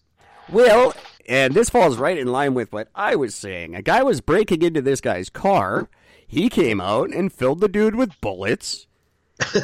well, 0.50 0.94
and 1.28 1.54
this 1.54 1.70
falls 1.70 1.96
right 1.96 2.18
in 2.18 2.28
line 2.28 2.54
with 2.54 2.72
what 2.72 2.88
I 2.94 3.16
was 3.16 3.34
saying. 3.34 3.74
A 3.74 3.82
guy 3.82 4.02
was 4.02 4.20
breaking 4.20 4.62
into 4.62 4.82
this 4.82 5.00
guy's 5.00 5.30
car. 5.30 5.88
He 6.26 6.48
came 6.48 6.80
out 6.80 7.10
and 7.10 7.32
filled 7.32 7.60
the 7.60 7.68
dude 7.68 7.94
with 7.94 8.20
bullets. 8.20 8.86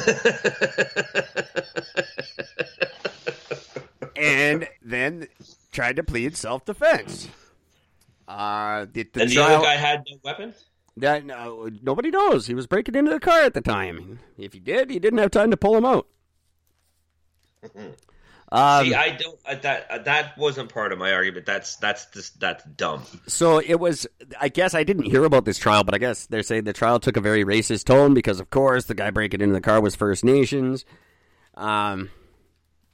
and 4.15 4.67
then 4.81 5.27
tried 5.71 5.97
to 5.97 6.03
plead 6.03 6.35
self 6.37 6.65
defense. 6.65 7.27
Uh, 8.27 8.85
the, 8.91 9.03
the 9.03 9.21
and 9.21 9.29
the 9.29 9.35
trial- 9.35 9.55
other 9.57 9.65
guy 9.65 9.75
had 9.75 10.03
no 10.09 10.17
weapon. 10.23 10.53
That 10.97 11.25
no, 11.25 11.69
nobody 11.81 12.09
knows. 12.09 12.47
He 12.47 12.53
was 12.53 12.67
breaking 12.67 12.95
into 12.95 13.11
the 13.11 13.19
car 13.19 13.41
at 13.41 13.53
the 13.53 13.61
time. 13.61 14.19
If 14.37 14.53
he 14.53 14.59
did, 14.59 14.89
he 14.89 14.97
didn't 14.99 15.19
have 15.19 15.31
time 15.31 15.51
to 15.51 15.57
pull 15.57 15.75
him 15.75 15.85
out. 15.85 16.07
Um, 18.51 18.85
See, 18.85 18.93
I 18.93 19.09
don't. 19.09 19.39
Uh, 19.43 19.55
that 19.55 19.87
uh, 19.89 19.97
that 20.03 20.37
wasn't 20.37 20.71
part 20.71 20.93
of 20.93 20.99
my 20.99 21.11
argument. 21.13 21.47
That's 21.47 21.77
that's 21.77 22.05
just 22.13 22.39
that's 22.39 22.63
dumb. 22.63 23.01
so 23.27 23.57
it 23.57 23.79
was. 23.79 24.05
I 24.39 24.49
guess 24.49 24.75
I 24.75 24.83
didn't 24.83 25.05
hear 25.05 25.23
about 25.25 25.45
this 25.45 25.57
trial, 25.57 25.83
but 25.83 25.95
I 25.95 25.97
guess 25.97 26.27
they're 26.27 26.43
saying 26.43 26.65
the 26.65 26.71
trial 26.71 26.99
took 26.99 27.17
a 27.17 27.21
very 27.21 27.43
racist 27.43 27.85
tone 27.85 28.13
because, 28.13 28.39
of 28.39 28.51
course, 28.51 28.85
the 28.85 28.93
guy 28.93 29.09
breaking 29.09 29.41
into 29.41 29.53
the 29.55 29.61
car 29.61 29.81
was 29.81 29.95
First 29.95 30.23
Nations. 30.23 30.85
Um, 31.55 32.11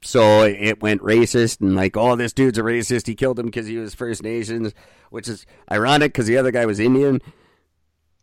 so 0.02 0.42
it 0.42 0.82
went 0.82 1.00
racist 1.00 1.60
and 1.60 1.76
like, 1.76 1.96
oh, 1.96 2.16
this 2.16 2.32
dude's 2.32 2.58
a 2.58 2.62
racist. 2.62 3.06
He 3.06 3.14
killed 3.14 3.38
him 3.38 3.46
because 3.46 3.66
he 3.66 3.78
was 3.78 3.94
First 3.94 4.22
Nations, 4.22 4.72
which 5.10 5.28
is 5.28 5.46
ironic 5.70 6.12
because 6.12 6.26
the 6.26 6.38
other 6.38 6.50
guy 6.50 6.66
was 6.66 6.80
Indian. 6.80 7.20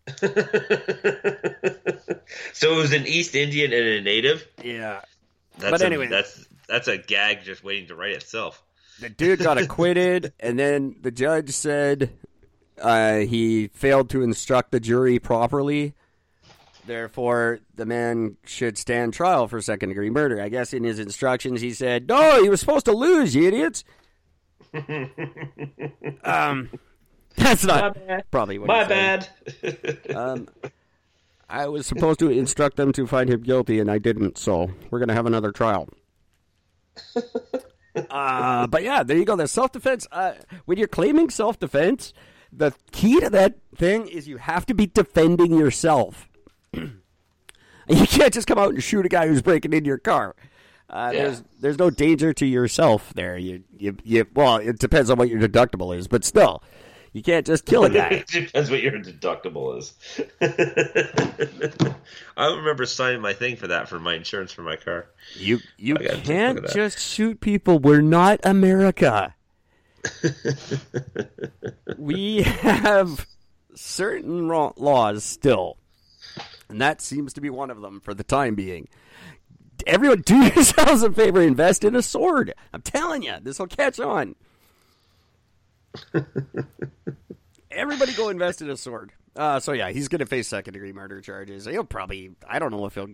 so 0.19 0.27
it 2.73 2.75
was 2.75 2.93
an 2.93 3.05
East 3.07 3.35
Indian 3.35 3.73
and 3.73 3.85
a 3.85 4.01
native. 4.01 4.47
Yeah, 4.63 5.01
That's 5.57 5.71
But 5.71 5.81
anyway. 5.81 6.07
that's 6.07 6.45
that's 6.67 6.87
a 6.87 6.97
gag 6.97 7.43
just 7.43 7.63
waiting 7.63 7.87
to 7.87 7.95
write 7.95 8.13
itself. 8.13 8.63
the 8.99 9.09
dude 9.09 9.39
got 9.39 9.57
acquitted, 9.57 10.33
and 10.39 10.57
then 10.57 10.95
the 11.01 11.11
judge 11.11 11.51
said 11.51 12.11
uh, 12.81 13.17
he 13.17 13.67
failed 13.69 14.09
to 14.11 14.21
instruct 14.21 14.71
the 14.71 14.79
jury 14.79 15.19
properly. 15.19 15.93
Therefore, 16.85 17.59
the 17.75 17.85
man 17.85 18.37
should 18.45 18.77
stand 18.77 19.13
trial 19.13 19.47
for 19.47 19.61
second 19.61 19.89
degree 19.89 20.09
murder. 20.09 20.41
I 20.41 20.49
guess 20.49 20.73
in 20.73 20.83
his 20.83 20.99
instructions, 20.99 21.61
he 21.61 21.71
said, 21.71 22.07
"No, 22.07 22.41
he 22.41 22.49
was 22.49 22.59
supposed 22.59 22.85
to 22.85 22.93
lose, 22.93 23.35
you 23.35 23.47
idiots." 23.47 23.83
um, 26.23 26.69
that's 27.35 27.63
not 27.63 27.95
bad. 28.07 28.23
probably 28.31 28.57
what 28.59 28.67
My 28.67 28.83
bad. 28.85 29.27
Um, 30.13 30.47
I 31.49 31.67
was 31.67 31.87
supposed 31.87 32.19
to 32.19 32.29
instruct 32.29 32.77
them 32.77 32.93
to 32.93 33.07
find 33.07 33.29
him 33.29 33.41
guilty, 33.41 33.79
and 33.79 33.89
I 33.89 33.97
didn't. 33.97 34.37
So 34.37 34.71
we're 34.91 34.99
gonna 34.99 35.15
have 35.15 35.25
another 35.25 35.51
trial. 35.51 35.89
uh, 38.09 38.67
but 38.67 38.83
yeah, 38.83 39.03
there 39.03 39.17
you 39.17 39.25
go. 39.25 39.35
The 39.35 39.47
self 39.47 39.71
defense. 39.71 40.07
Uh, 40.11 40.33
when 40.65 40.77
you're 40.77 40.87
claiming 40.87 41.29
self 41.29 41.59
defense, 41.59 42.13
the 42.51 42.73
key 42.91 43.19
to 43.19 43.29
that 43.31 43.55
thing 43.75 44.07
is 44.07 44.27
you 44.27 44.37
have 44.37 44.65
to 44.67 44.73
be 44.73 44.85
defending 44.85 45.57
yourself. 45.57 46.28
you 46.73 48.07
can't 48.07 48.33
just 48.33 48.47
come 48.47 48.57
out 48.57 48.69
and 48.73 48.83
shoot 48.83 49.05
a 49.05 49.09
guy 49.09 49.27
who's 49.27 49.41
breaking 49.41 49.73
into 49.73 49.87
your 49.87 49.97
car. 49.97 50.35
Uh, 50.89 51.11
Yeah. 51.13 51.23
There's 51.23 51.43
there's 51.59 51.77
no 51.79 51.89
danger 51.89 52.33
to 52.33 52.45
yourself 52.45 53.13
there. 53.13 53.37
You 53.37 53.63
you 53.77 53.97
you. 54.03 54.25
Well, 54.33 54.57
it 54.57 54.79
depends 54.79 55.09
on 55.09 55.17
what 55.17 55.29
your 55.29 55.39
deductible 55.39 55.95
is, 55.95 56.07
but 56.07 56.23
still, 56.25 56.63
you 57.13 57.21
can't 57.21 57.45
just 57.45 57.65
kill 57.65 57.85
a 57.85 57.89
guy. 57.89 58.07
it 58.09 58.27
depends 58.27 58.71
what 58.71 58.81
your 58.81 58.93
deductible 58.93 59.77
is. 59.77 59.93
I 62.37 62.55
remember 62.55 62.85
signing 62.85 63.21
my 63.21 63.33
thing 63.33 63.55
for 63.55 63.67
that 63.67 63.87
for 63.89 63.99
my 63.99 64.15
insurance 64.15 64.51
for 64.51 64.63
my 64.63 64.75
car. 64.75 65.07
You 65.35 65.59
you 65.77 65.95
I 65.99 66.03
gotta 66.03 66.15
take 66.15 66.23
a 66.23 66.27
can't 66.27 66.55
look 66.55 66.63
at 66.65 66.69
that. 66.71 66.75
just 66.75 66.99
shoot 66.99 67.39
people. 67.39 67.79
We're 67.79 68.01
not 68.01 68.39
America. 68.43 69.35
we 71.97 72.43
have 72.43 73.27
certain 73.75 74.47
laws 74.47 75.23
still, 75.23 75.77
and 76.69 76.79
that 76.81 77.01
seems 77.01 77.33
to 77.33 77.41
be 77.41 77.49
one 77.49 77.69
of 77.69 77.81
them 77.81 77.99
for 77.99 78.13
the 78.13 78.23
time 78.23 78.55
being. 78.55 78.87
Everyone, 79.87 80.21
do 80.25 80.37
yourselves 80.37 81.03
a 81.03 81.11
favor. 81.11 81.41
Invest 81.41 81.83
in 81.83 81.95
a 81.95 82.01
sword. 82.01 82.53
I'm 82.73 82.81
telling 82.81 83.23
you, 83.23 83.35
this 83.41 83.59
will 83.59 83.67
catch 83.67 83.99
on. 83.99 84.35
Everybody, 87.71 88.13
go 88.13 88.29
invest 88.29 88.61
in 88.61 88.69
a 88.69 88.77
sword. 88.77 89.11
Uh, 89.35 89.59
so 89.59 89.73
yeah, 89.73 89.89
he's 89.89 90.07
going 90.07 90.19
to 90.19 90.25
face 90.25 90.47
second 90.47 90.73
degree 90.73 90.93
murder 90.93 91.21
charges. 91.21 91.65
He'll 91.65 91.83
probably. 91.83 92.31
I 92.47 92.59
don't 92.59 92.71
know 92.71 92.85
if 92.85 92.95
he'll. 92.95 93.09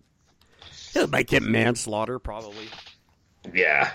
He 0.94 1.06
might 1.08 1.28
get 1.28 1.44
manslaughter, 1.44 2.20
probably. 2.20 2.68
Yeah. 3.54 3.92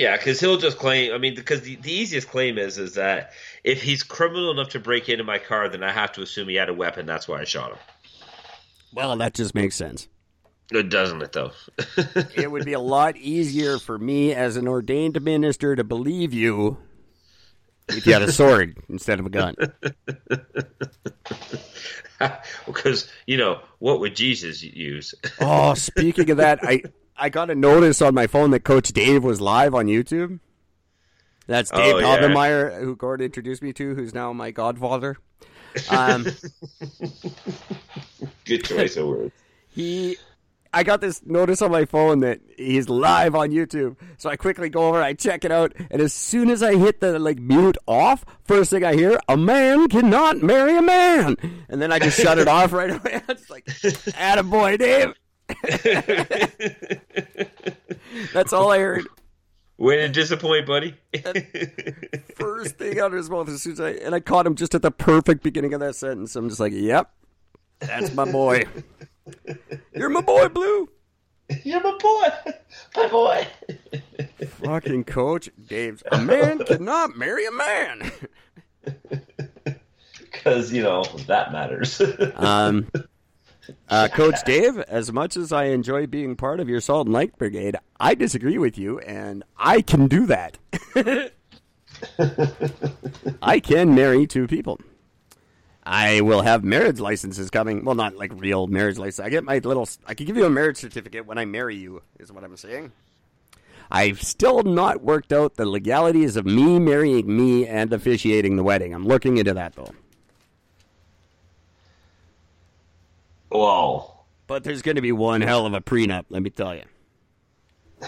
Yeah, 0.00 0.16
because 0.16 0.40
he'll 0.40 0.56
just 0.56 0.78
claim. 0.78 1.12
I 1.12 1.18
mean, 1.18 1.34
because 1.34 1.60
the, 1.60 1.76
the 1.76 1.92
easiest 1.92 2.30
claim 2.30 2.56
is 2.56 2.78
is 2.78 2.94
that 2.94 3.32
if 3.64 3.82
he's 3.82 4.02
criminal 4.02 4.50
enough 4.50 4.70
to 4.70 4.80
break 4.80 5.10
into 5.10 5.24
my 5.24 5.36
car, 5.36 5.68
then 5.68 5.82
I 5.82 5.92
have 5.92 6.10
to 6.12 6.22
assume 6.22 6.48
he 6.48 6.54
had 6.54 6.70
a 6.70 6.74
weapon. 6.74 7.04
That's 7.04 7.28
why 7.28 7.42
I 7.42 7.44
shot 7.44 7.72
him. 7.72 7.78
Well, 8.94 9.14
that 9.18 9.34
just 9.34 9.54
makes 9.54 9.76
sense. 9.76 10.08
It 10.72 10.88
doesn't 10.88 11.20
it 11.20 11.32
though? 11.32 11.52
It 12.34 12.50
would 12.50 12.64
be 12.64 12.72
a 12.72 12.80
lot 12.80 13.18
easier 13.18 13.78
for 13.78 13.98
me 13.98 14.32
as 14.32 14.56
an 14.56 14.66
ordained 14.66 15.20
minister 15.20 15.76
to 15.76 15.84
believe 15.84 16.32
you 16.32 16.78
if 17.90 18.06
you 18.06 18.14
had 18.14 18.22
a 18.22 18.32
sword 18.32 18.78
instead 18.88 19.20
of 19.20 19.26
a 19.26 19.30
gun. 19.30 19.54
Because 22.66 23.10
you 23.26 23.38
know 23.38 23.60
what 23.78 24.00
would 24.00 24.14
Jesus 24.14 24.62
use? 24.62 25.14
Oh, 25.40 25.72
speaking 25.72 26.28
of 26.30 26.36
that, 26.36 26.60
I 26.62 26.82
I 27.20 27.28
got 27.28 27.50
a 27.50 27.54
notice 27.54 28.00
on 28.00 28.14
my 28.14 28.26
phone 28.26 28.50
that 28.52 28.64
Coach 28.64 28.88
Dave 28.88 29.22
was 29.22 29.40
live 29.40 29.74
on 29.74 29.86
YouTube. 29.86 30.40
That's 31.46 31.70
Dave 31.70 31.96
Oh, 31.96 31.98
yeah. 31.98 32.78
Who 32.80 32.96
Gordon 32.96 33.26
introduced 33.26 33.62
me 33.62 33.72
to, 33.74 33.94
who's 33.94 34.14
now 34.14 34.32
my 34.32 34.50
godfather. 34.50 35.18
Um, 35.90 36.24
Good 38.44 38.64
choice 38.64 38.96
of 38.96 39.06
words. 39.06 39.32
he 39.68 40.16
I 40.72 40.84
got 40.84 41.00
this 41.00 41.24
notice 41.26 41.62
on 41.62 41.72
my 41.72 41.84
phone 41.84 42.20
that 42.20 42.40
he's 42.56 42.88
live 42.88 43.34
on 43.34 43.50
YouTube. 43.50 43.96
So 44.18 44.30
I 44.30 44.36
quickly 44.36 44.68
go 44.68 44.88
over, 44.88 45.02
I 45.02 45.14
check 45.14 45.44
it 45.44 45.50
out, 45.50 45.72
and 45.90 46.00
as 46.00 46.12
soon 46.12 46.48
as 46.48 46.62
I 46.62 46.76
hit 46.76 47.00
the 47.00 47.18
like 47.18 47.38
mute 47.38 47.76
off, 47.86 48.24
first 48.44 48.70
thing 48.70 48.84
I 48.84 48.94
hear, 48.94 49.18
a 49.28 49.36
man 49.36 49.88
cannot 49.88 50.42
marry 50.42 50.76
a 50.76 50.82
man. 50.82 51.36
And 51.68 51.82
then 51.82 51.92
I 51.92 51.98
just 51.98 52.20
shut 52.20 52.38
it 52.38 52.48
off 52.48 52.72
right 52.72 52.90
away. 52.90 53.22
It's 53.28 53.50
like, 53.50 53.64
attaboy, 53.66 54.78
Dave. 54.78 55.12
That's 58.32 58.52
all 58.52 58.70
I 58.70 58.78
heard. 58.78 59.06
Way 59.78 59.96
to 59.96 60.08
disappoint, 60.08 60.66
buddy. 60.66 60.94
First 62.34 62.76
thing 62.76 63.00
out 63.00 63.12
of 63.12 63.14
his 63.14 63.30
mouth 63.30 63.48
as 63.48 63.62
soon 63.62 63.72
as 63.72 63.80
I 63.80 63.90
and 63.90 64.14
I 64.14 64.20
caught 64.20 64.46
him 64.46 64.54
just 64.54 64.74
at 64.74 64.82
the 64.82 64.90
perfect 64.90 65.42
beginning 65.42 65.72
of 65.72 65.80
that 65.80 65.96
sentence. 65.96 66.36
I'm 66.36 66.48
just 66.48 66.60
like, 66.60 66.72
Yep. 66.74 67.10
That's 67.78 68.12
my 68.12 68.30
boy. 68.30 68.64
You're 69.94 70.10
my 70.10 70.20
boy, 70.20 70.48
Blue. 70.48 70.88
You're 71.64 71.80
my 71.80 71.96
boy. 71.98 72.52
My 72.94 73.08
boy. 73.08 73.46
Fucking 74.62 75.04
coach 75.04 75.48
Dave's 75.66 76.02
a 76.12 76.18
man 76.18 76.58
cannot 76.64 77.16
marry 77.16 77.46
a 77.46 77.52
man. 77.52 78.12
Because, 80.32 80.72
you 80.72 80.82
know, 80.82 81.02
that 81.26 81.52
matters. 81.52 82.00
Um 82.36 82.86
uh, 83.88 84.08
Coach 84.08 84.36
Dave, 84.44 84.78
as 84.78 85.12
much 85.12 85.36
as 85.36 85.52
I 85.52 85.64
enjoy 85.66 86.06
being 86.06 86.36
part 86.36 86.60
of 86.60 86.68
your 86.68 86.80
Salt 86.80 87.06
and 87.06 87.12
Light 87.12 87.36
Brigade, 87.38 87.76
I 87.98 88.14
disagree 88.14 88.58
with 88.58 88.78
you, 88.78 88.98
and 89.00 89.44
I 89.56 89.82
can 89.82 90.06
do 90.06 90.26
that. 90.26 90.58
I 93.42 93.60
can 93.60 93.94
marry 93.94 94.26
two 94.26 94.46
people. 94.46 94.80
I 95.84 96.20
will 96.20 96.42
have 96.42 96.62
marriage 96.62 97.00
licenses 97.00 97.50
coming. 97.50 97.84
Well, 97.84 97.94
not 97.94 98.16
like 98.16 98.32
real 98.34 98.66
marriage 98.66 98.98
license. 98.98 99.24
I 99.24 99.28
get 99.28 99.44
my 99.44 99.58
little. 99.58 99.88
I 100.06 100.14
can 100.14 100.26
give 100.26 100.36
you 100.36 100.44
a 100.44 100.50
marriage 100.50 100.76
certificate 100.76 101.26
when 101.26 101.38
I 101.38 101.46
marry 101.46 101.76
you. 101.76 102.02
Is 102.18 102.30
what 102.30 102.44
I'm 102.44 102.56
saying. 102.56 102.92
I've 103.90 104.22
still 104.22 104.62
not 104.62 105.02
worked 105.02 105.32
out 105.32 105.56
the 105.56 105.66
legalities 105.66 106.36
of 106.36 106.46
me 106.46 106.78
marrying 106.78 107.36
me 107.36 107.66
and 107.66 107.92
officiating 107.92 108.54
the 108.54 108.62
wedding. 108.62 108.94
I'm 108.94 109.04
looking 109.06 109.38
into 109.38 109.54
that 109.54 109.74
though. 109.74 109.92
Whoa. 113.50 114.12
But 114.46 114.64
there's 114.64 114.82
going 114.82 114.96
to 114.96 115.02
be 115.02 115.12
one 115.12 115.42
hell 115.42 115.66
of 115.66 115.74
a 115.74 115.80
prenup, 115.80 116.24
let 116.30 116.42
me 116.42 116.50
tell 116.50 116.74
you. 116.74 116.82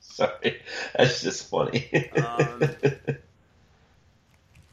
Sorry. 0.00 0.60
That's 0.96 1.22
just 1.22 1.50
funny. 1.50 2.10
Um, 2.16 2.62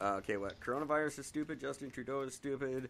okay, 0.00 0.36
what? 0.36 0.60
Coronavirus 0.60 1.20
is 1.20 1.26
stupid. 1.26 1.60
Justin 1.60 1.90
Trudeau 1.90 2.22
is 2.22 2.34
stupid. 2.34 2.88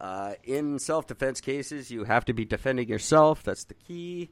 Uh, 0.00 0.34
in 0.44 0.78
self 0.78 1.06
defense 1.06 1.40
cases, 1.40 1.90
you 1.90 2.04
have 2.04 2.24
to 2.24 2.32
be 2.32 2.44
defending 2.44 2.88
yourself. 2.88 3.42
That's 3.42 3.64
the 3.64 3.74
key. 3.74 4.30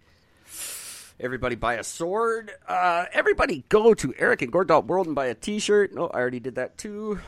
Everybody 1.19 1.55
buy 1.57 1.75
a 1.75 1.85
sword. 1.85 2.51
Uh, 2.69 3.07
everybody 3.13 3.65
go 3.69 3.95
to 3.95 4.15
Eric 4.19 4.43
and 4.43 4.53
World 4.53 5.07
and 5.07 5.15
buy 5.15 5.27
a 5.27 5.35
t 5.35 5.59
shirt. 5.59 5.95
No, 5.95 6.09
I 6.09 6.19
already 6.19 6.41
did 6.41 6.57
that 6.57 6.77
too. 6.77 7.21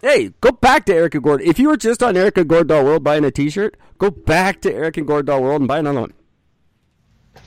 Hey, 0.00 0.32
go 0.40 0.50
back 0.50 0.86
to 0.86 0.94
Eric 0.94 1.14
and 1.14 1.22
Gord. 1.22 1.42
If 1.42 1.58
you 1.58 1.68
were 1.68 1.76
just 1.76 2.02
on 2.02 2.16
Eric 2.16 2.38
and 2.38 2.50
World 2.50 3.04
buying 3.04 3.24
a 3.24 3.30
t 3.30 3.50
shirt, 3.50 3.76
go 3.98 4.10
back 4.10 4.62
to 4.62 4.72
Eric 4.72 4.96
and 4.96 5.06
World 5.06 5.28
and 5.28 5.68
buy 5.68 5.78
another 5.80 6.00
one. 6.00 6.12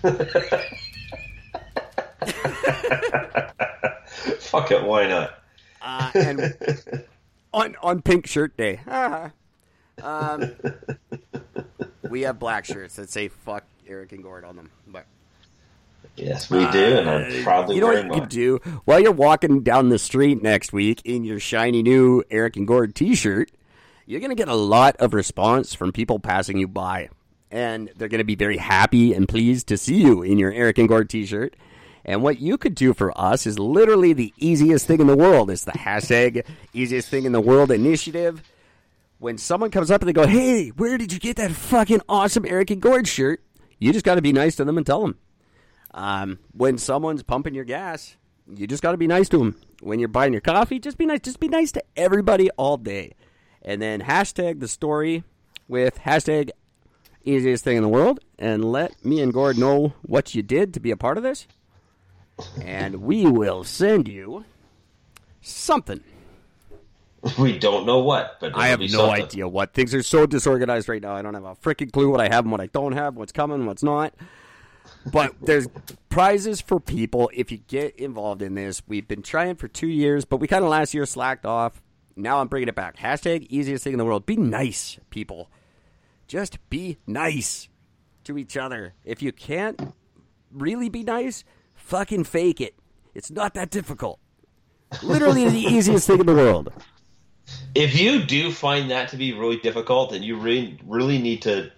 Fuck 4.40 4.72
it, 4.72 4.84
why 4.84 5.08
not? 5.08 5.40
uh, 5.82 6.12
and 6.14 6.56
on 7.54 7.76
on 7.82 8.02
Pink 8.02 8.28
Shirt 8.28 8.56
Day, 8.56 8.80
um, 10.02 10.52
we 12.10 12.22
have 12.22 12.40
black 12.40 12.66
shirts 12.66 12.96
that 12.96 13.10
say 13.10 13.28
"fuck 13.28 13.66
Eric 13.88 14.12
and 14.12 14.24
Gord" 14.24 14.46
on 14.46 14.56
them. 14.56 14.70
But 14.88 15.06
Yes, 16.16 16.50
we 16.50 16.60
do, 16.72 16.98
and 16.98 17.10
I'm 17.10 17.44
proudly 17.44 17.76
you 17.76 17.82
know 17.82 17.88
what 17.88 18.06
you 18.06 18.12
can 18.12 18.28
do 18.28 18.60
while 18.86 19.00
you're 19.00 19.12
walking 19.12 19.62
down 19.62 19.90
the 19.90 19.98
street 19.98 20.44
next 20.44 20.72
week 20.72 21.02
in 21.06 21.24
your 21.24 21.40
shiny 21.40 21.82
new 21.82 22.24
Eric 22.30 22.56
and 22.56 22.68
Gord 22.68 22.94
T-shirt. 22.94 23.52
You're 24.06 24.20
gonna 24.20 24.36
get 24.36 24.50
a 24.50 24.56
lot 24.56 24.96
of 24.98 25.14
response 25.14 25.74
from 25.74 25.92
people 25.92 26.20
passing 26.20 26.58
you 26.58 26.68
by, 26.68 27.10
and 27.50 27.90
they're 27.96 28.10
gonna 28.10 28.24
be 28.24 28.36
very 28.36 28.58
happy 28.58 29.14
and 29.14 29.28
pleased 29.28 29.68
to 29.68 29.78
see 29.78 30.02
you 30.02 30.22
in 30.22 30.38
your 30.38 30.52
Eric 30.52 30.78
and 30.78 30.90
Gord 30.90 31.10
T-shirt. 31.10 31.56
And 32.06 32.22
what 32.22 32.40
you 32.40 32.58
could 32.58 32.76
do 32.76 32.94
for 32.94 33.18
us 33.18 33.48
is 33.48 33.58
literally 33.58 34.12
the 34.14 34.34
easiest 34.38 34.86
thing 34.86 35.00
in 35.00 35.08
the 35.08 35.16
world. 35.16 35.50
It's 35.50 35.64
the 35.64 35.72
hashtag 35.72 36.46
easiest 36.74 37.08
thing 37.08 37.24
in 37.24 37.32
the 37.32 37.42
world 37.42 37.72
initiative. 37.72 38.44
When 39.20 39.38
someone 39.38 39.72
comes 39.72 39.90
up 39.90 40.02
and 40.02 40.10
they 40.10 40.14
go, 40.14 40.28
"Hey, 40.28 40.70
where 40.70 40.98
did 40.98 41.14
you 41.14 41.20
get 41.20 41.38
that 41.38 41.54
fucking 41.54 42.02
awesome 42.10 42.46
Eric 42.46 42.72
and 42.72 42.82
Gord 42.82 43.08
shirt?" 43.08 43.42
You 43.84 43.92
just 43.92 44.06
got 44.06 44.16
to 44.16 44.22
be 44.22 44.32
nice 44.32 44.56
to 44.56 44.64
them 44.64 44.78
and 44.78 44.86
tell 44.86 45.02
them. 45.02 45.18
Um, 45.94 46.40
when 46.54 46.78
someone's 46.78 47.22
pumping 47.22 47.54
your 47.54 47.66
gas, 47.66 48.16
you 48.48 48.66
just 48.66 48.82
got 48.82 48.92
to 48.92 48.98
be 48.98 49.08
nice 49.08 49.28
to 49.30 49.38
them. 49.38 49.58
When 49.82 50.00
you're 50.00 50.08
buying 50.08 50.32
your 50.32 50.42
coffee, 50.42 50.80
just 50.80 50.98
be 50.98 51.06
nice. 51.06 51.20
Just 51.20 51.42
be 51.42 51.50
nice 51.50 51.74
to 51.74 51.84
everybody 51.98 52.50
all 52.52 52.78
day. 52.78 53.14
And 53.62 53.82
then 53.82 54.00
hashtag 54.00 54.62
the 54.62 54.70
story 54.70 55.26
with 55.68 56.00
hashtag 56.00 56.52
easiest 57.26 57.66
thing 57.66 57.76
in 57.76 57.84
the 57.84 57.90
world 57.90 58.22
and 58.40 58.64
let 58.64 59.04
me 59.04 59.20
and 59.20 59.34
Gord 59.34 59.58
know 59.58 59.94
what 60.02 60.34
you 60.34 60.44
did 60.44 60.74
to 60.74 60.80
be 60.80 60.92
a 60.92 60.98
part 60.98 61.18
of 61.18 61.24
this. 61.24 61.46
And 62.62 63.02
we 63.02 63.26
will 63.26 63.66
send 63.66 64.08
you 64.08 64.46
something. 65.42 66.02
We 67.40 67.58
don't 67.58 67.86
know 67.86 68.00
what, 68.00 68.38
but 68.40 68.52
I 68.56 68.68
have 68.68 68.80
no 68.80 68.88
something. 68.88 69.24
idea 69.24 69.48
what. 69.48 69.74
Things 69.74 69.94
are 69.94 70.04
so 70.04 70.26
disorganized 70.26 70.90
right 70.90 71.02
now. 71.02 71.16
I 71.16 71.22
don't 71.22 71.34
have 71.34 71.46
a 71.46 71.56
freaking 71.56 71.92
clue 71.92 72.10
what 72.10 72.20
I 72.20 72.28
have 72.28 72.44
and 72.44 72.52
what 72.52 72.60
I 72.60 72.68
don't 72.68 72.92
have, 72.92 73.16
what's 73.16 73.32
coming, 73.32 73.66
what's 73.66 73.84
not. 73.84 74.14
But 75.12 75.34
there's 75.42 75.68
prizes 76.10 76.60
for 76.60 76.80
people 76.80 77.32
if 77.34 77.52
you 77.52 77.60
get 77.60 77.96
involved 77.96 78.42
in 78.42 78.56
this. 78.56 78.82
We've 78.88 79.08
been 79.08 79.22
trying 79.22 79.56
for 79.56 79.68
two 79.70 79.88
years, 79.88 80.26
but 80.26 80.38
we 80.38 80.48
kind 80.48 80.64
of 80.66 80.70
last 80.70 80.94
year 80.94 81.06
slacked 81.06 81.46
off. 81.46 81.82
Now 82.16 82.40
I'm 82.40 82.48
bringing 82.48 82.68
it 82.70 82.76
back. 82.76 82.98
Hashtag 82.98 83.48
easiest 83.50 83.84
thing 83.86 83.94
in 83.94 84.00
the 84.00 84.06
world. 84.06 84.26
Be 84.26 84.36
nice, 84.36 85.00
people. 85.10 85.50
Just 86.28 86.58
be 86.70 86.98
nice 87.08 87.70
to 88.26 88.38
each 88.38 88.58
other. 88.58 88.94
If 89.06 89.22
you 89.22 89.32
can't 89.32 89.94
really 90.52 90.90
be 90.90 91.04
nice, 91.04 91.44
fucking 91.74 92.26
fake 92.26 92.60
it. 92.62 92.76
It's 93.16 93.32
not 93.32 93.54
that 93.54 93.70
difficult. 93.70 94.20
Literally 95.02 95.50
the 95.50 95.58
easiest 95.74 96.08
thing 96.08 96.20
in 96.20 96.26
the 96.26 96.36
world. 96.36 96.72
If 97.76 98.00
you 98.00 98.24
do 98.24 98.52
find 98.52 98.92
that 98.92 99.10
to 99.10 99.18
be 99.18 99.34
really 99.34 99.58
difficult, 99.58 100.12
then 100.12 100.24
you 100.24 100.38
really, 100.38 100.80
really 100.86 101.18
need 101.18 101.42
to, 101.44 101.72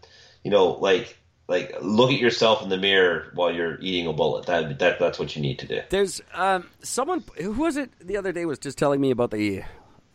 you 0.43 0.51
know, 0.51 0.73
like, 0.73 1.17
like 1.47 1.75
look 1.81 2.11
at 2.11 2.19
yourself 2.19 2.63
in 2.63 2.69
the 2.69 2.77
mirror 2.77 3.31
while 3.33 3.51
you're 3.51 3.79
eating 3.79 4.07
a 4.07 4.13
bullet. 4.13 4.45
That, 4.47 4.79
that 4.79 4.99
that's 4.99 5.19
what 5.19 5.35
you 5.35 5.41
need 5.41 5.59
to 5.59 5.67
do. 5.67 5.81
There's 5.89 6.21
um, 6.33 6.69
someone 6.81 7.23
who 7.37 7.51
was 7.51 7.77
it 7.77 7.91
the 7.99 8.17
other 8.17 8.31
day 8.31 8.45
was 8.45 8.59
just 8.59 8.77
telling 8.77 8.99
me 8.99 9.11
about 9.11 9.31
the 9.31 9.63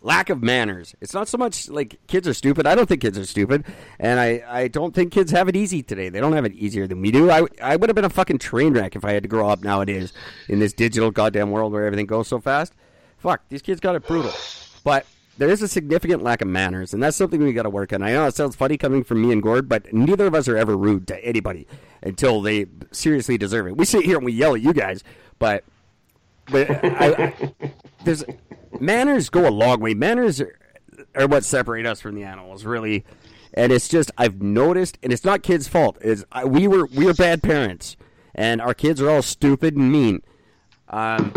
lack 0.03 0.31
of 0.31 0.43
manners. 0.43 0.95
It's 1.01 1.15
not 1.15 1.29
so 1.29 1.39
much 1.39 1.69
like 1.69 1.99
kids 2.07 2.27
are 2.27 2.35
stupid. 2.35 2.67
I 2.67 2.75
don't 2.75 2.87
think 2.87 3.01
kids 3.01 3.19
are 3.19 3.27
stupid, 3.27 3.65
and 3.99 4.19
I, 4.19 4.43
I 4.49 4.69
don't 4.69 4.95
think 4.95 5.13
kids 5.13 5.31
have 5.31 5.49
it 5.49 5.57
easy 5.57 5.83
today. 5.83 6.09
They 6.09 6.21
don't 6.21 6.33
have 6.33 6.45
it 6.45 6.55
easier 6.55 6.87
than 6.87 7.01
we 7.01 7.11
do. 7.11 7.31
I 7.31 7.47
I 7.63 7.77
would 7.77 7.89
have 7.89 7.95
been 7.95 8.05
a 8.05 8.11
fucking 8.11 8.39
train 8.39 8.75
wreck 8.75 8.97
if 8.97 9.05
I 9.05 9.13
had 9.13 9.23
to 9.23 9.29
grow 9.29 9.49
up 9.49 9.63
nowadays 9.63 10.13
in 10.49 10.59
this 10.59 10.73
digital 10.73 11.11
goddamn 11.11 11.51
world 11.51 11.73
where 11.73 11.87
everything 11.87 12.07
goes 12.07 12.29
so 12.29 12.41
fast. 12.41 12.73
Fuck, 13.19 13.43
these 13.49 13.63
kids 13.63 13.81
got 13.81 13.95
it 13.95 14.07
brutal. 14.07 14.33
But 14.83 15.07
there 15.41 15.49
is 15.49 15.63
a 15.63 15.69
significant 15.69 16.23
lack 16.23 16.43
of 16.43 16.49
manners, 16.49 16.93
and 16.93 17.03
that's 17.03 17.17
something 17.17 17.43
we 17.43 17.55
got 17.55 17.63
to 17.63 17.71
work 17.71 17.95
on. 17.95 18.03
I 18.03 18.13
know 18.13 18.27
it 18.27 18.35
sounds 18.35 18.55
funny 18.55 18.77
coming 18.77 19.03
from 19.03 19.23
me 19.23 19.33
and 19.33 19.43
Gord, 19.43 19.71
but 19.71 19.91
neither 19.91 20.27
of 20.27 20.35
us 20.35 20.47
are 20.49 20.57
ever 20.57 20.77
rude 20.77 21.09
to 21.09 21.25
anybody 21.25 21.67
until 22.03 22.43
they 22.43 22.67
seriously 22.93 23.39
deserve 23.39 23.67
it. 23.69 23.77
We 23.79 23.87
sit 23.87 24.05
here 24.05 24.19
and 24.19 24.27
we 24.27 24.33
yell 24.33 24.55
at 24.55 24.61
you 24.61 24.75
guys, 24.75 25.03
but 25.39 25.65
but 26.51 26.71
I, 26.85 27.15
I, 27.15 27.55
there's 28.05 28.23
manners 28.79 29.31
go 29.31 29.49
a 29.49 29.51
long 29.51 29.81
way. 29.81 29.95
Manners 29.95 30.43
are, 30.43 30.59
are 31.15 31.27
what 31.27 31.43
separate 31.43 31.87
us 31.87 32.03
from 32.03 32.17
the 32.17 32.23
animals, 32.23 32.67
really. 32.67 33.07
And 33.55 33.73
it's 33.73 33.89
just 33.89 34.11
I've 34.19 34.43
noticed, 34.43 34.99
and 35.03 35.11
it's 35.11 35.25
not 35.25 35.43
kids' 35.43 35.69
fault. 35.69 35.97
Is 36.03 36.23
we 36.45 36.69
were 36.69 36.85
we 36.85 37.07
were 37.07 37.15
bad 37.15 37.43
parents, 37.43 37.97
and 38.35 38.61
our 38.61 38.75
kids 38.75 39.01
are 39.01 39.09
all 39.09 39.23
stupid 39.23 39.75
and 39.75 39.91
mean. 39.91 40.21
Um, 40.91 41.33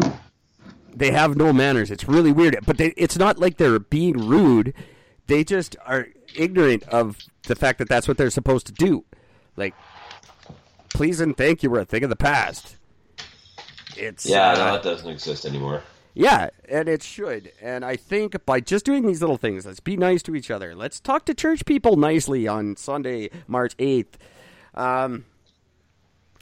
they 0.95 1.11
have 1.11 1.35
no 1.35 1.51
manners. 1.53 1.91
It's 1.91 2.07
really 2.07 2.31
weird. 2.31 2.57
But 2.65 2.77
they, 2.77 2.93
it's 2.97 3.17
not 3.17 3.39
like 3.39 3.57
they're 3.57 3.79
being 3.79 4.17
rude. 4.17 4.73
They 5.27 5.43
just 5.43 5.75
are 5.85 6.07
ignorant 6.35 6.83
of 6.83 7.17
the 7.47 7.55
fact 7.55 7.79
that 7.79 7.89
that's 7.89 8.07
what 8.07 8.17
they're 8.17 8.29
supposed 8.29 8.65
to 8.67 8.73
do. 8.73 9.05
Like, 9.55 9.73
please 10.89 11.19
and 11.19 11.35
thank 11.35 11.63
you 11.63 11.69
were 11.69 11.79
a 11.79 11.85
thing 11.85 12.03
of 12.03 12.09
the 12.09 12.15
past. 12.15 12.77
It's 13.95 14.25
Yeah, 14.25 14.51
uh, 14.51 14.55
no, 14.55 14.71
that 14.73 14.83
doesn't 14.83 15.09
exist 15.09 15.45
anymore. 15.45 15.83
yeah, 16.13 16.49
and 16.67 16.89
it 16.89 17.03
should. 17.03 17.51
And 17.61 17.85
I 17.85 17.95
think 17.95 18.43
by 18.45 18.59
just 18.59 18.85
doing 18.85 19.05
these 19.05 19.21
little 19.21 19.37
things, 19.37 19.65
let's 19.65 19.79
be 19.79 19.95
nice 19.97 20.23
to 20.23 20.35
each 20.35 20.49
other. 20.51 20.73
Let's 20.75 20.99
talk 20.99 21.25
to 21.25 21.33
church 21.33 21.65
people 21.65 21.95
nicely 21.95 22.47
on 22.47 22.75
Sunday, 22.75 23.29
March 23.47 23.77
8th. 23.77 24.13
Um, 24.73 25.25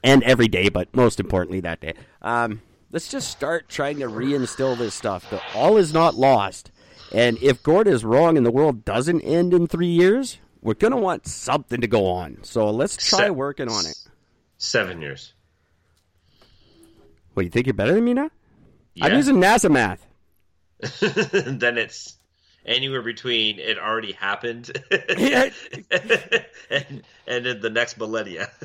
and 0.03 0.23
every 0.23 0.47
day, 0.47 0.69
but 0.69 0.95
most 0.95 1.19
importantly 1.19 1.59
that 1.61 1.79
day. 1.81 1.93
Um, 2.21 2.61
let's 2.91 3.09
just 3.09 3.29
start 3.29 3.69
trying 3.69 3.99
to 3.99 4.05
reinstill 4.05 4.77
this 4.77 4.93
stuff. 4.93 5.29
The, 5.29 5.41
all 5.55 5.77
is 5.77 5.93
not 5.93 6.15
lost. 6.15 6.71
And 7.11 7.41
if 7.41 7.61
Gord 7.63 7.87
is 7.87 8.05
wrong 8.05 8.37
and 8.37 8.45
the 8.45 8.51
world 8.51 8.85
doesn't 8.85 9.21
end 9.21 9.53
in 9.53 9.67
three 9.67 9.87
years, 9.87 10.37
we're 10.61 10.75
going 10.75 10.91
to 10.91 10.97
want 10.97 11.27
something 11.27 11.81
to 11.81 11.87
go 11.87 12.07
on. 12.07 12.43
So 12.43 12.69
let's 12.69 12.95
try 12.95 13.25
Se- 13.25 13.29
working 13.31 13.69
on 13.69 13.85
it. 13.85 13.97
Seven 14.57 15.01
years. 15.01 15.33
What, 17.33 17.43
you 17.43 17.49
think 17.49 17.65
you're 17.65 17.73
better 17.73 17.93
than 17.93 18.05
me 18.05 18.13
now? 18.13 18.29
I'm 19.01 19.15
using 19.15 19.37
NASA 19.37 19.71
math. 19.71 20.05
then 20.99 21.77
it's 21.77 22.17
anywhere 22.65 23.01
between 23.01 23.59
it 23.59 23.77
already 23.77 24.11
happened 24.11 24.71
and 24.91 25.53
and 27.27 27.47
in 27.47 27.61
the 27.61 27.69
next 27.69 27.97
millennia. 27.97 28.49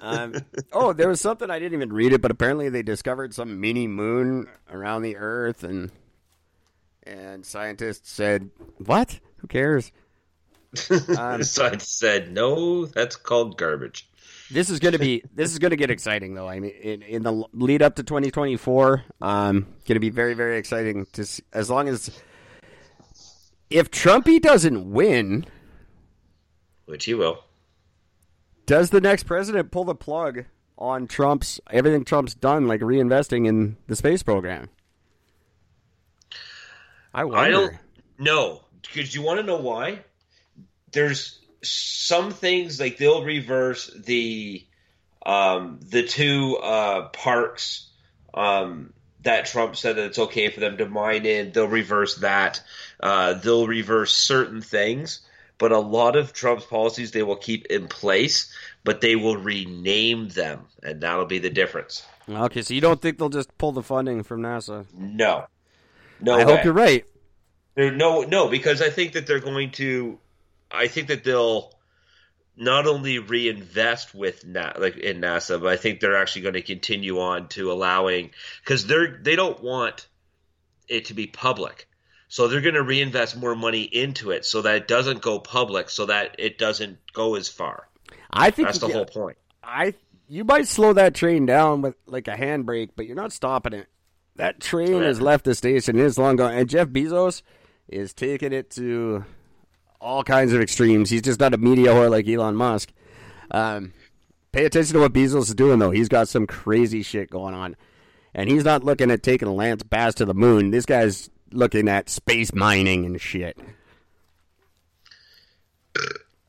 Um, 0.00 0.34
oh, 0.72 0.92
there 0.92 1.08
was 1.08 1.20
something 1.20 1.50
I 1.50 1.58
didn't 1.58 1.74
even 1.74 1.92
read 1.92 2.12
it, 2.12 2.20
but 2.20 2.30
apparently 2.30 2.68
they 2.68 2.82
discovered 2.82 3.34
some 3.34 3.60
mini 3.60 3.86
moon 3.86 4.48
around 4.70 5.02
the 5.02 5.16
Earth, 5.16 5.64
and 5.64 5.90
and 7.04 7.44
scientists 7.44 8.10
said, 8.10 8.50
"What? 8.78 9.20
Who 9.38 9.46
cares?" 9.46 9.92
Um, 10.90 11.42
I 11.42 11.76
said, 11.78 12.32
no, 12.32 12.86
that's 12.86 13.16
called 13.16 13.58
garbage. 13.58 14.08
This 14.50 14.70
is 14.70 14.78
going 14.80 14.92
to 14.92 14.98
be 14.98 15.22
this 15.34 15.52
is 15.52 15.58
going 15.58 15.70
to 15.70 15.76
get 15.76 15.90
exciting, 15.90 16.34
though. 16.34 16.48
I 16.48 16.60
mean, 16.60 16.72
in, 16.72 17.02
in 17.02 17.22
the 17.22 17.44
lead 17.52 17.82
up 17.82 17.96
to 17.96 18.02
2024, 18.02 19.04
um, 19.20 19.66
going 19.86 19.94
to 19.94 20.00
be 20.00 20.10
very 20.10 20.34
very 20.34 20.58
exciting. 20.58 21.06
To 21.12 21.24
see, 21.24 21.42
as 21.52 21.70
long 21.70 21.88
as 21.88 22.10
if 23.74 23.90
Trumpy 23.90 24.40
doesn't 24.40 24.90
win, 24.90 25.46
Which 26.86 27.04
he 27.04 27.14
will. 27.14 27.42
does 28.66 28.90
the 28.90 29.00
next 29.00 29.24
president 29.24 29.70
pull 29.70 29.84
the 29.84 29.94
plug 29.94 30.44
on 30.78 31.06
Trump's 31.06 31.60
everything 31.70 32.04
Trump's 32.04 32.34
done, 32.34 32.66
like 32.66 32.80
reinvesting 32.80 33.46
in 33.46 33.76
the 33.86 33.96
space 33.96 34.22
program? 34.22 34.68
I 37.14 37.24
wonder. 37.24 37.38
I 37.38 37.50
don't 37.50 37.74
know 38.18 38.64
because 38.82 39.14
you 39.14 39.22
want 39.22 39.40
to 39.40 39.46
know 39.46 39.58
why. 39.60 40.00
There's 40.92 41.38
some 41.62 42.30
things 42.30 42.80
like 42.80 42.96
they'll 42.98 43.24
reverse 43.24 43.90
the 44.04 44.66
um, 45.24 45.78
the 45.88 46.02
two 46.02 46.56
uh, 46.56 47.08
parks 47.10 47.88
um, 48.34 48.92
that 49.22 49.46
Trump 49.46 49.76
said 49.76 49.96
that 49.96 50.06
it's 50.06 50.18
okay 50.18 50.48
for 50.48 50.60
them 50.60 50.76
to 50.78 50.86
mine 50.88 51.26
in. 51.26 51.52
They'll 51.52 51.68
reverse 51.68 52.16
that. 52.16 52.60
Uh, 53.00 53.34
they'll 53.34 53.66
reverse 53.66 54.12
certain 54.12 54.60
things, 54.60 55.20
but 55.58 55.72
a 55.72 55.78
lot 55.78 56.16
of 56.16 56.32
Trump's 56.32 56.64
policies 56.64 57.12
they 57.12 57.22
will 57.22 57.36
keep 57.36 57.66
in 57.66 57.88
place, 57.88 58.52
but 58.84 59.00
they 59.00 59.16
will 59.16 59.36
rename 59.36 60.28
them, 60.28 60.66
and 60.82 61.00
that'll 61.00 61.26
be 61.26 61.38
the 61.38 61.50
difference. 61.50 62.04
Okay, 62.28 62.62
so 62.62 62.74
you 62.74 62.80
don't 62.80 63.00
think 63.00 63.18
they'll 63.18 63.28
just 63.28 63.56
pull 63.58 63.72
the 63.72 63.82
funding 63.82 64.22
from 64.22 64.42
NASA? 64.42 64.86
No, 64.94 65.46
no. 66.20 66.34
I 66.34 66.38
way. 66.38 66.44
hope 66.44 66.64
you're 66.64 66.72
right. 66.72 67.04
No, 67.76 68.22
no, 68.22 68.48
because 68.48 68.82
I 68.82 68.90
think 68.90 69.12
that 69.14 69.26
they're 69.26 69.40
going 69.40 69.70
to. 69.72 70.18
I 70.70 70.88
think 70.88 71.08
that 71.08 71.24
they'll 71.24 71.72
not 72.56 72.86
only 72.86 73.18
reinvest 73.18 74.14
with 74.14 74.44
Na- 74.46 74.72
like 74.78 74.96
in 74.96 75.20
NASA, 75.20 75.60
but 75.60 75.68
I 75.72 75.76
think 75.76 76.00
they're 76.00 76.16
actually 76.20 76.42
going 76.42 76.54
to 76.54 76.62
continue 76.62 77.18
on 77.20 77.48
to 77.48 77.72
allowing 77.72 78.30
because 78.62 78.86
they're 78.86 79.18
they 79.22 79.36
don't 79.36 79.62
want 79.62 80.06
it 80.88 81.06
to 81.06 81.14
be 81.14 81.26
public, 81.26 81.88
so 82.28 82.48
they're 82.48 82.60
going 82.60 82.74
to 82.74 82.82
reinvest 82.82 83.36
more 83.36 83.54
money 83.54 83.82
into 83.82 84.30
it 84.30 84.44
so 84.44 84.62
that 84.62 84.74
it 84.76 84.88
doesn't 84.88 85.22
go 85.22 85.38
public, 85.38 85.88
so 85.88 86.06
that 86.06 86.36
it 86.38 86.58
doesn't 86.58 86.98
go 87.12 87.36
as 87.36 87.48
far. 87.48 87.88
I 88.30 88.50
think 88.50 88.68
That's 88.68 88.78
the 88.78 88.88
you- 88.88 88.92
whole 88.94 89.06
point. 89.06 89.38
I 89.62 89.94
you 90.28 90.44
might 90.44 90.66
slow 90.66 90.92
that 90.94 91.14
train 91.14 91.46
down 91.46 91.82
with 91.82 91.94
like 92.06 92.28
a 92.28 92.32
handbrake, 92.34 92.90
but 92.96 93.06
you're 93.06 93.16
not 93.16 93.32
stopping 93.32 93.72
it. 93.74 93.86
That 94.36 94.60
train 94.60 94.94
Yeah. 95.00 95.04
has 95.04 95.20
left 95.20 95.44
the 95.44 95.54
station. 95.54 95.98
It's 95.98 96.18
long 96.18 96.36
gone, 96.36 96.54
and 96.54 96.68
Jeff 96.68 96.88
Bezos 96.88 97.42
is 97.88 98.12
taking 98.14 98.52
it 98.52 98.70
to 98.72 99.24
all 100.02 100.24
kinds 100.24 100.52
of 100.52 100.60
extremes. 100.60 101.08
He's 101.10 101.22
just 101.22 101.40
not 101.40 101.54
a 101.54 101.58
media 101.58 101.88
whore 101.90 102.10
like 102.10 102.28
Elon 102.28 102.56
Musk. 102.56 102.92
Um, 103.50 103.92
pay 104.52 104.64
attention 104.64 104.94
to 104.94 105.00
what 105.00 105.12
Bezos 105.12 105.42
is 105.42 105.54
doing, 105.54 105.78
though. 105.78 105.90
He's 105.92 106.08
got 106.08 106.28
some 106.28 106.46
crazy 106.46 107.02
shit 107.02 107.30
going 107.30 107.54
on, 107.54 107.76
and 108.34 108.50
he's 108.50 108.64
not 108.64 108.82
looking 108.84 109.10
at 109.10 109.22
taking 109.22 109.48
Lance 109.48 109.82
Bass 109.82 110.14
to 110.16 110.24
the 110.24 110.34
moon. 110.34 110.70
This 110.70 110.86
guy's 110.86 111.30
looking 111.52 111.88
at 111.88 112.08
space 112.08 112.52
mining 112.54 113.04
and 113.06 113.20
shit. 113.20 113.58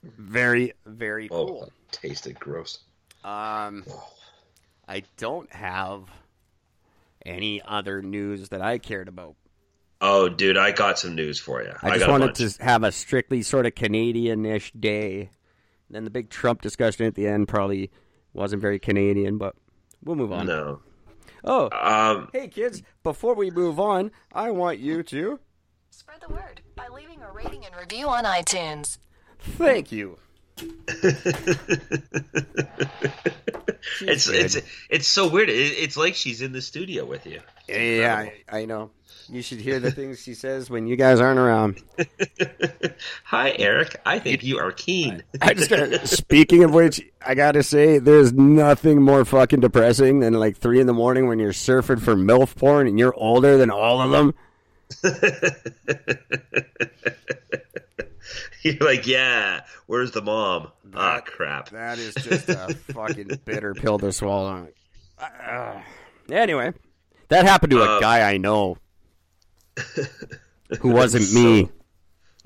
Very, 0.04 0.74
very 0.86 1.30
Oh, 1.30 1.46
cool. 1.48 1.72
tasted 1.92 2.40
gross. 2.40 2.80
Um, 3.24 3.84
I 4.88 5.04
don't 5.18 5.52
have 5.54 6.04
any 7.26 7.62
other 7.62 8.02
news 8.02 8.50
that 8.50 8.62
I 8.62 8.78
cared 8.80 9.08
about. 9.08 9.36
Oh, 10.06 10.28
dude, 10.28 10.58
I 10.58 10.72
got 10.72 11.00
some 11.00 11.16
news 11.16 11.40
for 11.40 11.64
you. 11.64 11.72
I, 11.82 11.98
just 11.98 12.10
wanted 12.10 12.36
to 12.36 12.62
have 12.62 12.84
a 12.84 12.92
strictly 12.92 13.42
sort 13.42 13.66
of 13.66 13.74
Canadian-ish 13.74 14.74
day. 14.74 15.30
then 15.90 16.04
the 16.04 16.10
big 16.10 16.30
Trump 16.30 16.62
discussion 16.62 17.06
at 17.06 17.16
the 17.16 17.26
end 17.26 17.48
probably 17.48 17.90
wasn't 18.34 18.62
very 18.62 18.80
Canadian, 18.80 19.38
but 19.38 19.56
we'll 20.04 20.18
move 20.18 20.34
on. 20.34 20.48
No. 20.48 20.82
Oh, 21.46 21.70
Um, 21.72 22.28
hey 22.34 22.50
kids! 22.50 22.84
Before 23.04 23.34
we 23.34 23.50
move 23.50 23.80
on, 23.80 24.12
I 24.34 24.52
want 24.52 24.80
you 24.80 25.04
to 25.04 25.40
Spread 25.90 26.20
the 26.28 26.34
word 26.34 26.62
by 26.76 26.88
leaving 26.90 27.22
a 27.22 27.32
rating 27.32 27.66
and 27.66 27.74
review 27.76 28.10
on 28.10 28.26
iTunes. 28.26 28.98
thank 29.40 29.90
you. 29.92 30.18
it's 30.58 30.74
good. 34.28 34.36
it's 34.36 34.58
it's 34.90 35.08
so 35.08 35.30
weird. 35.30 35.50
It, 35.50 35.54
it's 35.54 35.96
like 35.96 36.16
she's 36.16 36.42
in 36.42 36.52
the 36.52 36.62
studio 36.62 37.06
with 37.06 37.26
you. 37.26 37.40
Yeah, 37.70 38.16
I, 38.18 38.34
I 38.50 38.66
know. 38.66 38.92
You 39.30 39.42
should 39.42 39.60
hear 39.60 39.80
the 39.80 39.92
things 39.92 40.22
she 40.22 40.34
says 40.34 40.70
when 40.70 40.86
you 40.88 40.96
guys 40.96 41.20
aren't 41.20 41.40
around. 41.40 41.82
Hi, 43.26 43.54
Eric. 43.58 44.00
I 44.06 44.20
think 44.20 44.44
you 44.44 44.60
are 44.60 44.72
keen. 44.72 45.24
I 45.42 45.54
just 45.54 45.70
got, 45.70 46.08
speaking 46.08 46.64
of 46.64 46.74
which, 46.74 47.02
I 47.26 47.34
gotta 47.36 47.64
say, 47.64 48.00
there's 48.00 48.34
nothing 48.34 49.02
more 49.02 49.24
fucking 49.26 49.62
depressing 49.62 50.20
than 50.20 50.34
like 50.34 50.58
three 50.58 50.80
in 50.80 50.88
the 50.88 50.94
morning 50.94 51.28
when 51.28 51.40
you're 51.40 51.54
surfing 51.54 52.02
for 52.02 52.16
MILF 52.16 52.56
porn 52.56 52.88
and 52.88 53.00
you're 53.00 53.14
older 53.16 53.58
than 53.58 53.70
all 53.70 54.02
of 54.02 54.12
them. 54.12 54.34
You're 58.62 58.76
like, 58.80 59.06
yeah. 59.08 59.62
Where's 59.88 60.12
the 60.12 60.22
mom? 60.22 60.70
Ah, 60.94 61.20
crap. 61.26 61.70
That 61.70 61.98
is 62.00 62.14
just 62.16 62.48
a 62.48 62.74
fucking 62.94 63.42
bitter 63.44 63.74
pill 63.74 64.00
to 64.00 64.14
swallow. 64.14 64.68
Uh, 65.20 65.82
anyway, 66.32 66.72
that 67.28 67.44
happened 67.46 67.72
to 67.72 67.82
a 67.82 67.98
Uh, 67.98 68.00
guy 68.00 68.30
I 68.32 68.38
know 68.38 68.78
who 70.80 70.90
wasn't 70.90 71.32
me. 71.34 71.70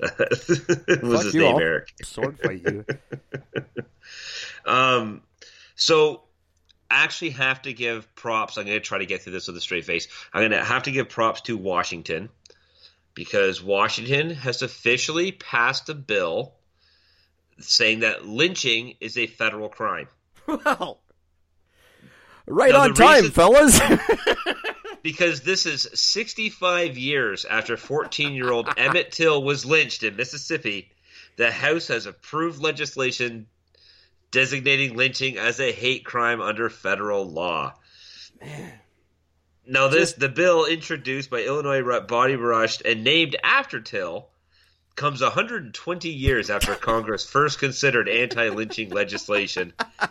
was 0.00 0.10
Fuck 0.16 1.24
his 1.24 1.34
you 1.34 1.40
name 1.40 1.54
all. 1.54 1.60
Eric? 1.60 1.92
Sword 2.04 2.38
fight 2.40 2.62
you. 2.62 2.84
Um, 4.64 5.22
so 5.76 6.22
I 6.90 7.04
actually 7.04 7.30
have 7.30 7.62
to 7.62 7.72
give 7.72 8.14
props. 8.14 8.58
I'm 8.58 8.66
going 8.66 8.76
to 8.78 8.84
try 8.84 8.98
to 8.98 9.06
get 9.06 9.22
through 9.22 9.32
this 9.32 9.46
with 9.46 9.56
a 9.56 9.60
straight 9.60 9.86
face. 9.86 10.08
I'm 10.32 10.40
going 10.42 10.50
to 10.50 10.62
have 10.64 10.82
to 10.82 10.90
give 10.90 11.08
props 11.08 11.40
to 11.42 11.56
Washington 11.56 12.28
because 13.14 13.62
Washington 13.62 14.30
has 14.30 14.60
officially 14.62 15.32
passed 15.32 15.88
a 15.88 15.94
bill 15.94 16.52
saying 17.58 18.00
that 18.00 18.26
lynching 18.26 18.94
is 19.00 19.16
a 19.16 19.26
federal 19.26 19.68
crime. 19.68 20.08
Well, 20.46 20.98
right 22.46 22.72
Now, 22.72 22.80
on 22.82 22.94
time, 22.94 23.16
reason- 23.24 23.30
fellas. 23.32 23.78
Because 25.02 25.42
this 25.42 25.66
is 25.66 25.88
65 25.94 26.98
years 26.98 27.44
after 27.44 27.76
14 27.76 28.32
year 28.34 28.50
old 28.50 28.68
Emmett 28.76 29.12
Till 29.12 29.42
was 29.42 29.64
lynched 29.64 30.02
in 30.02 30.16
Mississippi, 30.16 30.90
the 31.36 31.50
House 31.50 31.88
has 31.88 32.06
approved 32.06 32.60
legislation 32.60 33.46
designating 34.30 34.96
lynching 34.96 35.38
as 35.38 35.60
a 35.60 35.72
hate 35.72 36.04
crime 36.04 36.40
under 36.40 36.68
federal 36.68 37.28
law. 37.28 37.74
Man. 38.40 38.78
Now, 39.66 39.88
this 39.88 40.14
the 40.14 40.30
bill 40.30 40.64
introduced 40.64 41.28
by 41.28 41.42
Illinois 41.42 41.80
Ru- 41.80 42.00
Bobby 42.00 42.36
Rush 42.36 42.80
and 42.84 43.04
named 43.04 43.36
after 43.42 43.80
Till 43.80 44.28
comes 44.98 45.22
120 45.22 46.08
years 46.10 46.50
after 46.50 46.74
Congress 46.74 47.24
first 47.24 47.60
considered 47.60 48.08
anti-lynching 48.08 48.90
legislation. 48.90 49.72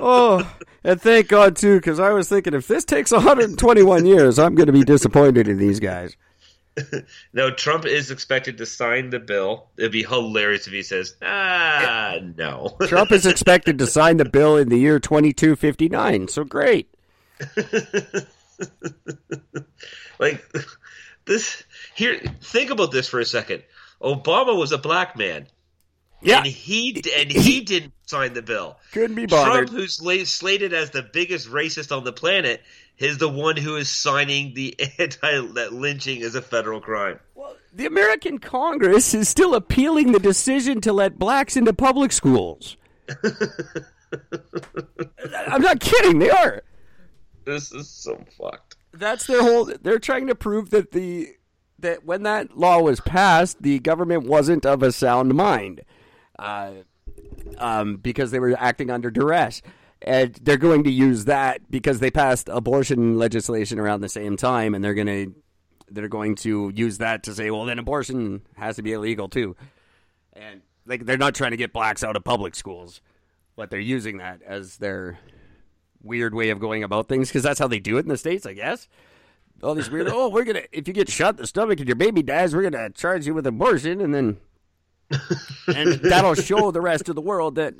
oh, 0.00 0.56
and 0.82 1.00
thank 1.00 1.28
God 1.28 1.56
too, 1.56 1.76
because 1.76 2.00
I 2.00 2.10
was 2.12 2.28
thinking 2.28 2.54
if 2.54 2.66
this 2.66 2.86
takes 2.86 3.12
121 3.12 4.06
years, 4.06 4.38
I'm 4.38 4.54
going 4.54 4.66
to 4.66 4.72
be 4.72 4.82
disappointed 4.82 5.46
in 5.46 5.58
these 5.58 5.78
guys. 5.78 6.16
no, 7.34 7.50
Trump 7.50 7.84
is 7.84 8.10
expected 8.10 8.56
to 8.58 8.66
sign 8.66 9.10
the 9.10 9.20
bill. 9.20 9.68
It'd 9.76 9.92
be 9.92 10.02
hilarious 10.02 10.66
if 10.66 10.72
he 10.72 10.82
says, 10.82 11.16
"Ah, 11.22 12.18
no." 12.36 12.76
Trump 12.86 13.12
is 13.12 13.26
expected 13.26 13.78
to 13.78 13.86
sign 13.86 14.16
the 14.16 14.24
bill 14.24 14.56
in 14.56 14.68
the 14.70 14.78
year 14.78 14.98
2259. 14.98 16.28
So 16.28 16.44
great. 16.44 16.88
like 20.18 20.42
this. 21.26 21.62
Here, 21.96 22.20
think 22.42 22.70
about 22.70 22.92
this 22.92 23.08
for 23.08 23.20
a 23.20 23.24
second. 23.24 23.62
Obama 24.02 24.56
was 24.56 24.72
a 24.72 24.78
black 24.78 25.16
man. 25.16 25.46
Yeah. 26.22 26.38
and 26.38 26.46
he 26.46 27.02
and 27.16 27.30
he 27.30 27.60
didn't 27.60 27.92
sign 28.06 28.32
the 28.34 28.42
bill. 28.42 28.78
Couldn't 28.92 29.16
be 29.16 29.26
bothered. 29.26 29.68
Trump, 29.68 29.70
who's 29.70 29.94
slated 30.28 30.72
as 30.72 30.90
the 30.90 31.02
biggest 31.02 31.48
racist 31.48 31.96
on 31.96 32.04
the 32.04 32.12
planet, 32.12 32.62
is 32.98 33.18
the 33.18 33.28
one 33.28 33.56
who 33.56 33.76
is 33.76 33.90
signing 33.90 34.54
the 34.54 34.74
anti 34.98 35.40
that 35.54 35.72
lynching 35.72 36.20
is 36.20 36.34
a 36.34 36.42
federal 36.42 36.80
crime. 36.80 37.20
Well, 37.34 37.56
the 37.72 37.86
American 37.86 38.38
Congress 38.38 39.14
is 39.14 39.28
still 39.28 39.54
appealing 39.54 40.12
the 40.12 40.18
decision 40.18 40.80
to 40.82 40.92
let 40.92 41.18
blacks 41.18 41.56
into 41.56 41.72
public 41.72 42.12
schools. 42.12 42.76
I'm 45.48 45.62
not 45.62 45.80
kidding. 45.80 46.18
They 46.18 46.30
are. 46.30 46.62
This 47.44 47.72
is 47.72 47.88
so 47.88 48.24
fucked. 48.36 48.76
That's 48.92 49.26
their 49.26 49.42
whole. 49.42 49.70
They're 49.82 49.98
trying 49.98 50.26
to 50.28 50.34
prove 50.34 50.70
that 50.70 50.92
the 50.92 51.35
that 51.78 52.04
when 52.04 52.22
that 52.22 52.56
law 52.56 52.80
was 52.80 53.00
passed, 53.00 53.62
the 53.62 53.78
government 53.78 54.24
wasn't 54.24 54.64
of 54.64 54.82
a 54.82 54.92
sound 54.92 55.34
mind, 55.34 55.82
uh, 56.38 56.72
um, 57.58 57.96
because 57.96 58.30
they 58.30 58.40
were 58.40 58.56
acting 58.58 58.90
under 58.90 59.10
duress, 59.10 59.62
and 60.02 60.34
they're 60.42 60.56
going 60.56 60.84
to 60.84 60.90
use 60.90 61.26
that 61.26 61.70
because 61.70 62.00
they 62.00 62.10
passed 62.10 62.48
abortion 62.48 63.18
legislation 63.18 63.78
around 63.78 64.00
the 64.00 64.08
same 64.08 64.36
time, 64.36 64.74
and 64.74 64.82
they're 64.82 64.94
going 64.94 65.06
to 65.06 65.34
they're 65.88 66.08
going 66.08 66.34
to 66.34 66.72
use 66.74 66.98
that 66.98 67.22
to 67.22 67.32
say, 67.32 67.48
well, 67.50 67.64
then 67.64 67.78
abortion 67.78 68.42
has 68.56 68.76
to 68.76 68.82
be 68.82 68.92
illegal 68.92 69.28
too, 69.28 69.56
and 70.32 70.62
like 70.86 71.04
they're 71.04 71.18
not 71.18 71.34
trying 71.34 71.52
to 71.52 71.56
get 71.56 71.72
blacks 71.72 72.02
out 72.02 72.16
of 72.16 72.24
public 72.24 72.54
schools, 72.54 73.00
but 73.54 73.70
they're 73.70 73.80
using 73.80 74.18
that 74.18 74.42
as 74.42 74.78
their 74.78 75.18
weird 76.02 76.34
way 76.34 76.50
of 76.50 76.60
going 76.60 76.82
about 76.82 77.08
things 77.08 77.28
because 77.28 77.42
that's 77.42 77.58
how 77.58 77.68
they 77.68 77.80
do 77.80 77.96
it 77.96 78.00
in 78.00 78.08
the 78.08 78.16
states, 78.16 78.46
I 78.46 78.52
guess. 78.52 78.88
All 79.62 79.74
these 79.74 79.90
weird. 79.90 80.08
oh, 80.10 80.28
we're 80.28 80.44
gonna 80.44 80.62
if 80.72 80.86
you 80.88 80.94
get 80.94 81.08
shot 81.10 81.34
in 81.34 81.40
the 81.42 81.46
stomach 81.46 81.78
and 81.78 81.88
your 81.88 81.96
baby 81.96 82.22
dies, 82.22 82.54
we're 82.54 82.68
gonna 82.68 82.90
charge 82.90 83.26
you 83.26 83.34
with 83.34 83.46
abortion, 83.46 84.00
and 84.00 84.14
then 84.14 84.36
and 85.68 85.92
that'll 86.02 86.34
show 86.34 86.70
the 86.70 86.80
rest 86.80 87.08
of 87.08 87.14
the 87.14 87.20
world 87.20 87.54
that 87.56 87.74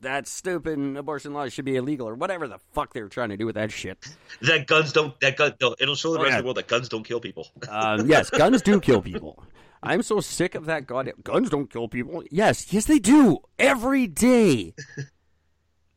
that 0.00 0.28
stupid 0.28 0.78
abortion 0.96 1.32
law 1.32 1.48
should 1.48 1.64
be 1.64 1.74
illegal 1.76 2.08
or 2.08 2.14
whatever 2.14 2.46
the 2.46 2.58
fuck 2.72 2.92
they 2.94 3.02
were 3.02 3.08
trying 3.08 3.30
to 3.30 3.36
do 3.36 3.46
with 3.46 3.56
that 3.56 3.72
shit. 3.72 3.98
That 4.42 4.66
guns 4.66 4.92
don't. 4.92 5.18
That 5.20 5.36
gun. 5.36 5.54
No, 5.60 5.74
it'll 5.78 5.96
show 5.96 6.12
the 6.12 6.20
Oh, 6.20 6.22
rest 6.22 6.32
yeah. 6.32 6.38
of 6.38 6.42
the 6.44 6.46
world 6.46 6.56
that 6.56 6.68
guns 6.68 6.88
don't 6.88 7.04
kill 7.04 7.20
people. 7.20 7.48
Um, 7.68 8.08
yes, 8.08 8.30
guns 8.30 8.62
do 8.62 8.80
kill 8.80 9.02
people. 9.02 9.42
I'm 9.82 10.02
so 10.02 10.20
sick 10.20 10.54
of 10.54 10.64
that 10.66 10.86
goddamn 10.86 11.14
guns 11.22 11.50
don't 11.50 11.70
kill 11.70 11.88
people. 11.88 12.24
Yes, 12.30 12.72
yes 12.72 12.86
they 12.86 12.98
do 12.98 13.38
every 13.58 14.06
day. 14.06 14.74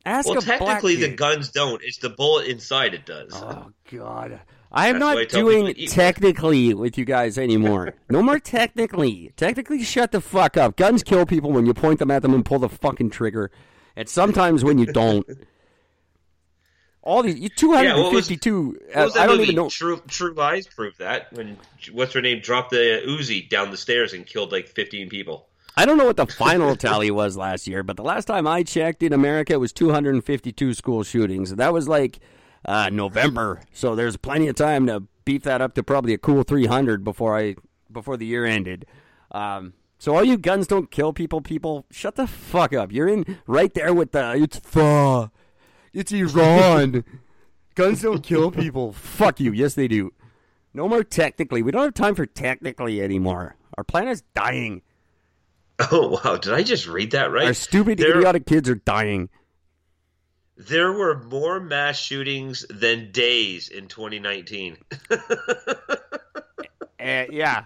Ask 0.04 0.28
well, 0.28 0.40
technically, 0.40 0.96
the 0.96 1.08
guns 1.14 1.50
don't. 1.50 1.80
It's 1.84 1.98
the 1.98 2.10
bullet 2.10 2.48
inside 2.48 2.94
it 2.94 3.06
does. 3.06 3.32
Oh 3.34 3.70
God, 3.90 4.40
I 4.74 4.88
am 4.88 4.98
That's 4.98 5.04
why 5.04 5.10
I 5.10 5.14
not 5.22 5.28
doing 5.28 5.58
people 5.66 5.74
to 5.74 5.80
eat- 5.80 5.90
technically 5.90 6.74
with 6.74 6.96
you 6.96 7.04
guys 7.04 7.36
anymore. 7.38 7.94
no 8.08 8.22
more 8.22 8.38
technically. 8.38 9.32
Technically, 9.36 9.82
shut 9.82 10.12
the 10.12 10.20
fuck 10.20 10.56
up. 10.56 10.76
Guns 10.76 11.02
kill 11.02 11.26
people 11.26 11.52
when 11.52 11.66
you 11.66 11.74
point 11.74 11.98
them 11.98 12.10
at 12.10 12.22
them 12.22 12.32
and 12.34 12.44
pull 12.44 12.58
the 12.58 12.68
fucking 12.68 13.10
trigger, 13.10 13.50
and 13.96 14.08
sometimes 14.08 14.64
when 14.64 14.78
you 14.78 14.86
don't. 14.86 15.26
All 17.04 17.22
these, 17.24 17.38
you 17.38 17.48
two 17.48 17.72
hundred 17.72 17.88
Yeah, 17.88 17.94
what 18.02 18.12
was-. 18.12 18.30
What 18.30 18.46
was 18.94 19.16
uh, 19.16 19.20
I 19.20 19.26
don't 19.26 19.36
movie? 19.38 19.42
even 19.44 19.56
know. 19.56 19.68
True 19.68 20.00
True 20.06 20.34
Lies 20.34 20.68
proved 20.68 20.98
that 21.00 21.32
when 21.32 21.58
what's 21.90 22.12
her 22.12 22.20
name 22.22 22.40
dropped 22.40 22.70
the 22.70 23.02
Uzi 23.06 23.48
down 23.48 23.70
the 23.72 23.76
stairs 23.76 24.12
and 24.12 24.24
killed 24.24 24.52
like 24.52 24.68
fifteen 24.68 25.08
people. 25.08 25.48
I 25.76 25.84
don't 25.86 25.96
know 25.98 26.04
what 26.04 26.16
the 26.18 26.26
final 26.26 26.76
tally 26.76 27.10
was 27.10 27.36
last 27.36 27.66
year, 27.66 27.82
but 27.82 27.96
the 27.96 28.02
last 28.04 28.26
time 28.26 28.46
I 28.46 28.62
checked 28.62 29.02
in 29.02 29.12
America, 29.14 29.54
it 29.54 29.56
was 29.60 29.72
252 29.72 30.74
school 30.74 31.02
shootings. 31.02 31.54
That 31.56 31.72
was 31.72 31.88
like 31.88 32.20
uh, 32.64 32.88
November, 32.90 33.60
so 33.72 33.94
there's 33.94 34.16
plenty 34.16 34.48
of 34.48 34.54
time 34.56 34.86
to 34.86 35.04
beef 35.24 35.42
that 35.44 35.60
up 35.60 35.74
to 35.74 35.82
probably 35.82 36.14
a 36.14 36.18
cool 36.18 36.42
300 36.42 37.04
before 37.04 37.36
I 37.38 37.56
before 37.90 38.16
the 38.16 38.26
year 38.26 38.44
ended. 38.44 38.86
Um, 39.30 39.74
so 39.98 40.14
all 40.16 40.24
you 40.24 40.36
guns 40.36 40.66
don't 40.66 40.90
kill 40.90 41.12
people, 41.12 41.40
people, 41.40 41.86
shut 41.90 42.16
the 42.16 42.26
fuck 42.26 42.72
up. 42.72 42.90
You're 42.92 43.08
in 43.08 43.38
right 43.46 43.72
there 43.74 43.94
with 43.94 44.12
the 44.12 44.32
it's 44.34 44.58
the 44.60 45.30
it's 45.92 46.12
Iran. 46.12 47.04
guns 47.74 48.02
don't 48.02 48.22
kill 48.22 48.50
people. 48.50 48.92
Fuck 48.92 49.40
you. 49.40 49.52
Yes, 49.52 49.74
they 49.74 49.88
do. 49.88 50.12
No 50.74 50.88
more 50.88 51.04
technically. 51.04 51.62
We 51.62 51.70
don't 51.70 51.82
have 51.84 51.94
time 51.94 52.14
for 52.14 52.26
technically 52.26 53.02
anymore. 53.02 53.56
Our 53.78 53.84
planet's 53.84 54.22
dying. 54.34 54.82
Oh 55.90 56.20
wow! 56.22 56.36
Did 56.36 56.52
I 56.52 56.62
just 56.62 56.86
read 56.86 57.10
that 57.12 57.32
right? 57.32 57.46
Our 57.46 57.54
stupid, 57.54 57.98
There- 57.98 58.16
idiotic 58.18 58.46
kids 58.46 58.68
are 58.68 58.76
dying. 58.76 59.30
There 60.68 60.92
were 60.92 61.18
more 61.18 61.60
mass 61.60 61.98
shootings 61.98 62.64
than 62.70 63.10
days 63.12 63.68
in 63.68 63.88
2019. 63.88 64.76
Uh, 65.10 65.16
yeah. 67.00 67.64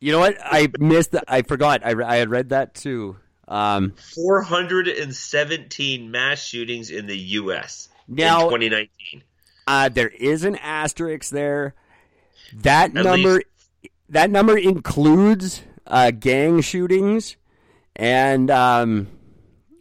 You 0.00 0.12
know 0.12 0.18
what? 0.20 0.36
I 0.42 0.68
missed. 0.78 1.12
The, 1.12 1.22
I 1.28 1.42
forgot. 1.42 1.84
I, 1.84 1.90
I 2.02 2.16
had 2.16 2.30
read 2.30 2.50
that 2.50 2.74
too. 2.74 3.16
Um, 3.48 3.94
417 4.14 6.10
mass 6.10 6.42
shootings 6.42 6.90
in 6.90 7.06
the 7.06 7.18
U.S. 7.18 7.88
Now- 8.08 8.42
in 8.42 8.46
2019. 8.46 9.22
uh, 9.66 9.88
there 9.88 10.08
is 10.08 10.44
an 10.44 10.56
asterisk 10.56 11.30
there. 11.30 11.74
That 12.54 12.96
At 12.96 13.04
number. 13.04 13.34
least- 13.34 13.46
That 14.08 14.30
number 14.30 14.56
includes 14.56 15.62
uh, 15.86 16.10
gang 16.12 16.60
shootings 16.60 17.36
and 17.96 18.50
um, 18.50 19.08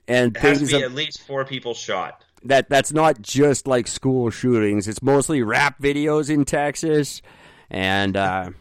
and 0.07 0.35
It 0.35 0.39
has 0.41 0.51
to 0.53 0.57
things 0.65 0.71
be 0.71 0.77
of- 0.77 0.83
at 0.91 0.95
least 0.95 1.21
four 1.21 1.45
people 1.45 1.73
shot. 1.73 2.23
That 2.43 2.69
that's 2.69 2.91
not 2.91 3.21
just 3.21 3.67
like 3.67 3.87
school 3.87 4.29
shootings. 4.29 4.87
It's 4.87 5.01
mostly 5.01 5.41
rap 5.41 5.79
videos 5.79 6.29
in 6.29 6.45
Texas, 6.45 7.21
and 7.69 8.15
uh, 8.15 8.51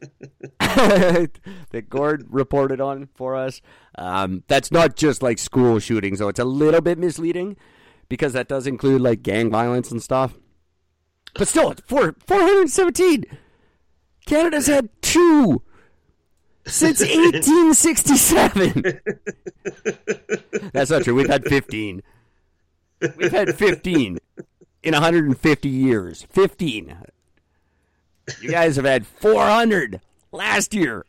that 0.60 1.86
Gord 1.88 2.26
reported 2.28 2.80
on 2.80 3.08
for 3.14 3.34
us. 3.34 3.60
Um, 3.96 4.42
that's 4.48 4.70
not 4.70 4.96
just 4.96 5.22
like 5.22 5.38
school 5.38 5.78
shootings, 5.78 6.18
though. 6.18 6.28
It's 6.28 6.40
a 6.40 6.44
little 6.44 6.80
bit 6.80 6.98
misleading 6.98 7.56
because 8.08 8.32
that 8.34 8.48
does 8.48 8.66
include 8.66 9.00
like 9.00 9.22
gang 9.22 9.50
violence 9.50 9.90
and 9.90 10.02
stuff. 10.02 10.34
But 11.34 11.48
still, 11.48 11.70
it's 11.70 11.82
four 11.82 12.14
four 12.26 12.40
hundred 12.40 12.70
seventeen. 12.70 13.24
Canada's 14.26 14.66
had 14.66 14.88
two 15.02 15.62
since 16.66 17.00
eighteen 17.02 17.74
sixty 17.74 18.16
seven. 18.16 19.00
That's 20.72 20.90
not 20.90 21.04
true. 21.04 21.14
We've 21.14 21.28
had 21.28 21.44
fifteen. 21.44 22.02
We've 23.16 23.32
had 23.32 23.54
15 23.56 24.18
in 24.82 24.92
150 24.92 25.68
years. 25.68 26.26
15. 26.30 26.96
You 28.40 28.50
guys 28.50 28.76
have 28.76 28.84
had 28.84 29.06
400 29.06 30.00
last 30.32 30.74
year. 30.74 31.04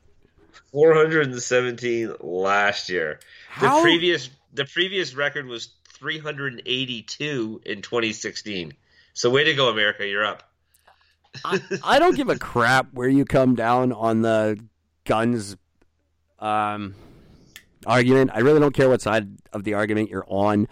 417 0.71 2.13
last 2.19 2.89
year. 2.89 3.19
How- 3.49 3.77
The 3.77 3.81
previous 3.83 4.29
the 4.53 4.65
previous 4.65 5.13
record 5.15 5.45
was 5.45 5.69
382 5.93 7.61
in 7.65 7.81
2016. 7.81 8.73
So 9.13 9.29
way 9.29 9.43
to 9.45 9.53
go, 9.53 9.69
America! 9.69 10.05
You're 10.07 10.25
up. 10.25 10.43
I, 11.45 11.59
I 11.83 11.99
don't 11.99 12.15
give 12.15 12.29
a 12.29 12.37
crap 12.37 12.93
where 12.93 13.09
you 13.09 13.25
come 13.25 13.55
down 13.55 13.91
on 13.91 14.21
the 14.21 14.59
guns 15.05 15.55
um, 16.39 16.95
argument. 17.85 18.31
I 18.33 18.39
really 18.39 18.59
don't 18.59 18.73
care 18.73 18.89
what 18.89 19.01
side 19.01 19.27
of 19.53 19.63
the 19.63 19.73
argument 19.75 20.09
you're 20.09 20.25
on. 20.27 20.67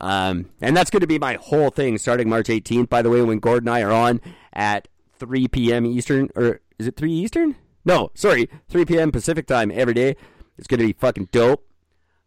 Um, 0.00 0.50
and 0.60 0.76
that's 0.76 0.90
going 0.90 1.00
to 1.00 1.06
be 1.06 1.18
my 1.18 1.34
whole 1.34 1.70
thing 1.70 1.98
starting 1.98 2.28
March 2.28 2.46
18th, 2.48 2.88
by 2.88 3.02
the 3.02 3.10
way, 3.10 3.22
when 3.22 3.38
Gord 3.38 3.62
and 3.62 3.70
I 3.70 3.82
are 3.82 3.92
on 3.92 4.20
at 4.52 4.88
3 5.18 5.48
p.m. 5.48 5.84
Eastern. 5.84 6.30
Or 6.34 6.60
is 6.78 6.86
it 6.86 6.96
3 6.96 7.12
Eastern? 7.12 7.56
No, 7.84 8.10
sorry, 8.14 8.48
3 8.68 8.84
p.m. 8.84 9.12
Pacific 9.12 9.46
time 9.46 9.70
every 9.74 9.94
day. 9.94 10.16
It's 10.58 10.66
going 10.66 10.80
to 10.80 10.86
be 10.86 10.92
fucking 10.92 11.28
dope. 11.32 11.66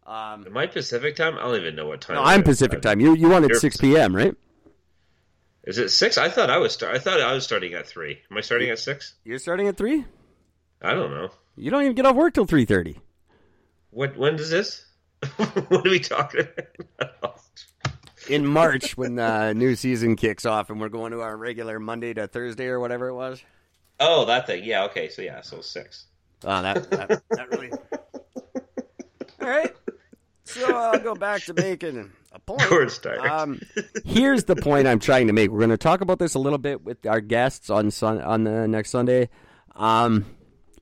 Um, 0.06 0.44
Am 0.46 0.56
I 0.56 0.66
Pacific 0.66 1.16
time? 1.16 1.38
I 1.38 1.42
don't 1.42 1.56
even 1.56 1.76
know 1.76 1.86
what 1.86 2.00
time. 2.00 2.16
no, 2.16 2.22
I'm. 2.22 2.42
Pacific 2.42 2.82
time. 2.82 3.00
You 3.00 3.14
you 3.14 3.28
wanted 3.28 3.50
You're 3.50 3.58
6 3.58 3.76
p.m., 3.78 4.14
right? 4.14 4.34
Is 5.66 5.78
it 5.78 5.88
six? 5.90 6.18
I 6.18 6.28
thought 6.28 6.50
I 6.50 6.58
was. 6.58 6.72
Start, 6.72 6.94
I 6.94 6.98
thought 6.98 7.20
I 7.20 7.32
was 7.32 7.44
starting 7.44 7.72
at 7.72 7.86
three. 7.86 8.20
Am 8.30 8.36
I 8.36 8.42
starting 8.42 8.68
at 8.68 8.78
six? 8.78 9.14
You're 9.24 9.38
starting 9.38 9.66
at 9.66 9.78
3? 9.78 10.04
I 10.82 10.92
don't 10.92 11.10
know. 11.10 11.30
You 11.56 11.70
don't 11.70 11.82
even 11.82 11.94
get 11.94 12.04
off 12.04 12.16
work 12.16 12.34
till 12.34 12.46
3:30. 12.46 12.96
What? 13.90 14.16
When 14.16 14.36
does 14.36 14.50
this? 14.50 14.84
what 15.36 15.86
are 15.86 15.90
we 15.90 16.00
talking 16.00 16.46
about? 17.00 17.40
In 18.28 18.46
March 18.46 18.96
when 18.96 19.16
the 19.16 19.52
new 19.52 19.74
season 19.74 20.16
kicks 20.16 20.44
off 20.46 20.70
and 20.70 20.80
we're 20.80 20.88
going 20.88 21.12
to 21.12 21.20
our 21.20 21.36
regular 21.36 21.78
Monday 21.78 22.14
to 22.14 22.26
Thursday 22.26 22.66
or 22.66 22.80
whatever 22.80 23.08
it 23.08 23.14
was. 23.14 23.42
Oh, 24.00 24.24
that 24.24 24.46
thing. 24.46 24.64
Yeah. 24.64 24.84
Okay. 24.84 25.08
So 25.08 25.22
yeah. 25.22 25.40
So 25.42 25.60
six. 25.60 26.06
Oh, 26.44 26.62
that 26.62 26.90
that, 26.90 27.22
that 27.30 27.50
really. 27.50 27.70
All 29.40 29.48
right. 29.48 29.74
So 30.44 30.76
I'll 30.76 30.98
go 30.98 31.14
back 31.14 31.42
to 31.44 31.54
making 31.54 32.10
a 32.32 32.38
point. 32.38 32.62
Gord 32.68 32.90
started. 32.90 33.30
Um, 33.30 33.60
here's 34.04 34.44
the 34.44 34.56
point 34.56 34.86
I'm 34.86 34.98
trying 34.98 35.26
to 35.28 35.32
make. 35.32 35.50
We're 35.50 35.58
going 35.58 35.70
to 35.70 35.76
talk 35.76 36.00
about 36.00 36.18
this 36.18 36.34
a 36.34 36.38
little 36.38 36.58
bit 36.58 36.84
with 36.84 37.04
our 37.06 37.20
guests 37.20 37.70
on 37.70 37.90
sun, 37.90 38.20
on 38.20 38.44
the 38.44 38.68
next 38.68 38.90
Sunday. 38.90 39.28
Um, 39.74 40.26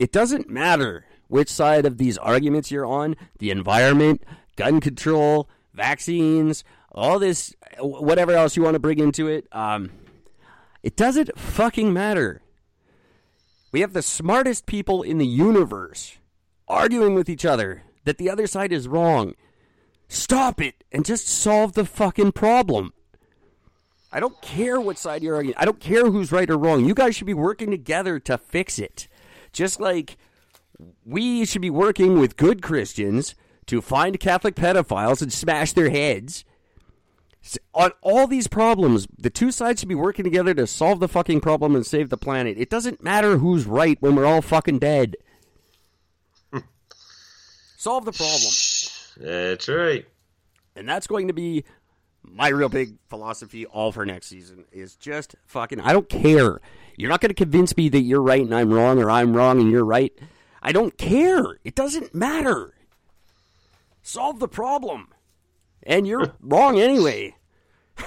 it 0.01 0.12
doesn't 0.12 0.51
matter 0.51 1.07
which 1.28 1.49
side 1.49 1.86
of 1.86 1.97
these 1.97 2.18
arguments 2.18 2.70
you're 2.70 2.86
on. 2.86 3.16
The 3.38 3.51
environment, 3.51 4.22
gun 4.57 4.80
control, 4.80 5.49
vaccines, 5.72 6.64
all 6.95 7.18
this, 7.18 7.55
whatever 7.80 8.32
else 8.32 8.57
you 8.57 8.62
want 8.62 8.74
to 8.74 8.80
bring 8.80 8.99
into 8.99 9.28
it. 9.28 9.47
Um, 9.53 9.90
it 10.82 10.97
doesn't 10.97 11.38
fucking 11.38 11.93
matter. 11.93 12.43
We 13.72 13.80
have 13.80 13.93
the 13.93 14.03
smartest 14.03 14.66
people 14.66 15.03
in 15.03 15.18
the 15.18 15.26
universe 15.26 16.18
arguing 16.68 17.14
with 17.14 17.28
each 17.28 17.45
other 17.45 17.82
that 18.05 18.18
the 18.18 18.28
other 18.28 18.47
side 18.47 18.72
is 18.72 18.88
wrong. 18.88 19.34
Stop 20.09 20.61
it 20.61 20.84
and 20.93 21.05
just 21.05 21.26
solve 21.26 21.72
the 21.72 21.86
fucking 21.86 22.32
problem. 22.32 22.93
I 24.12 24.20
don't 24.20 24.40
care 24.43 24.78
what 24.78 24.99
side 24.99 25.22
you're 25.22 25.36
arguing. 25.36 25.57
I 25.57 25.64
don't 25.64 25.80
care 25.80 26.11
who's 26.11 26.32
right 26.32 26.51
or 26.51 26.59
wrong. 26.59 26.84
You 26.84 26.95
guys 26.95 27.16
should 27.16 27.26
be 27.26 27.32
working 27.32 27.70
together 27.70 28.18
to 28.20 28.36
fix 28.36 28.78
it. 28.78 29.09
Just 29.53 29.80
like 29.80 30.18
we 31.07 31.47
should 31.47 31.62
be 31.62 31.70
working 31.70 32.18
with 32.18 32.36
good 32.36 32.61
Christians 32.61 33.34
to 33.66 33.80
find 33.80 34.20
Catholic 34.20 34.55
pedophiles 34.55 35.22
and 35.22 35.32
smash 35.32 35.72
their 35.72 35.88
heads. 35.88 36.45
On 37.74 37.90
all 38.03 38.26
these 38.26 38.47
problems, 38.47 39.09
the 39.18 39.30
two 39.30 39.51
sides 39.51 39.80
should 39.80 39.88
be 39.88 39.95
working 39.95 40.24
together 40.24 40.55
to 40.55 40.66
solve 40.66 41.01
the 41.01 41.09
fucking 41.09 41.40
problem 41.40 41.74
and 41.74 41.84
save 41.84 42.09
the 42.09 42.16
planet. 42.16 42.57
It 42.57 42.70
doesn't 42.70 43.03
matter 43.03 43.38
who's 43.38 43.66
right 43.66 43.97
when 44.01 44.14
we're 44.14 44.26
all 44.26 44.43
fucking 44.43 44.78
dead. 44.78 45.16
solve 47.76 48.05
the 48.05 48.12
problem. 48.12 48.53
That's 49.16 49.68
right. 49.68 50.07
And 50.76 50.88
that's 50.88 51.07
going 51.07 51.28
to 51.28 51.34
be 51.34 51.64
my 52.22 52.49
real 52.49 52.68
big 52.68 52.97
philosophy 53.09 53.66
all 53.66 53.93
for 53.93 54.07
next 54.07 54.28
season 54.28 54.64
is 54.70 54.95
just 54.95 55.34
fucking 55.47 55.80
I 55.80 55.93
don't 55.93 56.09
care. 56.09 56.61
You're 56.97 57.11
not 57.11 57.20
going 57.20 57.30
to 57.30 57.34
convince 57.34 57.76
me 57.76 57.88
that 57.88 58.03
you're 58.03 58.22
right 58.22 58.43
and 58.43 58.55
I'm 58.55 58.72
wrong 58.72 59.03
or 59.03 59.11
I'm 59.11 59.34
wrong 59.34 59.61
and 59.61 59.70
you're 59.70 59.84
right. 59.84 60.12
I 60.62 60.72
don't 60.72 60.97
care. 60.97 61.59
It 61.64 61.74
doesn't 61.74 62.14
matter. 62.14 62.74
Solve 64.03 64.38
the 64.38 64.49
problem. 64.49 65.09
And 65.84 66.06
you're 66.06 66.34
wrong 66.40 66.78
anyway. 66.78 67.34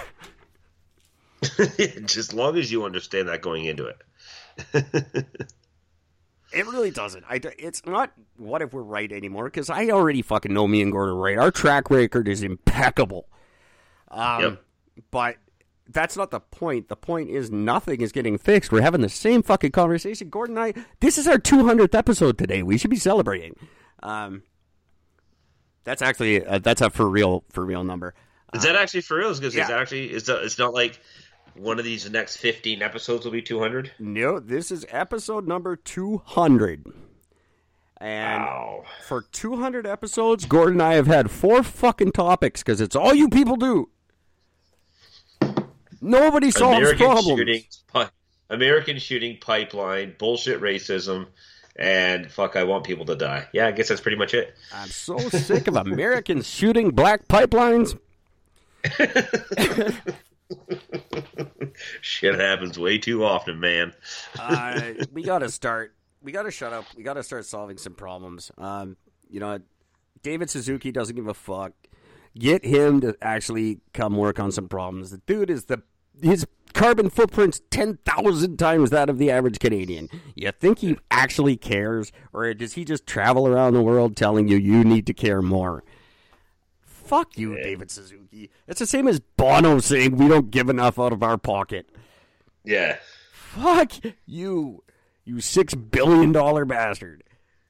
Just 1.42 2.18
as 2.18 2.34
long 2.34 2.58
as 2.58 2.72
you 2.72 2.86
understand 2.86 3.28
that 3.30 3.42
going 3.42 3.66
into 3.66 3.86
it. 3.88 5.26
It 6.54 6.66
really 6.68 6.92
doesn't. 6.92 7.26
I, 7.30 7.42
it's 7.60 7.86
not 7.86 8.14
what 8.38 8.62
if 8.62 8.72
we're 8.72 8.82
right 8.82 9.12
anymore 9.12 9.46
because 9.46 9.70
I 9.70 9.90
already 9.90 10.22
fucking 10.22 10.54
know 10.54 10.68
me 10.70 10.82
and 10.82 10.90
Gordon 10.90 11.16
are 11.16 11.20
right. 11.20 11.38
Our 11.38 11.52
track 11.52 11.90
record 11.90 12.30
is 12.30 12.44
impeccable. 12.44 13.28
Um, 14.10 14.42
Yep. 14.42 14.62
But 15.12 15.36
that's 15.90 16.16
not 16.16 16.32
the 16.32 16.40
point. 16.40 16.88
The 16.88 16.96
point 16.96 17.30
is 17.30 17.52
nothing 17.52 18.00
is 18.00 18.14
getting 18.14 18.38
fixed. 18.38 18.72
We're 18.72 18.82
having 18.82 19.02
the 19.02 19.10
same 19.10 19.44
fucking 19.44 19.72
conversation. 19.72 20.30
Gordon 20.30 20.58
and 20.58 20.78
I, 20.78 20.86
this 21.02 21.18
is 21.18 21.28
our 21.28 21.38
200th 21.38 21.94
episode 21.94 22.38
today. 22.38 22.64
We 22.64 22.78
should 22.78 22.90
be 22.90 22.96
celebrating. 22.96 23.58
Um, 24.02 24.44
that's 25.86 26.02
actually, 26.02 26.46
uh, 26.46 26.60
that's 26.60 26.82
a 26.82 26.90
for 26.90 27.10
real, 27.10 27.46
for 27.50 27.64
real 27.66 27.86
number. 27.86 28.14
Is 28.54 28.64
that 28.64 28.76
actually 28.76 29.02
for 29.02 29.18
real? 29.18 29.34
Because 29.34 29.56
yeah. 29.56 29.64
is 29.64 29.68
that 29.70 29.80
actually 29.80 30.12
is 30.12 30.26
that, 30.26 30.44
it's 30.44 30.60
not 30.60 30.74
like 30.74 31.00
one 31.56 31.80
of 31.80 31.86
these 31.86 32.10
next 32.10 32.38
fifteen 32.38 32.82
episodes 32.82 33.24
will 33.26 33.32
be 33.32 33.42
two 33.42 33.60
hundred. 33.60 33.92
No, 34.00 34.40
this 34.40 34.72
is 34.72 34.86
episode 34.90 35.48
number 35.48 35.76
200. 35.76 36.86
And 37.98 38.44
Wow. 38.44 38.84
for 39.08 39.22
200 39.32 39.88
episodes, 39.88 40.46
Gordon 40.46 40.74
and 40.74 40.82
I 40.84 40.96
have 40.96 41.08
had 41.08 41.32
four 41.32 41.64
fucking 41.64 42.12
topics 42.12 42.62
because 42.62 42.82
it's 42.82 42.96
all 42.96 43.14
you 43.14 43.30
people 43.30 43.56
do. 43.56 43.90
Nobody 46.02 46.52
solves 46.52 46.78
American 46.78 47.06
problems. 47.06 47.40
shooting, 47.40 47.64
pi- 47.88 48.10
American 48.50 49.00
shooting 49.00 49.38
pipeline, 49.40 50.16
bullshit 50.20 50.62
racism, 50.62 51.28
and 51.76 52.32
fuck, 52.32 52.56
I 52.56 52.64
want 52.64 52.84
people 52.86 53.06
to 53.06 53.16
die. 53.16 53.48
Yeah, 53.54 53.68
I 53.68 53.72
guess 53.72 53.90
that's 53.90 54.02
pretty 54.02 54.18
much 54.18 54.34
it. 54.34 54.56
I'm 54.74 54.90
so 54.90 55.18
sick 55.18 55.68
of 55.68 55.76
Americans 55.76 56.48
shooting 56.48 56.92
black 56.92 57.28
pipelines. 57.28 57.98
Shit 62.02 62.36
happens 62.36 62.80
way 62.80 62.98
too 62.98 63.26
often, 63.26 63.60
man. 63.60 63.94
uh, 64.40 64.94
we 65.12 65.24
got 65.24 65.40
to 65.40 65.50
start. 65.50 65.94
We 66.22 66.32
got 66.32 66.44
to 66.44 66.52
shut 66.52 66.72
up. 66.74 66.86
We 66.96 67.04
got 67.04 67.16
to 67.16 67.24
start 67.24 67.46
solving 67.46 67.78
some 67.78 67.94
problems. 67.94 68.52
Um, 68.58 68.96
you 69.30 69.40
know, 69.40 69.60
David 70.22 70.50
Suzuki 70.50 70.92
doesn't 70.92 71.16
give 71.16 71.28
a 71.28 71.34
fuck. 71.34 71.74
Get 72.38 72.66
him 72.66 73.02
to 73.02 73.16
actually 73.22 73.80
come 73.94 74.16
work 74.18 74.40
on 74.40 74.52
some 74.52 74.68
problems. 74.68 75.12
The 75.12 75.20
dude 75.20 75.50
is 75.50 75.66
the 75.66 75.84
his 76.22 76.46
carbon 76.74 77.10
footprint's 77.10 77.62
ten 77.70 77.98
thousand 78.06 78.58
times 78.58 78.90
that 78.90 79.10
of 79.10 79.18
the 79.18 79.32
average 79.32 79.60
Canadian. 79.60 80.10
You 80.36 80.52
think 80.52 80.80
he 80.80 80.98
actually 81.12 81.56
cares, 81.58 82.12
or 82.34 82.54
does 82.54 82.74
he 82.74 82.84
just 82.86 83.06
travel 83.08 83.48
around 83.48 83.74
the 83.74 83.82
world 83.82 84.16
telling 84.16 84.48
you 84.48 84.58
you 84.58 84.84
need 84.84 85.06
to 85.08 85.14
care 85.14 85.42
more? 85.42 85.84
Fuck 86.82 87.38
you, 87.38 87.56
David 87.56 87.92
Suzuki. 87.92 88.50
It's 88.68 88.80
the 88.80 88.88
same 88.88 89.08
as 89.08 89.20
Bono 89.20 89.80
saying 89.80 90.18
we 90.18 90.28
don't 90.28 90.50
give 90.50 90.70
enough 90.70 90.98
out 91.00 91.14
of 91.14 91.22
our 91.22 91.38
pocket. 91.38 91.88
Yeah, 92.64 92.98
Fuck 93.32 93.92
you, 94.26 94.84
you 95.24 95.40
six 95.40 95.74
billion 95.76 96.32
dollar 96.32 96.66
bastard. 96.66 97.24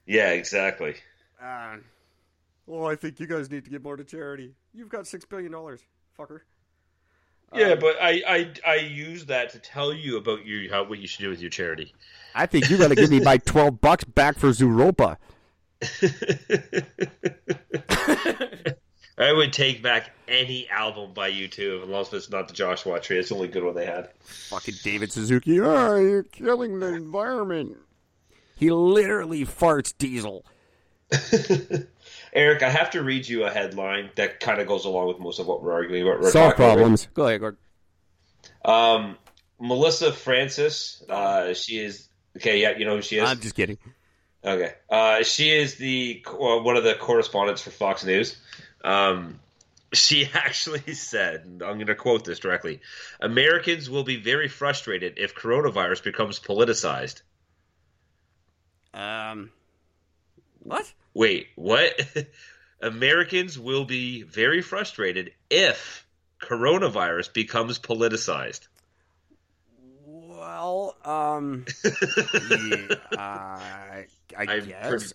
yeah, 0.05 0.29
exactly. 0.31 0.95
Uh, 1.41 1.75
well, 2.65 2.87
I 2.87 2.95
think 2.95 3.19
you 3.19 3.27
guys 3.27 3.51
need 3.51 3.65
to 3.65 3.69
give 3.69 3.83
more 3.83 3.97
to 3.97 4.03
charity. 4.05 4.55
You've 4.73 4.89
got 4.89 5.05
six 5.05 5.25
billion 5.25 5.51
dollars, 5.51 5.81
fucker. 6.17 6.39
Yeah, 7.53 7.69
um, 7.69 7.79
but 7.79 7.95
I, 8.01 8.21
I 8.27 8.51
I 8.65 8.75
use 8.75 9.25
that 9.27 9.51
to 9.51 9.59
tell 9.59 9.93
you 9.93 10.17
about 10.17 10.45
you 10.45 10.69
how 10.69 10.83
what 10.83 10.99
you 10.99 11.07
should 11.07 11.21
do 11.21 11.29
with 11.29 11.41
your 11.41 11.49
charity. 11.49 11.93
I 12.33 12.45
think 12.45 12.69
you 12.69 12.77
got 12.77 12.89
to 12.89 12.95
give 12.95 13.09
me 13.09 13.19
my 13.19 13.37
twelve 13.45 13.81
bucks 13.81 14.03
back 14.03 14.37
for 14.37 14.49
Zooropa. 14.49 15.17
I 19.17 19.31
would 19.31 19.53
take 19.53 19.81
back 19.81 20.11
any 20.27 20.67
album 20.69 21.13
by 21.13 21.31
U2, 21.31 21.83
as 21.83 21.89
long 21.89 22.01
as 22.01 22.13
it's 22.13 22.29
not 22.29 22.49
the 22.49 22.53
Joshua 22.53 22.99
Tree. 22.99 23.17
It's 23.17 23.29
the 23.29 23.35
only 23.35 23.47
good 23.47 23.63
one 23.63 23.73
they 23.73 23.85
had. 23.85 24.09
Fucking 24.23 24.75
David 24.83 25.11
Suzuki. 25.11 25.59
Oh, 25.61 25.95
you're 25.95 26.23
killing 26.23 26.79
the 26.79 26.87
environment. 26.87 27.77
He 28.57 28.71
literally 28.71 29.45
farts 29.45 29.93
diesel. 29.97 30.45
Eric, 32.36 32.63
I 32.63 32.69
have 32.69 32.91
to 32.91 33.01
read 33.01 33.27
you 33.27 33.45
a 33.45 33.49
headline 33.49 34.09
that 34.15 34.41
kind 34.41 34.59
of 34.59 34.67
goes 34.67 34.83
along 34.83 35.07
with 35.07 35.19
most 35.19 35.39
of 35.39 35.47
what 35.47 35.63
we're 35.63 35.71
arguing 35.71 36.03
about. 36.03 36.19
We're 36.19 36.31
Solve 36.31 36.51
talking 36.51 36.65
about. 36.65 36.73
problems. 36.75 37.07
Go 37.13 37.27
ahead, 37.27 37.39
Gordon. 37.39 37.59
Um, 38.65 39.17
Melissa 39.57 40.11
Francis, 40.11 41.01
uh, 41.07 41.53
she 41.53 41.79
is 41.79 42.09
okay. 42.36 42.61
Yeah, 42.61 42.77
you 42.77 42.86
know 42.86 42.97
who 42.97 43.01
she 43.01 43.17
is. 43.17 43.29
I'm 43.29 43.39
just 43.39 43.55
kidding. 43.55 43.77
Okay. 44.43 44.73
Uh, 44.89 45.23
she 45.23 45.49
is 45.49 45.75
the 45.75 46.25
uh, 46.27 46.59
one 46.59 46.75
of 46.75 46.83
the 46.83 46.93
correspondents 46.95 47.61
for 47.61 47.71
Fox 47.71 48.03
News. 48.03 48.38
Um, 48.83 49.39
she 49.93 50.29
actually 50.33 50.93
said, 50.93 51.45
I'm 51.45 51.75
going 51.75 51.88
to 51.88 51.95
quote 51.95 52.25
this 52.25 52.39
directly: 52.39 52.81
"Americans 53.21 53.89
will 53.89 54.03
be 54.03 54.17
very 54.17 54.49
frustrated 54.49 55.13
if 55.17 55.36
coronavirus 55.36 56.03
becomes 56.03 56.41
politicized." 56.41 57.21
Um, 58.93 59.51
what? 60.59 60.91
Wait, 61.16 61.47
what? 61.55 61.91
Americans 62.82 63.57
will 63.57 63.86
be 63.86 64.22
very 64.24 64.61
frustrated 64.61 65.32
if 65.49 66.05
coronavirus 66.41 67.34
becomes 67.34 67.80
politicized. 67.80 68.68
Well, 70.05 70.95
um, 71.03 71.66
yeah, 71.84 72.88
uh, 73.13 73.18
I 73.18 74.05
I'm 74.38 74.66
guess. 74.68 74.89
pretty- 74.89 75.05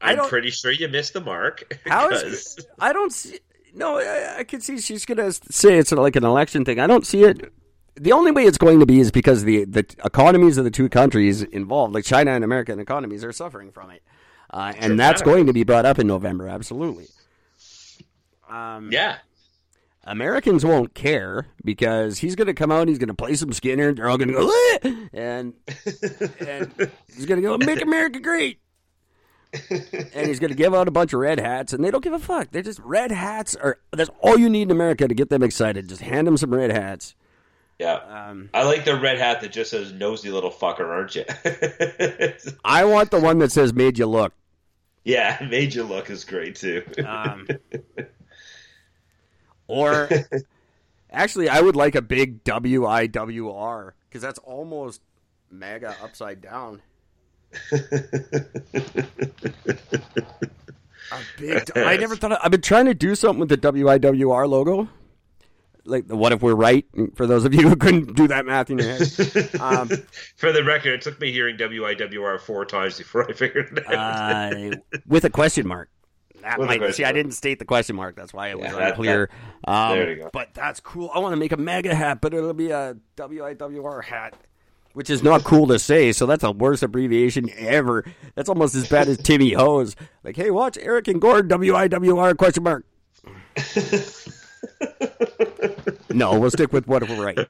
I 0.00 0.10
I'm 0.10 0.16
don't- 0.16 0.28
pretty 0.28 0.50
sure 0.50 0.70
you 0.72 0.88
missed 0.88 1.14
the 1.14 1.20
mark. 1.22 1.78
How 1.86 2.08
because- 2.10 2.58
I 2.78 2.92
don't 2.92 3.12
see. 3.12 3.38
No, 3.74 3.98
I, 3.98 4.38
I 4.38 4.44
can 4.44 4.60
see 4.60 4.78
she's 4.80 5.04
gonna 5.06 5.32
say 5.32 5.78
it's 5.78 5.92
like 5.92 6.16
an 6.16 6.24
election 6.24 6.64
thing. 6.64 6.78
I 6.80 6.86
don't 6.86 7.06
see 7.06 7.22
it. 7.24 7.52
The 7.94 8.12
only 8.12 8.30
way 8.30 8.44
it's 8.44 8.58
going 8.58 8.80
to 8.80 8.86
be 8.86 9.00
is 9.00 9.10
because 9.10 9.44
the 9.44 9.64
the 9.64 9.86
economies 10.04 10.58
of 10.58 10.64
the 10.64 10.70
two 10.70 10.88
countries 10.90 11.42
involved, 11.42 11.94
like 11.94 12.04
China 12.04 12.32
and 12.32 12.44
American 12.44 12.78
economies, 12.78 13.24
are 13.24 13.32
suffering 13.32 13.70
from 13.72 13.90
it, 13.90 14.02
uh, 14.50 14.72
and 14.76 14.98
that's 14.98 15.22
going 15.22 15.46
to 15.46 15.52
be 15.52 15.64
brought 15.64 15.86
up 15.86 15.98
in 15.98 16.06
November. 16.06 16.48
Absolutely. 16.48 17.06
Um, 18.48 18.90
Yeah. 18.92 19.18
Americans 20.08 20.64
won't 20.64 20.94
care 20.94 21.48
because 21.64 22.18
he's 22.18 22.36
going 22.36 22.46
to 22.46 22.54
come 22.54 22.70
out 22.70 22.82
and 22.82 22.88
he's 22.88 22.98
going 22.98 23.08
to 23.08 23.14
play 23.14 23.34
some 23.34 23.52
Skinner. 23.52 23.92
They're 23.92 24.08
all 24.08 24.16
going 24.16 24.28
to 24.28 24.34
go, 24.34 24.48
"Ah!" 24.48 25.06
and 25.12 25.52
and 26.46 26.90
he's 27.12 27.26
going 27.26 27.42
to 27.42 27.48
go, 27.48 27.58
"Make 27.58 27.82
America 27.82 28.20
Great." 28.20 28.60
and 29.70 30.26
he's 30.28 30.38
going 30.38 30.50
to 30.50 30.56
give 30.56 30.74
out 30.74 30.86
a 30.86 30.92
bunch 30.92 31.12
of 31.12 31.18
red 31.18 31.40
hats, 31.40 31.72
and 31.72 31.82
they 31.82 31.90
don't 31.90 32.04
give 32.04 32.12
a 32.12 32.20
fuck. 32.20 32.52
They're 32.52 32.62
just 32.62 32.78
red 32.80 33.10
hats. 33.10 33.56
Are 33.56 33.80
that's 33.90 34.10
all 34.20 34.38
you 34.38 34.48
need 34.48 34.62
in 34.62 34.70
America 34.70 35.08
to 35.08 35.14
get 35.14 35.28
them 35.28 35.42
excited. 35.42 35.88
Just 35.88 36.02
hand 36.02 36.28
them 36.28 36.36
some 36.36 36.54
red 36.54 36.70
hats. 36.70 37.16
Yeah. 37.78 37.94
Um, 37.94 38.50
I 38.54 38.64
like 38.64 38.84
the 38.84 38.98
red 38.98 39.18
hat 39.18 39.42
that 39.42 39.52
just 39.52 39.70
says 39.70 39.92
"nosy 39.92 40.30
little 40.30 40.50
fucker," 40.50 40.88
aren't 40.88 41.14
you? 41.14 41.24
I 42.64 42.84
want 42.84 43.10
the 43.10 43.20
one 43.20 43.38
that 43.38 43.52
says 43.52 43.74
"Made 43.74 43.98
you 43.98 44.06
look." 44.06 44.32
yeah, 45.06 45.38
made 45.50 45.72
you 45.72 45.84
look 45.84 46.10
is 46.10 46.24
great 46.24 46.56
too. 46.56 46.84
Um, 47.06 47.46
or 49.68 50.10
actually, 51.10 51.48
I 51.48 51.60
would 51.60 51.76
like 51.76 51.94
a 51.94 52.02
big 52.02 52.44
W 52.44 52.84
I 52.84 53.06
W 53.06 53.50
R 53.50 53.94
because 54.08 54.20
that's 54.20 54.40
almost 54.40 55.00
MAGA 55.50 55.96
upside 56.02 56.42
down. 56.42 56.82
A 57.72 57.78
big. 61.38 61.70
I 61.76 61.96
never 61.96 62.16
thought. 62.16 62.38
I've 62.44 62.50
been 62.50 62.60
trying 62.60 62.86
to 62.86 62.94
do 62.94 63.14
something 63.14 63.38
with 63.40 63.48
the 63.48 63.56
WIWR 63.56 64.48
logo. 64.48 64.88
Like, 65.86 66.06
what 66.10 66.32
if 66.32 66.42
we're 66.42 66.54
right? 66.54 66.84
For 67.14 67.26
those 67.26 67.44
of 67.44 67.54
you 67.54 67.68
who 67.68 67.76
couldn't 67.76 68.14
do 68.16 68.26
that 68.28 68.44
math 68.46 68.70
in 68.70 68.78
your 68.78 68.88
head, 68.88 69.02
um, 69.60 69.88
For 70.36 70.52
the 70.52 70.62
record, 70.64 70.94
it 70.94 71.02
took 71.02 71.20
me 71.20 71.32
hearing 71.32 71.56
WIWR 71.56 72.40
four 72.40 72.64
times 72.64 72.98
before 72.98 73.28
I 73.28 73.32
figured 73.32 73.78
it 73.78 73.86
out. 73.94 74.52
uh, 74.54 74.76
with 75.06 75.24
a 75.24 75.30
question 75.30 75.66
mark. 75.66 75.88
That 76.42 76.58
With 76.58 76.68
might 76.68 76.78
question 76.78 76.94
see. 76.94 77.04
I 77.04 77.12
didn't 77.12 77.32
state 77.32 77.58
the 77.58 77.64
question 77.64 77.96
mark. 77.96 78.14
That's 78.16 78.32
why 78.32 78.48
it 78.48 78.58
was 78.58 78.66
Yeah, 78.70 78.76
that- 78.78 78.90
unclear. 78.90 79.30
um, 79.66 79.90
there 79.98 80.10
you 80.10 80.16
go. 80.16 80.30
But 80.32 80.54
that's 80.54 80.80
cool. 80.80 81.10
I 81.14 81.18
want 81.18 81.32
to 81.32 81.36
make 81.36 81.52
a 81.52 81.56
mega 81.56 81.94
hat, 81.94 82.20
but 82.20 82.34
it'll 82.34 82.52
be 82.54 82.70
a 82.70 82.96
WIWR 83.16 84.04
hat, 84.04 84.34
which 84.92 85.10
is 85.10 85.22
not 85.22 85.42
cool 85.44 85.66
to 85.68 85.78
say. 85.78 86.12
So 86.12 86.26
that's 86.26 86.42
the 86.42 86.52
worst 86.52 86.82
abbreviation 86.82 87.50
ever. 87.56 88.04
That's 88.34 88.48
almost 88.48 88.74
as 88.74 88.88
bad 88.88 89.08
as 89.08 89.18
Timmy 89.18 89.52
Ho's. 89.54 89.96
Like, 90.24 90.36
hey, 90.36 90.50
watch 90.50 90.78
Eric 90.80 91.08
and 91.08 91.20
Gord 91.20 91.48
WIWR 91.48 92.36
question 92.36 92.62
mark. 92.62 92.84
no, 96.10 96.38
we'll 96.38 96.50
stick 96.50 96.72
with 96.72 96.86
what 96.86 97.08
we're 97.08 97.24
right. 97.24 97.48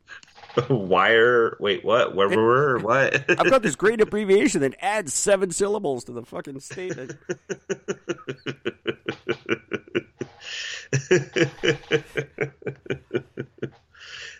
Wire. 0.70 1.56
Wait, 1.60 1.84
what? 1.84 2.14
Where 2.14 2.28
were 2.28 2.78
what? 2.78 3.24
I've 3.40 3.50
got 3.50 3.62
this 3.62 3.76
great 3.76 4.00
abbreviation 4.00 4.60
that 4.62 4.74
adds 4.80 5.12
seven 5.12 5.50
syllables 5.50 6.04
to 6.04 6.12
the 6.12 6.22
fucking 6.22 6.60
statement. 6.60 7.16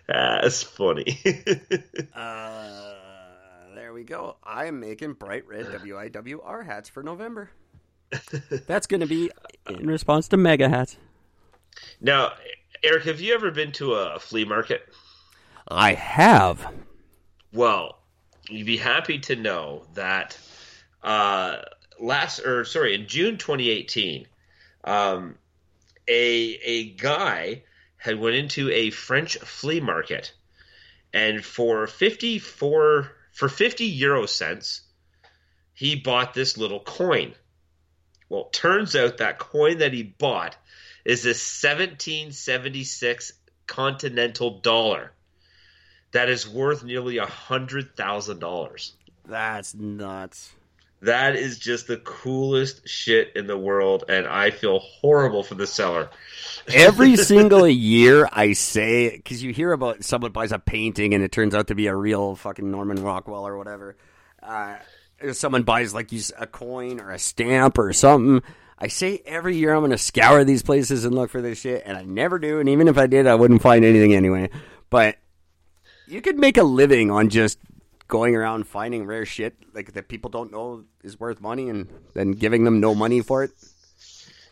That's 0.09 0.63
funny. 0.63 1.21
Uh, 2.15 2.95
there 3.75 3.93
we 3.93 4.05
go. 4.05 4.37
I'm 4.45 4.81
making 4.81 5.15
bright 5.15 5.47
red 5.47 5.67
WIWR 5.67 6.65
hats 6.65 6.89
for 6.89 7.03
November. 7.03 7.51
That's 8.67 8.87
going 8.87 9.01
to 9.01 9.07
be 9.07 9.31
in 9.69 9.87
response 9.89 10.29
to 10.29 10.37
mega 10.37 10.69
hats. 10.69 10.97
now, 12.01 12.33
Eric, 12.83 13.05
have 13.05 13.21
you 13.21 13.35
ever 13.35 13.51
been 13.51 13.73
to 13.73 13.95
a 13.95 14.19
flea 14.19 14.45
market? 14.45 14.87
I 15.69 15.95
have. 15.95 16.67
Well, 17.53 17.99
you'd 18.49 18.67
be 18.67 18.77
happy 18.77 19.19
to 19.21 19.37
know 19.37 19.87
that 19.95 20.39
uh, 21.03 21.57
last, 21.99 22.41
or 22.41 22.65
sorry, 22.65 22.95
in 22.95 23.07
June 23.07 23.39
2018, 23.39 24.27
um, 24.85 25.37
a 26.09 26.13
a 26.13 26.91
guy 26.91 27.63
had 27.97 28.21
went 28.21 28.37
into 28.37 28.71
a 28.71 28.91
French 28.91 29.37
flea 29.39 29.81
market, 29.81 30.33
and 31.13 31.45
for 31.45 31.87
54 31.87 33.13
for 33.33 33.49
50 33.49 33.85
euro 33.85 34.27
cents, 34.27 34.83
he 35.75 35.97
bought 35.97 36.35
this 36.35 36.57
little 36.57 36.81
coin. 36.81 37.35
Well, 38.29 38.45
turns 38.45 38.97
out 38.97 39.19
that 39.19 39.39
coin 39.39 39.79
that 39.79 39.93
he 39.93 40.03
bought 40.03 40.57
is 41.07 41.25
a 41.25 41.31
1776 41.31 43.33
continental 43.69 44.59
dollar 44.59 45.13
that 46.11 46.29
is 46.29 46.49
worth 46.49 46.83
nearly 46.83 47.19
a 47.19 47.27
hundred 47.27 47.97
thousand 47.97 48.41
dollars. 48.41 48.93
That's 49.25 49.73
nuts. 49.75 50.51
That 51.03 51.37
is 51.37 51.61
just 51.61 51.87
the 51.87 51.99
coolest 51.99 52.89
shit 52.89 53.37
in 53.37 53.47
the 53.47 53.57
world, 53.57 54.03
and 54.09 54.27
I 54.27 54.51
feel 54.51 54.81
horrible 54.81 55.45
for 55.45 55.55
the 55.55 55.67
seller. 55.67 56.11
Every 56.75 57.15
single 57.17 57.69
year, 57.69 58.29
I 58.33 58.55
say 58.55 59.17
because 59.17 59.45
you 59.45 59.53
hear 59.53 59.73
about 59.73 60.03
someone 60.03 60.33
buys 60.33 60.51
a 60.51 60.59
painting 60.59 61.15
and 61.15 61.23
it 61.23 61.31
turns 61.31 61.55
out 61.55 61.69
to 61.69 61.77
be 61.77 61.87
a 61.87 61.95
real 61.95 62.35
fucking 62.35 62.69
Norman 62.69 63.01
Rockwell 63.01 63.47
or 63.47 63.57
whatever. 63.57 63.97
Uh, 64.43 64.75
someone 65.33 65.63
buys 65.63 65.95
like 65.95 66.11
a 66.37 66.49
coin 66.49 66.99
or 66.99 67.13
a 67.13 67.19
stamp 67.19 67.79
or 67.79 67.93
something. 67.93 68.43
I 68.79 68.89
say 68.89 69.23
every 69.25 69.57
year 69.57 69.73
I'm 69.73 69.81
going 69.81 69.91
to 69.91 69.99
scour 69.99 70.45
these 70.45 70.63
places 70.63 71.05
and 71.05 71.15
look 71.15 71.31
for 71.31 71.41
this 71.41 71.61
shit, 71.61 71.83
and 71.87 71.97
I 71.97 72.03
never 72.03 72.39
do. 72.39 72.61
And 72.61 72.69
even 72.69 72.89
if 72.89 72.99
I 72.99 73.07
did, 73.07 73.27
I 73.27 73.35
wouldn't 73.35 73.63
find 73.63 73.85
anything 73.85 74.15
anyway. 74.15 74.51
But 74.91 75.17
you 76.07 76.21
could 76.21 76.39
make 76.39 76.59
a 76.59 76.63
living 76.63 77.11
on 77.11 77.31
just 77.31 77.59
going 78.09 78.37
around 78.37 78.67
finding 78.67 79.07
rare 79.07 79.25
shit 79.25 79.57
like 79.75 79.93
that 79.95 80.09
people 80.09 80.31
don't 80.31 80.53
know 80.53 80.85
is 81.03 81.19
worth 81.19 81.41
money, 81.41 81.69
and 81.69 81.89
then 82.15 82.33
giving 82.33 82.65
them 82.65 82.81
no 82.81 82.95
money 82.95 83.23
for 83.23 83.45
it. 83.45 83.51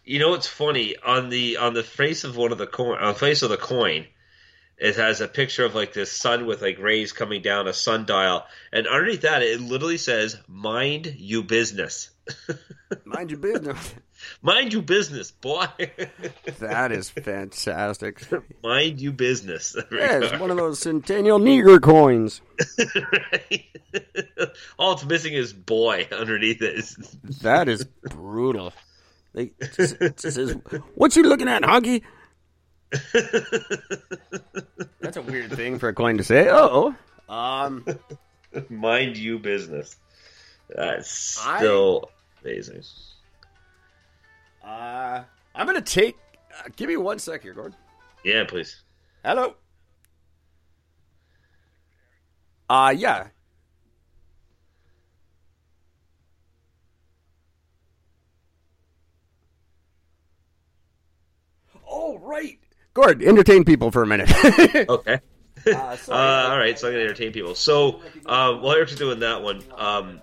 You 0.05 0.19
know 0.19 0.31
what's 0.31 0.47
funny 0.47 0.97
on 1.05 1.29
the 1.29 1.59
on 1.59 1.75
the 1.75 1.83
face 1.83 2.25
of 2.25 2.37
one 2.37 2.53
of 2.53 2.59
the 2.59 2.67
coin 2.67 2.99
on 2.99 3.15
the 3.15 3.19
face 3.19 3.43
of 3.43 3.51
the 3.51 3.57
coin, 3.57 4.07
it 4.77 4.97
has 4.97 5.21
a 5.21 5.29
picture 5.29 5.65
of 5.65 5.75
like 5.75 5.93
this 5.93 6.13
sun 6.13 6.47
with 6.47 6.61
like 6.63 6.79
rays 6.79 7.13
coming 7.13 7.43
down 7.43 7.69
a 7.69 7.73
sundial, 7.73 8.45
and 8.73 8.87
underneath 8.87 9.23
that 9.23 9.43
it 9.43 9.61
literally 9.61 9.99
says 9.99 10.37
"Mind 10.49 11.15
you 11.19 11.43
business." 11.43 12.11
Mind 13.05 13.31
your 13.31 13.39
business. 13.39 13.95
Mind 14.43 14.73
you 14.73 14.83
business, 14.83 15.31
boy. 15.31 15.67
that 16.59 16.93
is 16.93 17.11
fantastic. 17.11 18.23
Mind 18.63 19.01
you 19.01 19.13
business. 19.13 19.77
Yeah, 19.93 20.19
it's 20.23 20.41
one 20.41 20.51
of 20.51 20.57
those 20.57 20.79
Centennial 20.81 21.39
Neger 21.39 21.81
coins. 21.81 22.41
Right? 22.95 23.65
All 24.79 24.93
it's 24.95 25.05
missing 25.05 25.35
is 25.35 25.53
boy 25.53 26.09
underneath 26.11 26.63
it. 26.63 26.85
That 27.43 27.69
is 27.69 27.85
brutal. 27.85 28.73
They, 29.35 29.53
just, 29.75 29.99
just 30.01 30.21
says, 30.21 30.57
what 30.95 31.15
you 31.17 31.23
looking 31.25 31.49
at, 31.49 31.63
Honky? 31.63 32.03
That's 35.01 35.17
a 35.17 35.23
weird 35.23 35.53
thing 35.53 35.79
for 35.79 35.89
a 35.89 35.95
coin 35.95 36.19
to 36.19 36.25
say. 36.25 36.49
Oh, 36.51 36.95
um, 37.29 37.85
Mind 38.69 39.17
you 39.17 39.39
business. 39.39 39.97
That's 40.69 41.45
I- 41.45 41.59
still 41.59 42.11
amazing. 42.43 42.83
Uh, 44.65 45.23
I'm 45.55 45.67
gonna 45.67 45.81
take. 45.81 46.17
Uh, 46.59 46.69
give 46.77 46.89
me 46.89 46.97
one 46.97 47.19
sec 47.19 47.43
here, 47.43 47.53
Gordon. 47.55 47.77
Yeah, 48.25 48.45
please. 48.45 48.83
Hello. 49.25 49.55
Uh, 52.71 52.95
yeah. 52.97 53.29
Oh, 61.89 62.19
right. 62.19 62.59
Gord, 62.95 63.23
entertain 63.23 63.65
people 63.65 63.91
for 63.91 64.03
a 64.03 64.07
minute. 64.07 64.31
Okay. 64.89 65.21
Uh, 65.67 65.97
Uh, 66.11 66.13
all 66.51 66.59
right, 66.59 66.79
so 66.79 66.89
I'm 66.89 66.93
gonna 66.93 67.05
entertain 67.05 67.33
people. 67.33 67.55
So, 67.55 68.01
um, 68.27 68.61
while 68.61 68.73
Eric's 68.77 68.95
doing 68.97 69.21
that 69.21 69.41
one, 69.43 69.63
um, 69.77 70.21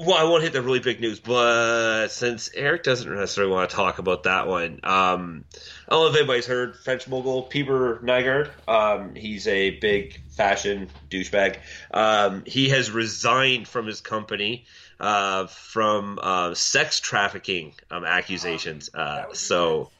well, 0.00 0.16
I 0.16 0.24
won't 0.24 0.42
hit 0.42 0.52
the 0.52 0.62
really 0.62 0.78
big 0.78 1.00
news, 1.00 1.20
but 1.20 2.08
since 2.08 2.50
Eric 2.54 2.82
doesn't 2.82 3.12
necessarily 3.12 3.52
want 3.52 3.70
to 3.70 3.76
talk 3.76 3.98
about 3.98 4.24
that 4.24 4.46
one, 4.46 4.80
um, 4.84 5.44
I 5.88 5.90
don't 5.90 6.04
know 6.04 6.10
if 6.10 6.16
anybody's 6.16 6.46
heard 6.46 6.76
French 6.76 7.08
mogul 7.08 7.42
Peter 7.42 7.96
Nygard. 7.96 8.50
Um, 8.68 9.14
he's 9.14 9.46
a 9.46 9.70
big 9.70 10.20
fashion 10.30 10.88
douchebag. 11.10 11.58
Um, 11.92 12.44
he 12.46 12.68
has 12.70 12.90
resigned 12.90 13.66
from 13.66 13.86
his 13.86 14.00
company 14.00 14.66
uh, 15.00 15.46
from 15.46 16.18
uh, 16.22 16.54
sex 16.54 17.00
trafficking 17.00 17.74
um, 17.90 18.04
accusations. 18.04 18.90
Uh, 18.94 19.32
so, 19.32 19.90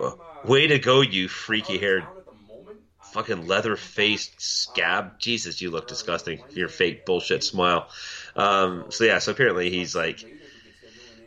uh, 0.00 0.12
way 0.44 0.68
to 0.68 0.78
go, 0.78 1.00
you 1.00 1.28
freaky 1.28 1.78
haired 1.78 2.04
fucking 3.12 3.46
leather 3.46 3.76
faced 3.76 4.40
scab. 4.40 5.18
Jesus, 5.18 5.60
you 5.60 5.70
look 5.70 5.86
disgusting. 5.86 6.40
Your 6.50 6.68
fake 6.68 7.04
bullshit 7.06 7.44
smile. 7.44 7.88
Um, 8.34 8.86
so 8.90 9.04
yeah, 9.04 9.18
so 9.18 9.32
apparently 9.32 9.70
he's 9.70 9.94
like, 9.94 10.24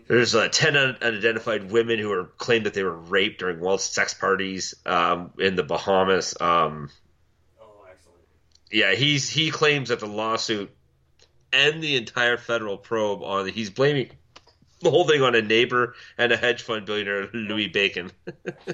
there's 0.08 0.36
uh, 0.36 0.50
ten 0.50 0.76
un- 0.76 0.98
unidentified 1.02 1.72
women 1.72 2.00
who 2.00 2.12
are 2.12 2.26
claimed 2.26 2.66
that 2.66 2.74
they 2.74 2.84
were 2.84 2.96
raped 2.96 3.40
during 3.40 3.60
wild 3.60 3.82
sex 3.82 4.14
parties 4.14 4.76
um, 4.86 5.32
in 5.40 5.56
the 5.56 5.64
Bahamas. 5.64 6.36
Um, 6.40 6.90
Oh, 7.62 7.86
yeah, 8.72 8.94
he's 8.96 9.30
he 9.30 9.52
claims 9.52 9.90
that 9.90 10.00
the 10.00 10.08
lawsuit 10.08 10.76
and 11.54 11.82
the 11.82 11.96
entire 11.96 12.38
federal 12.38 12.78
probe 12.78 13.24
on 13.24 13.48
he's 13.48 13.70
blaming 13.70 14.12
the 14.86 14.92
whole 14.92 15.08
thing 15.08 15.24
on 15.24 15.36
a 15.36 15.42
neighbor 15.42 15.96
and 16.18 16.32
a 16.32 16.38
hedge 16.38 16.62
fund 16.62 16.86
billionaire 16.86 17.28
Louis 17.34 17.68
Bacon. 17.68 18.12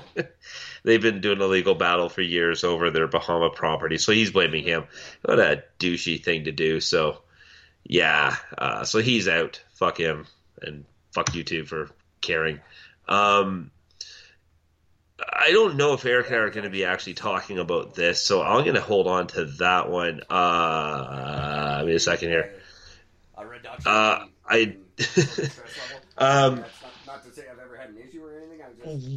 They've 0.84 1.02
been 1.02 1.22
doing 1.22 1.42
a 1.42 1.48
legal 1.48 1.74
battle 1.74 2.10
for 2.10 2.22
years 2.22 2.64
over 2.64 2.92
their 2.92 3.08
Bahama 3.08 3.50
property, 3.50 3.98
so 3.98 4.12
he's 4.12 4.32
blaming 4.32 4.64
him. 4.64 4.84
What 5.24 5.40
a 5.40 5.64
douchey 5.80 6.24
thing 6.24 6.44
to 6.44 6.52
do. 6.52 6.82
So, 6.82 7.22
yeah, 7.84 8.36
uh, 8.58 8.84
so 8.84 9.00
he's 9.00 9.28
out. 9.28 9.62
Fuck 9.74 9.98
him, 9.98 10.28
and 10.62 10.86
fuck 11.14 11.34
you 11.34 11.44
too 11.44 11.66
for 11.66 11.90
caring. 12.20 12.60
Um, 13.08 13.72
I 15.20 15.52
don't 15.52 15.78
know 15.78 15.94
if 15.94 16.06
Eric 16.06 16.28
and 16.28 16.36
I 16.36 16.40
are 16.40 16.50
going 16.50 16.66
to 16.66 16.70
be 16.70 16.86
actually 16.86 17.14
talking 17.14 17.58
about 17.58 17.96
this, 17.96 18.22
so 18.22 18.42
I'm 18.42 18.64
going 18.64 18.76
to 18.76 18.82
hold 18.82 19.08
on 19.08 19.28
to 19.28 19.46
that 19.46 19.90
one. 19.90 20.22
Uh, 20.30 21.80
give 21.80 21.88
me 21.88 21.96
a 21.96 22.00
second 22.00 22.30
here. 22.30 22.54
Uh, 23.86 24.26
I. 24.46 24.76
in 26.22 26.28
stress 26.28 26.42
level. 26.42 26.54
um, 26.54 26.60
not, 26.60 26.68
not 27.08 27.24
to 27.26 27.34
say 27.34 27.44
I've 27.52 27.60
ever 27.60 27.76
had 27.76 27.90
an 27.90 27.98
issue 27.98 28.24
or 28.24 28.38
anything. 28.38 28.60
Just. 28.84 29.08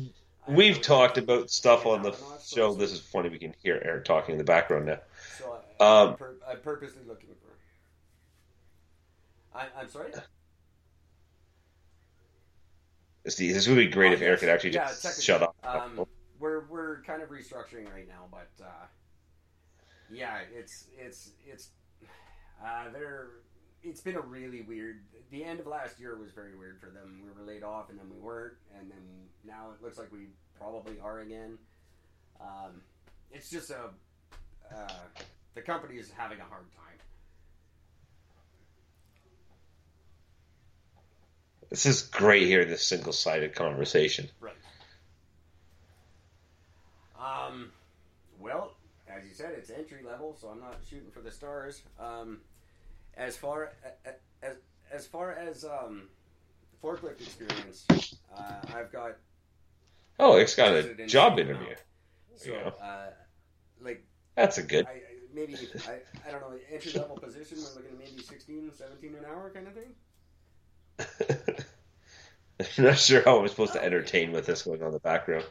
We've 0.46 0.80
talked 0.82 1.16
about 1.16 1.48
stuff 1.50 1.86
on 1.86 2.02
the 2.02 2.14
show. 2.44 2.74
This 2.74 2.92
is 2.92 3.00
funny. 3.00 3.28
We 3.30 3.38
can 3.38 3.54
hear 3.62 3.80
Eric 3.84 4.04
talking 4.04 4.32
in 4.32 4.38
the 4.38 4.44
background 4.44 4.86
now. 4.86 4.98
So 5.38 5.58
I, 5.80 5.84
Um, 5.84 6.08
I'm, 6.10 6.16
pur- 6.16 6.36
I'm 6.48 6.60
purposely 6.60 7.02
looking 7.06 7.30
for. 7.30 7.34
I, 9.58 9.66
I'm 9.80 9.88
sorry. 9.88 10.12
This, 13.24 13.36
this 13.36 13.66
would 13.68 13.76
be 13.76 13.86
great 13.88 14.12
if 14.12 14.20
Oh, 14.20 14.24
Eric 14.26 14.40
could 14.40 14.48
actually 14.50 14.74
Yeah, 14.74 14.88
just 14.88 15.22
shut 15.22 15.42
up. 15.42 15.56
Um, 15.64 16.04
we're 16.38 16.66
we're 16.66 17.00
kind 17.02 17.22
of 17.22 17.30
restructuring 17.30 17.90
right 17.90 18.06
now, 18.06 18.26
but 18.30 18.50
uh, 18.62 18.66
yeah, 20.10 20.40
it's 20.54 20.88
it's 20.98 21.30
it's 21.46 21.68
uh, 22.62 22.90
they're 22.92 23.28
it's 23.84 24.00
been 24.00 24.16
a 24.16 24.20
really 24.20 24.62
weird. 24.62 25.00
The 25.30 25.44
end 25.44 25.60
of 25.60 25.66
last 25.66 26.00
year 26.00 26.16
was 26.16 26.32
very 26.32 26.56
weird 26.56 26.80
for 26.80 26.86
them. 26.86 27.22
We 27.22 27.30
were 27.30 27.46
laid 27.46 27.62
off, 27.62 27.90
and 27.90 27.98
then 27.98 28.06
we 28.10 28.18
weren't, 28.18 28.54
and 28.78 28.90
then 28.90 28.98
now 29.46 29.70
it 29.74 29.82
looks 29.82 29.98
like 29.98 30.10
we 30.10 30.28
probably 30.58 30.98
are 31.02 31.20
again. 31.20 31.58
Um, 32.40 32.80
it's 33.30 33.50
just 33.50 33.70
a 33.70 33.90
uh, 34.74 34.92
the 35.54 35.62
company 35.62 35.98
is 35.98 36.10
having 36.16 36.40
a 36.40 36.44
hard 36.44 36.64
time. 36.72 36.98
This 41.70 41.86
is 41.86 42.02
great 42.02 42.46
hearing 42.46 42.68
this 42.68 42.84
single 42.84 43.12
sided 43.12 43.54
conversation. 43.54 44.28
Right. 44.40 44.54
Um, 47.18 47.72
well, 48.38 48.74
as 49.08 49.24
you 49.24 49.34
said, 49.34 49.54
it's 49.56 49.70
entry 49.70 50.02
level, 50.06 50.36
so 50.40 50.48
I'm 50.48 50.60
not 50.60 50.76
shooting 50.88 51.10
for 51.10 51.20
the 51.20 51.30
stars. 51.30 51.82
Um, 51.98 52.40
as 53.16 53.36
far 53.36 53.72
as 54.42 54.56
as 54.92 55.06
far 55.06 55.32
as 55.32 55.64
um, 55.64 56.08
forklift 56.82 57.20
experience, 57.20 57.86
uh, 58.36 58.60
I've 58.74 58.92
got 58.92 59.16
Oh, 60.18 60.36
it's 60.36 60.54
got 60.54 60.72
a 60.72 61.06
job 61.06 61.38
interview. 61.38 61.74
so 62.36 62.50
Yeah. 62.52 62.68
uh, 62.80 63.10
like 63.80 64.04
That's 64.36 64.58
a 64.58 64.62
good. 64.62 64.86
I, 64.86 64.90
I- 64.90 65.00
maybe 65.34 65.56
I, 65.88 66.28
I 66.28 66.30
don't 66.30 66.40
know 66.42 66.56
entry 66.72 66.92
level 66.92 67.16
position. 67.16 67.58
We're 67.58 67.74
looking 67.82 67.90
at 67.90 67.98
maybe 67.98 68.22
16, 68.22 68.70
17 68.72 69.14
an 69.16 69.24
hour 69.24 69.50
kind 69.50 69.66
of 69.66 69.74
thing. 69.74 69.94
I'm 72.78 72.84
not 72.84 72.98
sure 72.98 73.22
how 73.24 73.40
I'm 73.40 73.48
supposed 73.48 73.72
to 73.72 73.82
entertain 73.82 74.30
with 74.30 74.46
this 74.46 74.62
going 74.62 74.80
on 74.82 74.88
in 74.88 74.92
the 74.94 75.00
background. 75.00 75.44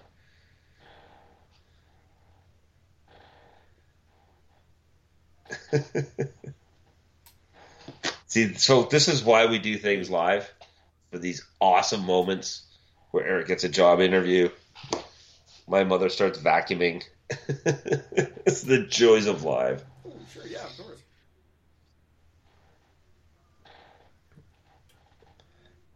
See, 8.33 8.55
so 8.55 8.81
this 8.81 9.09
is 9.09 9.23
why 9.23 9.45
we 9.45 9.59
do 9.59 9.77
things 9.77 10.09
live 10.09 10.51
for 11.11 11.19
these 11.19 11.45
awesome 11.61 12.03
moments 12.03 12.63
where 13.11 13.23
Eric 13.23 13.45
gets 13.45 13.63
a 13.63 13.69
job 13.69 14.01
interview. 14.01 14.49
My 15.67 15.83
mother 15.83 16.09
starts 16.09 16.39
vacuuming. 16.39 17.03
it's 17.29 18.63
the 18.63 18.87
joys 18.89 19.27
of 19.27 19.43
live. 19.43 19.83
Sure, 20.33 20.47
yeah, 20.47 20.63
of 20.63 20.75
course. 20.75 20.99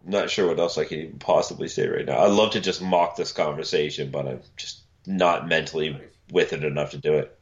Not 0.06 0.30
sure 0.30 0.48
what 0.48 0.60
else 0.60 0.78
I 0.78 0.86
can 0.86 1.00
even 1.00 1.18
possibly 1.18 1.70
say 1.70 1.88
right 1.88 2.06
now. 2.06 2.20
I'd 2.20 2.34
love 2.34 2.52
to 2.52 2.62
just 2.62 2.84
mock 2.84 3.16
this 3.16 3.32
conversation, 3.32 4.12
but 4.12 4.28
I'm 4.28 4.42
just 4.56 4.82
not 5.08 5.48
mentally 5.48 6.00
with 6.32 6.54
it 6.54 6.64
enough 6.64 6.92
to 6.92 7.00
do 7.00 7.16
it. 7.16 7.37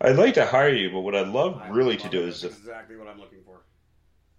I'd 0.00 0.16
like 0.16 0.34
to 0.34 0.46
hire 0.46 0.74
you, 0.74 0.90
but 0.90 1.00
what 1.00 1.14
I'd 1.14 1.28
love 1.28 1.60
I 1.60 1.68
really 1.68 1.96
to 1.98 2.08
do 2.08 2.22
is 2.22 2.40
That's 2.42 2.56
exactly 2.56 2.96
what 2.96 3.06
I'm 3.06 3.20
looking 3.20 3.40
for. 3.44 3.60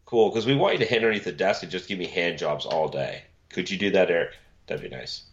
cool 0.05 0.29
because 0.29 0.45
we 0.45 0.55
want 0.55 0.73
you 0.73 0.79
to 0.79 0.85
hand 0.85 1.03
underneath 1.03 1.25
the 1.25 1.31
desk 1.31 1.61
and 1.61 1.71
just 1.71 1.87
give 1.87 1.99
me 1.99 2.07
hand 2.07 2.39
jobs 2.39 2.65
all 2.65 2.87
day. 2.87 3.23
Could 3.49 3.69
you 3.69 3.77
do 3.77 3.91
that, 3.91 4.09
Eric? 4.09 4.31
That'd 4.65 4.89
be 4.89 4.95
nice. 4.95 5.23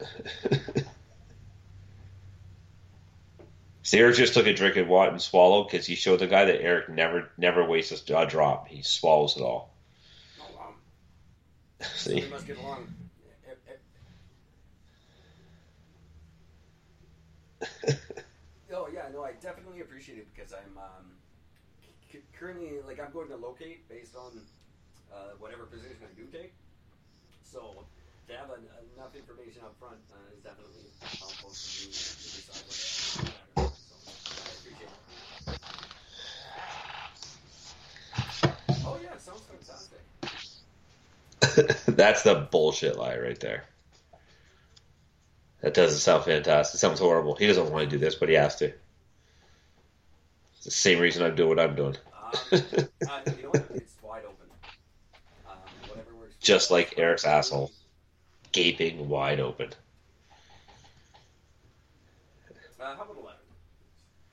so 3.82 3.98
Eric 3.98 4.16
just 4.16 4.32
took 4.32 4.46
a 4.46 4.54
drink 4.54 4.76
of 4.76 4.88
water 4.88 5.10
and 5.10 5.20
swallowed 5.20 5.68
because 5.70 5.84
he 5.84 5.94
showed 5.94 6.20
the 6.20 6.26
guy 6.26 6.46
that 6.46 6.62
Eric 6.62 6.88
never 6.88 7.30
never 7.36 7.62
wastes 7.66 8.08
a 8.08 8.26
drop. 8.26 8.68
He 8.68 8.80
swallows 8.80 9.36
it 9.36 9.42
all. 9.42 9.74
Oh, 10.40 10.46
wow. 10.56 10.74
So 11.82 11.88
See, 12.10 12.20
we 12.22 12.28
must 12.28 12.46
get 12.46 12.56
along. 12.56 12.86
Eh, 13.46 13.52
eh, 13.68 13.74
No, 19.20 19.26
I 19.26 19.32
definitely 19.32 19.82
appreciate 19.82 20.16
it 20.16 20.28
because 20.34 20.54
I'm 20.54 20.78
um, 20.78 21.04
c- 22.10 22.24
currently 22.38 22.80
like 22.86 22.98
I'm 22.98 23.12
going 23.12 23.28
to 23.28 23.36
locate 23.36 23.86
based 23.86 24.16
on 24.16 24.40
uh, 25.12 25.36
whatever 25.38 25.64
position 25.64 25.98
I 26.10 26.14
do 26.16 26.24
take. 26.32 26.54
So 27.44 27.84
to 28.28 28.32
have 28.34 28.48
an, 28.48 28.64
enough 28.96 29.14
information 29.14 29.60
up 29.62 29.76
front 29.78 29.98
uh, 30.10 30.16
is 30.34 30.42
definitely 30.42 30.88
helpful 31.18 31.50
for 31.50 31.84
me 31.84 31.92
to 31.92 32.28
decide 32.32 32.64
it. 32.64 33.70
Oh 38.86 38.98
yeah, 39.02 39.18
sounds 39.18 39.42
fantastic. 39.44 40.00
that's 41.94 42.22
the 42.22 42.48
bullshit 42.50 42.96
lie 42.96 43.18
right 43.18 43.38
there. 43.40 43.64
That 45.60 45.74
doesn't 45.74 45.98
sound 45.98 46.24
fantastic. 46.24 46.76
It 46.76 46.78
sounds 46.78 47.00
horrible. 47.00 47.34
He 47.34 47.46
doesn't 47.46 47.70
want 47.70 47.84
to 47.84 47.90
do 47.90 47.98
this, 47.98 48.14
but 48.14 48.30
he 48.30 48.36
has 48.36 48.56
to. 48.56 48.72
It's 50.60 50.66
the 50.66 50.70
same 50.72 50.98
reason 50.98 51.22
I'm 51.22 51.34
doing 51.34 51.48
what 51.48 51.58
I'm 51.58 51.74
doing. 51.74 51.96
Um, 52.12 52.32
uh, 52.52 53.20
you 53.38 53.44
know? 53.44 53.52
It's 53.74 53.94
wide 54.02 54.24
open. 54.26 54.46
Um, 55.48 55.56
whatever 55.88 56.14
works. 56.14 56.34
for 56.34 56.44
Just 56.44 56.70
like 56.70 56.98
Eric's 56.98 57.24
asshole. 57.24 57.72
Gaping 58.52 59.08
wide 59.08 59.40
open. 59.40 59.70
Uh, 62.78 62.96
how 62.96 63.02
about 63.04 63.16
11? 63.16 63.38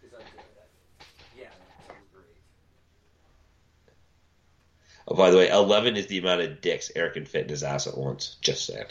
Is 0.04 0.12
that 0.12 0.20
good? 0.20 0.42
That, 0.56 1.06
yeah, 1.38 1.46
that 1.46 1.88
sounds 1.88 2.08
great. 2.14 2.26
Oh, 5.08 5.16
by 5.16 5.32
the 5.32 5.38
way, 5.38 5.50
11 5.50 5.96
is 5.96 6.08
the 6.08 6.18
amount 6.18 6.42
of 6.42 6.60
dicks 6.60 6.92
Eric 6.94 7.14
can 7.14 7.26
fit 7.26 7.44
in 7.44 7.50
his 7.50 7.64
ass 7.64 7.88
at 7.88 7.98
once. 7.98 8.36
Just 8.42 8.66
saying. 8.66 8.86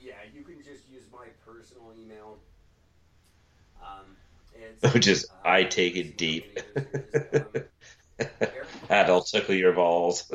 Yeah, 0.00 0.14
you 0.32 0.42
can 0.42 0.58
just 0.58 0.88
use 0.88 1.02
my 1.12 1.26
personal 1.44 1.92
email. 2.00 2.38
Um, 3.82 4.16
it's, 4.54 4.62
Which 4.92 5.06
is, 5.06 5.30
I 5.44 5.64
take 5.64 5.96
it 5.96 6.16
deep. 6.16 6.58
I'll 8.90 9.22
tickle 9.22 9.54
your 9.54 9.72
balls. 9.72 10.30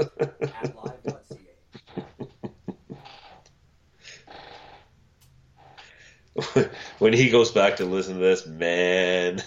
when 6.99 7.13
he 7.13 7.29
goes 7.29 7.51
back 7.51 7.77
to 7.77 7.85
listen 7.85 8.15
to 8.15 8.19
this, 8.19 8.45
man, 8.47 9.41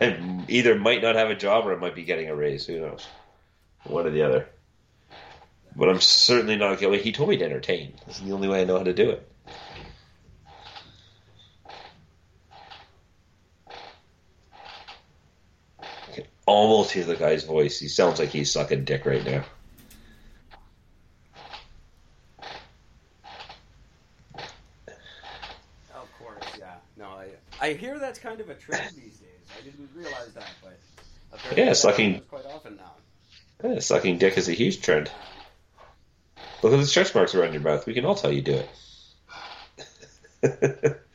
I 0.00 0.44
either 0.48 0.78
might 0.78 1.02
not 1.02 1.16
have 1.16 1.30
a 1.30 1.34
job 1.34 1.66
or 1.66 1.74
I 1.74 1.76
might 1.76 1.94
be 1.94 2.04
getting 2.04 2.28
a 2.28 2.34
raise. 2.34 2.66
Who 2.66 2.80
knows? 2.80 3.08
One 3.84 4.06
or 4.06 4.10
the 4.10 4.22
other. 4.22 4.48
But 5.74 5.88
I'm 5.90 6.00
certainly 6.00 6.56
not 6.56 6.80
going. 6.80 7.00
He 7.00 7.12
told 7.12 7.28
me 7.28 7.36
to 7.38 7.44
entertain. 7.44 7.98
This 8.06 8.18
is 8.18 8.24
the 8.24 8.32
only 8.32 8.48
way 8.48 8.62
I 8.62 8.64
know 8.64 8.78
how 8.78 8.84
to 8.84 8.94
do 8.94 9.10
it. 9.10 9.35
Almost 16.46 16.92
hear 16.92 17.04
the 17.04 17.16
guy's 17.16 17.44
voice. 17.44 17.78
He 17.78 17.88
sounds 17.88 18.18
like 18.18 18.30
he's 18.30 18.50
sucking 18.50 18.84
dick 18.84 19.04
right 19.04 19.24
now. 19.24 19.44
Of 25.94 26.08
course, 26.18 26.44
yeah. 26.58 26.74
No, 26.96 27.06
I, 27.06 27.28
I 27.60 27.72
hear 27.74 27.98
that's 27.98 28.18
kind 28.18 28.40
of 28.40 28.48
a 28.50 28.54
trend 28.54 28.90
these 28.96 29.16
days. 29.18 29.30
I 29.58 29.62
didn't 29.64 29.88
realize 29.94 30.32
that, 30.34 30.50
but 30.62 30.78
Yeah, 31.56 31.72
sucking- 31.72 32.20
quite 32.28 32.46
often 32.46 32.76
now. 32.76 32.92
Eh, 33.64 33.80
sucking 33.80 34.18
dick 34.18 34.36
is 34.36 34.48
a 34.48 34.52
huge 34.52 34.82
trend. 34.82 35.10
Look 36.62 36.72
at 36.72 36.76
the 36.78 36.86
stretch 36.86 37.14
marks 37.14 37.34
around 37.34 37.52
your 37.52 37.62
mouth. 37.62 37.86
We 37.86 37.94
can 37.94 38.04
all 38.04 38.14
tell 38.14 38.32
you 38.32 38.42
do 38.42 38.62
it. 40.42 41.00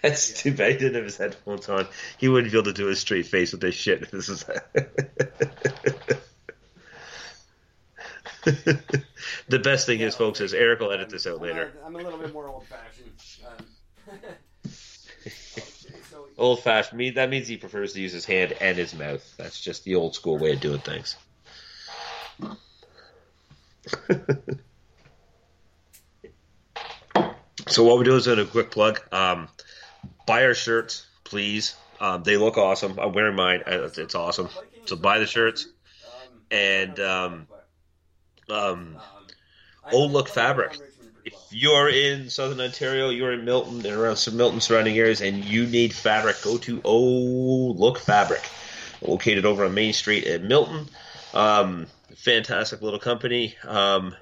That's 0.02 0.42
too 0.42 0.54
bad 0.54 0.72
he 0.72 0.78
didn't 0.78 0.94
have 0.94 1.04
his 1.04 1.18
headphones 1.18 1.68
on. 1.68 1.86
He 2.16 2.28
wouldn't 2.28 2.50
be 2.52 2.58
able 2.58 2.72
to 2.72 2.72
do 2.72 2.88
a 2.88 2.96
straight 2.96 3.26
face 3.26 3.52
with 3.52 3.60
this 3.60 3.74
shit. 3.74 4.10
This 4.10 4.28
is 4.30 4.44
the 9.48 9.58
best 9.58 9.84
thing 9.84 10.00
is, 10.00 10.16
folks, 10.16 10.40
is 10.40 10.54
Eric 10.54 10.80
will 10.80 10.92
edit 10.92 11.10
this 11.10 11.26
out 11.26 11.36
I'm 11.36 11.42
later. 11.42 11.72
A, 11.82 11.86
I'm 11.86 11.94
a 11.94 11.98
little 11.98 12.18
bit 12.18 12.32
more 12.32 12.48
old 12.48 12.64
fashioned. 12.66 13.12
Um, 13.46 14.18
so 16.10 16.26
Old 16.38 16.62
fashioned. 16.62 16.96
Me 16.98 17.10
that 17.10 17.28
means 17.28 17.46
he 17.46 17.58
prefers 17.58 17.92
to 17.92 18.00
use 18.00 18.12
his 18.12 18.24
hand 18.24 18.54
and 18.60 18.78
his 18.78 18.94
mouth. 18.94 19.22
That's 19.36 19.60
just 19.60 19.84
the 19.84 19.96
old 19.96 20.14
school 20.14 20.38
way 20.38 20.52
of 20.52 20.60
doing 20.60 20.80
things. 20.80 21.16
so 27.66 27.84
what 27.84 27.98
we 27.98 28.04
do 28.04 28.16
is 28.16 28.26
in 28.26 28.38
a 28.38 28.46
quick 28.46 28.70
plug. 28.70 29.00
Um, 29.12 29.48
buy 30.26 30.44
our 30.44 30.54
shirts, 30.54 31.06
please. 31.24 31.74
Um, 32.00 32.22
they 32.22 32.36
look 32.36 32.56
awesome. 32.56 32.98
I'm 32.98 33.12
wearing 33.12 33.36
mine. 33.36 33.62
It's, 33.66 34.14
awesome. 34.14 34.48
So 34.86 34.96
buy 34.96 35.18
the 35.18 35.26
shirts. 35.26 35.66
And, 36.50 36.98
um, 36.98 37.46
Um, 38.48 38.98
Old 39.92 40.12
Look 40.12 40.28
Fabric. 40.28 40.72
found 40.72 40.80
Richmond 40.82 41.14
pretty 41.14 41.36
if 41.36 41.52
you're 41.52 41.88
in 41.88 42.30
Southern 42.30 42.60
Ontario, 42.60 43.10
you're 43.10 43.32
in 43.32 43.44
Milton 43.44 43.84
and 43.84 43.96
around 43.96 44.16
some 44.16 44.36
Milton 44.36 44.60
surrounding 44.60 44.96
areas, 44.98 45.20
and 45.20 45.44
you 45.44 45.66
need 45.66 45.92
fabric, 45.92 46.36
go 46.42 46.58
to 46.58 46.80
Old 46.82 47.78
Look 47.78 47.98
Fabric, 47.98 48.42
located 49.00 49.44
over 49.44 49.64
on 49.64 49.74
Main 49.74 49.92
Street 49.92 50.24
in 50.24 50.48
Milton. 50.48 50.88
Um, 51.34 51.86
fantastic 52.16 52.82
little 52.82 52.98
company. 52.98 53.54
Um, 53.64 54.14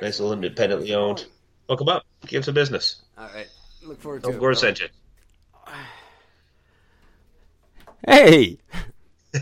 nice 0.00 0.20
little 0.20 0.32
independently 0.32 0.94
owned. 0.94 1.24
Look 1.68 1.80
them 1.80 1.88
up. 1.88 2.04
Give 2.26 2.44
some 2.44 2.54
business. 2.54 3.02
All 3.18 3.28
right. 3.34 3.48
Look 3.82 4.00
forward 4.00 4.22
to 4.22 4.28
them 4.28 4.36
it. 4.36 4.38
Gore 4.40 4.50
brother. 4.50 4.60
sent 4.60 4.80
you. 4.80 4.88
Hey, 8.06 8.58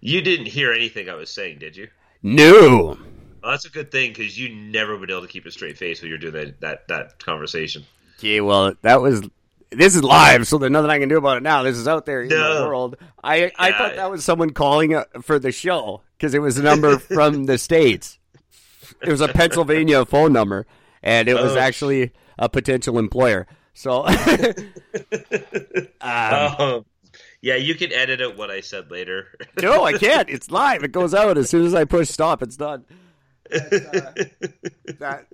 You 0.00 0.20
didn't 0.20 0.46
hear 0.46 0.72
anything 0.72 1.08
I 1.08 1.14
was 1.14 1.30
saying, 1.30 1.58
did 1.58 1.76
you? 1.76 1.88
no. 2.22 2.98
Well, 3.42 3.52
that's 3.52 3.64
a 3.64 3.70
good 3.70 3.90
thing 3.92 4.10
because 4.12 4.36
you 4.38 4.54
never 4.54 4.96
been 4.98 5.08
able 5.10 5.20
to 5.22 5.28
keep 5.28 5.46
a 5.46 5.50
straight 5.52 5.78
face 5.78 6.00
when 6.02 6.08
you're 6.08 6.18
doing 6.18 6.32
that 6.34 6.60
that, 6.60 6.88
that 6.88 7.18
conversation. 7.24 7.84
Okay, 8.18 8.40
well, 8.40 8.74
that 8.82 9.00
was. 9.00 9.22
This 9.70 9.94
is 9.94 10.02
live, 10.02 10.46
so 10.48 10.58
there's 10.58 10.72
nothing 10.72 10.90
I 10.90 10.98
can 10.98 11.08
do 11.08 11.16
about 11.18 11.36
it 11.36 11.42
now. 11.44 11.62
This 11.62 11.76
is 11.76 11.86
out 11.86 12.06
there 12.06 12.22
in 12.22 12.28
No. 12.28 12.62
the 12.62 12.66
world. 12.68 12.96
I 13.22 13.52
I 13.56 13.70
thought 13.72 13.94
that 13.96 14.10
was 14.10 14.24
someone 14.24 14.50
calling 14.50 14.94
uh, 14.94 15.04
for 15.22 15.38
the 15.38 15.52
show 15.52 16.02
because 16.18 16.34
it 16.34 16.40
was 16.40 16.58
a 16.58 16.62
number 16.62 16.98
from 17.14 17.44
the 17.44 17.56
states. 17.58 18.18
It 19.02 19.10
was 19.10 19.20
a 19.20 19.28
Pennsylvania 19.28 20.04
phone 20.04 20.32
number, 20.32 20.66
and 21.02 21.28
it 21.28 21.34
was 21.34 21.52
Oh. 21.54 21.58
actually 21.58 22.10
a 22.38 22.48
potential 22.48 22.98
employer. 22.98 23.46
So, 23.74 24.06
um, 26.00 26.56
Um, 26.58 26.84
yeah, 27.40 27.56
you 27.56 27.74
can 27.74 27.92
edit 27.92 28.20
out 28.20 28.36
what 28.36 28.50
I 28.50 28.60
said 28.60 28.90
later. 28.90 29.28
no, 29.62 29.84
I 29.84 29.92
can't. 29.94 30.28
It's 30.28 30.50
live. 30.50 30.84
It 30.84 30.92
goes 30.92 31.14
out 31.14 31.38
as 31.38 31.50
soon 31.50 31.66
as 31.66 31.74
I 31.74 31.84
push 31.84 32.08
stop. 32.08 32.42
It's 32.42 32.56
done. 32.56 32.84
that 33.50 35.26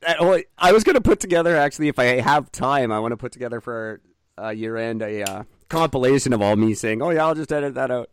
that 0.00 0.16
oh, 0.18 0.42
I 0.58 0.72
was 0.72 0.82
going 0.82 0.94
to 0.94 1.00
put 1.00 1.20
together 1.20 1.56
actually 1.56 1.86
if 1.86 2.00
I 2.00 2.20
have 2.20 2.50
time 2.50 2.90
I 2.90 2.98
want 2.98 3.12
to 3.12 3.16
put 3.16 3.30
together 3.30 3.60
for 3.60 4.00
uh, 4.36 4.48
year 4.48 4.76
end 4.76 5.02
a 5.02 5.22
uh, 5.22 5.44
compilation 5.68 6.32
of 6.32 6.42
all 6.42 6.56
me 6.56 6.74
saying 6.74 7.02
oh 7.02 7.10
yeah 7.10 7.24
I'll 7.24 7.36
just 7.36 7.52
edit 7.52 7.74
that 7.74 7.92
out 7.92 8.10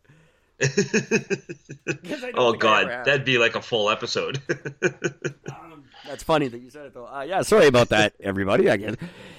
oh 2.36 2.54
God, 2.54 3.06
that'd 3.06 3.26
be 3.26 3.38
like 3.38 3.56
a 3.56 3.62
full 3.62 3.90
episode. 3.90 4.42
That's 6.08 6.24
funny 6.24 6.48
that 6.48 6.60
you 6.60 6.70
said 6.70 6.86
it 6.88 6.94
though 6.94 7.08
uh, 7.08 7.22
yeah 7.22 7.42
sorry 7.42 7.68
about 7.68 7.90
that 7.90 8.14
everybody 8.20 8.70
I 8.70 8.78
guess 8.78 8.96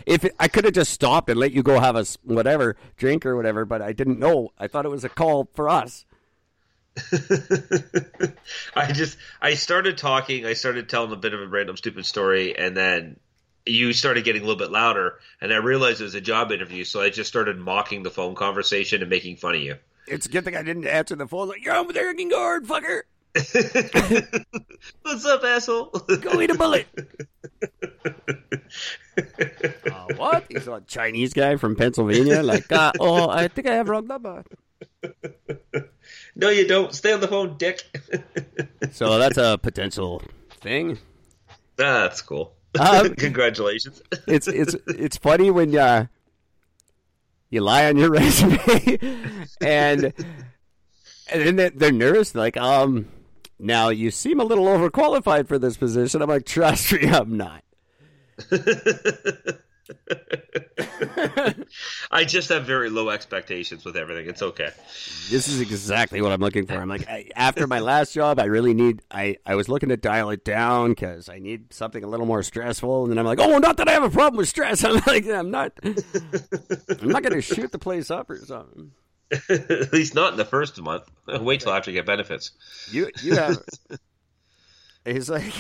if 0.07 0.25
it, 0.25 0.35
I 0.39 0.49
could 0.49 0.65
have 0.65 0.75
just 0.75 0.93
stopped 0.93 1.29
and 1.31 1.39
let 1.39 1.53
you 1.53 1.63
go 1.63 1.81
have 1.81 1.97
a 1.97 2.05
whatever 2.23 2.77
drink 2.97 3.27
or 3.27 3.37
whatever 3.37 3.65
but 3.65 3.83
I 3.83 3.93
didn't 3.93 4.19
know 4.19 4.53
I 4.59 4.67
thought 4.67 4.85
it 4.85 4.91
was 4.91 5.05
a 5.05 5.09
call 5.09 5.49
for 5.55 5.69
us 5.69 6.05
I 8.77 8.93
just 8.93 9.19
I 9.41 9.55
started 9.55 9.99
talking. 9.99 10.47
I 10.47 10.53
started 10.53 10.89
telling 10.89 11.13
a 11.13 11.17
bit 11.17 11.35
of 11.35 11.41
a 11.41 11.47
random 11.47 11.77
stupid 11.77 12.07
story, 12.07 12.57
and 12.57 12.77
then 12.77 13.19
you 13.67 13.93
started 13.93 14.25
getting 14.25 14.43
a 14.43 14.45
little 14.45 14.59
bit 14.59 14.71
louder, 14.71 15.19
and 15.41 15.53
I 15.53 15.57
realized 15.57 16.01
it 16.01 16.05
was 16.05 16.15
a 16.15 16.21
job 16.21 16.53
interview. 16.53 16.85
So 16.85 17.01
I 17.01 17.11
just 17.11 17.29
started 17.29 17.59
mocking 17.59 18.03
the 18.05 18.11
phone 18.11 18.35
conversation 18.35 19.01
and 19.01 19.11
making 19.11 19.37
fun 19.37 19.57
of 19.57 19.61
you. 19.63 19.77
it's 20.07 20.27
a 20.27 20.29
good 20.29 20.45
thing 20.45 20.57
I 20.57 20.63
didn't 20.63 20.87
answer 20.87 21.17
the 21.17 21.27
phone 21.27 21.49
like 21.49 21.65
you're 21.65 21.75
over 21.75 21.93
there 21.93 22.15
guard 22.29 22.67
fucker 22.67 23.03
What's 25.03 25.25
up, 25.27 25.43
asshole? 25.43 25.87
go 26.21 26.41
eat 26.41 26.51
a 26.51 26.55
bullet 26.55 26.87
Uh, 29.17 30.07
what? 30.17 30.45
He's 30.49 30.67
a 30.69 30.81
Chinese 30.87 31.33
guy 31.33 31.57
from 31.57 31.77
Pennsylvania. 31.77 32.43
Like, 32.43 32.71
uh, 32.71 32.93
oh, 32.99 33.29
I 33.29 33.49
think 33.49 33.69
I 33.69 33.75
have 33.75 33.89
wrong 33.89 34.07
number. 34.09 34.45
no, 36.35 36.49
you 36.49 36.67
don't. 36.67 36.93
Stay 36.93 37.13
on 37.13 37.21
the 37.21 37.29
phone, 37.29 37.57
dick. 37.57 37.83
So 38.93 39.19
that's 39.19 39.39
a 39.39 39.59
potential 39.61 40.23
thing. 40.61 40.99
That's 41.77 42.21
cool. 42.23 42.55
Um, 42.79 43.15
Congratulations. 43.15 44.03
It's 44.27 44.47
it's 44.47 44.77
it's 44.87 45.17
funny 45.17 45.51
when 45.51 45.77
uh, 45.77 46.07
you 47.51 47.61
lie 47.61 47.87
on 47.87 47.97
your 47.97 48.11
resume 48.11 48.99
and 49.61 50.13
and 51.29 51.43
then 51.43 51.57
they're, 51.57 51.71
they're 51.71 51.93
nervous. 51.93 52.35
Like, 52.35 52.57
um, 52.57 53.09
now 53.59 53.89
you 53.89 54.11
seem 54.11 54.41
a 54.41 54.45
little 54.45 54.67
overqualified 54.67 55.49
for 55.49 55.59
this 55.59 55.77
position. 55.77 56.23
I'm 56.23 56.29
like, 56.29 56.47
trust 56.47 56.93
me, 56.93 57.09
I'm 57.09 57.37
not. 57.37 57.63
I 62.11 62.25
just 62.25 62.49
have 62.49 62.65
very 62.65 62.89
low 62.91 63.11
expectations 63.11 63.85
with 63.85 63.97
everything. 63.97 64.27
It's 64.29 64.43
okay. 64.43 64.71
This 65.31 65.47
is 65.49 65.61
exactly 65.61 66.23
what 66.23 66.33
I'm 66.33 66.41
looking 66.41 66.67
for. 66.67 66.75
I'm 66.75 66.89
like, 66.89 67.07
I, 67.09 67.29
after 67.37 67.67
my 67.67 67.81
last 67.81 68.15
job, 68.15 68.39
I 68.39 68.45
really 68.45 68.75
need. 68.75 69.03
I 69.11 69.37
I 69.45 69.55
was 69.57 69.69
looking 69.69 69.91
to 69.91 69.97
dial 69.97 70.31
it 70.31 70.45
down 70.45 70.91
because 70.91 71.29
I 71.29 71.39
need 71.39 71.73
something 71.73 72.03
a 72.03 72.07
little 72.07 72.27
more 72.27 72.43
stressful. 72.43 73.05
And 73.05 73.13
then 73.13 73.19
I'm 73.19 73.27
like, 73.27 73.41
oh, 73.41 73.59
not 73.59 73.77
that 73.77 73.89
I 73.89 73.93
have 73.93 74.05
a 74.05 74.11
problem 74.11 74.39
with 74.39 74.49
stress. 74.49 74.85
I'm 74.89 75.03
like, 75.07 75.27
I'm 75.27 75.51
not. 75.51 75.73
I'm 75.85 77.09
not 77.09 77.23
going 77.23 77.35
to 77.35 77.43
shoot 77.43 77.71
the 77.73 77.79
place 77.79 78.11
up 78.11 78.31
or 78.31 78.39
something. 78.39 78.93
At 79.49 79.93
least 79.93 80.15
not 80.15 80.33
in 80.33 80.39
the 80.39 80.45
first 80.45 80.81
month. 80.81 81.11
Wait 81.41 81.61
till 81.61 81.73
after 81.73 81.91
you 81.91 81.97
get 81.99 82.07
benefits. 82.07 82.53
You 82.91 83.11
you 83.23 83.37
have. 83.37 83.57
He's 85.05 85.29
like, 85.29 85.53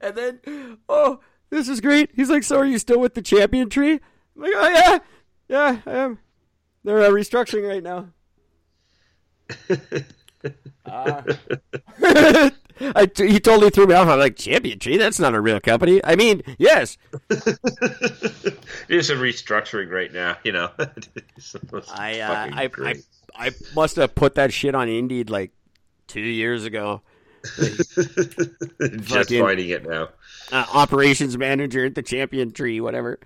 and 0.00 0.16
then, 0.16 0.78
oh, 0.88 1.20
this 1.50 1.68
is 1.68 1.80
great. 1.80 2.10
He's 2.14 2.28
like, 2.28 2.42
so 2.42 2.58
are 2.58 2.66
you 2.66 2.78
still 2.78 2.98
with 2.98 3.14
the 3.14 3.22
champion 3.22 3.70
tree? 3.70 3.92
I'm 3.92 4.42
like, 4.42 4.52
oh 4.54 4.68
yeah, 4.68 4.98
yeah, 5.48 5.80
I 5.86 5.92
am. 5.98 6.18
They're 6.82 7.00
uh, 7.00 7.10
restructuring 7.10 7.68
right 7.68 7.82
now. 7.82 8.08
Uh, 10.84 12.50
I 12.80 13.06
t- 13.06 13.28
he 13.28 13.40
totally 13.40 13.70
threw 13.70 13.86
me 13.86 13.94
off. 13.94 14.08
I'm 14.08 14.18
like, 14.18 14.36
champion 14.36 14.78
tree? 14.78 14.96
That's 14.96 15.18
not 15.20 15.34
a 15.34 15.40
real 15.40 15.60
company. 15.60 16.00
I 16.04 16.16
mean, 16.16 16.42
yes, 16.58 16.98
There's 18.88 19.10
a 19.10 19.14
restructuring 19.16 19.90
right 19.90 20.12
now, 20.12 20.36
you 20.44 20.52
know. 20.52 20.70
I, 21.92 22.20
uh, 22.20 22.50
I, 22.52 22.70
I. 22.82 22.94
I 23.36 23.50
must 23.74 23.96
have 23.96 24.14
put 24.14 24.36
that 24.36 24.52
shit 24.52 24.74
on 24.76 24.88
Indeed 24.88 25.28
like 25.28 25.50
two 26.06 26.20
years 26.20 26.64
ago. 26.64 27.02
just 27.56 27.94
fucking- 29.08 29.42
finding 29.42 29.68
it 29.70 29.88
now. 29.88 30.10
Uh, 30.52 30.64
operations 30.72 31.36
manager 31.38 31.84
at 31.86 31.94
the 31.94 32.02
champion 32.02 32.52
tree, 32.52 32.80
whatever. 32.80 33.18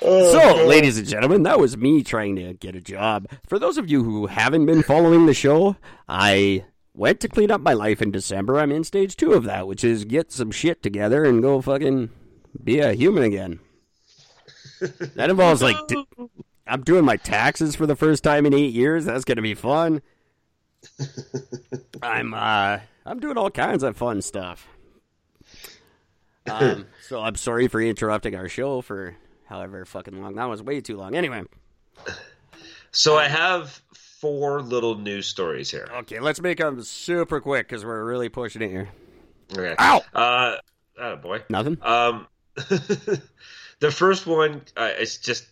So, 0.00 0.64
ladies 0.66 0.98
and 0.98 1.06
gentlemen, 1.06 1.42
that 1.44 1.58
was 1.58 1.76
me 1.76 2.02
trying 2.02 2.36
to 2.36 2.52
get 2.54 2.76
a 2.76 2.80
job. 2.80 3.28
For 3.46 3.58
those 3.58 3.78
of 3.78 3.90
you 3.90 4.04
who 4.04 4.26
haven't 4.26 4.66
been 4.66 4.82
following 4.82 5.26
the 5.26 5.34
show, 5.34 5.76
I 6.08 6.64
went 6.96 7.20
to 7.20 7.28
clean 7.28 7.50
up 7.50 7.60
my 7.60 7.72
life 7.74 8.00
in 8.02 8.10
December. 8.10 8.58
I'm 8.58 8.72
in 8.72 8.82
stage 8.84 9.16
two 9.16 9.32
of 9.34 9.44
that, 9.44 9.66
which 9.66 9.84
is 9.84 10.04
get 10.04 10.32
some 10.32 10.50
shit 10.50 10.82
together 10.82 11.24
and 11.24 11.42
go 11.42 11.60
fucking 11.60 12.10
be 12.64 12.80
a 12.80 12.92
human 12.92 13.22
again. 13.22 13.60
That 15.14 15.30
involves 15.30 15.62
like 15.62 15.76
d- 15.88 16.04
I'm 16.66 16.82
doing 16.82 17.02
my 17.04 17.16
taxes 17.16 17.74
for 17.74 17.86
the 17.86 17.96
first 17.96 18.22
time 18.22 18.44
in 18.44 18.52
eight 18.52 18.74
years. 18.74 19.06
That's 19.06 19.24
gonna 19.24 19.40
be 19.40 19.54
fun. 19.54 20.02
I'm 22.02 22.34
uh 22.34 22.80
I'm 23.06 23.18
doing 23.18 23.38
all 23.38 23.50
kinds 23.50 23.82
of 23.82 23.96
fun 23.96 24.20
stuff. 24.20 24.68
Um, 26.50 26.86
so 27.08 27.22
I'm 27.22 27.36
sorry 27.36 27.68
for 27.68 27.80
interrupting 27.80 28.34
our 28.34 28.50
show 28.50 28.82
for 28.82 29.16
however 29.46 29.84
fucking 29.86 30.20
long. 30.20 30.34
That 30.34 30.44
was 30.44 30.62
way 30.62 30.82
too 30.82 30.98
long. 30.98 31.14
Anyway, 31.14 31.44
So 32.90 33.16
I 33.16 33.28
have 33.28 33.80
four 34.26 34.60
little 34.60 34.96
news 34.96 35.26
stories 35.26 35.70
here. 35.70 35.88
okay, 35.98 36.18
let's 36.18 36.40
make 36.40 36.58
them 36.58 36.82
super 36.82 37.40
quick 37.40 37.68
because 37.68 37.84
we're 37.84 38.04
really 38.04 38.28
pushing 38.28 38.60
it 38.60 38.70
here. 38.70 38.88
Okay. 39.52 39.76
Ow! 39.78 40.02
Uh, 40.12 40.56
oh 40.98 41.16
boy. 41.16 41.42
Nothing. 41.48 41.78
Um, 41.80 42.26
the 42.56 43.90
first 43.92 44.26
one 44.26 44.62
uh, 44.76 44.90
is 44.98 45.18
just 45.18 45.46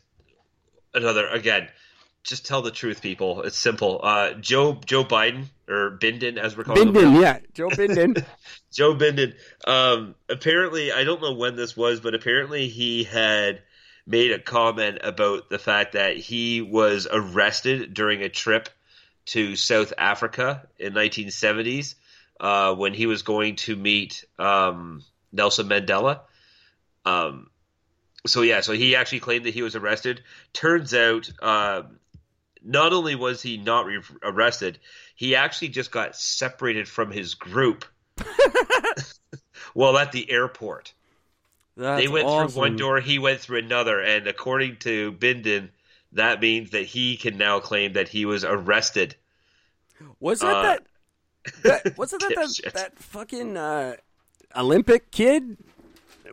another 0.93 1.29
again. 1.29 1.69
Just 2.25 2.47
tell 2.47 2.63
the 2.63 2.73
truth, 2.73 3.01
people. 3.01 3.43
It's 3.43 3.57
simple. 3.57 4.01
Uh, 4.03 4.33
Joe 4.33 4.81
Joe 4.85 5.05
Biden 5.05 5.45
or 5.69 5.97
Biden, 6.01 6.37
as 6.37 6.57
we're 6.57 6.65
calling 6.65 6.89
him. 6.89 6.95
Bindon, 6.95 7.21
yeah, 7.21 7.39
Joe 7.53 7.69
Bindon. 7.69 8.25
Joe 8.73 8.97
Biden. 8.97 9.35
Um, 9.67 10.17
apparently, 10.29 10.91
I 10.91 11.05
don't 11.05 11.23
know 11.23 11.35
when 11.35 11.55
this 11.55 11.77
was, 11.77 12.01
but 12.01 12.15
apparently 12.15 12.67
he 12.67 13.05
had 13.05 13.63
made 14.07 14.33
a 14.33 14.39
comment 14.39 14.99
about 15.03 15.49
the 15.49 15.59
fact 15.59 15.93
that 15.93 16.17
he 16.17 16.61
was 16.61 17.07
arrested 17.11 17.95
during 17.95 18.23
a 18.23 18.29
trip 18.29 18.69
to 19.27 19.57
South 19.57 19.93
Africa 19.97 20.67
in 20.79 20.93
1970s 20.93 21.95
uh, 22.41 22.75
when 22.75 22.93
he 22.93 23.07
was 23.07 23.23
going 23.23 23.57
to 23.57 23.75
meet 23.77 24.25
um, 24.39 25.03
Nelson 25.33 25.69
Mandela. 25.69 26.21
Um, 27.05 27.51
so 28.27 28.43
yeah, 28.43 28.61
so 28.61 28.73
he 28.73 28.97
actually 28.97 29.21
claimed 29.21 29.47
that 29.47 29.55
he 29.55 29.63
was 29.63 29.77
arrested. 29.77 30.23
Turns 30.53 30.95
out, 30.95 31.31
um, 31.43 31.99
not 32.63 32.93
only 32.93 33.15
was 33.15 33.43
he 33.43 33.57
not 33.57 33.87
re- 33.87 34.01
arrested, 34.23 34.79
he 35.15 35.37
actually 35.37 35.69
just 35.69 35.91
got 35.91 36.17
separated 36.17 36.89
from 36.89 37.11
his 37.11 37.35
group 37.35 37.85
while 39.75 39.99
at 39.99 40.13
the 40.13 40.31
airport. 40.31 40.93
That's 41.77 42.01
they 42.03 42.09
went 42.09 42.27
awesome. 42.27 42.49
through 42.53 42.61
one 42.61 42.77
door, 42.77 43.01
he 43.01 43.19
went 43.19 43.41
through 43.41 43.59
another, 43.59 44.01
and 44.01 44.27
according 44.29 44.77
to 44.79 45.13
Bindon, 45.13 45.71
that 46.13 46.41
means 46.41 46.71
that 46.71 46.85
he 46.87 47.17
can 47.17 47.37
now 47.37 47.59
claim 47.61 47.95
that 47.95 48.09
he 48.09 48.25
was 48.25 48.45
arrested. 48.45 49.17
Was 50.21 50.41
that 50.41 50.55
Uh, 50.55 50.63
that? 50.63 50.87
that 51.85 51.99
wasn't 51.99 52.23
that 52.23 52.35
that, 52.63 52.75
that 52.75 52.99
fucking 52.99 53.57
uh, 53.57 53.97
Olympic 54.57 55.11
kid 55.11 55.57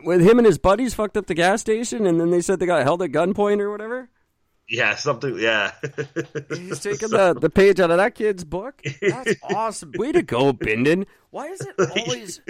with 0.04 0.20
him 0.20 0.38
and 0.38 0.46
his 0.46 0.58
buddies 0.58 0.94
fucked 0.94 1.16
up 1.16 1.26
the 1.26 1.34
gas 1.34 1.60
station, 1.60 2.06
and 2.06 2.20
then 2.20 2.30
they 2.30 2.40
said 2.40 2.60
they 2.60 2.66
got 2.66 2.82
held 2.84 3.02
at 3.02 3.10
gunpoint 3.10 3.60
or 3.60 3.70
whatever? 3.70 4.08
Yeah, 4.68 4.94
something. 4.94 5.38
Yeah, 5.38 5.72
He's 6.54 6.78
taking 6.80 7.10
the, 7.10 7.34
the 7.38 7.50
page 7.50 7.78
out 7.80 7.90
of 7.90 7.98
that 7.98 8.14
kid's 8.14 8.44
book. 8.44 8.80
That's 9.02 9.34
awesome. 9.42 9.92
Way 9.96 10.12
to 10.12 10.22
go, 10.22 10.52
Bindon. 10.52 11.06
Why 11.30 11.48
is 11.48 11.60
it 11.60 11.74
always? 11.98 12.40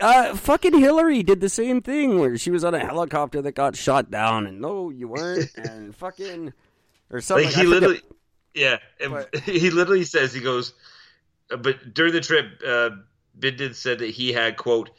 Uh, 0.00 0.34
fucking 0.34 0.78
Hillary 0.78 1.22
did 1.22 1.40
the 1.40 1.48
same 1.48 1.80
thing 1.82 2.18
where 2.18 2.36
she 2.38 2.50
was 2.50 2.64
on 2.64 2.74
a 2.74 2.78
helicopter 2.78 3.42
that 3.42 3.52
got 3.52 3.76
shot 3.76 4.10
down, 4.10 4.46
and 4.46 4.60
no, 4.60 4.90
you 4.90 5.08
weren't, 5.08 5.50
and 5.56 5.94
fucking 5.94 6.52
or 7.10 7.20
something. 7.20 7.46
Like 7.46 7.54
he 7.54 7.64
literally, 7.64 8.00
yeah, 8.54 8.78
But- 8.98 9.34
he 9.44 9.70
literally 9.70 10.04
says 10.04 10.32
he 10.32 10.40
goes, 10.40 10.72
uh, 11.50 11.56
but 11.56 11.94
during 11.94 12.12
the 12.12 12.20
trip, 12.20 12.46
uh, 12.66 12.90
Bindon 13.38 13.74
said 13.74 14.00
that 14.00 14.10
he 14.10 14.32
had 14.32 14.56
quote 14.56 14.90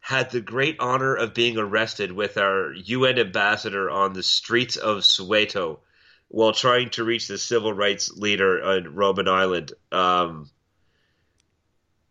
had 0.00 0.30
the 0.30 0.40
great 0.40 0.76
honor 0.80 1.14
of 1.14 1.34
being 1.34 1.58
arrested 1.58 2.12
with 2.12 2.38
our 2.38 2.72
UN 2.72 3.18
ambassador 3.18 3.90
on 3.90 4.12
the 4.12 4.22
streets 4.22 4.76
of 4.76 4.98
Soweto 4.98 5.80
while 6.28 6.52
trying 6.52 6.90
to 6.90 7.04
reach 7.04 7.28
the 7.28 7.36
civil 7.38 7.72
rights 7.72 8.10
leader 8.12 8.62
on 8.62 8.84
Robben 8.84 9.28
Island. 9.28 9.72
Um, 9.90 10.48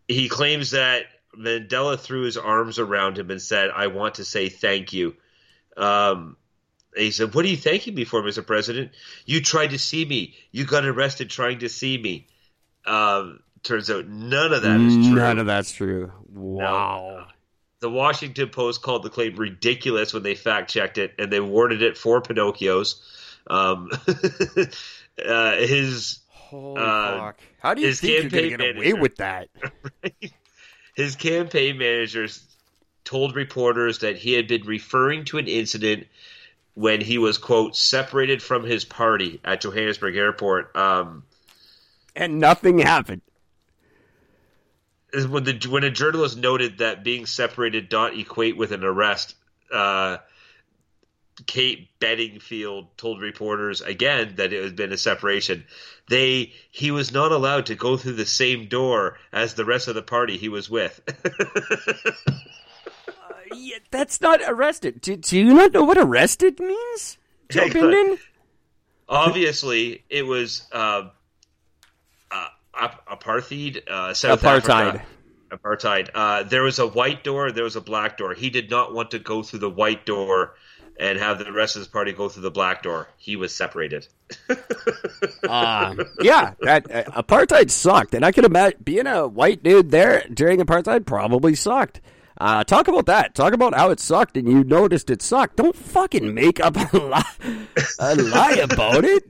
he 0.07 0.29
claims 0.29 0.71
that 0.71 1.05
Mandela 1.37 1.99
threw 1.99 2.23
his 2.23 2.37
arms 2.37 2.79
around 2.79 3.17
him 3.17 3.29
and 3.31 3.41
said, 3.41 3.69
"I 3.69 3.87
want 3.87 4.15
to 4.15 4.25
say 4.25 4.49
thank 4.49 4.93
you." 4.93 5.15
Um, 5.75 6.37
he 6.95 7.11
said, 7.11 7.33
"What 7.33 7.45
are 7.45 7.49
you 7.49 7.57
thanking 7.57 7.93
me 7.95 8.03
for, 8.05 8.21
Mr. 8.23 8.45
President? 8.45 8.91
You 9.25 9.41
tried 9.41 9.71
to 9.71 9.79
see 9.79 10.03
me. 10.05 10.35
You 10.51 10.65
got 10.65 10.85
arrested 10.85 11.29
trying 11.29 11.59
to 11.59 11.69
see 11.69 11.97
me." 11.97 12.27
Um, 12.85 13.41
turns 13.63 13.89
out 13.89 14.07
none 14.07 14.53
of 14.53 14.61
that 14.63 14.79
is 14.79 14.93
true. 14.93 15.15
None 15.15 15.39
of 15.39 15.45
that's 15.45 15.71
true. 15.71 16.11
Wow. 16.33 17.27
the 17.79 17.89
Washington 17.89 18.49
Post 18.49 18.81
called 18.81 19.03
the 19.03 19.09
claim 19.09 19.35
ridiculous 19.35 20.13
when 20.13 20.23
they 20.23 20.33
fact 20.35 20.71
checked 20.71 20.97
it, 20.97 21.13
and 21.19 21.31
they 21.31 21.37
awarded 21.37 21.83
it 21.83 21.97
four 21.97 22.21
Pinocchios. 22.21 22.95
Um, 23.45 23.89
uh, 25.23 25.55
his 25.57 26.19
Holy 26.29 26.81
Uh, 26.81 27.17
fuck! 27.19 27.39
How 27.59 27.73
do 27.73 27.81
you 27.81 27.93
think 27.93 28.31
you're 28.31 28.31
gonna 28.31 28.49
get 28.49 28.61
away 28.61 28.71
manager- 28.93 29.01
with 29.01 29.15
that? 29.17 29.49
his 30.97 31.15
campaign 31.15 31.77
managers 31.77 32.43
told 33.03 33.35
reporters 33.35 33.99
that 33.99 34.17
he 34.17 34.33
had 34.33 34.47
been 34.47 34.65
referring 34.65 35.25
to 35.25 35.37
an 35.37 35.47
incident 35.47 36.07
when 36.73 37.01
he 37.01 37.19
was 37.19 37.37
quote 37.37 37.75
separated 37.75 38.41
from 38.41 38.63
his 38.63 38.83
party 38.83 39.39
at 39.45 39.61
Johannesburg 39.61 40.15
Airport. 40.15 40.75
Um, 40.75 41.23
And 42.15 42.39
nothing 42.39 42.79
happened. 42.79 43.21
when 45.13 45.43
the 45.43 45.67
when 45.69 45.83
a 45.83 45.91
journalist 45.91 46.35
noted 46.35 46.79
that 46.79 47.03
being 47.03 47.27
separated 47.27 47.89
don't 47.89 48.19
equate 48.19 48.57
with 48.57 48.71
an 48.71 48.83
arrest. 48.83 49.35
Uh, 49.71 50.17
Kate 51.45 51.89
Bedingfield 51.99 52.97
told 52.97 53.21
reporters 53.21 53.81
again 53.81 54.33
that 54.37 54.53
it 54.53 54.63
had 54.63 54.75
been 54.75 54.91
a 54.91 54.97
separation. 54.97 55.65
They 56.09 56.53
he 56.71 56.91
was 56.91 57.11
not 57.11 57.31
allowed 57.31 57.67
to 57.67 57.75
go 57.75 57.97
through 57.97 58.13
the 58.13 58.25
same 58.25 58.67
door 58.67 59.17
as 59.31 59.53
the 59.53 59.65
rest 59.65 59.87
of 59.87 59.95
the 59.95 60.01
party 60.01 60.37
he 60.37 60.49
was 60.49 60.69
with. 60.69 60.99
Yeah, 63.55 63.77
that's 63.91 64.21
not 64.21 64.41
arrested. 64.45 65.01
Do, 65.01 65.15
do 65.15 65.37
you 65.37 65.53
not 65.53 65.73
know 65.73 65.83
what 65.83 65.97
arrested 65.97 66.59
means? 66.59 67.17
Joe 67.49 67.63
on. 67.63 68.17
Obviously, 69.09 70.03
it 70.09 70.23
was 70.23 70.67
uh, 70.71 71.09
uh, 72.29 72.47
apartheid, 73.09 73.87
uh, 73.87 74.13
South 74.13 74.41
Apartheid. 74.41 74.95
Africa. 74.95 75.05
Apartheid. 75.51 76.09
Uh, 76.13 76.43
there 76.43 76.63
was 76.63 76.79
a 76.79 76.87
white 76.87 77.23
door. 77.23 77.51
There 77.51 77.63
was 77.63 77.77
a 77.77 77.81
black 77.81 78.17
door. 78.17 78.33
He 78.33 78.49
did 78.49 78.69
not 78.69 78.93
want 78.93 79.11
to 79.11 79.19
go 79.19 79.43
through 79.43 79.59
the 79.59 79.69
white 79.69 80.05
door 80.05 80.55
and 80.99 81.19
have 81.19 81.39
the 81.39 81.51
rest 81.51 81.75
of 81.75 81.81
his 81.81 81.87
party 81.87 82.11
go 82.11 82.29
through 82.29 82.43
the 82.43 82.51
black 82.51 82.83
door. 82.83 83.07
He 83.17 83.35
was 83.35 83.53
separated. 83.53 84.07
Uh, 85.47 85.95
yeah, 86.19 86.53
that 86.61 86.91
uh, 86.93 87.03
apartheid 87.21 87.71
sucked, 87.71 88.13
and 88.13 88.25
I 88.25 88.31
can 88.33 88.43
imagine 88.43 88.79
being 88.83 89.07
a 89.07 89.27
white 89.27 89.63
dude 89.63 89.91
there 89.91 90.25
during 90.33 90.59
apartheid 90.59 91.05
probably 91.05 91.55
sucked. 91.55 92.01
Uh, 92.39 92.63
talk 92.63 92.87
about 92.87 93.05
that. 93.07 93.33
Talk 93.33 93.53
about 93.53 93.73
how 93.73 93.89
it 93.89 93.99
sucked, 93.99 94.37
and 94.37 94.47
you 94.47 94.63
noticed 94.63 95.09
it 95.09 95.21
sucked. 95.21 95.55
Don't 95.55 95.75
fucking 95.75 96.33
make 96.33 96.59
up 96.59 96.75
a 96.75 96.97
lie, 96.99 97.23
a 97.99 98.15
lie 98.15 98.59
about 98.61 99.05
it. 99.05 99.23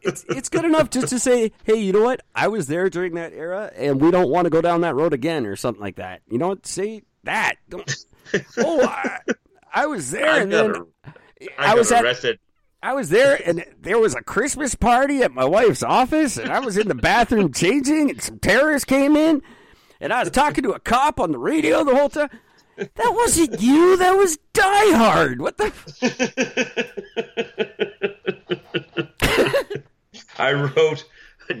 It's 0.00 0.24
it's 0.28 0.48
good 0.48 0.64
enough 0.64 0.90
just 0.90 1.08
to 1.08 1.18
say, 1.18 1.52
hey, 1.64 1.76
you 1.76 1.92
know 1.92 2.02
what? 2.04 2.20
I 2.34 2.48
was 2.48 2.66
there 2.68 2.88
during 2.88 3.14
that 3.14 3.32
era, 3.32 3.70
and 3.76 4.00
we 4.00 4.10
don't 4.10 4.30
want 4.30 4.46
to 4.46 4.50
go 4.50 4.60
down 4.62 4.82
that 4.82 4.94
road 4.94 5.12
again, 5.12 5.46
or 5.46 5.56
something 5.56 5.82
like 5.82 5.96
that. 5.96 6.22
You 6.30 6.38
know 6.38 6.48
what? 6.48 6.66
Say 6.66 7.02
that. 7.24 7.56
Don't. 7.68 7.94
Oh, 8.56 8.80
I, 8.82 9.18
I 9.72 9.86
was 9.86 10.10
there, 10.10 10.30
I 10.30 10.38
and 10.40 10.50
got, 10.50 10.72
then 10.74 11.12
I 11.58 11.72
I 11.72 11.74
was 11.74 11.90
at 11.90 12.04
arrested. 12.04 12.38
I 12.82 12.94
was 12.94 13.10
there, 13.10 13.40
and 13.46 13.64
there 13.80 13.98
was 13.98 14.14
a 14.14 14.22
Christmas 14.22 14.74
party 14.74 15.22
at 15.22 15.32
my 15.32 15.44
wife's 15.44 15.82
office, 15.84 16.36
and 16.36 16.50
I 16.52 16.58
was 16.58 16.76
in 16.76 16.88
the 16.88 16.94
bathroom 16.96 17.52
changing, 17.54 18.10
and 18.10 18.20
some 18.22 18.38
terrorists 18.38 18.84
came 18.84 19.16
in, 19.16 19.40
and 20.00 20.12
I 20.12 20.20
was 20.20 20.30
talking 20.30 20.64
to 20.64 20.72
a 20.72 20.80
cop 20.80 21.20
on 21.20 21.30
the 21.32 21.38
radio 21.38 21.84
the 21.84 21.94
whole 21.94 22.08
time. 22.08 22.28
That 22.76 23.12
wasn't 23.14 23.60
you. 23.60 23.96
That 23.98 24.12
was 24.16 24.38
Die 24.52 24.96
Hard. 24.96 25.40
What 25.40 25.58
the? 25.58 25.72
I 30.38 30.52
wrote, 30.52 31.04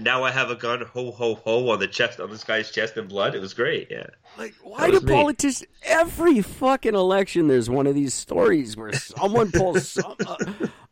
"Now 0.00 0.24
I 0.24 0.30
have 0.30 0.50
a 0.50 0.54
gun, 0.54 0.82
ho 0.82 1.10
ho 1.10 1.34
ho!" 1.34 1.70
on 1.70 1.78
the 1.78 1.88
chest, 1.88 2.20
on 2.20 2.30
this 2.30 2.44
guy's 2.44 2.70
chest 2.70 2.96
in 2.96 3.06
blood. 3.08 3.34
It 3.34 3.40
was 3.40 3.54
great. 3.54 3.88
Yeah. 3.90 4.06
Like, 4.38 4.54
why 4.62 4.86
do 4.86 4.94
was 4.94 5.04
me. 5.04 5.12
politicians? 5.12 5.64
Every 5.82 6.40
fucking 6.40 6.94
election, 6.94 7.48
there's 7.48 7.68
one 7.68 7.86
of 7.86 7.94
these 7.94 8.14
stories 8.14 8.76
where 8.76 8.92
someone 8.92 9.50
pulls 9.52 9.88
some. 9.92 10.16
Uh, 10.26 10.36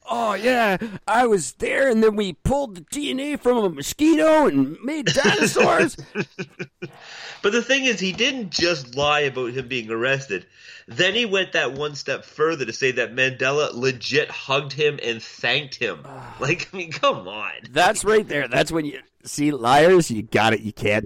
oh 0.09 0.35
yeah, 0.35 0.77
I 1.07 1.27
was 1.27 1.53
there, 1.53 1.89
and 1.89 2.03
then 2.03 2.17
we 2.17 2.35
pulled 2.35 2.75
the 2.77 2.83
DNA 2.83 3.41
from 3.41 3.59
a 3.59 3.69
mosquito 3.71 4.47
and 4.47 4.77
made 4.83 5.07
dinosaurs. 5.07 5.97
But 7.43 7.53
the 7.53 7.63
thing 7.63 7.85
is, 7.85 8.01
he 8.01 8.13
didn't 8.13 8.51
just 8.51 8.95
lie 8.95 9.21
about 9.21 9.53
him 9.53 9.69
being 9.69 9.91
arrested. 9.91 10.47
Then 10.87 11.15
he 11.15 11.25
went 11.25 11.53
that 11.53 11.73
one 11.73 11.95
step 11.95 12.25
further 12.25 12.65
to 12.65 12.73
say 12.73 12.93
that 12.93 13.15
Mandela 13.15 13.73
legit 13.73 14.31
hugged 14.31 14.73
him 14.73 14.99
and 15.03 15.23
thanked 15.23 15.77
him. 15.77 16.05
Like, 16.41 16.71
I 16.73 16.77
mean, 16.77 16.91
come 16.91 17.29
on. 17.29 17.53
That's 17.71 18.03
right 18.03 18.27
there. 18.27 18.49
That's 18.49 18.73
when 18.73 18.87
you 18.87 19.01
see 19.25 19.51
liars. 19.51 20.11
You 20.11 20.23
got 20.23 20.55
it. 20.55 20.61
You 20.61 20.73
can't. 20.73 21.05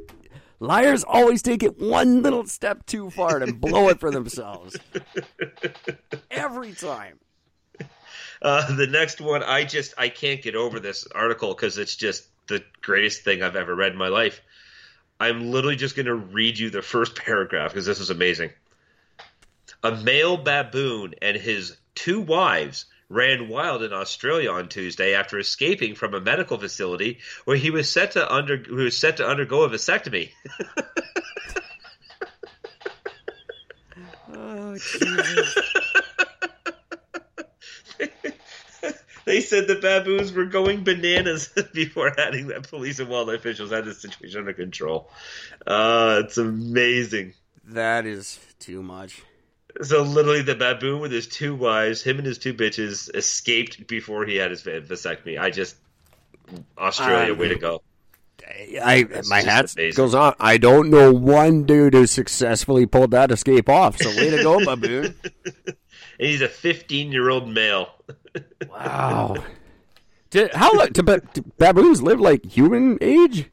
Liars 0.61 1.03
always 1.03 1.43
take 1.43 1.65
it 1.65 1.79
one 1.79 2.23
little 2.23 2.47
step 2.47 2.87
too 2.87 3.11
far 3.11 3.41
to 3.41 3.53
blow 3.53 3.89
it 3.89 3.99
for 3.99 4.13
themselves. 4.13 4.77
Every 6.31 6.73
time. 6.73 7.19
Uh, 8.41 8.77
the 8.77 8.87
next 8.87 9.21
one, 9.21 9.43
I 9.43 9.65
just 9.65 9.95
I 9.99 10.09
can't 10.09 10.41
get 10.41 10.55
over 10.55 10.79
this 10.79 11.07
article 11.07 11.55
because 11.55 11.79
it's 11.79 11.97
just 11.97 12.29
the 12.47 12.63
greatest 12.81 13.23
thing 13.23 13.43
I've 13.43 13.57
ever 13.57 13.75
read 13.75 13.93
in 13.93 13.99
my 13.99 14.09
life. 14.09 14.41
I'm 15.25 15.51
literally 15.51 15.77
just 15.77 15.97
going 15.97 16.07
to 16.07 16.15
read 16.15 16.59
you 16.59 16.69
the 16.69 16.83
first 16.83 17.17
paragraph 17.25 17.71
because 17.71 17.87
this 17.87 18.01
is 18.01 18.11
amazing. 18.11 18.51
A 19.83 19.93
male 19.93 20.37
baboon 20.37 21.15
and 21.23 21.37
his 21.37 21.77
two 21.95 22.21
wives 22.21 22.85
ran 23.09 23.49
wild 23.49 23.83
in 23.83 23.93
Australia 23.93 24.51
on 24.51 24.69
Tuesday 24.69 25.15
after 25.15 25.39
escaping 25.39 25.95
from 25.95 26.15
a 26.15 26.21
medical 26.21 26.59
facility 26.59 27.21
where 27.45 27.57
he 27.57 27.71
was 27.71 27.91
set 27.91 28.13
to 28.13 28.35
under 28.35 28.57
who 28.57 28.77
was 28.77 28.99
set 28.99 29.19
to 29.19 29.27
undergo 29.27 29.63
a 29.63 29.69
vasectomy. 29.69 30.31
Oh, 34.37 34.77
Jesus. 34.77 35.59
They 39.25 39.41
said 39.41 39.67
the 39.67 39.77
baboons 39.77 40.33
were 40.33 40.45
going 40.45 40.85
bananas 40.85 41.49
before 41.73 42.19
adding 42.21 42.49
that 42.49 42.69
police 42.69 42.99
and 42.99 43.09
wildlife 43.09 43.41
officials 43.41 43.71
had 43.71 43.85
the 43.85 43.95
situation 43.95 44.41
under 44.41 44.53
control. 44.53 45.11
Uh, 45.67 46.23
it's 46.25 46.37
amazing. 46.39 47.35
That 47.65 48.05
is 48.07 48.39
too 48.59 48.83
much. 48.83 49.23
So 49.83 50.03
literally, 50.03 50.43
the 50.43 50.55
baboon 50.55 51.01
with 51.01 51.11
his 51.11 51.27
two 51.27 51.55
wives, 51.55 52.03
him 52.03 52.19
and 52.19 52.27
his 52.27 52.39
two 52.39 52.55
bitches, 52.55 53.13
escaped 53.15 53.87
before 53.87 54.25
he 54.25 54.37
had 54.37 54.51
his 54.51 54.63
vasectomy. 54.63 55.41
I 55.41 55.51
just 55.51 55.77
Australia, 56.79 57.33
Um, 57.33 57.39
way 57.39 57.49
to 57.49 57.57
go! 57.57 57.83
I 58.83 59.07
my 59.27 59.41
hat 59.41 59.73
amazing. 59.75 59.97
goes 59.97 60.15
on. 60.15 60.35
I 60.39 60.59
don't 60.59 60.91
know 60.91 61.13
one 61.13 61.65
dude 61.65 61.95
who 61.95 62.07
successfully 62.07 62.87
pulled 62.87 63.13
that 63.13 63.31
escape 63.31 63.69
off. 63.69 63.97
So 63.99 64.11
way 64.11 64.31
to 64.31 64.43
go, 64.43 64.65
baboon! 64.65 65.15
And 66.17 66.29
he's 66.29 66.43
a 66.43 66.49
15 66.49 67.11
year 67.11 67.29
old 67.29 67.49
male. 67.49 67.89
Wow. 68.69 69.37
Did, 70.31 70.53
how 70.53 70.73
long? 70.73 70.89
Do, 70.89 71.03
ba- 71.03 71.23
do 71.33 71.43
baboons 71.59 72.03
live 72.03 72.21
like 72.21 72.45
human 72.45 72.99
age? 73.01 73.51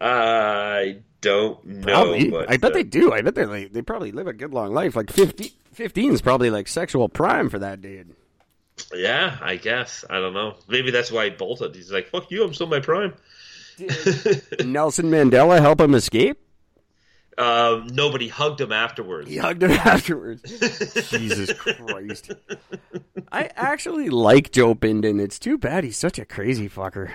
I 0.00 0.98
don't 1.20 1.64
know. 1.66 1.82
Probably. 1.82 2.46
I 2.46 2.56
bet 2.56 2.70
uh, 2.70 2.74
they 2.74 2.82
do. 2.84 3.12
I 3.12 3.22
bet 3.22 3.34
they 3.34 3.44
like, 3.44 3.72
they 3.72 3.82
probably 3.82 4.12
live 4.12 4.26
a 4.26 4.32
good 4.32 4.54
long 4.54 4.72
life. 4.72 4.96
Like 4.96 5.10
50, 5.10 5.52
15 5.72 6.12
is 6.12 6.22
probably 6.22 6.50
like 6.50 6.68
sexual 6.68 7.08
prime 7.08 7.50
for 7.50 7.58
that 7.58 7.82
dude. 7.82 8.14
Yeah, 8.94 9.36
I 9.42 9.56
guess. 9.56 10.04
I 10.08 10.20
don't 10.20 10.32
know. 10.32 10.56
Maybe 10.68 10.90
that's 10.90 11.10
why 11.10 11.24
he 11.24 11.30
bolted. 11.30 11.74
He's 11.74 11.92
like, 11.92 12.08
"Fuck 12.08 12.30
you! 12.30 12.44
I'm 12.44 12.54
still 12.54 12.66
my 12.66 12.80
prime." 12.80 13.14
Nelson 14.64 15.10
Mandela 15.10 15.60
help 15.60 15.80
him 15.80 15.94
escape? 15.94 16.38
Um, 17.40 17.86
nobody 17.86 18.28
hugged 18.28 18.60
him 18.60 18.70
afterwards. 18.70 19.28
He 19.30 19.38
hugged 19.38 19.62
him 19.62 19.70
afterwards. 19.84 20.42
Jesus 21.10 21.52
Christ. 21.54 22.32
I 23.32 23.50
actually 23.56 24.10
like 24.10 24.52
Joe 24.52 24.74
Bindon. 24.74 25.18
It's 25.20 25.38
too 25.38 25.56
bad 25.56 25.84
he's 25.84 25.96
such 25.96 26.18
a 26.18 26.26
crazy 26.26 26.68
fucker. 26.68 27.10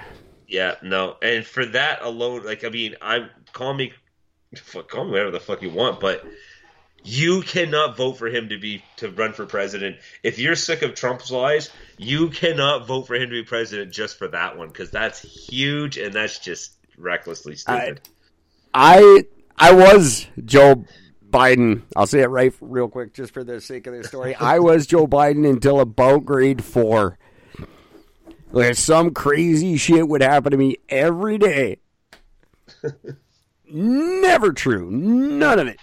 Yeah, 0.47 0.75
no, 0.81 1.17
and 1.21 1.45
for 1.45 1.65
that 1.67 2.01
alone, 2.01 2.43
like 2.43 2.63
I 2.63 2.69
mean, 2.69 2.95
I'm 3.01 3.29
call 3.53 3.73
me, 3.75 3.93
fuck, 4.55 4.89
call 4.89 5.05
me 5.05 5.11
whatever 5.11 5.31
the 5.31 5.39
fuck 5.39 5.61
you 5.61 5.69
want, 5.69 5.99
but 5.99 6.25
You 7.07 7.43
cannot 7.43 7.95
vote 7.95 8.13
for 8.13 8.27
him 8.27 8.49
to 8.49 8.57
be 8.57 8.83
to 8.97 9.11
run 9.11 9.31
for 9.33 9.45
president. 9.45 9.97
If 10.23 10.39
you're 10.39 10.55
sick 10.55 10.81
of 10.81 10.95
Trump's 10.95 11.29
lies, 11.29 11.69
you 11.99 12.29
cannot 12.29 12.87
vote 12.87 13.05
for 13.05 13.13
him 13.13 13.29
to 13.29 13.35
be 13.35 13.43
president 13.43 13.91
just 13.93 14.17
for 14.17 14.27
that 14.29 14.57
one 14.57 14.69
because 14.69 14.89
that's 14.89 15.21
huge 15.21 15.99
and 15.99 16.11
that's 16.13 16.39
just 16.39 16.73
recklessly 16.97 17.57
stupid. 17.57 18.01
I 18.73 18.97
I 18.97 19.23
was 19.59 20.27
Joe 20.43 20.85
Biden. 21.29 21.83
I'll 21.95 22.07
say 22.07 22.21
it 22.21 22.27
right 22.27 22.53
real 22.61 22.87
quick, 22.87 23.13
just 23.13 23.33
for 23.33 23.43
the 23.43 23.59
sake 23.61 23.87
of 23.87 23.93
the 23.93 24.03
story. 24.03 24.35
I 24.39 24.59
was 24.59 24.87
Joe 24.87 25.07
Biden 25.07 25.49
until 25.49 25.79
about 25.79 26.25
grade 26.25 26.63
four, 26.63 27.17
where 28.51 28.73
some 28.73 29.13
crazy 29.13 29.77
shit 29.77 30.07
would 30.07 30.21
happen 30.21 30.51
to 30.51 30.57
me 30.57 30.77
every 30.89 31.37
day. 31.37 31.77
Never 33.69 34.53
true. 34.53 34.89
None 34.91 35.59
of 35.59 35.67
it. 35.67 35.79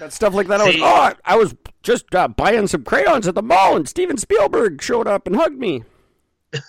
That 0.00 0.12
stuff 0.12 0.34
like 0.34 0.48
that. 0.48 0.60
I 0.60 0.64
was, 0.66 0.74
See- 0.74 0.82
oh, 0.82 0.86
I, 0.86 1.14
I 1.24 1.36
was 1.36 1.54
just 1.82 2.14
uh, 2.14 2.28
buying 2.28 2.66
some 2.66 2.84
crayons 2.84 3.26
at 3.28 3.34
the 3.34 3.42
mall, 3.42 3.76
and 3.76 3.88
Steven 3.88 4.18
Spielberg 4.18 4.82
showed 4.82 5.06
up 5.06 5.26
and 5.26 5.36
hugged 5.36 5.58
me. 5.58 5.84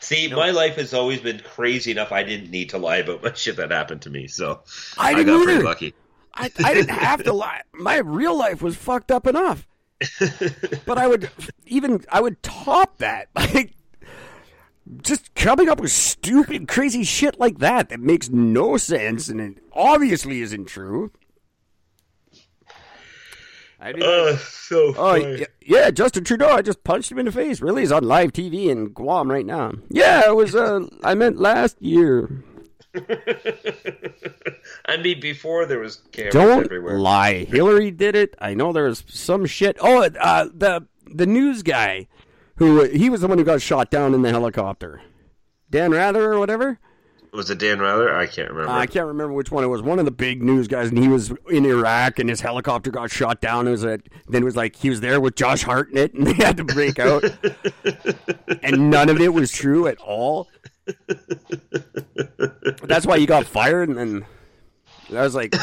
See, 0.00 0.28
my 0.28 0.50
life 0.50 0.76
has 0.76 0.94
always 0.94 1.20
been 1.20 1.40
crazy 1.40 1.90
enough. 1.90 2.12
I 2.12 2.22
didn't 2.22 2.50
need 2.50 2.70
to 2.70 2.78
lie 2.78 2.98
about 2.98 3.22
my 3.22 3.32
shit 3.34 3.56
that 3.56 3.70
happened 3.70 4.02
to 4.02 4.10
me, 4.10 4.26
so 4.26 4.60
I 4.96 5.10
I, 5.10 5.14
didn't 5.14 5.26
got 5.26 5.44
pretty 5.44 5.62
lucky. 5.62 5.94
I, 6.34 6.50
I 6.64 6.74
didn't 6.74 6.90
have 6.96 7.24
to 7.24 7.32
lie. 7.32 7.62
My 7.72 7.98
real 7.98 8.36
life 8.36 8.62
was 8.62 8.76
fucked 8.76 9.10
up 9.10 9.26
enough. 9.26 9.66
but 10.86 10.96
I 10.96 11.08
would 11.08 11.28
even 11.66 12.04
I 12.10 12.20
would 12.20 12.40
top 12.42 12.98
that 12.98 13.32
by 13.34 13.70
just 15.02 15.34
coming 15.34 15.68
up 15.68 15.80
with 15.80 15.90
stupid, 15.90 16.68
crazy 16.68 17.02
shit 17.02 17.38
like 17.40 17.58
that 17.58 17.88
that 17.88 18.00
makes 18.00 18.30
no 18.30 18.76
sense 18.76 19.28
and 19.28 19.40
it 19.40 19.58
obviously 19.72 20.40
isn't 20.40 20.66
true. 20.66 21.10
I 23.80 23.92
do. 23.92 24.02
Uh, 24.04 24.36
so 24.38 24.88
Oh 24.88 24.94
funny. 25.20 25.40
y- 25.40 25.46
yeah, 25.64 25.90
Justin 25.90 26.24
Trudeau. 26.24 26.48
I 26.48 26.62
just 26.62 26.82
punched 26.84 27.12
him 27.12 27.18
in 27.18 27.26
the 27.26 27.32
face. 27.32 27.60
Really, 27.60 27.82
he's 27.82 27.92
on 27.92 28.02
live 28.04 28.32
TV 28.32 28.66
in 28.68 28.86
Guam 28.88 29.30
right 29.30 29.46
now. 29.46 29.72
Yeah, 29.88 30.22
it 30.28 30.34
was. 30.34 30.54
Uh, 30.56 30.86
I 31.04 31.14
meant 31.14 31.38
last 31.38 31.80
year. 31.80 32.44
I 34.86 34.96
mean, 34.96 35.20
before 35.20 35.66
there 35.66 35.78
was 35.80 35.96
cameras 36.12 36.32
Don't 36.34 36.64
everywhere. 36.64 36.98
lie. 36.98 37.44
Hillary 37.44 37.90
did 37.90 38.16
it. 38.16 38.34
I 38.40 38.54
know 38.54 38.72
there 38.72 38.84
was 38.84 39.04
some 39.08 39.46
shit. 39.46 39.76
Oh, 39.80 40.02
uh, 40.04 40.48
the 40.52 40.86
the 41.06 41.26
news 41.26 41.62
guy 41.62 42.08
who 42.56 42.82
he 42.84 43.08
was 43.10 43.20
the 43.20 43.28
one 43.28 43.38
who 43.38 43.44
got 43.44 43.62
shot 43.62 43.90
down 43.90 44.14
in 44.14 44.22
the 44.22 44.30
helicopter. 44.30 45.00
Dan 45.70 45.90
Rather 45.92 46.32
or 46.32 46.38
whatever. 46.38 46.78
Was 47.32 47.50
it 47.50 47.58
Dan 47.58 47.78
Rather? 47.78 48.14
I 48.14 48.26
can't 48.26 48.50
remember. 48.50 48.72
I 48.72 48.86
can't 48.86 49.06
remember 49.06 49.32
which 49.34 49.50
one 49.50 49.64
it 49.64 49.68
was. 49.68 49.82
One 49.82 49.98
of 49.98 50.04
the 50.04 50.10
big 50.10 50.42
news 50.42 50.66
guys, 50.68 50.88
and 50.88 50.98
he 50.98 51.08
was 51.08 51.32
in 51.50 51.64
Iraq, 51.66 52.18
and 52.18 52.28
his 52.28 52.40
helicopter 52.40 52.90
got 52.90 53.10
shot 53.10 53.40
down. 53.40 53.66
It 53.68 53.72
was 53.72 53.84
a, 53.84 53.98
then 54.28 54.42
it 54.42 54.44
was 54.44 54.56
like 54.56 54.76
he 54.76 54.90
was 54.90 55.00
there 55.00 55.20
with 55.20 55.34
Josh 55.36 55.62
Hartnett, 55.62 56.14
and 56.14 56.26
they 56.28 56.32
had 56.32 56.56
to 56.56 56.64
break 56.64 56.98
out. 56.98 57.24
and 58.62 58.90
none 58.90 59.08
of 59.08 59.20
it 59.20 59.32
was 59.34 59.52
true 59.52 59.86
at 59.86 59.98
all. 59.98 60.48
That's 62.82 63.06
why 63.06 63.18
he 63.18 63.26
got 63.26 63.46
fired, 63.46 63.88
and 63.88 63.98
then 63.98 64.26
I 65.16 65.22
was 65.22 65.34
like, 65.34 65.54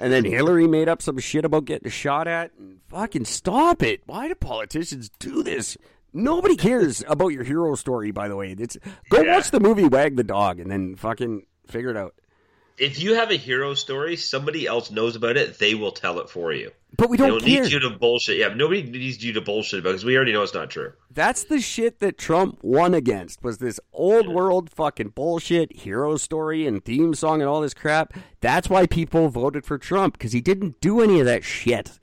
and 0.00 0.12
then 0.12 0.24
Hillary 0.24 0.66
made 0.66 0.88
up 0.88 1.02
some 1.02 1.18
shit 1.18 1.44
about 1.44 1.64
getting 1.64 1.90
shot 1.90 2.26
at. 2.26 2.52
And 2.58 2.80
fucking 2.88 3.24
stop 3.26 3.82
it! 3.82 4.02
Why 4.06 4.28
do 4.28 4.34
politicians 4.34 5.10
do 5.18 5.42
this? 5.42 5.76
Nobody 6.14 6.56
cares 6.56 7.02
about 7.08 7.28
your 7.28 7.44
hero 7.44 7.74
story. 7.74 8.10
By 8.12 8.28
the 8.28 8.36
way, 8.36 8.54
it's 8.58 8.78
go 9.10 9.20
Yeah. 9.22 9.34
watch 9.36 9.50
the 9.50 9.60
movie 9.60 9.84
Wag 9.84 10.16
the 10.16 10.24
Dog, 10.24 10.60
and 10.60 10.70
then 10.70 10.94
fucking 10.96 11.44
figure 11.66 11.90
it 11.90 11.96
out. 11.96 12.14
if 12.76 13.00
you 13.00 13.14
have 13.14 13.30
a 13.30 13.36
hero 13.36 13.72
story, 13.74 14.16
somebody 14.16 14.66
else 14.66 14.90
knows 14.90 15.14
about 15.14 15.36
it. 15.36 15.58
They 15.60 15.74
will 15.76 15.92
tell 15.92 16.18
it 16.18 16.28
for 16.28 16.52
you. 16.52 16.70
But 16.96 17.08
we 17.08 17.16
don't 17.16 17.28
don't 17.28 17.44
need 17.44 17.70
you 17.70 17.78
to 17.80 17.90
bullshit. 17.90 18.36
Yeah, 18.36 18.48
nobody 18.54 18.82
needs 18.82 19.24
you 19.24 19.32
to 19.34 19.40
bullshit 19.40 19.78
about 19.80 19.90
because 19.90 20.04
we 20.04 20.16
already 20.16 20.32
know 20.32 20.42
it's 20.42 20.54
not 20.54 20.70
true. 20.70 20.92
That's 21.08 21.44
the 21.44 21.60
shit 21.60 22.00
that 22.00 22.18
Trump 22.18 22.58
won 22.62 22.92
against 22.94 23.42
was 23.44 23.58
this 23.58 23.78
old 23.92 24.28
world 24.28 24.70
fucking 24.70 25.08
bullshit 25.10 25.76
hero 25.76 26.16
story 26.16 26.66
and 26.66 26.84
theme 26.84 27.14
song 27.14 27.40
and 27.40 27.48
all 27.48 27.60
this 27.60 27.74
crap. 27.74 28.12
That's 28.40 28.68
why 28.68 28.86
people 28.86 29.28
voted 29.28 29.64
for 29.64 29.78
Trump 29.78 30.18
because 30.18 30.32
he 30.32 30.40
didn't 30.40 30.80
do 30.80 31.00
any 31.00 31.18
of 31.20 31.26
that 31.26 31.44
shit. 31.44 31.98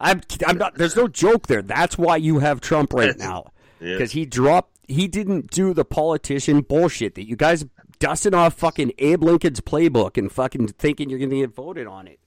I'm, 0.00 0.22
I'm 0.46 0.56
not. 0.58 0.76
There's 0.76 0.96
no 0.96 1.06
joke 1.08 1.46
there. 1.46 1.62
That's 1.62 1.98
why 1.98 2.16
you 2.16 2.38
have 2.38 2.60
Trump 2.60 2.92
right 2.94 3.16
now 3.18 3.52
Yeah. 3.80 3.92
because 3.94 4.12
he 4.12 4.24
dropped. 4.26 4.76
He 4.88 5.06
didn't 5.06 5.50
do 5.50 5.72
the 5.74 5.84
politician 5.84 6.62
bullshit 6.62 7.14
that 7.14 7.28
you 7.28 7.36
guys 7.36 7.64
dusting 8.00 8.34
off 8.34 8.54
fucking 8.54 8.92
Abe 8.98 9.22
Lincoln's 9.22 9.60
playbook 9.60 10.16
and 10.16 10.32
fucking 10.32 10.68
thinking 10.68 11.10
you're 11.10 11.18
going 11.18 11.30
to 11.30 11.36
get 11.36 11.54
voted 11.54 11.86
on 11.86 12.08
it. 12.08 12.18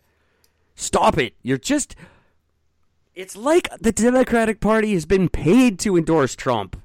Stop 0.75 1.17
it. 1.17 1.33
You're 1.41 1.57
just. 1.57 1.95
It's 3.15 3.35
like 3.35 3.69
the 3.79 3.91
Democratic 3.91 4.59
Party 4.59 4.93
has 4.93 5.05
been 5.05 5.29
paid 5.29 5.77
to 5.79 5.97
endorse 5.97 6.35
Trump. 6.35 6.79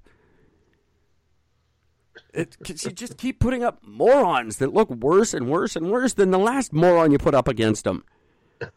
It, 2.34 2.56
you 2.66 2.74
just 2.92 3.16
keep 3.16 3.40
putting 3.40 3.62
up 3.64 3.78
morons 3.82 4.58
that 4.58 4.74
look 4.74 4.90
worse 4.90 5.32
and 5.32 5.48
worse 5.48 5.74
and 5.76 5.90
worse 5.90 6.12
than 6.14 6.30
the 6.30 6.38
last 6.38 6.72
moron 6.72 7.10
you 7.12 7.18
put 7.18 7.34
up 7.34 7.48
against 7.48 7.84
them. 7.84 8.04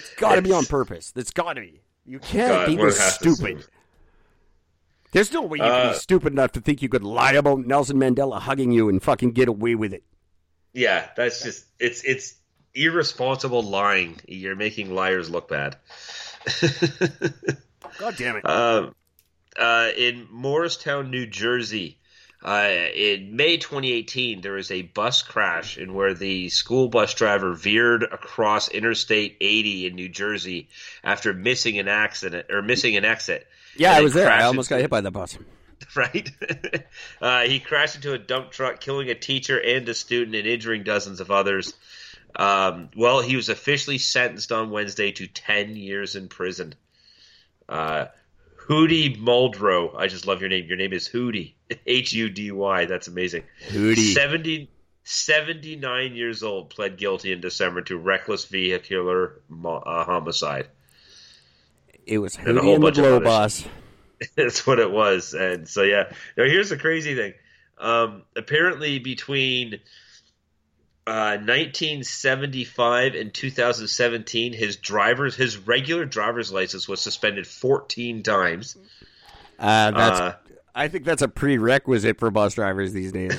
it's 0.00 0.14
got 0.16 0.34
to 0.36 0.42
be 0.42 0.52
on 0.52 0.64
purpose. 0.66 1.12
It's 1.16 1.30
got 1.30 1.54
to 1.54 1.60
be. 1.60 1.80
You 2.06 2.18
can't 2.18 2.78
God, 2.78 2.84
be 2.84 2.90
stupid. 2.92 3.64
There's 5.12 5.32
no 5.32 5.42
way 5.42 5.58
you 5.58 5.64
can 5.64 5.88
Uh, 5.88 5.92
be 5.92 5.98
stupid 5.98 6.32
enough 6.32 6.52
to 6.52 6.60
think 6.60 6.82
you 6.82 6.88
could 6.88 7.02
lie 7.02 7.32
about 7.32 7.66
Nelson 7.66 7.96
Mandela 7.96 8.40
hugging 8.40 8.72
you 8.72 8.88
and 8.88 9.02
fucking 9.02 9.32
get 9.32 9.48
away 9.48 9.74
with 9.74 9.92
it. 9.92 10.04
Yeah, 10.72 11.08
that's 11.16 11.42
just 11.42 11.66
it's 11.78 12.04
it's 12.04 12.34
irresponsible 12.74 13.62
lying. 13.62 14.20
You're 14.28 14.56
making 14.56 14.94
liars 14.94 15.28
look 15.28 15.48
bad. 15.48 15.76
God 17.98 18.16
damn 18.16 18.36
it. 18.36 18.48
Um, 18.48 18.94
uh, 19.56 19.90
in 19.96 20.28
Morristown, 20.30 21.10
New 21.10 21.26
Jersey, 21.26 21.98
uh, 22.42 22.68
in 22.94 23.36
May 23.36 23.58
2018, 23.58 24.40
there 24.40 24.52
was 24.52 24.70
a 24.70 24.82
bus 24.82 25.22
crash 25.22 25.76
in 25.76 25.92
where 25.92 26.14
the 26.14 26.48
school 26.48 26.88
bus 26.88 27.12
driver 27.12 27.52
veered 27.52 28.02
across 28.02 28.70
Interstate 28.70 29.36
80 29.40 29.86
in 29.86 29.94
New 29.94 30.08
Jersey 30.08 30.68
after 31.04 31.34
missing 31.34 31.78
an 31.78 31.88
accident 31.88 32.46
or 32.50 32.62
missing 32.62 32.96
an 32.96 33.04
exit. 33.04 33.46
yeah, 33.76 33.92
I 33.92 34.00
was 34.00 34.14
there. 34.14 34.30
I 34.30 34.44
almost 34.44 34.70
got 34.70 34.80
hit 34.80 34.88
by 34.88 35.02
the 35.02 35.10
bus. 35.10 35.36
right? 35.94 36.30
uh, 37.20 37.42
he 37.42 37.60
crashed 37.60 37.96
into 37.96 38.14
a 38.14 38.18
dump 38.18 38.52
truck, 38.52 38.80
killing 38.80 39.10
a 39.10 39.14
teacher 39.14 39.60
and 39.60 39.86
a 39.88 39.94
student 39.94 40.34
and 40.34 40.46
injuring 40.46 40.82
dozens 40.82 41.20
of 41.20 41.30
others. 41.30 41.74
Um, 42.34 42.88
well, 42.96 43.20
he 43.20 43.36
was 43.36 43.50
officially 43.50 43.98
sentenced 43.98 44.50
on 44.50 44.70
Wednesday 44.70 45.12
to 45.12 45.26
10 45.26 45.76
years 45.76 46.16
in 46.16 46.28
prison. 46.28 46.74
Uh, 47.68 48.06
Hootie 48.66 49.20
Muldrow, 49.20 49.94
I 49.96 50.06
just 50.06 50.26
love 50.26 50.40
your 50.40 50.48
name. 50.48 50.66
Your 50.66 50.76
name 50.76 50.92
is 50.92 51.08
Hootie. 51.08 51.54
H 51.86 52.12
U 52.12 52.28
D 52.28 52.50
Y. 52.50 52.84
That's 52.86 53.08
amazing. 53.08 53.44
Hootie. 53.68 54.14
70, 54.14 54.70
79 55.04 56.14
years 56.14 56.42
old, 56.42 56.70
pled 56.70 56.96
guilty 56.98 57.32
in 57.32 57.40
December 57.40 57.82
to 57.82 57.96
reckless 57.96 58.44
vehicular 58.46 59.40
mo- 59.48 59.76
uh, 59.84 60.04
homicide. 60.04 60.68
It 62.06 62.18
was 62.18 62.36
And 62.36 62.58
a 62.58 62.62
whole 62.62 62.74
and 62.74 62.82
bunch 62.82 62.98
of 62.98 63.04
blow 63.04 63.16
others. 63.16 63.62
bus. 63.62 63.64
That's 64.36 64.66
what 64.66 64.78
it 64.78 64.90
was. 64.90 65.34
And 65.34 65.68
so 65.68 65.82
yeah. 65.82 66.12
Now 66.36 66.44
here's 66.44 66.70
the 66.70 66.76
crazy 66.76 67.14
thing. 67.14 67.34
Um, 67.78 68.22
apparently 68.36 68.98
between 68.98 69.74
uh, 71.06 71.38
1975 71.40 73.14
and 73.14 73.32
2017, 73.32 74.52
his 74.52 74.76
driver's 74.76 75.34
his 75.36 75.56
regular 75.58 76.04
driver's 76.04 76.52
license 76.52 76.86
was 76.88 77.00
suspended 77.00 77.46
14 77.46 78.22
times. 78.22 78.76
Uh, 79.58 79.90
that's. 79.92 80.20
Uh, 80.20 80.36
I 80.74 80.88
think 80.88 81.04
that's 81.04 81.22
a 81.22 81.28
prerequisite 81.28 82.18
for 82.18 82.30
bus 82.30 82.54
drivers 82.54 82.92
these 82.92 83.12
days. 83.12 83.34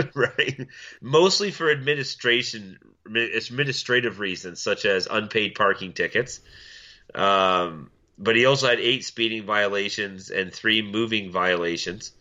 right. 0.14 0.66
Mostly 1.00 1.50
for 1.50 1.70
administration 1.70 2.78
administrative 3.06 4.20
reasons 4.20 4.60
such 4.60 4.84
as 4.84 5.08
unpaid 5.10 5.54
parking 5.54 5.92
tickets. 5.92 6.40
Um, 7.14 7.90
but 8.18 8.36
he 8.36 8.44
also 8.44 8.68
had 8.68 8.78
eight 8.80 9.04
speeding 9.04 9.44
violations 9.44 10.30
and 10.30 10.52
three 10.52 10.82
moving 10.82 11.32
violations. 11.32 12.12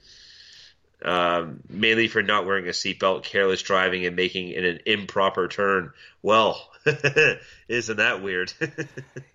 Um, 1.02 1.62
mainly 1.70 2.10
for 2.10 2.22
not 2.22 2.46
wearing 2.46 2.68
a 2.68 2.72
seatbelt, 2.72 3.24
careless 3.24 3.62
driving, 3.62 4.06
and 4.06 4.18
making 4.18 4.54
an, 4.56 4.66
an 4.66 4.80
improper 4.86 5.48
turn. 5.48 5.94
Well, 6.22 6.69
isn't 7.68 7.98
that 7.98 8.22
weird? 8.24 8.54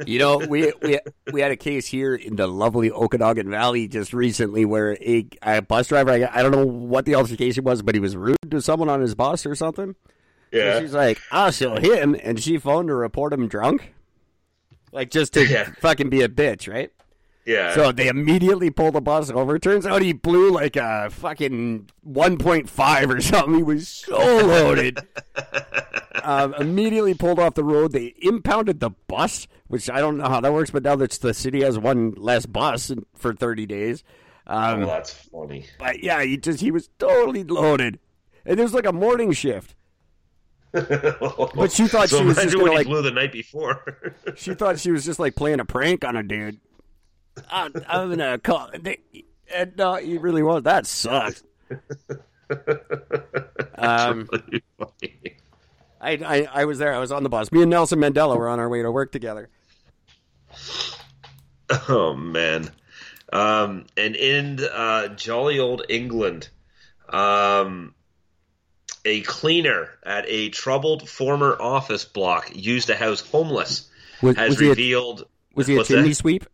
You 0.06 0.18
know, 0.18 0.38
we 0.38 0.72
we 0.82 0.98
we 1.32 1.40
had 1.40 1.50
a 1.52 1.56
case 1.56 1.86
here 1.86 2.14
in 2.14 2.36
the 2.36 2.46
lovely 2.46 2.90
Okanagan 2.90 3.48
Valley 3.50 3.88
just 3.88 4.12
recently 4.12 4.64
where 4.64 4.94
a, 5.00 5.26
a 5.42 5.62
bus 5.62 5.88
driver, 5.88 6.10
I, 6.10 6.28
I 6.32 6.42
don't 6.42 6.52
know 6.52 6.66
what 6.66 7.04
the 7.06 7.14
altercation 7.14 7.64
was, 7.64 7.80
but 7.82 7.94
he 7.94 8.00
was 8.00 8.16
rude 8.16 8.36
to 8.50 8.60
someone 8.60 8.88
on 8.88 9.00
his 9.00 9.14
bus 9.14 9.46
or 9.46 9.54
something. 9.54 9.94
So 10.52 10.80
she's 10.80 10.92
like, 10.94 11.20
ah, 11.32 11.46
"I'll 11.46 11.50
show 11.52 11.76
him," 11.76 12.14
and 12.22 12.38
she 12.42 12.58
phoned 12.58 12.88
to 12.88 12.94
report 12.94 13.32
him 13.32 13.48
drunk, 13.48 13.94
like 14.92 15.10
just 15.10 15.32
to 15.34 15.46
Yeah. 15.46 15.70
fucking 15.80 16.10
be 16.10 16.22
a 16.22 16.28
bitch, 16.28 16.70
right? 16.72 16.90
Yeah. 17.46 17.74
So 17.74 17.92
they 17.92 18.08
immediately 18.08 18.70
pull 18.70 18.90
the 18.92 19.00
bus 19.02 19.30
over. 19.30 19.58
Turns 19.58 19.84
out 19.86 20.00
he 20.02 20.12
blew 20.14 20.50
like 20.50 20.76
a 20.76 21.08
fucking 21.10 21.90
1.5 22.08 23.14
or 23.14 23.20
something. 23.20 23.54
He 23.54 23.62
was 23.62 23.86
so 23.88 24.16
loaded. 24.46 24.98
um, 26.22 26.54
immediately 26.54 27.14
pulled 27.14 27.38
off 27.38 27.54
the 27.54 27.64
road. 27.64 27.92
They 27.92 28.14
impounded 28.22 28.80
the 28.80 28.90
bus, 29.08 29.46
which 29.68 29.90
I 29.90 30.00
don't 30.00 30.16
know 30.18 30.28
how 30.28 30.40
that 30.40 30.52
works, 30.52 30.70
but 30.70 30.82
now 30.84 30.96
that 30.96 31.10
the 31.12 31.34
city 31.34 31.62
has 31.62 31.78
one 31.78 32.12
less 32.16 32.46
bus 32.46 32.90
for 33.14 33.34
30 33.34 33.66
days. 33.66 34.04
Um, 34.46 34.80
well, 34.80 34.88
that's 34.88 35.12
funny. 35.12 35.66
but 35.78 36.02
yeah, 36.02 36.22
he 36.22 36.36
just 36.36 36.60
he 36.60 36.70
was 36.70 36.90
totally 36.98 37.44
loaded, 37.44 37.98
and 38.44 38.60
it 38.60 38.62
was 38.62 38.74
like 38.74 38.84
a 38.84 38.92
morning 38.92 39.32
shift. 39.32 39.74
but 40.72 41.70
she 41.72 41.86
thought 41.86 42.10
so 42.10 42.18
she 42.18 42.24
was 42.24 42.36
just 42.36 42.54
gonna, 42.56 42.70
he 42.72 42.76
like- 42.78 42.86
blew 42.86 43.00
the 43.02 43.10
night 43.10 43.32
before. 43.32 44.14
She 44.36 44.52
thought 44.54 44.78
she 44.78 44.90
was 44.90 45.04
just 45.04 45.18
like 45.18 45.34
playing 45.36 45.60
a 45.60 45.64
prank 45.64 46.04
on 46.04 46.16
a 46.16 46.22
dude. 46.22 46.58
I'm, 47.51 47.73
I'm 47.89 48.11
gonna 48.11 48.39
call. 48.39 48.70
They, 48.78 48.98
and 49.55 49.77
no, 49.77 49.94
he 49.97 50.19
really 50.19 50.43
was. 50.43 50.62
That 50.65 50.86
sucks. 50.86 51.43
Um, 53.77 54.28
Really. 54.31 55.36
I, 56.01 56.11
I 56.12 56.48
I 56.52 56.65
was 56.66 56.78
there. 56.78 56.93
I 56.93 56.98
was 56.98 57.11
on 57.11 57.23
the 57.23 57.28
bus. 57.31 57.51
Me 57.51 57.62
and 57.62 57.70
Nelson 57.70 57.98
Mandela 57.98 58.36
were 58.36 58.48
on 58.48 58.61
our 58.61 58.69
way 58.69 58.82
to 58.82 58.90
work 58.93 59.11
together. 59.12 59.48
Oh 61.89 62.15
man. 62.15 62.70
Um, 63.32 63.86
and 63.97 64.15
in 64.15 64.61
uh, 64.62 65.09
jolly 65.09 65.59
old 65.59 65.82
England, 65.89 66.48
um, 67.09 67.94
a 69.05 69.23
cleaner 69.23 69.89
at 70.05 70.24
a 70.28 70.51
troubled 70.51 71.09
former 71.09 71.56
office 71.61 72.05
block 72.05 72.51
used 72.55 72.89
to 72.89 72.94
house 72.97 73.20
homeless 73.20 73.89
Was, 74.23 74.36
has 74.36 74.51
was 74.51 74.59
he 74.61 74.66
a, 74.66 74.70
revealed. 74.70 75.24
was 75.55 75.66
he 75.66 75.77
a 75.78 75.85
chimney 75.85 76.11
that? 76.11 76.15
sweep? 76.16 76.44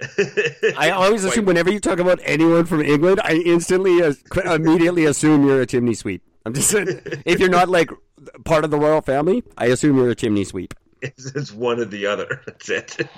I 0.00 0.90
always 0.94 1.24
assume 1.24 1.44
whenever 1.44 1.70
you 1.70 1.80
talk 1.80 1.98
about 1.98 2.20
anyone 2.22 2.64
from 2.66 2.82
England, 2.82 3.20
I 3.24 3.42
instantly 3.44 4.00
immediately 4.44 5.06
assume 5.06 5.44
you're 5.44 5.62
a 5.62 5.66
chimney 5.66 5.94
sweep. 5.94 6.22
I'm 6.46 6.54
just 6.54 6.70
saying, 6.70 7.00
if 7.26 7.40
you're 7.40 7.48
not 7.48 7.68
like 7.68 7.90
part 8.44 8.64
of 8.64 8.70
the 8.70 8.78
royal 8.78 9.02
family, 9.02 9.42
I 9.56 9.66
assume 9.66 9.96
you're 9.96 10.10
a 10.10 10.14
chimney 10.14 10.44
sweep. 10.44 10.74
It's, 11.00 11.26
it's 11.26 11.52
one 11.52 11.78
or 11.78 11.84
the 11.84 12.06
other. 12.06 12.42
That's 12.46 12.68
it. 12.68 13.08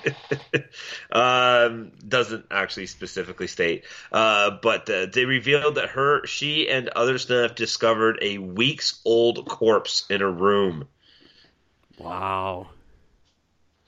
um, 1.13 1.93
doesn't 2.07 2.47
actually 2.51 2.87
specifically 2.87 3.47
state, 3.47 3.85
uh, 4.13 4.51
but 4.63 4.89
uh, 4.91 5.07
they 5.07 5.25
revealed 5.25 5.77
that 5.77 5.91
her, 5.91 6.27
she, 6.27 6.69
and 6.69 6.89
other 6.91 7.19
staff 7.19 7.55
discovered 7.55 8.19
a 8.23 8.39
weeks 8.39 9.01
old 9.05 9.49
corpse 9.49 10.05
in 10.11 10.23
a 10.23 10.31
room. 10.31 10.89
Wow. 11.99 12.69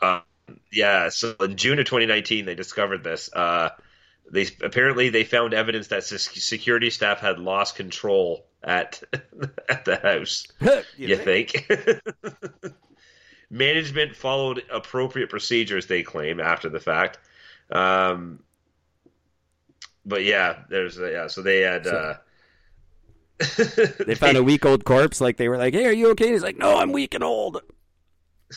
Uh, 0.01 0.21
yeah, 0.73 1.11
so 1.11 1.35
in 1.41 1.57
June 1.57 1.79
of 1.79 1.85
2019, 1.85 2.47
they 2.47 2.55
discovered 2.55 3.05
this. 3.05 3.31
Uh, 3.33 3.69
they 4.31 4.47
apparently 4.63 5.11
they 5.11 5.25
found 5.25 5.53
evidence 5.53 5.89
that 5.89 6.05
security 6.05 6.89
staff 6.91 7.21
had 7.21 7.39
lost 7.39 7.77
control 7.77 8.47
at 8.65 9.03
at 9.69 9.85
the 9.85 9.97
house. 9.97 10.47
You, 10.97 11.17
think? 11.17 11.71
Management 13.51 14.17
followed 14.17 14.63
appropriate 14.73 15.29
procedures, 15.29 15.87
they 15.87 16.03
claim, 16.03 16.41
after 16.41 16.71
the 16.71 16.81
fact. 16.81 17.19
Um, 17.71 18.41
but 20.07 20.25
yeah, 20.25 20.61
there's 20.71 20.99
a, 20.99 21.11
yeah. 21.11 21.27
So 21.27 21.43
they 21.43 21.61
had. 21.61 21.87
uh, 21.87 22.15
They 24.07 24.15
found 24.15 24.37
a 24.37 24.43
week 24.43 24.65
old 24.65 24.85
corpse. 24.85 25.21
Like 25.21 25.37
they 25.37 25.49
were 25.49 25.59
like, 25.59 25.75
"Hey, 25.75 25.85
are 25.87 25.93
you 25.93 26.11
okay?" 26.13 26.33
He's 26.33 26.43
like, 26.43 26.57
"No, 26.57 26.79
I'm 26.79 26.93
weak 26.93 27.15
and 27.15 27.25
old." 27.25 27.61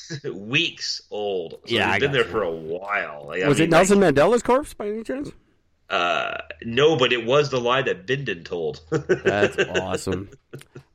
weeks 0.33 1.01
old. 1.11 1.53
So 1.65 1.75
Yeah, 1.75 1.89
I 1.89 1.93
he's 1.93 1.99
been 2.01 2.11
there 2.11 2.25
you. 2.25 2.31
for 2.31 2.43
a 2.43 2.51
while. 2.51 3.25
Like, 3.27 3.43
I 3.43 3.47
was 3.47 3.59
mean, 3.59 3.65
it 3.67 3.71
Nelson 3.71 3.99
Mandela's 3.99 4.43
corpse 4.43 4.73
by 4.73 4.87
any 4.87 5.03
chance? 5.03 5.31
Uh, 5.89 6.37
no, 6.63 6.97
but 6.97 7.13
it 7.13 7.25
was 7.25 7.51
the 7.51 7.59
lie 7.59 7.83
that 7.83 8.07
Biden 8.07 8.43
told. 8.43 8.81
That's 8.89 9.57
awesome. 9.79 10.29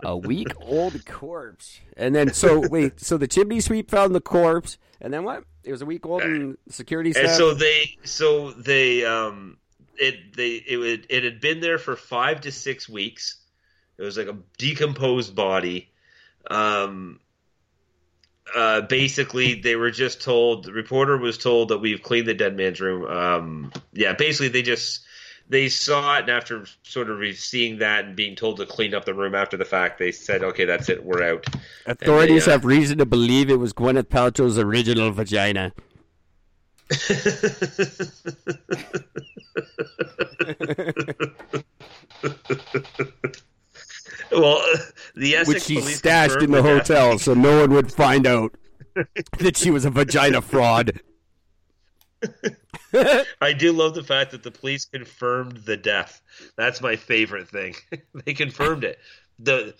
A 0.03 0.17
week 0.17 0.49
old 0.61 1.07
corpse. 1.07 1.79
And 1.97 2.15
then, 2.15 2.33
so 2.33 2.67
wait, 2.69 2.99
so 2.99 3.17
the 3.17 3.29
chimney 3.29 3.61
sweep 3.61 3.89
found 3.91 4.15
the 4.15 4.21
corpse, 4.21 4.79
and 5.01 5.13
then 5.13 5.23
what? 5.23 5.45
It 5.63 5.71
was 5.71 5.83
a 5.83 5.87
week 5.87 6.07
old, 6.07 6.23
and 6.23 6.57
security 6.71 7.13
staff. 7.13 7.25
and 7.27 7.33
so 7.33 7.55
they, 7.55 7.99
so 8.03 8.51
they, 8.53 9.05
um, 9.05 9.59
it 9.97 10.35
they 10.35 10.55
it 10.67 10.77
would 10.79 11.07
it 11.09 11.23
had 11.23 11.41
been 11.41 11.61
there 11.61 11.79
for 11.79 11.95
five 11.95 12.41
to 12.41 12.51
six 12.51 12.89
weeks. 12.89 13.37
It 13.99 14.03
was 14.03 14.17
like 14.19 14.29
a 14.29 14.39
decomposed 14.59 15.37
body. 15.37 15.91
Um, 16.51 17.21
uh, 18.55 18.81
basically, 18.83 19.55
they 19.55 19.77
were 19.77 19.91
just 19.91 20.23
told. 20.23 20.65
The 20.65 20.73
reporter 20.73 21.17
was 21.17 21.39
told 21.39 21.69
that 21.69 21.79
we've 21.79 22.03
cleaned 22.03 22.29
the 22.29 22.35
dead 22.35 22.57
man's 22.57 22.81
room. 22.81 23.05
Um, 23.05 23.73
yeah, 23.93 24.15
basically, 24.15 24.49
they 24.49 24.63
just 24.63 25.01
they 25.49 25.69
saw 25.69 26.17
it, 26.17 26.23
and 26.23 26.31
after 26.31 26.67
sort 26.83 27.11
of 27.11 27.37
seeing 27.37 27.79
that 27.79 28.05
and 28.05 28.17
being 28.17 28.37
told 28.37 28.59
to 28.59 28.67
clean 28.67 28.95
up 28.95 29.05
the 29.05 29.15
room 29.15 29.35
after 29.35 29.57
the 29.57 29.65
fact, 29.65 29.99
they 29.99 30.13
said, 30.13 30.43
"Okay, 30.43 30.65
that's 30.65 30.89
it, 30.89 31.05
we're 31.05 31.23
out." 31.23 31.47
Authorities 31.87 32.47
uh, 32.47 32.53
have 32.53 32.65
reason 32.65 32.99
to 32.99 33.07
believe 33.07 33.51
it 33.51 33.59
was 33.59 33.73
Gwyneth 33.73 34.05
Paltrow's 34.05 34.59
original 34.59 35.11
vagina. 35.11 35.73
well, 44.33 44.63
the 45.17 45.37
Essex 45.37 45.49
which 45.49 45.63
she 45.65 45.81
stashed 45.81 46.43
in 46.43 46.51
the 46.51 46.63
hotel 46.63 47.19
so 47.19 47.35
no 47.35 47.61
one 47.61 47.73
would 47.73 47.93
find 47.93 48.27
out 48.27 48.55
that 49.39 49.57
she 49.57 49.71
was 49.71 49.85
a 49.85 49.91
vagina 49.91 50.41
fraud. 50.43 51.01
I 53.41 53.53
do 53.53 53.73
love 53.73 53.95
the 53.95 54.03
fact 54.03 54.33
that 54.33 54.43
the 54.43 54.51
police 54.51 54.85
confirmed 54.85 55.59
the 55.59 55.77
death. 55.77 56.21
That's 56.57 56.81
my 56.81 56.97
favorite 56.97 57.49
thing. 57.49 57.75
they 58.25 58.35
confirmed 58.35 58.85
it. 58.85 58.99
The 59.39 59.75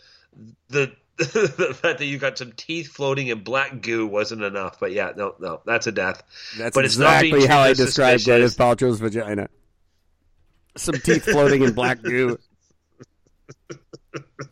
the 0.69 0.93
the 1.19 1.77
fact 1.79 1.99
that 1.99 2.07
you 2.07 2.19
got 2.19 2.39
some 2.39 2.53
teeth 2.53 2.89
floating 2.89 3.27
in 3.27 3.43
black 3.43 3.83
goo 3.83 4.07
wasn't 4.07 4.43
enough. 4.43 4.81
But 4.81 4.93
yeah, 4.93 5.13
no, 5.17 5.35
no, 5.39 5.61
that's 5.67 5.87
a 5.87 5.93
death. 5.93 6.23
That's 6.57 6.75
But 6.75 6.85
it's 6.85 6.97
not 6.97 7.23
exactly 7.23 7.47
how 7.47 7.61
I 7.61 7.75
described. 7.75 8.25
Gwyneth 8.25 8.57
Paltrow's 8.57 9.01
vagina. 9.01 9.49
Some 10.77 10.95
teeth 10.95 11.25
floating 11.25 11.63
in 11.63 11.73
black 11.73 12.01
goo. 12.01 12.39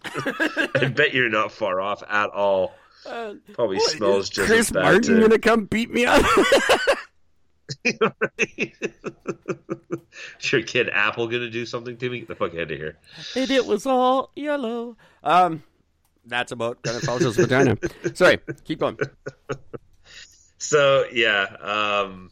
I 0.05 0.89
bet 0.95 1.15
you're 1.15 1.29
not 1.29 1.53
far 1.53 1.81
off 1.81 2.03
at 2.09 2.31
all. 2.31 2.75
Probably 3.05 3.77
What, 3.79 3.91
smells 3.91 4.25
is 4.25 4.31
just 4.31 4.49
Chris 4.49 4.67
as 4.69 4.73
bad. 4.73 4.83
Martin 4.83 5.03
too. 5.03 5.21
gonna 5.21 5.39
come 5.39 5.65
beat 5.65 5.91
me 5.91 6.05
up? 6.05 6.25
is 7.85 7.95
your 10.53 10.63
kid 10.63 10.89
Apple 10.93 11.27
gonna 11.29 11.51
do 11.51 11.65
something 11.67 11.97
to 11.97 12.11
me? 12.11 12.21
Get 12.21 12.29
the 12.29 12.35
fuck 12.35 12.55
out 12.55 12.63
of 12.63 12.71
here. 12.71 12.97
and 13.37 13.51
it 13.51 13.67
was 13.67 13.87
all 13.87 14.31
yellow. 14.37 14.97
Um, 15.23 15.63
that's 16.27 16.53
about 16.53 16.83
Gwyneth 16.83 17.03
Paltrow's 17.03 17.37
vagina. 17.37 17.77
Sorry, 18.15 18.39
keep 18.65 18.81
going. 18.81 18.99
So 20.61 21.05
yeah, 21.13 21.45
um, 21.61 22.31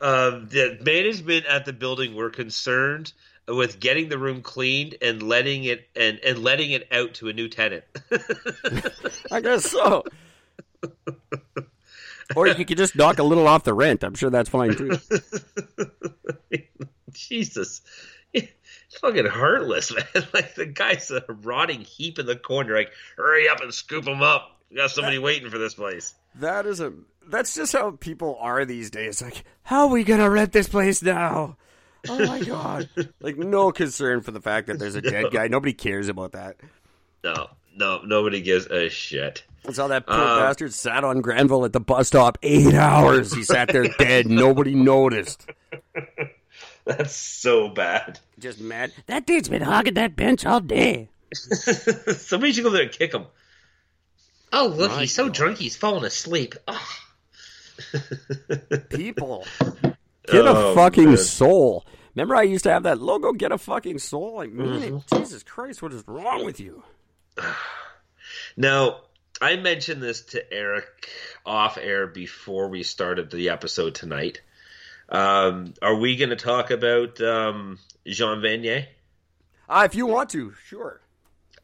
um, 0.00 0.48
the 0.48 0.78
management 0.84 1.46
at 1.46 1.64
the 1.64 1.72
building 1.72 2.14
were 2.14 2.30
concerned 2.30 3.12
with 3.48 3.80
getting 3.80 4.08
the 4.08 4.18
room 4.18 4.42
cleaned 4.42 4.96
and 5.02 5.22
letting 5.22 5.64
it 5.64 5.88
and, 5.94 6.18
and 6.24 6.38
letting 6.38 6.70
it 6.70 6.88
out 6.92 7.14
to 7.14 7.28
a 7.28 7.32
new 7.32 7.48
tenant. 7.48 7.84
I 9.30 9.40
guess 9.40 9.70
so. 9.70 10.04
or 12.36 12.46
you 12.46 12.64
could 12.64 12.78
just 12.78 12.96
knock 12.96 13.18
a 13.18 13.22
little 13.22 13.46
off 13.46 13.64
the 13.64 13.74
rent. 13.74 14.02
I'm 14.02 14.14
sure 14.14 14.30
that's 14.30 14.48
fine 14.48 14.74
too. 14.74 14.98
Jesus. 17.12 17.82
Fucking 19.00 19.26
heartless, 19.26 19.92
man. 19.94 20.26
Like 20.32 20.54
the 20.54 20.66
guy's 20.66 21.10
a 21.10 21.24
rotting 21.28 21.80
heap 21.80 22.18
in 22.18 22.26
the 22.26 22.36
corner. 22.36 22.74
Like, 22.74 22.92
hurry 23.16 23.48
up 23.48 23.60
and 23.60 23.72
scoop 23.72 24.06
him 24.06 24.22
up. 24.22 24.58
We 24.70 24.76
got 24.76 24.90
somebody 24.90 25.18
waiting 25.18 25.50
for 25.50 25.58
this 25.58 25.74
place. 25.74 26.14
That 26.36 26.66
is 26.66 26.80
a. 26.80 26.92
That's 27.26 27.54
just 27.54 27.72
how 27.72 27.92
people 27.92 28.36
are 28.40 28.64
these 28.64 28.90
days. 28.90 29.22
Like, 29.22 29.44
how 29.62 29.82
are 29.82 29.92
we 29.92 30.04
gonna 30.04 30.28
rent 30.28 30.52
this 30.52 30.68
place 30.68 31.02
now? 31.02 31.56
Oh 32.08 32.26
my 32.26 32.40
god! 32.40 32.88
like, 33.20 33.36
no 33.36 33.72
concern 33.72 34.20
for 34.22 34.30
the 34.30 34.40
fact 34.40 34.66
that 34.66 34.78
there's 34.78 34.94
a 34.94 35.02
dead 35.02 35.26
guy. 35.32 35.48
Nobody 35.48 35.72
cares 35.72 36.08
about 36.08 36.32
that. 36.32 36.56
No, 37.22 37.48
no, 37.76 38.02
nobody 38.04 38.40
gives 38.42 38.66
a 38.66 38.88
shit. 38.88 39.42
That's 39.64 39.78
how 39.78 39.88
that 39.88 40.06
poor 40.06 40.14
Um, 40.16 40.38
bastard 40.40 40.74
sat 40.74 41.04
on 41.04 41.22
Granville 41.22 41.64
at 41.64 41.72
the 41.72 41.80
bus 41.80 42.08
stop 42.08 42.36
eight 42.42 42.74
hours. 42.74 43.32
He 43.34 43.42
sat 43.42 43.68
there 43.68 43.88
dead. 43.98 44.26
Nobody 44.26 44.74
noticed. 44.74 45.48
That's 46.84 47.14
so 47.16 47.68
bad. 47.68 48.20
Just 48.38 48.60
mad. 48.60 48.92
That 49.06 49.26
dude's 49.26 49.48
been 49.48 49.62
hogging 49.62 49.94
that 49.94 50.14
bench 50.16 50.44
all 50.44 50.60
day. 50.60 51.08
Somebody 51.32 52.52
should 52.52 52.64
go 52.64 52.70
there 52.70 52.82
and 52.82 52.92
kick 52.92 53.14
him. 53.14 53.24
Oh, 54.52 54.66
look, 54.66 54.90
My 54.92 55.00
he's 55.00 55.14
so 55.14 55.24
God. 55.24 55.34
drunk 55.34 55.58
he's 55.58 55.76
falling 55.76 56.04
asleep. 56.04 56.54
Oh. 56.68 56.86
People, 58.90 59.46
get 60.30 60.44
a 60.46 60.50
Oh, 60.50 60.74
fucking 60.74 61.04
man. 61.08 61.16
soul. 61.16 61.84
Remember, 62.14 62.36
I 62.36 62.42
used 62.42 62.64
to 62.64 62.70
have 62.70 62.84
that 62.84 63.00
logo. 63.00 63.32
Get 63.32 63.50
a 63.52 63.58
fucking 63.58 63.98
soul. 63.98 64.40
I 64.40 64.46
mean 64.46 64.82
it. 64.82 65.02
Jesus 65.16 65.42
Christ, 65.42 65.82
what 65.82 65.92
is 65.92 66.04
wrong 66.06 66.44
with 66.44 66.60
you? 66.60 66.82
Now, 68.56 69.00
I 69.40 69.56
mentioned 69.56 70.02
this 70.02 70.22
to 70.26 70.52
Eric 70.52 71.08
off 71.44 71.76
air 71.76 72.06
before 72.06 72.68
we 72.68 72.82
started 72.82 73.30
the 73.30 73.50
episode 73.50 73.94
tonight. 73.94 74.40
Um, 75.08 75.74
are 75.82 75.96
we 75.96 76.16
going 76.16 76.30
to 76.30 76.36
talk 76.36 76.70
about 76.70 77.20
um, 77.20 77.78
Jean 78.06 78.38
Vanier? 78.40 78.86
Uh, 79.68 79.82
if 79.84 79.94
you 79.94 80.06
want 80.06 80.30
to, 80.30 80.54
sure. 80.66 81.00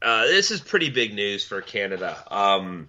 Uh, 0.02 0.24
this 0.26 0.50
is 0.50 0.60
pretty 0.60 0.90
big 0.90 1.14
news 1.14 1.46
for 1.46 1.60
Canada. 1.62 2.16
Um, 2.32 2.88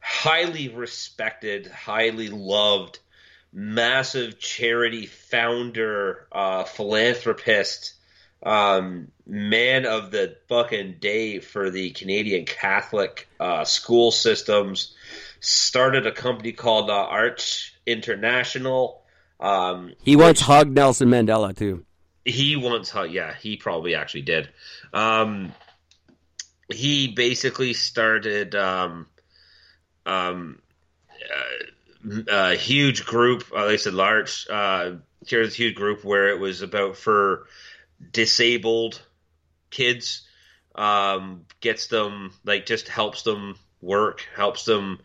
highly 0.00 0.68
respected, 0.68 1.66
highly 1.66 2.28
loved, 2.28 2.98
massive 3.52 4.38
charity 4.38 5.06
founder, 5.06 6.26
uh, 6.32 6.64
philanthropist, 6.64 7.94
um, 8.42 9.08
man 9.26 9.84
of 9.86 10.10
the 10.10 10.36
fucking 10.48 10.96
day 11.00 11.40
for 11.40 11.70
the 11.70 11.90
Canadian 11.90 12.44
Catholic 12.46 13.28
uh, 13.40 13.64
school 13.64 14.10
systems. 14.10 14.94
Started 15.40 16.06
a 16.06 16.12
company 16.12 16.52
called 16.52 16.90
uh, 16.90 17.04
L'Arche 17.04 17.72
International. 17.86 19.02
Um, 19.40 19.92
He 20.02 20.16
once 20.16 20.40
hugged 20.40 20.74
Nelson 20.74 21.08
Mandela 21.08 21.56
too. 21.56 21.84
he 22.24 22.56
once, 22.56 22.90
hu- 22.90 23.06
yeah, 23.06 23.34
he 23.34 23.56
probably 23.56 23.94
actually 23.94 24.22
did. 24.22 24.48
Um, 24.92 25.52
he 26.72 27.08
basically 27.08 27.72
started 27.72 28.54
um, 28.54 29.06
um, 30.04 30.58
uh, 31.08 31.64
a 32.28 32.54
huge 32.54 33.04
group. 33.06 33.44
Uh, 33.54 33.66
they 33.66 33.76
said 33.76 33.94
large. 33.94 34.46
Uh, 34.50 34.92
here's 35.26 35.52
a 35.54 35.56
huge 35.56 35.74
group 35.74 36.04
where 36.04 36.28
it 36.28 36.38
was 36.38 36.62
about 36.62 36.96
for 36.96 37.46
disabled 38.12 39.00
kids. 39.70 40.22
Um, 40.74 41.44
gets 41.60 41.88
them 41.88 42.32
like 42.44 42.64
just 42.66 42.88
helps 42.88 43.22
them 43.22 43.56
work, 43.80 44.24
helps 44.36 44.64
them 44.64 45.00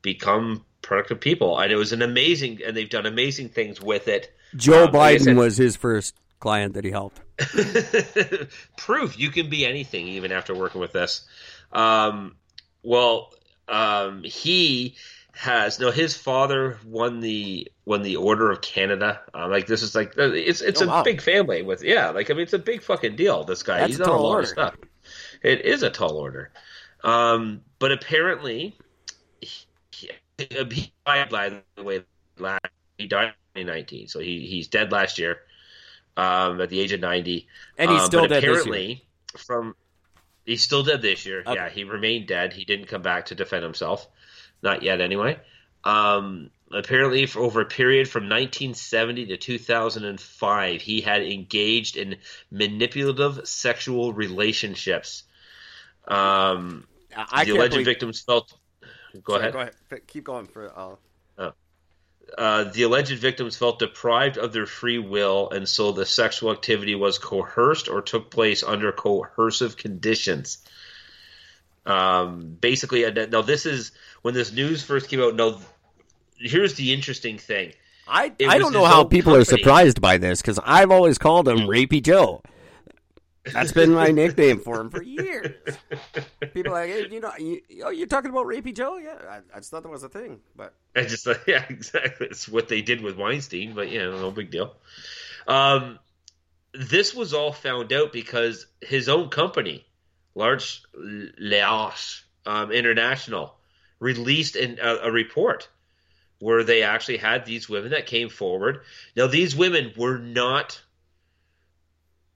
become 0.00 0.64
productive 0.80 1.20
people, 1.20 1.58
and 1.58 1.70
it 1.70 1.76
was 1.76 1.92
an 1.92 2.00
amazing. 2.00 2.60
And 2.66 2.74
they've 2.76 2.88
done 2.88 3.04
amazing 3.06 3.50
things 3.50 3.80
with 3.80 4.08
it. 4.08 4.34
Joe 4.56 4.84
Um, 4.84 4.92
Biden 4.92 5.20
said- 5.24 5.36
was 5.36 5.56
his 5.58 5.76
first 5.76 6.14
client 6.38 6.72
that 6.74 6.84
he 6.84 6.90
helped. 6.90 7.20
proof 8.76 9.18
you 9.18 9.30
can 9.30 9.48
be 9.50 9.64
anything 9.66 10.08
even 10.08 10.32
after 10.32 10.54
working 10.54 10.80
with 10.80 10.92
this. 10.92 11.22
Um, 11.72 12.36
well, 12.82 13.32
um, 13.68 14.22
he 14.24 14.96
has 15.34 15.78
no. 15.80 15.90
His 15.90 16.16
father 16.16 16.78
won 16.84 17.20
the 17.20 17.70
won 17.84 18.02
the 18.02 18.16
Order 18.16 18.50
of 18.50 18.60
Canada. 18.60 19.20
Uh, 19.34 19.48
like 19.48 19.66
this 19.66 19.82
is 19.82 19.94
like 19.94 20.14
it's 20.16 20.60
it's 20.60 20.80
Oh, 20.82 20.86
a 20.86 20.88
wow. 20.88 21.02
big 21.02 21.20
family 21.20 21.62
with 21.62 21.82
yeah. 21.82 22.10
Like 22.10 22.30
I 22.30 22.34
mean, 22.34 22.42
it's 22.42 22.52
a 22.52 22.58
big 22.58 22.82
fucking 22.82 23.16
deal. 23.16 23.44
This 23.44 23.62
guy, 23.62 23.78
That's 23.78 23.88
he's 23.90 23.98
done 23.98 24.08
a 24.08 24.12
lot 24.16 24.28
order. 24.30 24.40
of 24.42 24.48
stuff. 24.48 24.74
It 25.42 25.64
is 25.64 25.82
a 25.82 25.90
tall 25.90 26.16
order. 26.16 26.50
Um, 27.02 27.62
but 27.78 27.92
apparently, 27.92 28.76
he, 29.40 29.66
he 29.92 30.92
died 31.06 31.30
by 31.30 31.62
the 31.76 31.82
way. 31.82 32.04
Last, 32.38 32.60
he 32.98 33.06
died 33.06 33.32
in 33.54 33.66
2019, 33.66 34.08
so 34.08 34.18
he 34.20 34.46
he's 34.46 34.68
dead 34.68 34.92
last 34.92 35.18
year. 35.18 35.38
Um, 36.16 36.60
at 36.60 36.68
the 36.68 36.80
age 36.80 36.92
of 36.92 37.00
90. 37.00 37.46
And 37.78 37.90
he's 37.90 38.02
still 38.02 38.26
dead 38.26 38.42
this 38.42 38.42
year. 38.42 38.52
apparently, 38.52 39.04
from 39.38 39.74
he's 40.44 40.60
still 40.60 40.82
dead 40.82 41.00
this 41.00 41.24
year. 41.24 41.40
Okay. 41.46 41.54
Yeah, 41.54 41.68
he 41.70 41.84
remained 41.84 42.26
dead. 42.26 42.52
He 42.52 42.64
didn't 42.64 42.86
come 42.88 43.00
back 43.00 43.26
to 43.26 43.34
defend 43.34 43.62
himself, 43.62 44.06
not 44.62 44.82
yet 44.82 45.00
anyway. 45.00 45.38
Um, 45.84 46.50
apparently, 46.72 47.26
for 47.26 47.40
over 47.40 47.60
a 47.60 47.66
period 47.66 48.08
from 48.08 48.24
1970 48.24 49.26
to 49.26 49.36
2005, 49.36 50.82
he 50.82 51.00
had 51.00 51.22
engaged 51.22 51.96
in 51.96 52.16
manipulative 52.50 53.48
sexual 53.48 54.12
relationships. 54.12 55.24
Um, 56.06 56.86
I 57.14 57.44
the 57.44 57.52
alleged 57.52 57.72
believe- 57.72 57.86
victims 57.86 58.20
felt. 58.20 58.52
Go 59.24 59.34
Sorry, 59.34 59.40
ahead. 59.40 59.52
Go 59.52 59.60
ahead. 59.60 60.06
Keep 60.06 60.24
going 60.24 60.46
for. 60.46 60.70
Uh, 60.76 60.96
uh, 62.36 62.64
the 62.64 62.82
alleged 62.82 63.18
victims 63.18 63.56
felt 63.56 63.78
deprived 63.78 64.38
of 64.38 64.52
their 64.52 64.66
free 64.66 64.98
will, 64.98 65.50
and 65.50 65.68
so 65.68 65.92
the 65.92 66.06
sexual 66.06 66.52
activity 66.52 66.94
was 66.94 67.18
coerced 67.18 67.88
or 67.88 68.02
took 68.02 68.30
place 68.30 68.62
under 68.62 68.92
coercive 68.92 69.76
conditions. 69.76 70.58
Um, 71.90 72.56
basically, 72.60 73.10
now 73.10 73.42
this 73.42 73.66
is 73.66 73.92
when 74.22 74.34
this 74.34 74.52
news 74.52 74.82
first 74.84 75.08
came 75.08 75.20
out. 75.20 75.34
No, 75.34 75.60
here's 76.38 76.74
the 76.74 76.92
interesting 76.92 77.38
thing. 77.38 77.72
I 78.06 78.32
I 78.46 78.58
don't 78.58 78.72
know 78.72 78.84
how 78.84 79.04
people 79.04 79.34
are 79.34 79.44
surprised 79.44 80.00
by 80.00 80.18
this 80.18 80.40
because 80.42 80.58
I've 80.64 80.90
always 80.90 81.18
called 81.18 81.48
him 81.48 81.60
Rapey 81.60 82.02
Joe. 82.02 82.42
That's 83.44 83.72
been 83.72 83.92
my 83.92 84.08
nickname 84.08 84.60
for 84.60 84.80
him 84.80 84.90
for 84.90 85.02
years. 85.02 85.54
People 86.52 86.72
are 86.72 86.86
like, 86.86 86.90
hey, 86.90 87.08
you 87.10 87.20
know, 87.20 87.32
you, 87.38 87.62
oh, 87.84 87.90
you're 87.90 88.06
talking 88.06 88.30
about 88.30 88.46
Rapey 88.46 88.74
Joe? 88.74 88.98
Yeah, 88.98 89.16
I, 89.28 89.38
I 89.54 89.60
just 89.60 89.70
thought 89.70 89.82
that 89.82 89.88
was 89.88 90.02
a 90.02 90.10
thing, 90.10 90.40
but 90.54 90.74
I 90.96 91.02
just 91.02 91.24
thought, 91.24 91.40
yeah, 91.46 91.64
exactly. 91.68 92.26
It's 92.30 92.48
what 92.48 92.68
they 92.68 92.82
did 92.82 93.00
with 93.00 93.16
Weinstein, 93.16 93.74
but 93.74 93.90
yeah, 93.90 94.04
no 94.04 94.30
big 94.30 94.50
deal. 94.50 94.74
Um, 95.48 95.98
this 96.74 97.14
was 97.14 97.32
all 97.32 97.52
found 97.52 97.92
out 97.92 98.12
because 98.12 98.66
his 98.82 99.08
own 99.08 99.30
company, 99.30 99.86
Large 100.34 100.82
Leas 100.94 102.24
um, 102.46 102.72
International, 102.72 103.56
released 103.98 104.56
an, 104.56 104.78
a, 104.80 104.96
a 105.08 105.12
report 105.12 105.68
where 106.38 106.64
they 106.64 106.82
actually 106.82 107.18
had 107.18 107.44
these 107.44 107.68
women 107.68 107.90
that 107.90 108.06
came 108.06 108.28
forward. 108.28 108.80
Now, 109.14 109.26
these 109.26 109.54
women 109.54 109.92
were 109.96 110.18
not 110.18 110.80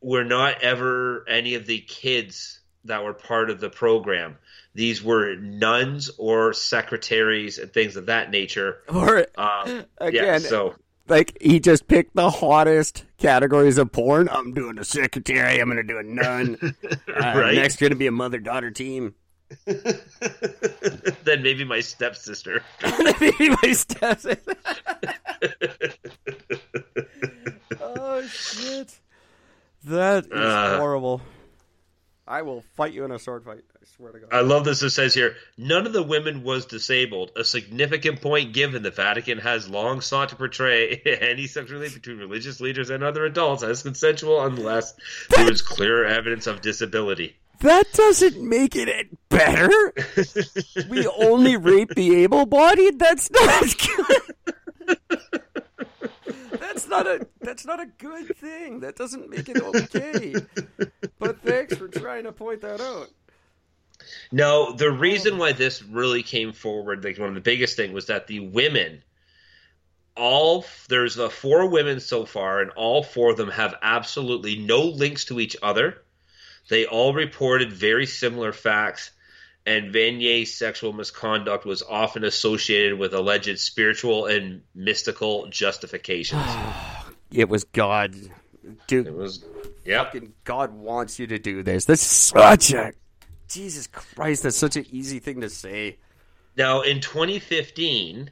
were 0.00 0.24
not 0.24 0.60
ever 0.62 1.24
any 1.26 1.54
of 1.54 1.64
the 1.64 1.80
kids 1.80 2.60
that 2.84 3.02
were 3.02 3.14
part 3.14 3.48
of 3.48 3.58
the 3.58 3.70
program. 3.70 4.36
These 4.74 5.02
were 5.02 5.34
nuns 5.36 6.10
or 6.18 6.52
secretaries 6.52 7.56
and 7.58 7.72
things 7.72 7.96
of 7.96 8.06
that 8.06 8.30
nature. 8.30 8.82
or 8.86 9.26
Um, 9.38 9.84
yeah, 10.00 10.06
Again, 10.06 10.40
so 10.40 10.74
like 11.08 11.36
he 11.40 11.60
just 11.60 11.86
picked 11.88 12.14
the 12.14 12.30
hottest 12.30 13.04
categories 13.18 13.78
of 13.78 13.92
porn. 13.92 14.28
I'm 14.30 14.52
doing 14.54 14.78
a 14.78 14.84
secretary. 14.84 15.60
I'm 15.60 15.66
going 15.70 15.76
to 15.76 15.82
do 15.82 15.98
a 15.98 16.02
nun. 16.02 16.56
Uh, 17.08 17.32
Right. 17.36 17.54
Next, 17.54 17.76
going 17.80 17.90
to 17.90 17.96
be 17.96 18.06
a 18.08 18.12
mother 18.12 18.38
daughter 18.38 18.70
team. 18.70 19.14
then 19.66 21.42
maybe 21.42 21.64
my 21.64 21.80
stepsister. 21.80 22.62
Maybe 23.20 23.50
my 23.62 23.72
steps. 23.72 24.26
oh 27.80 28.22
shit! 28.26 28.98
That 29.84 30.24
is 30.26 30.32
Uh. 30.32 30.78
horrible. 30.78 31.20
I 32.26 32.42
will 32.42 32.62
fight 32.74 32.92
you 32.94 33.04
in 33.04 33.10
a 33.12 33.18
sword 33.18 33.44
fight. 33.44 33.62
I 33.84 33.96
swear 33.96 34.12
to 34.12 34.20
God. 34.20 34.32
I 34.32 34.40
love 34.40 34.64
this. 34.64 34.82
It 34.82 34.90
says 34.90 35.12
here, 35.12 35.36
none 35.58 35.86
of 35.86 35.92
the 35.92 36.02
women 36.02 36.42
was 36.42 36.64
disabled. 36.64 37.32
A 37.36 37.44
significant 37.44 38.22
point 38.22 38.54
given. 38.54 38.82
The 38.82 38.90
Vatican 38.90 39.38
has 39.38 39.68
long 39.68 40.00
sought 40.00 40.30
to 40.30 40.36
portray 40.36 40.96
any 41.04 41.46
sexual 41.46 41.74
relationship 41.78 42.02
between 42.02 42.18
religious 42.18 42.60
leaders 42.62 42.88
and 42.88 43.04
other 43.04 43.26
adults 43.26 43.62
as 43.62 43.82
consensual 43.82 44.42
unless 44.42 44.94
there 45.28 45.52
is 45.52 45.60
clear 45.60 46.04
evidence 46.04 46.46
of 46.46 46.62
disability. 46.62 47.36
that 47.60 47.92
doesn't 47.92 48.40
make 48.40 48.74
it 48.74 48.88
any 48.88 49.10
better. 49.28 49.92
we 50.88 51.06
only 51.06 51.58
rape 51.58 51.94
the 51.94 52.22
able-bodied. 52.22 52.98
That's 52.98 53.30
not 53.30 53.74
good. 53.78 54.98
That's 56.58 56.88
not 56.88 57.06
a 57.06 57.26
that's 57.40 57.66
not 57.66 57.80
a 57.80 57.86
good 57.98 58.34
thing. 58.36 58.80
That 58.80 58.96
doesn't 58.96 59.28
make 59.28 59.48
it 59.48 59.60
okay. 59.62 60.34
But 61.18 61.40
thanks 61.42 61.76
for 61.76 61.88
trying 61.88 62.24
to 62.24 62.32
point 62.32 62.62
that 62.62 62.80
out. 62.80 63.10
No, 64.32 64.72
the 64.72 64.90
reason 64.90 65.38
why 65.38 65.52
this 65.52 65.82
really 65.82 66.22
came 66.22 66.52
forward, 66.52 67.04
like 67.04 67.18
one 67.18 67.28
of 67.28 67.34
the 67.34 67.40
biggest 67.40 67.76
thing, 67.76 67.92
was 67.92 68.06
that 68.06 68.26
the 68.26 68.40
women, 68.40 69.02
all 70.16 70.64
there's 70.88 71.18
uh, 71.18 71.28
four 71.28 71.68
women 71.68 72.00
so 72.00 72.24
far, 72.24 72.60
and 72.60 72.70
all 72.72 73.02
four 73.02 73.30
of 73.30 73.36
them 73.36 73.50
have 73.50 73.74
absolutely 73.82 74.56
no 74.56 74.82
links 74.82 75.26
to 75.26 75.40
each 75.40 75.56
other. 75.62 76.02
They 76.68 76.86
all 76.86 77.12
reported 77.12 77.72
very 77.72 78.06
similar 78.06 78.52
facts, 78.52 79.10
and 79.66 79.92
Vanier's 79.92 80.54
sexual 80.54 80.92
misconduct 80.92 81.64
was 81.64 81.82
often 81.82 82.24
associated 82.24 82.98
with 82.98 83.14
alleged 83.14 83.58
spiritual 83.58 84.26
and 84.26 84.62
mystical 84.74 85.48
justifications. 85.48 86.42
It 87.32 87.48
was 87.48 87.64
God. 87.64 88.14
Dude, 88.86 89.08
it 89.08 89.14
was, 89.14 89.44
yeah. 89.84 90.04
fucking 90.04 90.34
God 90.44 90.72
wants 90.72 91.18
you 91.18 91.26
to 91.26 91.38
do 91.38 91.64
this. 91.64 91.84
This 91.84 92.00
is 92.00 92.06
such 92.06 92.72
a 92.72 92.92
Jesus 93.48 93.86
Christ. 93.86 94.42
That's 94.42 94.56
such 94.56 94.76
an 94.76 94.86
easy 94.90 95.18
thing 95.18 95.40
to 95.40 95.50
say. 95.50 95.98
Now, 96.56 96.82
in 96.82 97.00
2015, 97.00 98.30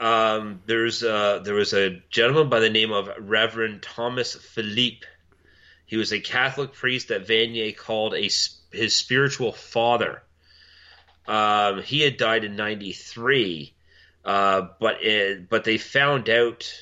um, 0.00 0.60
there's 0.66 1.00
there 1.00 1.54
was 1.54 1.72
a 1.72 2.02
gentleman 2.10 2.48
by 2.48 2.60
the 2.60 2.70
name 2.70 2.92
of 2.92 3.08
Reverend 3.18 3.82
Thomas 3.82 4.34
Philippe. 4.34 5.06
He 5.86 5.96
was 5.96 6.12
a 6.12 6.20
Catholic 6.20 6.72
priest 6.72 7.08
that 7.08 7.26
Vanier 7.26 7.76
called 7.76 8.14
a 8.14 8.30
his 8.72 8.96
spiritual 8.96 9.52
father. 9.52 10.22
Um, 11.26 11.82
he 11.82 12.00
had 12.00 12.16
died 12.16 12.44
in 12.44 12.56
'93, 12.56 13.74
uh, 14.24 14.68
but 14.80 15.02
it, 15.02 15.48
but 15.48 15.64
they 15.64 15.78
found 15.78 16.28
out 16.28 16.72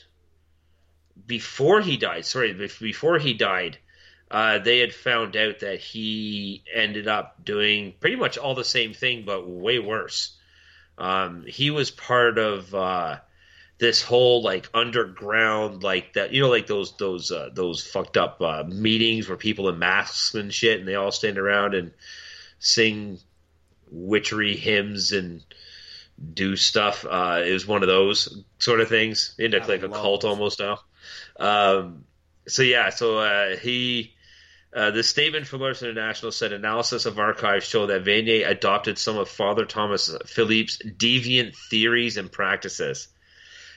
before 1.27 1.81
he 1.81 1.97
died. 1.97 2.24
Sorry, 2.27 2.52
before 2.52 3.19
he 3.19 3.35
died, 3.35 3.78
uh, 4.32 4.59
they 4.59 4.78
had 4.78 4.94
found 4.94 5.36
out 5.36 5.59
that 5.59 5.78
he 5.78 6.64
ended 6.74 7.06
up 7.06 7.44
doing 7.44 7.92
pretty 8.00 8.16
much 8.16 8.38
all 8.38 8.54
the 8.54 8.64
same 8.64 8.94
thing, 8.94 9.24
but 9.26 9.46
way 9.46 9.78
worse. 9.78 10.34
Um, 10.96 11.44
he 11.46 11.70
was 11.70 11.90
part 11.90 12.38
of 12.38 12.74
uh, 12.74 13.18
this 13.76 14.00
whole 14.00 14.42
like 14.42 14.70
underground, 14.72 15.82
like 15.82 16.14
that, 16.14 16.32
you 16.32 16.40
know, 16.40 16.48
like 16.48 16.66
those 16.66 16.96
those 16.96 17.30
uh, 17.30 17.50
those 17.52 17.86
fucked 17.86 18.16
up 18.16 18.40
uh, 18.40 18.64
meetings 18.66 19.28
where 19.28 19.36
people 19.36 19.68
in 19.68 19.78
masks 19.78 20.34
and 20.34 20.52
shit, 20.52 20.78
and 20.78 20.88
they 20.88 20.94
all 20.94 21.12
stand 21.12 21.36
around 21.36 21.74
and 21.74 21.92
sing 22.59 23.18
witchery 23.90 24.56
hymns 24.56 25.12
and 25.12 25.44
do 26.32 26.56
stuff. 26.56 27.04
Uh, 27.04 27.42
it 27.44 27.52
was 27.52 27.66
one 27.66 27.82
of 27.82 27.88
those 27.88 28.42
sort 28.59 28.80
of 28.80 28.88
things, 28.88 29.34
into 29.38 29.59
like 29.59 29.82
a 29.82 29.90
cult 29.90 30.22
those. 30.22 30.30
almost 30.30 30.59
now. 30.59 30.78
Um, 31.38 32.06
so 32.48 32.62
yeah, 32.62 32.88
so 32.88 33.18
uh, 33.18 33.56
he. 33.59 34.14
Uh, 34.74 34.90
the 34.90 35.03
statement 35.03 35.47
from 35.47 35.62
Arts 35.62 35.82
International 35.82 36.32
said 36.32 36.53
analysis 36.53 37.05
of 37.05 37.19
archives 37.19 37.66
show 37.66 37.86
that 37.86 38.05
Vanier 38.05 38.49
adopted 38.49 38.99
some 38.99 39.19
of 39.19 39.28
Father 39.28 39.66
Thomas 39.66 40.15
Philippe's 40.27 40.78
deviant 40.78 41.55
theories 41.55 42.16
and 42.16 42.32
practices. 42.32 43.09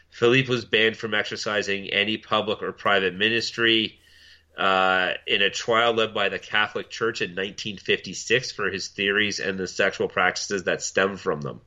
Philippe 0.10 0.48
was 0.48 0.64
banned 0.64 0.96
from 0.96 1.14
exercising 1.14 1.90
any 1.90 2.18
public 2.18 2.64
or 2.64 2.72
private 2.72 3.14
ministry 3.14 4.00
uh, 4.58 5.12
in 5.28 5.42
a 5.42 5.50
trial 5.50 5.94
led 5.94 6.14
by 6.14 6.30
the 6.30 6.40
Catholic 6.40 6.90
Church 6.90 7.22
in 7.22 7.32
1956 7.32 8.54
for 8.54 8.72
his 8.72 8.88
theories 8.88 9.42
and 9.42 9.60
the 9.60 9.68
sexual 9.68 10.08
practices 10.08 10.64
that 10.64 10.82
stem 10.82 11.18
from 11.18 11.42
them. 11.42 11.62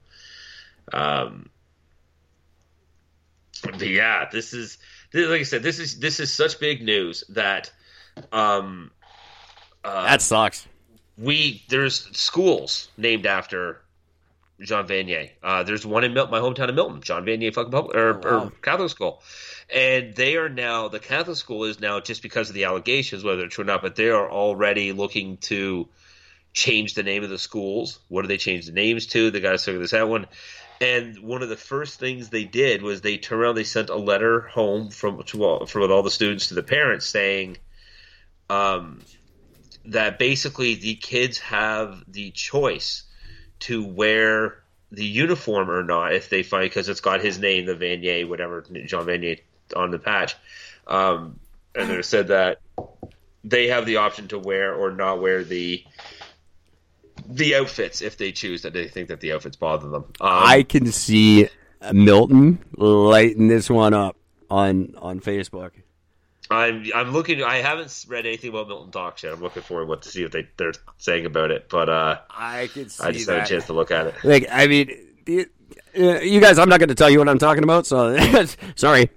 Um, 0.91 1.51
but 3.63 3.83
yeah, 3.83 4.31
this 4.33 4.55
is 4.55 4.79
this, 5.13 5.29
like 5.29 5.41
I 5.41 5.45
said, 5.45 5.63
this 5.63 5.79
is 5.79 5.99
this 5.99 6.19
is 6.19 6.33
such 6.33 6.59
big 6.61 6.83
news 6.83 7.25
that 7.31 7.71
um, 8.33 8.91
uh, 9.85 10.05
That 10.05 10.23
sucks. 10.23 10.67
we 11.17 11.63
there's 11.69 12.09
schools 12.17 12.89
named 12.97 13.27
after 13.27 13.81
John 14.61 14.89
Vanier. 14.89 15.31
Uh, 15.43 15.63
there's 15.63 15.87
one 15.87 16.05
in 16.05 16.15
Mil- 16.15 16.27
my 16.29 16.41
hometown 16.41 16.69
of 16.69 16.75
Milton, 16.75 17.01
John 17.03 17.25
Vanier 17.25 17.55
fucking 17.55 17.71
public 17.73 17.97
or, 17.97 18.21
Oh, 18.27 18.39
wow. 18.39 18.45
or 18.47 18.51
Catholic 18.63 18.91
school, 18.91 19.23
and 19.73 20.15
they 20.15 20.37
are 20.37 20.49
now 20.49 20.89
the 20.89 20.99
Catholic 20.99 21.37
school 21.37 21.65
is 21.65 21.81
now 21.81 22.01
just 22.01 22.23
because 22.23 22.49
of 22.49 22.55
the 22.55 22.65
allegations, 22.65 23.23
whether 23.23 23.39
they're 23.39 23.49
true 23.49 23.63
or 23.63 23.67
not, 23.67 23.83
but 23.83 23.95
they 23.97 24.11
are 24.11 24.31
already 24.31 24.93
looking 24.93 25.37
to 25.39 25.89
change 26.55 26.95
the 26.95 27.03
name 27.05 27.23
of 27.23 27.31
the 27.31 27.39
schools. 27.39 28.01
What 28.09 28.23
do 28.23 28.29
they 28.29 28.37
change 28.39 28.67
the 28.67 28.73
names 28.73 29.07
to? 29.09 29.31
They 29.31 29.41
got 29.41 29.53
to 29.53 29.59
figure 29.59 29.81
this 29.81 29.95
out. 29.95 30.09
One. 30.09 30.27
And 30.81 31.19
one 31.19 31.43
of 31.43 31.49
the 31.49 31.57
first 31.57 31.99
things 31.99 32.29
they 32.31 32.45
did 32.45 32.83
was 32.83 33.01
they 33.01 33.19
turned 33.19 33.43
around. 33.43 33.57
They 33.57 33.65
sent 33.65 33.91
a 33.91 33.97
letter 33.97 34.43
home 34.43 34.91
from 34.91 35.21
to 35.25 35.45
all, 35.45 35.67
from 35.67 35.91
all 35.91 36.03
the 36.05 36.11
students 36.11 36.47
to 36.49 36.55
the 36.55 36.63
parents 36.63 37.05
saying, 37.07 37.57
um, 38.49 39.01
that 39.89 40.19
basically 40.19 40.74
the 40.74 40.94
kids 40.94 41.39
have 41.39 42.05
the 42.06 42.31
choice 42.31 43.05
to 43.60 43.85
wear 43.85 44.62
the 44.90 45.05
uniform 45.05 45.70
or 45.70 45.82
not 45.82 46.15
if 46.15 46.31
they 46.31 46.43
find 46.43 46.65
because 46.65 46.89
it's 46.89 47.01
got 47.01 47.20
his 47.20 47.39
name, 47.39 47.66
the 47.66 47.74
Vanier, 47.74 48.28
whatever 48.28 48.62
John 48.86 49.06
Vanier 49.06 49.40
on 49.74 49.90
the 49.90 49.98
patch, 49.98 50.36
um, 50.86 51.39
and 51.74 51.90
they 51.90 52.02
said 52.02 52.28
that 52.28 52.60
they 53.44 53.69
have 53.69 53.86
the 53.86 53.97
option 53.97 54.28
to 54.28 54.39
wear 54.39 54.74
or 54.74 54.90
not 54.90 55.20
wear 55.20 55.44
the 55.44 55.85
the 57.27 57.56
outfits 57.56 58.01
if 58.01 58.16
they 58.16 58.32
choose 58.32 58.62
that 58.62 58.73
they 58.73 58.89
think 58.89 59.09
that 59.09 59.20
the 59.20 59.32
outfits 59.32 59.56
bother 59.56 59.89
them. 59.89 60.05
Um, 60.05 60.15
I 60.20 60.62
can 60.62 60.86
see 60.93 61.48
Milton 61.93 62.65
lighting 62.77 63.48
this 63.48 63.69
one 63.69 63.94
up 63.94 64.16
on 64.51 64.94
on 64.98 65.20
Facebook. 65.20 65.73
I'm 66.51 66.85
I'm 66.95 67.12
looking. 67.12 67.43
I 67.43 67.57
haven't 67.57 68.07
read 68.09 68.25
anything 68.27 68.51
about 68.51 68.69
Milton 68.69 68.91
Talks 68.91 69.23
yet. 69.23 69.33
I'm 69.35 69.41
looking 69.41 69.62
forward 69.62 69.87
what 69.89 70.03
to 70.03 70.09
see 70.09 70.23
what 70.23 70.33
they 70.33 70.49
they're 70.57 70.73
saying 70.97 71.27
about 71.27 71.51
it, 71.51 71.69
but 71.69 71.89
uh, 71.89 72.19
I 72.31 72.66
see 72.69 72.81
I 73.03 73.12
just 73.12 73.27
that. 73.27 73.39
had 73.41 73.43
a 73.43 73.49
chance 73.49 73.66
to 73.66 73.73
look 73.75 73.91
at 73.91 74.07
it. 74.07 74.15
Like, 74.25 74.47
I 74.51 74.66
mean, 74.66 74.91
the- 75.25 75.49
uh, 75.99 76.20
you 76.20 76.41
guys, 76.41 76.59
I'm 76.59 76.69
not 76.69 76.79
going 76.81 76.89
to 76.91 76.95
tell 76.95 77.11
you 77.11 77.19
what 77.19 77.29
I'm 77.29 77.39
talking 77.39 77.65
about, 77.65 77.87
so 77.87 78.16
sorry. 78.77 79.11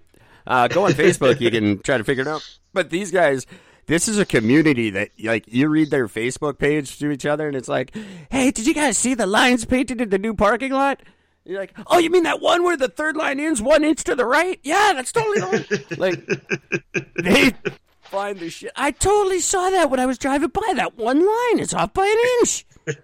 Uh, 0.47 0.67
go 0.67 0.85
on 0.85 0.93
Facebook, 0.93 1.39
you 1.39 1.51
can 1.51 1.79
try 1.79 1.97
to 1.97 2.03
figure 2.03 2.23
it 2.23 2.27
out. 2.27 2.47
But 2.73 2.89
these 2.89 3.11
guys, 3.11 3.45
this 3.85 4.07
is 4.07 4.17
a 4.17 4.25
community 4.25 4.89
that, 4.91 5.11
like, 5.23 5.45
you 5.47 5.67
read 5.67 5.91
their 5.91 6.07
Facebook 6.07 6.57
page 6.57 6.97
to 6.99 7.11
each 7.11 7.25
other, 7.25 7.47
and 7.47 7.55
it's 7.55 7.67
like, 7.67 7.95
hey, 8.31 8.49
did 8.51 8.65
you 8.65 8.73
guys 8.73 8.97
see 8.97 9.13
the 9.13 9.27
lines 9.27 9.65
painted 9.65 10.01
in 10.01 10.09
the 10.09 10.17
new 10.17 10.33
parking 10.33 10.71
lot? 10.71 11.01
You're 11.43 11.59
like, 11.59 11.73
oh, 11.87 11.97
you 11.97 12.09
mean 12.09 12.23
that 12.23 12.39
one 12.39 12.63
where 12.63 12.77
the 12.77 12.87
third 12.87 13.15
line 13.15 13.39
ends 13.39 13.61
one 13.61 13.83
inch 13.83 14.03
to 14.03 14.15
the 14.15 14.25
right? 14.25 14.59
Yeah, 14.63 14.93
that's 14.93 15.11
totally 15.11 15.39
the 15.39 15.47
one. 15.47 15.97
like, 15.97 17.15
they 17.15 17.53
find 18.01 18.39
the 18.39 18.49
shit. 18.49 18.71
I 18.75 18.91
totally 18.91 19.39
saw 19.39 19.69
that 19.71 19.89
when 19.89 19.99
I 19.99 20.05
was 20.05 20.17
driving 20.17 20.49
by. 20.49 20.73
That 20.75 20.97
one 20.97 21.25
line 21.25 21.59
is 21.59 21.73
off 21.73 21.93
by 21.93 22.05
an 22.05 22.39
inch. 22.39 22.65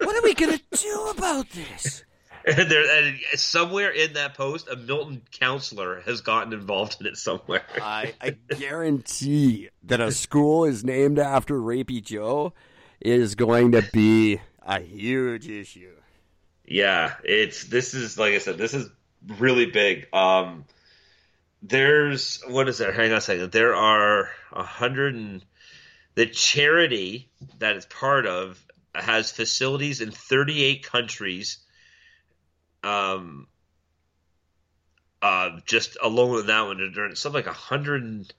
what 0.00 0.16
are 0.16 0.22
we 0.22 0.34
gonna 0.34 0.60
do 0.72 1.12
about 1.16 1.48
this? 1.50 2.04
And 2.46 2.70
there, 2.70 3.04
and 3.04 3.18
somewhere 3.36 3.90
in 3.90 4.14
that 4.14 4.34
post, 4.34 4.68
a 4.68 4.76
Milton 4.76 5.22
counselor 5.30 6.02
has 6.02 6.20
gotten 6.20 6.52
involved 6.52 6.98
in 7.00 7.06
it 7.06 7.16
somewhere. 7.16 7.64
I, 7.80 8.12
I 8.20 8.36
guarantee 8.58 9.70
that 9.84 10.00
a 10.00 10.12
school 10.12 10.64
is 10.64 10.84
named 10.84 11.18
after 11.18 11.54
Rapey 11.54 12.02
Joe 12.02 12.52
is 13.00 13.34
going 13.34 13.72
to 13.72 13.82
be 13.92 14.40
a 14.62 14.80
huge 14.80 15.48
issue. 15.48 15.94
Yeah, 16.66 17.14
it's 17.24 17.64
this 17.64 17.94
is 17.94 18.18
like 18.18 18.34
I 18.34 18.38
said, 18.38 18.58
this 18.58 18.74
is 18.74 18.88
really 19.38 19.66
big. 19.66 20.08
Um, 20.12 20.64
there's 21.62 22.42
what 22.48 22.68
is 22.68 22.78
there? 22.78 22.92
Hang 22.92 23.10
on 23.10 23.18
a 23.18 23.20
second. 23.20 23.52
There 23.52 23.74
are 23.74 24.30
a 24.52 24.62
hundred 24.62 25.14
and 25.14 25.44
the 26.14 26.26
charity 26.26 27.28
that 27.58 27.76
it's 27.76 27.86
part 27.86 28.26
of 28.26 28.62
has 28.94 29.30
facilities 29.30 30.00
in 30.00 30.10
38 30.10 30.84
countries. 30.84 31.58
Um, 32.82 33.48
uh, 35.20 35.60
just 35.64 35.96
alone 36.02 36.32
with 36.32 36.46
that 36.46 36.62
one, 36.62 37.16
something 37.16 37.38
like 37.38 37.46
a 37.46 37.52
hundred. 37.52 38.32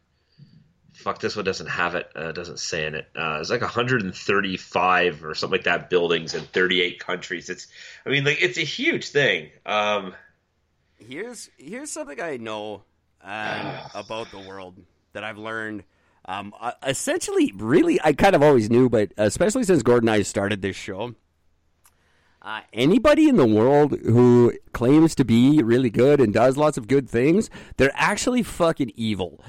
Fuck, 0.96 1.20
this 1.20 1.36
one 1.36 1.46
doesn't 1.46 1.68
have 1.68 1.96
it. 1.96 2.10
Uh, 2.16 2.32
doesn't 2.32 2.60
say 2.60 2.86
in 2.86 2.96
it. 2.96 3.08
Uh, 3.16 3.38
it's 3.40 3.50
like 3.50 3.62
135 3.62 5.24
or 5.24 5.36
something 5.36 5.58
like 5.58 5.66
that 5.66 5.90
buildings 5.90 6.34
in 6.34 6.42
38 6.42 7.00
countries. 7.00 7.50
It's, 7.50 7.68
I 8.06 8.10
mean, 8.10 8.24
like 8.24 8.42
it's 8.42 8.58
a 8.58 8.62
huge 8.62 9.10
thing. 9.10 9.50
Um, 9.66 10.16
Here's 10.98 11.50
here's 11.58 11.92
something 11.92 12.22
I 12.22 12.38
know 12.38 12.84
um, 13.22 13.74
about 13.96 14.32
the 14.32 14.40
world 14.40 14.78
that 15.14 15.24
I've 15.24 15.38
learned. 15.38 15.84
Um, 16.28 16.54
uh, 16.60 16.72
essentially, 16.86 17.54
really, 17.56 18.00
I 18.04 18.14
kind 18.14 18.36
of 18.36 18.42
always 18.42 18.70
knew, 18.70 18.90
but 18.90 19.12
especially 19.18 19.64
since 19.64 19.84
Gordon 19.84 20.10
and 20.10 20.16
I 20.16 20.22
started 20.24 20.62
this 20.62 20.76
show, 20.76 21.14
uh, 22.42 22.62
anybody 22.74 23.30
in 23.30 23.36
the 23.36 23.46
world 23.46 24.00
who 24.00 24.54
claims 24.74 25.14
to 25.16 25.26
be 25.26 25.62
really 25.62 25.92
good 25.92 26.20
and 26.20 26.34
does 26.34 26.58
lots 26.58 26.78
of 26.78 26.88
good 26.88 27.08
things, 27.08 27.52
they're 27.78 27.92
actually 27.94 28.42
fucking 28.42 28.92
evil. 28.96 29.40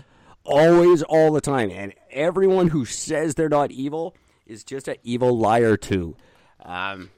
Always, 0.46 1.02
all 1.02 1.32
the 1.32 1.40
time. 1.40 1.70
And 1.70 1.92
everyone 2.10 2.68
who 2.68 2.84
says 2.84 3.34
they're 3.34 3.48
not 3.48 3.70
evil 3.70 4.14
is 4.46 4.64
just 4.64 4.88
an 4.88 4.96
evil 5.02 5.36
liar, 5.36 5.76
too. 5.76 6.16
Um, 6.64 7.10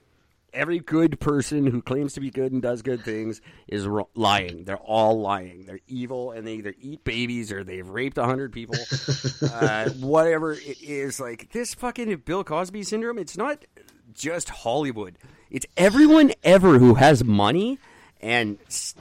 every 0.52 0.78
good 0.78 1.20
person 1.20 1.66
who 1.66 1.82
claims 1.82 2.14
to 2.14 2.20
be 2.20 2.30
good 2.30 2.52
and 2.52 2.62
does 2.62 2.82
good 2.82 3.02
things 3.04 3.40
is 3.66 3.86
ro- 3.86 4.08
lying. 4.14 4.64
They're 4.64 4.76
all 4.78 5.20
lying. 5.20 5.64
They're 5.66 5.80
evil, 5.86 6.32
and 6.32 6.46
they 6.46 6.54
either 6.54 6.74
eat 6.80 7.04
babies 7.04 7.52
or 7.52 7.64
they've 7.64 7.86
raped 7.88 8.18
a 8.18 8.24
hundred 8.24 8.52
people. 8.52 8.76
uh, 9.52 9.90
whatever 10.00 10.52
it 10.52 10.82
is, 10.82 11.20
like 11.20 11.52
this 11.52 11.74
fucking 11.74 12.14
Bill 12.24 12.44
Cosby 12.44 12.82
syndrome. 12.82 13.18
It's 13.18 13.36
not 13.36 13.64
just 14.14 14.48
Hollywood. 14.48 15.16
It's 15.50 15.66
everyone 15.76 16.32
ever 16.42 16.78
who 16.78 16.94
has 16.94 17.22
money 17.24 17.78
and 18.20 18.58
s- 18.66 18.94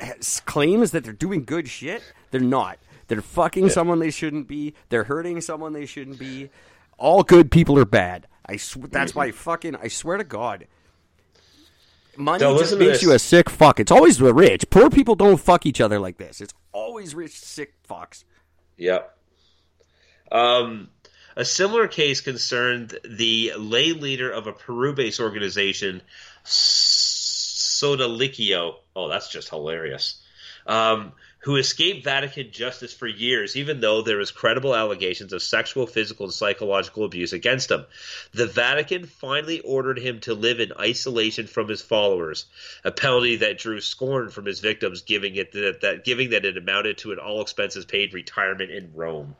s- 0.00 0.40
claims 0.40 0.90
that 0.90 1.04
they're 1.04 1.12
doing 1.12 1.44
good 1.44 1.68
shit. 1.68 2.02
They're 2.30 2.40
not. 2.40 2.78
They're 3.08 3.20
fucking 3.20 3.70
someone 3.70 3.98
they 3.98 4.10
shouldn't 4.10 4.48
be. 4.48 4.74
They're 4.88 5.04
hurting 5.04 5.40
someone 5.40 5.72
they 5.72 5.86
shouldn't 5.86 6.18
be. 6.18 6.50
All 6.98 7.22
good 7.22 7.50
people 7.50 7.78
are 7.78 7.84
bad. 7.84 8.26
I 8.46 8.56
sw- 8.56 8.90
that's 8.90 9.14
why 9.14 9.30
fucking 9.30 9.76
I 9.76 9.88
swear 9.88 10.16
to 10.18 10.24
God. 10.24 10.66
Money 12.16 12.44
Now, 12.44 12.56
just 12.58 12.78
makes 12.78 13.02
you 13.02 13.12
a 13.12 13.18
sick 13.18 13.50
fuck. 13.50 13.80
It's 13.80 13.90
always 13.90 14.18
the 14.18 14.32
rich. 14.32 14.70
Poor 14.70 14.88
people 14.88 15.16
don't 15.16 15.38
fuck 15.38 15.66
each 15.66 15.80
other 15.80 15.98
like 15.98 16.16
this. 16.18 16.40
It's 16.40 16.54
always 16.72 17.14
rich 17.14 17.32
sick 17.32 17.74
fucks. 17.88 18.24
Yep. 18.76 19.16
Um, 20.30 20.90
a 21.36 21.44
similar 21.44 21.88
case 21.88 22.20
concerned 22.20 22.96
the 23.04 23.52
lay 23.58 23.92
leader 23.92 24.30
of 24.30 24.46
a 24.46 24.52
Peru-based 24.52 25.18
organization, 25.20 26.02
Sodalicio. 27.84 28.76
Oh, 28.94 29.08
that's 29.08 29.28
just 29.28 29.48
hilarious. 29.48 30.20
Um, 30.66 31.12
who 31.44 31.56
escaped 31.56 32.04
Vatican 32.04 32.50
justice 32.50 32.94
for 32.94 33.06
years, 33.06 33.54
even 33.54 33.78
though 33.80 34.00
there 34.00 34.16
was 34.16 34.30
credible 34.30 34.74
allegations 34.74 35.34
of 35.34 35.42
sexual, 35.42 35.86
physical, 35.86 36.24
and 36.24 36.32
psychological 36.32 37.04
abuse 37.04 37.34
against 37.34 37.70
him. 37.70 37.84
The 38.32 38.46
Vatican 38.46 39.04
finally 39.04 39.60
ordered 39.60 39.98
him 39.98 40.20
to 40.20 40.32
live 40.32 40.58
in 40.58 40.72
isolation 40.80 41.46
from 41.46 41.68
his 41.68 41.82
followers, 41.82 42.46
a 42.82 42.90
penalty 42.90 43.36
that 43.36 43.58
drew 43.58 43.82
scorn 43.82 44.30
from 44.30 44.46
his 44.46 44.60
victims, 44.60 45.02
giving 45.02 45.36
it 45.36 45.52
that, 45.52 45.82
that 45.82 46.04
giving 46.04 46.30
that 46.30 46.46
it 46.46 46.56
amounted 46.56 46.96
to 46.98 47.12
an 47.12 47.18
all 47.18 47.42
expenses 47.42 47.84
paid 47.84 48.14
retirement 48.14 48.70
in 48.70 48.92
Rome. 48.94 49.36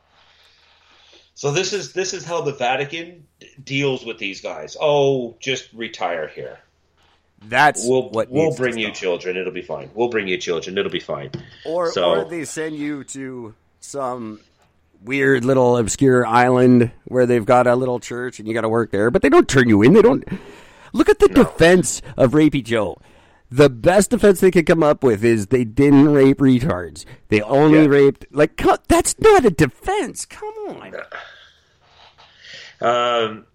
So 1.32 1.52
this 1.52 1.72
is 1.72 1.94
this 1.94 2.12
is 2.12 2.26
how 2.26 2.42
the 2.42 2.52
Vatican 2.52 3.26
d- 3.40 3.48
deals 3.64 4.04
with 4.04 4.18
these 4.18 4.42
guys. 4.42 4.76
Oh, 4.78 5.38
just 5.40 5.72
retire 5.72 6.28
here. 6.28 6.58
That's 7.48 7.86
We'll 7.86 8.08
what 8.10 8.30
we'll 8.30 8.44
needs 8.44 8.56
to 8.56 8.62
bring 8.62 8.78
you 8.78 8.86
stop. 8.86 8.96
children. 8.96 9.36
It'll 9.36 9.52
be 9.52 9.62
fine. 9.62 9.90
We'll 9.94 10.08
bring 10.08 10.28
you 10.28 10.38
children. 10.38 10.78
It'll 10.78 10.90
be 10.90 11.00
fine. 11.00 11.30
Or, 11.66 11.90
So- 11.92 12.10
or 12.10 12.24
they 12.24 12.44
send 12.44 12.76
you 12.76 13.04
to 13.04 13.54
some 13.80 14.40
weird 15.02 15.44
little 15.44 15.76
obscure 15.76 16.26
island 16.26 16.90
where 17.04 17.26
they've 17.26 17.44
got 17.44 17.66
a 17.66 17.76
little 17.76 18.00
church 18.00 18.38
and 18.38 18.48
you 18.48 18.54
got 18.54 18.62
to 18.62 18.68
work 18.68 18.90
there, 18.90 19.10
but 19.10 19.20
they 19.22 19.28
don't 19.28 19.48
turn 19.48 19.68
you 19.68 19.82
in. 19.82 19.92
They 19.92 20.00
don't. 20.02 20.24
Look 20.94 21.08
at 21.08 21.18
the 21.18 21.28
defense 21.28 22.00
of 22.16 22.32
Rapey 22.32 22.64
Joe. 22.64 22.96
The 23.50 23.68
best 23.68 24.10
defense 24.10 24.40
they 24.40 24.50
could 24.50 24.66
come 24.66 24.82
up 24.82 25.04
with 25.04 25.22
is 25.22 25.48
they 25.48 25.64
didn't 25.64 26.12
rape 26.12 26.38
retards. 26.38 27.04
They 27.28 27.42
only 27.42 27.80
Yeah. 27.82 27.88
raped 27.88 28.26
like 28.32 28.60
that's 28.88 29.18
not 29.20 29.44
a 29.44 29.50
defense. 29.50 30.24
Come 30.24 30.54
on. 30.68 30.94
Um, 32.80 33.46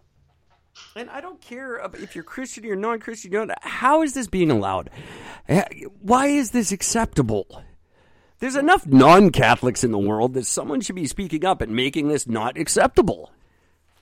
And 1.00 1.10
I 1.10 1.22
don't 1.22 1.40
care 1.40 1.78
if 1.94 2.14
you're 2.14 2.26
Christian 2.26 2.66
or 2.66 2.76
non-Christian. 2.76 3.32
You 3.32 3.46
know, 3.46 3.54
how 3.62 4.02
is 4.02 4.14
this 4.14 4.28
being 4.28 4.52
allowed? 4.52 4.90
Eh, 5.48 5.64
Why 6.02 6.28
is 6.28 6.52
this 6.52 6.74
acceptable? 6.74 7.64
There's 8.40 8.58
enough 8.58 8.86
non-Catholics 8.86 9.86
in 9.86 9.92
the 9.92 9.98
world 9.98 10.34
that 10.34 10.46
someone 10.46 10.82
should 10.82 10.98
be 10.98 11.08
speaking 11.08 11.46
up 11.46 11.62
and 11.62 11.74
making 11.74 12.10
this 12.10 12.28
not 12.28 12.58
acceptable. 12.58 13.32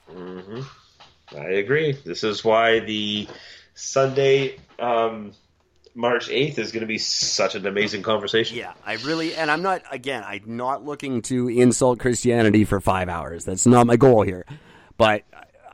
I 0.09 1.43
agree. 1.43 1.91
This 2.03 2.23
is 2.23 2.43
why 2.43 2.79
the 2.79 3.27
Sunday, 3.75 4.57
um, 4.79 5.33
March 5.93 6.31
eighth, 6.31 6.57
is 6.57 6.71
going 6.71 6.81
to 6.81 6.87
be 6.87 6.97
such 6.97 7.53
an 7.53 7.67
amazing 7.67 8.01
conversation. 8.01 8.57
Yeah, 8.57 8.73
I 8.83 8.95
really, 8.95 9.35
and 9.35 9.51
I'm 9.51 9.61
not. 9.61 9.83
Again, 9.91 10.23
I'm 10.25 10.57
not 10.57 10.83
looking 10.83 11.21
to 11.23 11.47
insult 11.47 11.99
Christianity 11.99 12.65
for 12.65 12.81
five 12.81 13.07
hours. 13.07 13.45
That's 13.45 13.67
not 13.67 13.85
my 13.85 13.97
goal 13.97 14.23
here. 14.23 14.45
But 14.97 15.23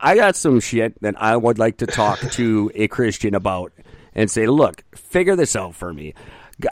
I 0.03 0.15
got 0.17 0.35
some 0.35 0.59
shit 0.59 1.01
that 1.01 1.15
I 1.17 1.37
would 1.37 1.57
like 1.57 1.77
to 1.77 1.87
talk 1.87 2.19
to 2.19 2.69
a 2.75 2.89
Christian 2.89 3.33
about 3.33 3.71
and 4.13 4.29
say, 4.29 4.47
look, 4.47 4.83
figure 4.93 5.37
this 5.37 5.55
out 5.55 5.75
for 5.75 5.93
me. 5.93 6.13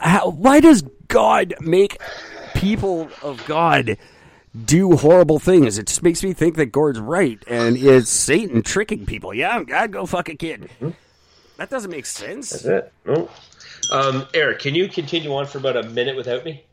How, 0.00 0.28
why 0.28 0.60
does 0.60 0.82
God 1.08 1.54
make 1.60 1.98
people 2.54 3.08
of 3.22 3.44
God 3.46 3.96
do 4.66 4.96
horrible 4.96 5.38
things? 5.38 5.78
It 5.78 5.86
just 5.86 6.02
makes 6.02 6.22
me 6.22 6.34
think 6.34 6.56
that 6.56 6.66
Gord's 6.66 7.00
right 7.00 7.42
and 7.48 7.78
it's 7.78 8.10
Satan 8.10 8.62
tricking 8.62 9.06
people. 9.06 9.32
Yeah, 9.32 9.64
God, 9.64 9.92
go 9.92 10.04
fuck 10.04 10.28
a 10.28 10.34
kid. 10.34 10.68
That 11.56 11.70
doesn't 11.70 11.90
make 11.90 12.06
sense. 12.06 12.50
That's 12.50 12.64
it. 12.66 12.92
No. 13.06 13.30
Um, 13.90 14.26
Eric, 14.34 14.58
can 14.60 14.74
you 14.74 14.88
continue 14.88 15.34
on 15.34 15.46
for 15.46 15.56
about 15.56 15.78
a 15.78 15.84
minute 15.84 16.16
without 16.16 16.44
me? 16.44 16.64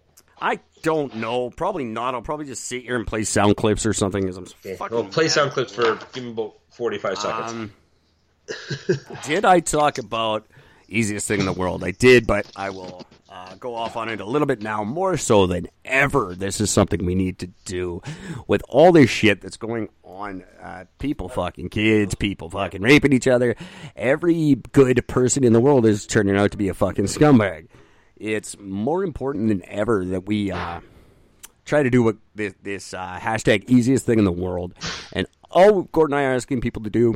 I 0.42 0.60
don't 0.82 1.16
know. 1.16 1.50
Probably 1.50 1.84
not. 1.84 2.16
I'll 2.16 2.22
probably 2.22 2.46
just 2.46 2.66
sit 2.66 2.84
here 2.84 2.96
and 2.96 3.06
play 3.06 3.24
sound 3.24 3.58
clips 3.58 3.86
or 3.86 3.94
something. 3.94 4.22
Because 4.22 4.38
I'm 4.38 4.46
fucking. 4.46 4.98
Well, 4.98 5.06
play 5.06 5.26
mad. 5.26 5.32
sound 5.32 5.52
clips 5.52 5.74
for 5.74 6.00
give 6.14 6.24
me 6.24 6.32
about 6.32 6.56
forty-five 6.70 7.18
seconds. 7.18 7.52
Um, 7.52 7.74
did 9.26 9.46
I 9.46 9.60
talk 9.60 9.98
about 9.98 10.48
easiest 10.88 11.28
thing 11.28 11.40
in 11.40 11.46
the 11.46 11.54
world? 11.54 11.84
I 11.84 11.92
did, 11.92 12.26
but 12.26 12.52
I 12.56 12.72
will 12.72 13.06
uh, 13.30 13.56
go 13.56 13.76
off 13.76 13.96
on 13.96 14.10
it 14.10 14.22
a 14.22 14.26
little 14.26 14.48
bit 14.48 14.62
now, 14.62 14.84
more 14.84 15.18
so 15.18 15.46
than 15.46 15.68
ever. 15.86 16.34
This 16.36 16.60
is 16.60 16.72
something 16.72 17.06
we 17.06 17.16
need 17.16 17.40
to 17.40 17.48
do 17.66 18.02
with 18.48 18.64
all 18.68 18.92
this 18.92 19.10
shit 19.10 19.42
that's 19.42 19.58
going 19.58 19.90
on. 20.04 20.44
Uh, 20.62 20.86
people 20.98 21.30
fucking 21.30 21.70
kids, 21.70 22.16
people 22.16 22.50
fucking 22.50 22.82
raping 22.82 23.14
each 23.14 23.28
other. 23.28 23.56
Every 23.96 24.56
good 24.72 25.06
person 25.08 25.44
in 25.44 25.54
the 25.54 25.60
world 25.62 25.86
is 25.86 26.08
turning 26.08 26.36
out 26.36 26.52
to 26.52 26.58
be 26.58 26.70
a 26.70 26.74
fucking 26.74 27.06
scumbag. 27.06 27.68
It's 28.20 28.58
more 28.60 29.04
important 29.04 29.48
than 29.48 29.64
ever 29.68 30.06
that 30.06 30.26
we. 30.26 30.52
Uh, 30.52 30.82
try 31.70 31.84
to 31.84 31.90
do 31.90 32.02
what 32.02 32.18
this, 32.36 32.54
this 32.64 32.94
uh, 32.94 33.20
hashtag 33.22 33.64
easiest 33.70 34.06
thing 34.06 34.18
in 34.20 34.26
the 34.26 34.32
world. 34.32 34.74
And 35.14 35.28
all 35.52 35.84
Gordon 35.84 36.16
and 36.16 36.26
I 36.26 36.26
are 36.26 36.34
asking 36.34 36.62
people 36.62 36.84
to 36.84 36.90
do 36.90 37.16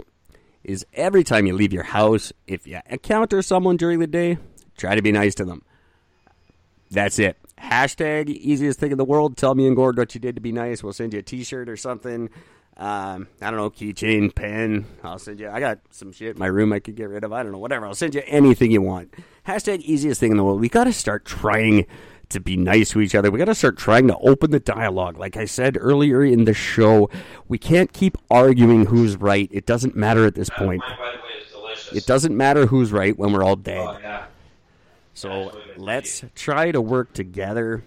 is 0.64 0.86
every 0.94 1.24
time 1.24 1.46
you 1.46 1.54
leave 1.54 1.74
your 1.74 1.84
house, 1.84 2.32
if 2.48 2.66
you 2.66 2.80
encounter 2.86 3.42
someone 3.42 3.78
during 3.78 4.00
the 4.00 4.08
day, 4.08 4.38
try 4.78 4.96
to 4.96 5.02
be 5.02 5.12
nice 5.12 5.36
to 5.36 5.46
them. 5.46 5.64
That's 6.92 7.18
it. 7.20 7.38
Hashtag 7.58 8.30
easiest 8.30 8.80
thing 8.80 8.92
in 8.92 8.98
the 8.98 9.06
world. 9.06 9.36
Tell 9.38 9.56
me 9.56 9.66
and 9.66 9.76
Gordon 9.76 10.00
what 10.00 10.14
you 10.14 10.22
did 10.22 10.36
to 10.36 10.42
be 10.42 10.52
nice. 10.52 10.84
We'll 10.84 10.94
send 10.94 11.14
you 11.14 11.20
a 11.20 11.24
T-shirt 11.24 11.68
or 11.68 11.76
something. 11.76 12.30
Um, 12.78 13.28
I 13.42 13.50
don't 13.52 13.58
know, 13.58 13.70
keychain, 13.70 14.34
pen. 14.34 14.86
I'll 15.04 15.20
send 15.20 15.40
you. 15.40 15.50
I 15.50 15.60
got 15.60 15.80
some 15.90 16.12
shit 16.12 16.36
in 16.36 16.40
my 16.40 16.48
room 16.48 16.74
I 16.74 16.80
could 16.80 16.96
get 16.96 17.10
rid 17.10 17.24
of. 17.24 17.34
I 17.34 17.44
don't 17.44 17.52
know, 17.52 17.60
whatever. 17.60 17.86
I'll 17.86 17.96
send 17.96 18.16
you 18.16 18.24
anything 18.26 18.72
you 18.72 18.82
want. 18.82 19.14
Hashtag 19.48 19.82
easiest 19.82 20.20
thing 20.20 20.32
in 20.32 20.38
the 20.38 20.44
world. 20.44 20.62
We 20.62 20.70
got 20.70 20.86
to 20.86 20.94
start 20.94 21.26
trying 21.26 21.86
to 22.30 22.40
be 22.40 22.56
nice 22.56 22.92
to 22.92 23.02
each 23.02 23.14
other. 23.14 23.30
We 23.30 23.38
got 23.40 23.46
to 23.46 23.56
start 23.56 23.78
trying 23.78 24.08
to 24.08 24.18
open 24.18 24.52
the 24.52 24.60
dialogue. 24.60 25.18
Like 25.18 25.38
I 25.38 25.46
said 25.46 25.78
earlier 25.80 26.24
in 26.24 26.46
the 26.46 26.54
show, 26.54 27.10
we 27.48 27.58
can't 27.58 27.92
keep 27.92 28.18
arguing 28.32 28.86
who's 28.86 29.18
right. 29.18 29.50
It 29.52 29.66
doesn't 29.66 29.96
matter 29.96 30.26
at 30.26 30.36
this 30.36 30.50
point. 30.50 30.82
by 30.82 30.96
the 31.52 31.60
way. 31.62 31.74
It 31.94 32.06
doesn't 32.06 32.36
matter 32.36 32.66
who's 32.66 32.92
right 32.92 33.18
when 33.18 33.34
we're 33.34 33.44
all 33.44 33.56
dead. 33.56 33.86
Oh, 33.88 33.98
yeah. 34.02 34.26
So 35.14 35.56
let's 35.78 36.24
try 36.36 36.72
to 36.72 36.82
work 36.82 37.14
together. 37.14 37.84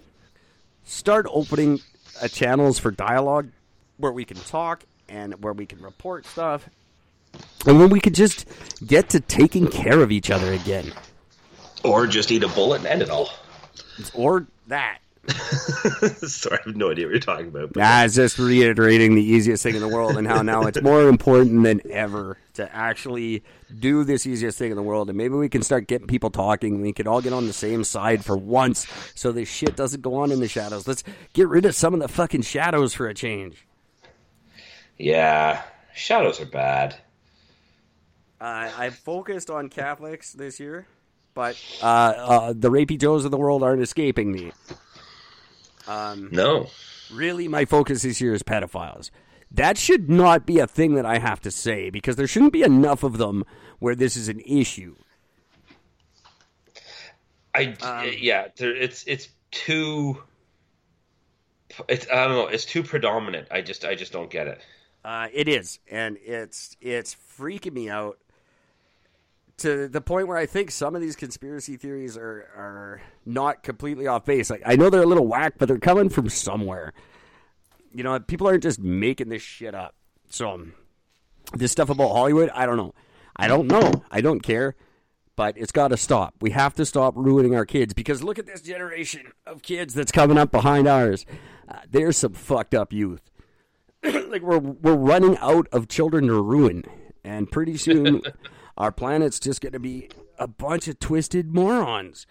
Start 0.85 1.25
opening 1.29 1.81
uh, 2.21 2.27
channels 2.27 2.79
for 2.79 2.91
dialogue 2.91 3.49
where 3.97 4.11
we 4.11 4.23
can 4.25 4.37
talk 4.37 4.83
and 5.09 5.43
where 5.43 5.53
we 5.53 5.65
can 5.65 5.81
report 5.81 6.25
stuff. 6.25 6.69
And 7.65 7.79
when 7.79 7.89
we 7.89 7.99
could 7.99 8.15
just 8.15 8.45
get 8.85 9.09
to 9.09 9.19
taking 9.19 9.67
care 9.67 9.99
of 9.99 10.11
each 10.11 10.31
other 10.31 10.53
again. 10.53 10.93
Or 11.83 12.07
just 12.07 12.31
eat 12.31 12.43
a 12.43 12.47
bullet 12.47 12.79
and 12.79 12.87
end 12.87 13.01
it 13.01 13.09
all. 13.09 13.29
Or 14.13 14.47
that. 14.67 14.99
Sorry, 16.25 16.57
I 16.57 16.67
have 16.69 16.75
no 16.77 16.89
idea 16.91 17.05
what 17.05 17.11
you're 17.11 17.19
talking 17.19 17.47
about. 17.47 17.73
but- 17.73 17.79
Nah, 17.81 18.03
it's 18.03 18.15
just 18.15 18.39
reiterating 18.39 19.13
the 19.15 19.21
easiest 19.23 19.61
thing 19.61 19.75
in 19.75 19.81
the 19.81 19.87
world 19.87 20.15
and 20.17 20.25
how 20.25 20.41
now 20.41 20.63
it's 20.63 20.81
more 20.81 21.07
important 21.09 21.63
than 21.63 21.81
ever 21.91 22.37
to 22.53 22.73
actually 22.73 23.43
do 23.77 24.03
this 24.05 24.25
easiest 24.25 24.57
thing 24.57 24.71
in 24.71 24.77
the 24.77 24.83
world. 24.83 25.09
And 25.09 25.17
maybe 25.17 25.35
we 25.35 25.49
can 25.49 25.61
start 25.63 25.87
getting 25.87 26.07
people 26.07 26.29
talking. 26.29 26.81
We 26.81 26.93
could 26.93 27.07
all 27.07 27.21
get 27.21 27.33
on 27.33 27.45
the 27.45 27.53
same 27.53 27.83
side 27.83 28.23
for 28.23 28.37
once 28.37 28.87
so 29.15 29.31
this 29.33 29.49
shit 29.49 29.75
doesn't 29.75 30.01
go 30.01 30.15
on 30.15 30.31
in 30.31 30.39
the 30.39 30.47
shadows. 30.47 30.87
Let's 30.87 31.03
get 31.33 31.49
rid 31.49 31.65
of 31.65 31.75
some 31.75 31.93
of 31.93 31.99
the 31.99 32.07
fucking 32.07 32.43
shadows 32.43 32.93
for 32.93 33.07
a 33.07 33.13
change. 33.13 33.65
Yeah, 34.97 35.61
shadows 35.93 36.39
are 36.39 36.45
bad. 36.45 36.95
Uh, 38.39 38.71
I 38.77 38.89
focused 38.91 39.49
on 39.49 39.67
Catholics 39.69 40.31
this 40.33 40.59
year, 40.59 40.87
but 41.37 41.55
uh, 41.83 41.85
uh, 41.85 42.53
the 42.57 42.71
rapey 42.71 42.99
Joes 42.99 43.23
of 43.23 43.29
the 43.29 43.37
world 43.37 43.61
aren't 43.61 43.83
escaping 43.83 44.31
me. 44.31 44.51
Um, 45.87 46.29
No. 46.31 46.67
really 47.13 47.47
my 47.47 47.63
focus 47.63 48.01
this 48.01 48.19
year 48.19 48.33
is 48.33 48.41
pedophiles. 48.41 49.11
That 49.51 49.77
should 49.77 50.09
not 50.09 50.47
be 50.47 50.57
a 50.57 50.65
thing 50.65 50.95
that 50.95 51.05
I 51.05 51.19
have 51.19 51.39
to 51.41 51.51
say 51.51 51.91
because 51.91 52.15
there 52.15 52.25
shouldn't 52.25 52.53
be 52.53 52.63
enough 52.63 53.03
of 53.03 53.19
them 53.19 53.45
where 53.77 53.93
this 53.93 54.17
is 54.17 54.29
an 54.29 54.39
issue. 54.39 54.95
I 57.53 57.75
yeah, 58.19 58.47
there, 58.57 58.75
it's 58.75 59.03
it's 59.05 59.29
too. 59.51 60.21
It's 61.87 62.07
I 62.09 62.25
don't 62.25 62.35
know. 62.35 62.47
It's 62.47 62.65
too 62.65 62.81
predominant. 62.81 63.47
I 63.51 63.61
just 63.61 63.85
I 63.85 63.93
just 63.93 64.11
don't 64.11 64.29
get 64.29 64.47
it. 64.47 64.59
Uh, 65.05 65.27
it 65.31 65.47
is, 65.47 65.79
and 65.89 66.17
it's 66.23 66.75
it's 66.81 67.15
freaking 67.37 67.73
me 67.73 67.89
out 67.89 68.17
to 69.57 69.87
the 69.87 70.01
point 70.01 70.27
where 70.27 70.37
I 70.37 70.45
think 70.45 70.71
some 70.71 70.95
of 70.95 71.01
these 71.01 71.15
conspiracy 71.15 71.77
theories 71.77 72.17
are 72.17 72.49
are 72.55 73.01
not 73.25 73.63
completely 73.63 74.07
off 74.07 74.25
base. 74.25 74.49
Like 74.49 74.61
I 74.65 74.75
know 74.75 74.89
they're 74.89 75.03
a 75.03 75.07
little 75.07 75.27
whack, 75.27 75.55
but 75.57 75.67
they're 75.67 75.79
coming 75.79 76.09
from 76.09 76.29
somewhere. 76.29 76.93
You 77.93 78.03
know, 78.03 78.19
people 78.19 78.47
aren't 78.47 78.63
just 78.63 78.79
making 78.79 79.29
this 79.29 79.41
shit 79.41 79.73
up. 79.73 79.95
So 80.29 80.51
um, 80.51 80.73
this 81.53 81.71
stuff 81.71 81.89
about 81.89 82.09
Hollywood, 82.09 82.49
I 82.53 82.65
don't 82.65 82.77
know. 82.77 82.93
I 83.35 83.47
don't 83.47 83.67
know. 83.67 84.03
I 84.11 84.21
don't 84.21 84.41
care. 84.41 84.75
But 85.35 85.55
it's 85.57 85.71
got 85.71 85.89
to 85.89 85.97
stop. 85.97 86.33
We 86.41 86.49
have 86.51 86.73
to 86.75 86.85
stop 86.85 87.13
ruining 87.15 87.55
our 87.55 87.65
kids 87.65 87.93
because 87.93 88.23
look 88.23 88.39
at 88.39 88.47
this 88.47 88.61
generation 88.61 89.31
of 89.45 89.61
kids 89.61 89.93
that's 89.93 90.11
coming 90.11 90.37
up 90.37 90.51
behind 90.51 90.87
ours. 90.87 91.27
Uh, 91.67 91.79
there's 91.89 92.17
some 92.17 92.33
fucked 92.33 92.73
up 92.73 92.91
youth 92.91 93.29
like 94.03 94.41
we're 94.41 94.59
we're 94.59 94.95
running 94.95 95.37
out 95.37 95.67
of 95.71 95.87
children 95.87 96.27
to 96.27 96.41
ruin, 96.41 96.83
and 97.23 97.49
pretty 97.51 97.77
soon 97.77 98.21
our 98.77 98.91
planet's 98.91 99.39
just 99.39 99.61
going 99.61 99.73
to 99.73 99.79
be 99.79 100.09
a 100.37 100.47
bunch 100.47 100.87
of 100.87 100.99
twisted 100.99 101.53
morons. 101.53 102.27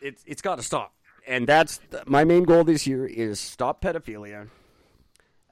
It's 0.00 0.22
it's 0.26 0.42
got 0.42 0.56
to 0.56 0.62
stop, 0.62 0.94
and 1.26 1.46
that's 1.46 1.80
my 2.06 2.24
main 2.24 2.44
goal 2.44 2.64
this 2.64 2.86
year 2.86 3.06
is 3.06 3.40
stop 3.40 3.82
pedophilia 3.82 4.48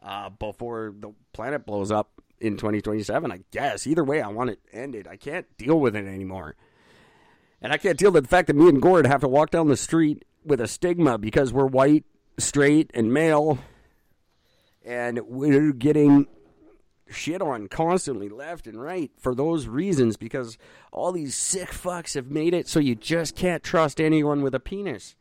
uh, 0.03 0.31
before 0.31 0.95
the 0.99 1.13
planet 1.33 1.67
blows 1.67 1.91
up 1.91 2.11
in 2.41 2.57
2027. 2.57 3.33
I 3.33 3.41
guess 3.51 3.87
either 3.87 4.05
way, 4.05 4.21
I 4.21 4.29
want 4.29 4.51
it 4.51 4.61
ended. 4.73 5.09
I 5.09 5.17
can't 5.17 5.47
deal 5.57 5.81
with 5.81 5.97
it 5.97 6.07
anymore. 6.07 6.57
And 7.61 7.73
I 7.73 7.79
can't 7.79 7.99
deal 7.99 8.13
with 8.13 8.25
the 8.25 8.29
fact 8.29 8.49
that 8.49 8.57
me 8.57 8.69
and 8.69 8.81
Gord 8.81 9.07
have 9.07 9.23
to 9.23 9.29
walk 9.29 9.51
down 9.51 9.69
the 9.69 9.77
street 9.77 10.25
with 10.45 10.61
a 10.61 10.69
stigma 10.69 11.17
because 11.17 11.53
we're 11.53 11.67
white, 11.67 12.05
straight, 12.39 12.91
and 12.93 13.13
male. 13.13 13.59
And 14.85 15.21
we're 15.27 15.73
getting 15.73 16.27
shit 17.15 17.41
on 17.41 17.69
constantly, 17.69 18.29
left 18.29 18.67
and 18.67 18.79
right, 18.83 19.11
for 19.19 19.35
those 19.35 19.67
reasons 19.67 20.17
because 20.19 20.59
all 20.93 21.13
these 21.13 21.35
sick 21.35 21.71
fucks 21.71 22.15
have 22.15 22.31
made 22.31 22.53
it 22.53 22.69
so 22.69 22.79
you 22.81 22.95
just 22.95 23.35
can't 23.35 23.63
trust 23.63 24.01
anyone 24.01 24.43
with 24.43 24.55
a 24.55 24.61
penis. 24.61 25.17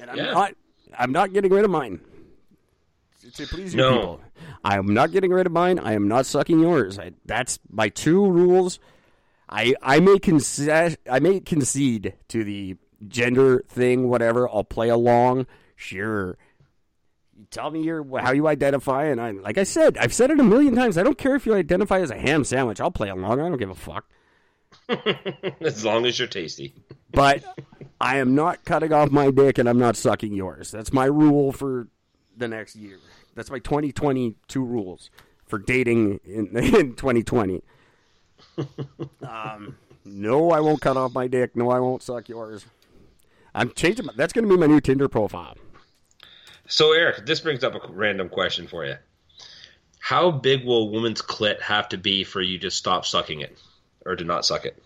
And 0.00 0.10
I'm 0.10 0.16
Yeah. 0.18 0.32
not 0.32 0.54
I'm 0.98 1.12
not 1.12 1.32
getting 1.32 1.50
rid 1.52 1.64
of 1.64 1.70
mine. 1.70 2.00
to 3.34 3.46
please 3.46 3.72
you 3.72 3.78
No. 3.78 3.92
people. 3.92 4.20
I 4.64 4.76
am 4.76 4.92
not 4.92 5.12
getting 5.12 5.30
rid 5.30 5.46
of 5.46 5.52
mine. 5.52 5.78
I 5.78 5.92
am 5.94 6.08
not 6.08 6.26
sucking 6.26 6.58
yours. 6.60 6.98
I, 6.98 7.12
that's 7.24 7.58
my 7.70 7.88
two 7.88 8.28
rules. 8.30 8.78
I 9.48 9.74
I 9.80 10.00
may 10.00 10.18
concede 10.18 10.98
I 11.10 11.20
may 11.20 11.40
concede 11.40 12.14
to 12.28 12.42
the 12.44 12.76
gender 13.06 13.64
thing. 13.68 14.08
Whatever. 14.08 14.48
I'll 14.48 14.64
play 14.64 14.88
along. 14.88 15.46
Sure. 15.76 16.36
Tell 17.52 17.70
me 17.70 17.82
your 17.82 18.02
how 18.18 18.32
you 18.32 18.48
identify, 18.48 19.04
and 19.04 19.20
I 19.20 19.30
like 19.32 19.58
I 19.58 19.64
said, 19.64 19.98
I've 19.98 20.14
said 20.14 20.30
it 20.30 20.40
a 20.40 20.42
million 20.42 20.74
times. 20.74 20.96
I 20.96 21.02
don't 21.02 21.18
care 21.18 21.34
if 21.36 21.44
you 21.44 21.54
identify 21.54 22.00
as 22.00 22.10
a 22.10 22.18
ham 22.18 22.44
sandwich. 22.44 22.80
I'll 22.80 22.90
play 22.90 23.10
along. 23.10 23.40
I 23.40 23.48
don't 23.48 23.58
give 23.58 23.68
a 23.68 23.74
fuck. 23.74 24.06
as 25.60 25.84
long 25.84 26.06
as 26.06 26.18
you're 26.18 26.28
tasty. 26.28 26.74
But 27.12 27.44
I 28.00 28.16
am 28.16 28.34
not 28.34 28.64
cutting 28.64 28.92
off 28.94 29.10
my 29.10 29.30
dick, 29.30 29.58
and 29.58 29.68
I'm 29.68 29.78
not 29.78 29.96
sucking 29.96 30.32
yours. 30.32 30.70
That's 30.70 30.94
my 30.94 31.04
rule 31.04 31.52
for 31.52 31.88
the 32.36 32.48
next 32.48 32.74
year. 32.74 32.96
That's 33.34 33.50
my 33.50 33.58
2022 33.58 34.64
rules 34.64 35.10
for 35.44 35.58
dating 35.58 36.20
in, 36.24 36.46
in 36.56 36.94
2020. 36.94 37.62
um, 39.28 39.76
no, 40.06 40.50
I 40.50 40.60
won't 40.60 40.80
cut 40.80 40.96
off 40.96 41.12
my 41.12 41.26
dick. 41.26 41.54
No, 41.54 41.70
I 41.70 41.80
won't 41.80 42.02
suck 42.02 42.30
yours. 42.30 42.64
I'm 43.54 43.72
changing. 43.72 44.06
My, 44.06 44.14
that's 44.16 44.32
going 44.32 44.48
to 44.48 44.50
be 44.50 44.58
my 44.58 44.66
new 44.66 44.80
Tinder 44.80 45.08
profile. 45.08 45.56
So, 46.66 46.92
Eric, 46.92 47.26
this 47.26 47.40
brings 47.40 47.64
up 47.64 47.74
a 47.74 47.92
random 47.92 48.28
question 48.28 48.66
for 48.66 48.84
you. 48.84 48.96
How 49.98 50.30
big 50.30 50.64
will 50.64 50.82
a 50.82 50.86
woman's 50.86 51.22
clit 51.22 51.60
have 51.60 51.88
to 51.90 51.98
be 51.98 52.24
for 52.24 52.40
you 52.40 52.58
to 52.60 52.70
stop 52.70 53.06
sucking 53.06 53.40
it 53.40 53.56
or 54.04 54.16
to 54.16 54.24
not 54.24 54.44
suck 54.44 54.64
it? 54.64 54.82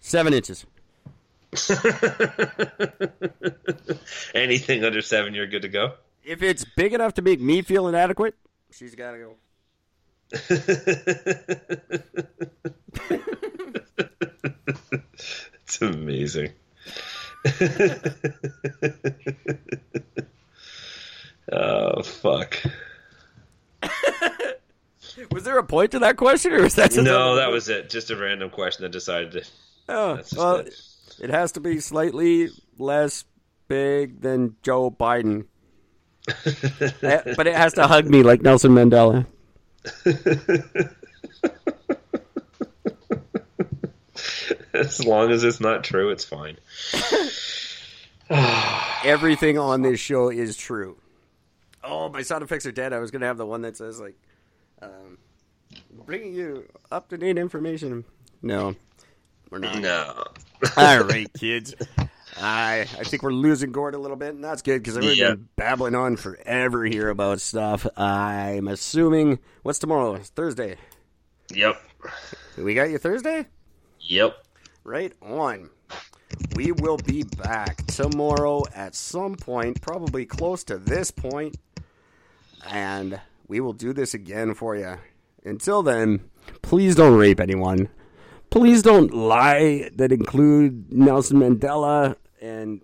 Seven 0.00 0.32
inches. 0.32 0.64
Anything 4.34 4.84
under 4.84 5.02
seven, 5.02 5.34
you're 5.34 5.46
good 5.46 5.62
to 5.62 5.68
go. 5.68 5.94
If 6.24 6.42
it's 6.42 6.64
big 6.64 6.94
enough 6.94 7.14
to 7.14 7.22
make 7.22 7.40
me 7.40 7.62
feel 7.62 7.88
inadequate, 7.88 8.34
she's 8.70 8.94
got 8.94 9.12
to 9.12 9.18
go. 9.18 9.34
It's 15.74 15.82
amazing. 15.82 16.52
oh 21.52 22.02
fuck! 22.02 22.56
Was 25.30 25.44
there 25.44 25.58
a 25.58 25.64
point 25.64 25.92
to 25.92 25.98
that 26.00 26.16
question, 26.16 26.52
or 26.52 26.62
was 26.62 26.74
that 26.76 26.90
just 26.92 27.04
No, 27.04 27.34
a- 27.34 27.36
that 27.36 27.50
was 27.50 27.68
it. 27.68 27.90
Just 27.90 28.10
a 28.10 28.16
random 28.16 28.50
question. 28.50 28.82
that 28.82 28.90
decided 28.92 29.32
to. 29.32 29.44
Oh, 29.88 30.20
well, 30.36 30.56
it. 30.56 30.74
it 31.20 31.30
has 31.30 31.52
to 31.52 31.60
be 31.60 31.78
slightly 31.80 32.48
less 32.78 33.24
big 33.68 34.20
than 34.20 34.56
Joe 34.62 34.90
Biden. 34.90 35.46
Eh, 37.02 37.34
but 37.36 37.46
it 37.46 37.54
has 37.54 37.74
to 37.74 37.86
hug 37.86 38.08
me 38.08 38.22
like 38.22 38.40
Nelson 38.40 38.70
Mandela. 38.72 39.26
As 44.72 45.04
long 45.04 45.30
as 45.30 45.44
it's 45.44 45.60
not 45.60 45.84
true, 45.84 46.10
it's 46.10 46.24
fine. 46.24 46.56
Everything 49.04 49.58
on 49.58 49.82
this 49.82 50.00
show 50.00 50.30
is 50.30 50.56
true. 50.56 50.96
Oh, 51.84 52.08
my 52.08 52.22
sound 52.22 52.42
effects 52.42 52.66
are 52.66 52.72
dead. 52.72 52.92
I 52.92 52.98
was 52.98 53.10
going 53.10 53.20
to 53.20 53.26
have 53.26 53.36
the 53.36 53.46
one 53.46 53.62
that 53.62 53.76
says, 53.76 54.00
like, 54.00 54.16
um, 54.80 55.18
bringing 56.06 56.34
you 56.34 56.64
up 56.90 57.08
to 57.10 57.18
date 57.18 57.38
information. 57.38 58.04
No, 58.42 58.74
we're 59.50 59.58
not. 59.58 59.80
No. 59.80 60.24
All 60.76 61.02
right, 61.04 61.32
kids. 61.34 61.74
I 62.36 62.80
I 62.98 63.04
think 63.04 63.22
we're 63.22 63.32
losing 63.32 63.70
Gord 63.70 63.94
a 63.94 63.98
little 63.98 64.16
bit, 64.16 64.34
and 64.34 64.42
that's 64.42 64.62
good 64.62 64.82
because 64.82 64.96
I've 64.96 65.16
Yeah. 65.16 65.30
been 65.34 65.48
babbling 65.56 65.94
on 65.94 66.16
forever 66.16 66.84
here 66.84 67.08
about 67.08 67.40
stuff. 67.40 67.86
I'm 67.96 68.66
assuming 68.68 69.38
what's 69.62 69.78
tomorrow? 69.78 70.14
It's 70.14 70.30
Thursday. 70.30 70.76
Yep. 71.54 71.80
We 72.56 72.74
got 72.74 72.90
you 72.90 72.98
Thursday, 72.98 73.46
Yep. 74.00 74.36
right 74.84 75.12
on. 75.22 75.70
We 76.56 76.72
will 76.72 76.96
be 76.96 77.22
back 77.22 77.86
tomorrow 77.86 78.64
at 78.74 78.94
some 78.94 79.34
point, 79.36 79.80
probably 79.80 80.24
close 80.26 80.64
to 80.64 80.78
this 80.78 81.10
point, 81.10 81.56
and 82.68 83.20
we 83.48 83.60
will 83.60 83.72
do 83.72 83.92
this 83.92 84.14
again 84.14 84.54
for 84.54 84.76
you. 84.76 84.98
Until 85.44 85.82
then, 85.82 86.28
please 86.62 86.94
don't 86.94 87.18
rape 87.18 87.40
anyone. 87.40 87.88
Please 88.50 88.82
don't 88.82 89.12
lie 89.12 89.90
that 89.96 90.12
include 90.12 90.92
Nelson 90.92 91.38
Mandela 91.38 92.16
and 92.40 92.80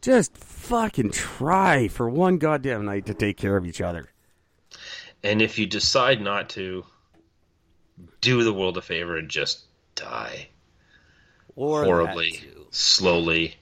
just 0.00 0.36
fucking 0.36 1.10
try 1.10 1.88
for 1.88 2.08
one 2.08 2.38
goddamn 2.38 2.84
night 2.84 3.06
to 3.06 3.14
take 3.14 3.36
care 3.36 3.56
of 3.56 3.66
each 3.66 3.80
other. 3.80 4.08
And 5.22 5.42
if 5.42 5.58
you 5.58 5.66
decide 5.66 6.20
not 6.20 6.48
to, 6.50 6.84
do 8.20 8.44
the 8.44 8.52
world 8.52 8.76
a 8.76 8.82
favor 8.82 9.16
and 9.16 9.28
just 9.28 9.64
die 9.94 10.48
Or 11.56 11.84
horribly, 11.84 12.40
slowly, 12.70 13.56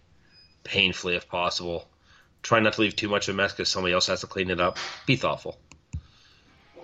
painfully 0.64 1.16
if 1.16 1.28
possible. 1.28 1.88
Try 2.46 2.60
not 2.60 2.74
to 2.74 2.80
leave 2.82 2.94
too 2.94 3.08
much 3.08 3.26
of 3.26 3.34
a 3.34 3.36
mess 3.36 3.52
because 3.52 3.68
somebody 3.68 3.92
else 3.92 4.06
has 4.06 4.20
to 4.20 4.28
clean 4.28 4.50
it 4.50 4.60
up. 4.60 4.78
Be 5.04 5.16
thoughtful. 5.16 5.58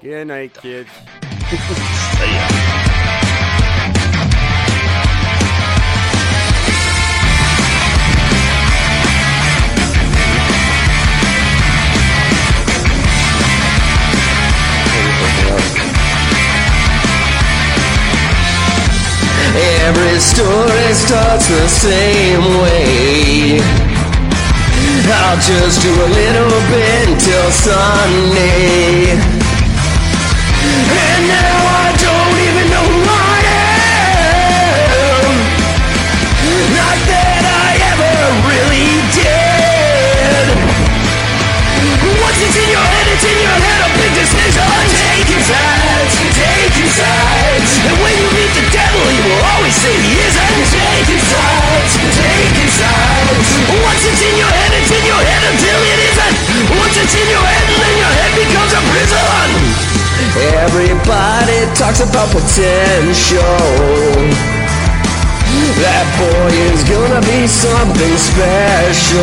Good 0.01 0.27
night, 0.27 0.55
kids. 0.55 0.91
See 0.91 2.35
ya. 2.35 2.49
Every 19.87 20.19
story 20.19 20.93
starts 20.93 21.47
the 21.47 21.69
same 21.69 22.43
way. 22.63 24.02
I'll 25.11 25.41
just 25.41 25.83
do 25.83 25.91
a 25.91 26.09
little 26.09 26.61
bit 26.71 27.09
until 27.09 27.51
Sunday. 27.51 29.19
And 30.95 31.29
now 31.29 31.52
a 44.51 44.65
big. 44.67 44.91
Taking 45.23 45.45
sides, 45.47 46.15
taking 46.35 46.91
sides. 46.91 47.71
And 47.87 47.95
when 48.03 48.15
you 48.19 48.29
meet 48.35 48.53
the 48.59 48.65
devil, 48.75 49.05
he 49.07 49.19
will 49.23 49.43
always 49.55 49.75
say 49.75 49.95
isn't. 49.95 50.51
Taking 50.73 51.23
sides, 51.23 51.93
taking 52.17 52.73
sides. 52.75 53.49
Once 53.71 54.03
it's 54.03 54.23
in 54.23 54.35
your 54.37 54.51
head, 54.51 54.73
it's 54.75 54.91
in 54.91 55.05
your 55.07 55.23
head 55.23 55.43
until 55.47 55.79
it 55.79 55.99
isn't. 56.11 56.37
Once 56.75 56.97
it's 56.99 57.15
in 57.15 57.29
your 57.31 57.45
head, 57.47 57.67
then 57.71 57.95
your 58.03 58.13
head 58.19 58.33
becomes 58.35 58.73
a 58.75 58.83
prison. 58.91 59.49
Everybody 60.65 61.59
talks 61.79 62.01
about 62.01 62.31
potential. 62.35 63.43
That 65.83 66.07
boy 66.19 66.53
is 66.73 66.83
gonna 66.85 67.21
be 67.27 67.47
something 67.47 68.17
special. 68.17 69.23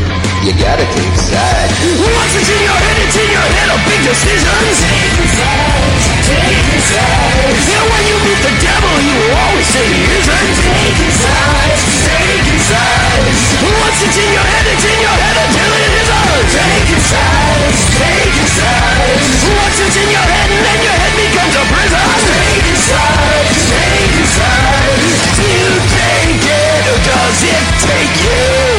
You 0.41 0.57
gotta 0.57 0.89
take 0.89 1.13
sides. 1.21 1.77
Once 2.01 2.33
it's 2.33 2.49
in 2.49 2.61
your 2.65 2.73
head, 2.73 2.97
it's 2.97 3.13
in 3.13 3.29
your 3.29 3.45
head. 3.45 3.67
A 3.69 3.79
big 3.85 4.01
decision. 4.01 4.49
Take 4.73 5.29
sides. 5.37 6.05
Take 6.25 6.81
sides. 6.81 7.61
And 7.69 7.85
when 7.85 8.03
you 8.09 8.17
meet 8.25 8.41
the 8.41 8.53
devil, 8.57 8.93
you 9.05 9.21
always 9.37 9.69
say 9.69 9.85
he 9.85 10.01
isn't. 10.01 10.49
Take 10.65 11.13
sides. 11.13 11.81
Take 12.09 12.57
sides. 12.57 13.37
Once 13.85 14.01
it's 14.01 14.17
in 14.17 14.29
your 14.33 14.41
head, 14.41 14.65
it's 14.65 14.81
in 14.81 14.97
your 14.97 15.13
head 15.13 15.37
until 15.45 15.71
it 15.77 15.91
isn't. 16.09 16.25
Take 16.57 16.89
sides. 17.05 17.79
Take 18.01 18.41
sides. 18.49 19.45
Once 19.45 19.77
it's 19.77 19.93
in 19.93 20.09
your 20.09 20.25
head, 20.25 20.47
and 20.57 20.63
then 20.65 20.79
your 20.81 20.97
head 21.05 21.13
becomes 21.21 21.53
a 21.53 21.63
prison. 21.69 22.01
Take 22.17 22.81
sides. 22.81 23.61
Take 23.69 24.25
sides. 24.25 25.37
You 25.37 25.69
take 25.85 26.49
it, 26.49 26.83
or 26.89 26.97
does 27.05 27.39
it 27.45 27.65
take 27.85 28.15
you? 28.25 28.70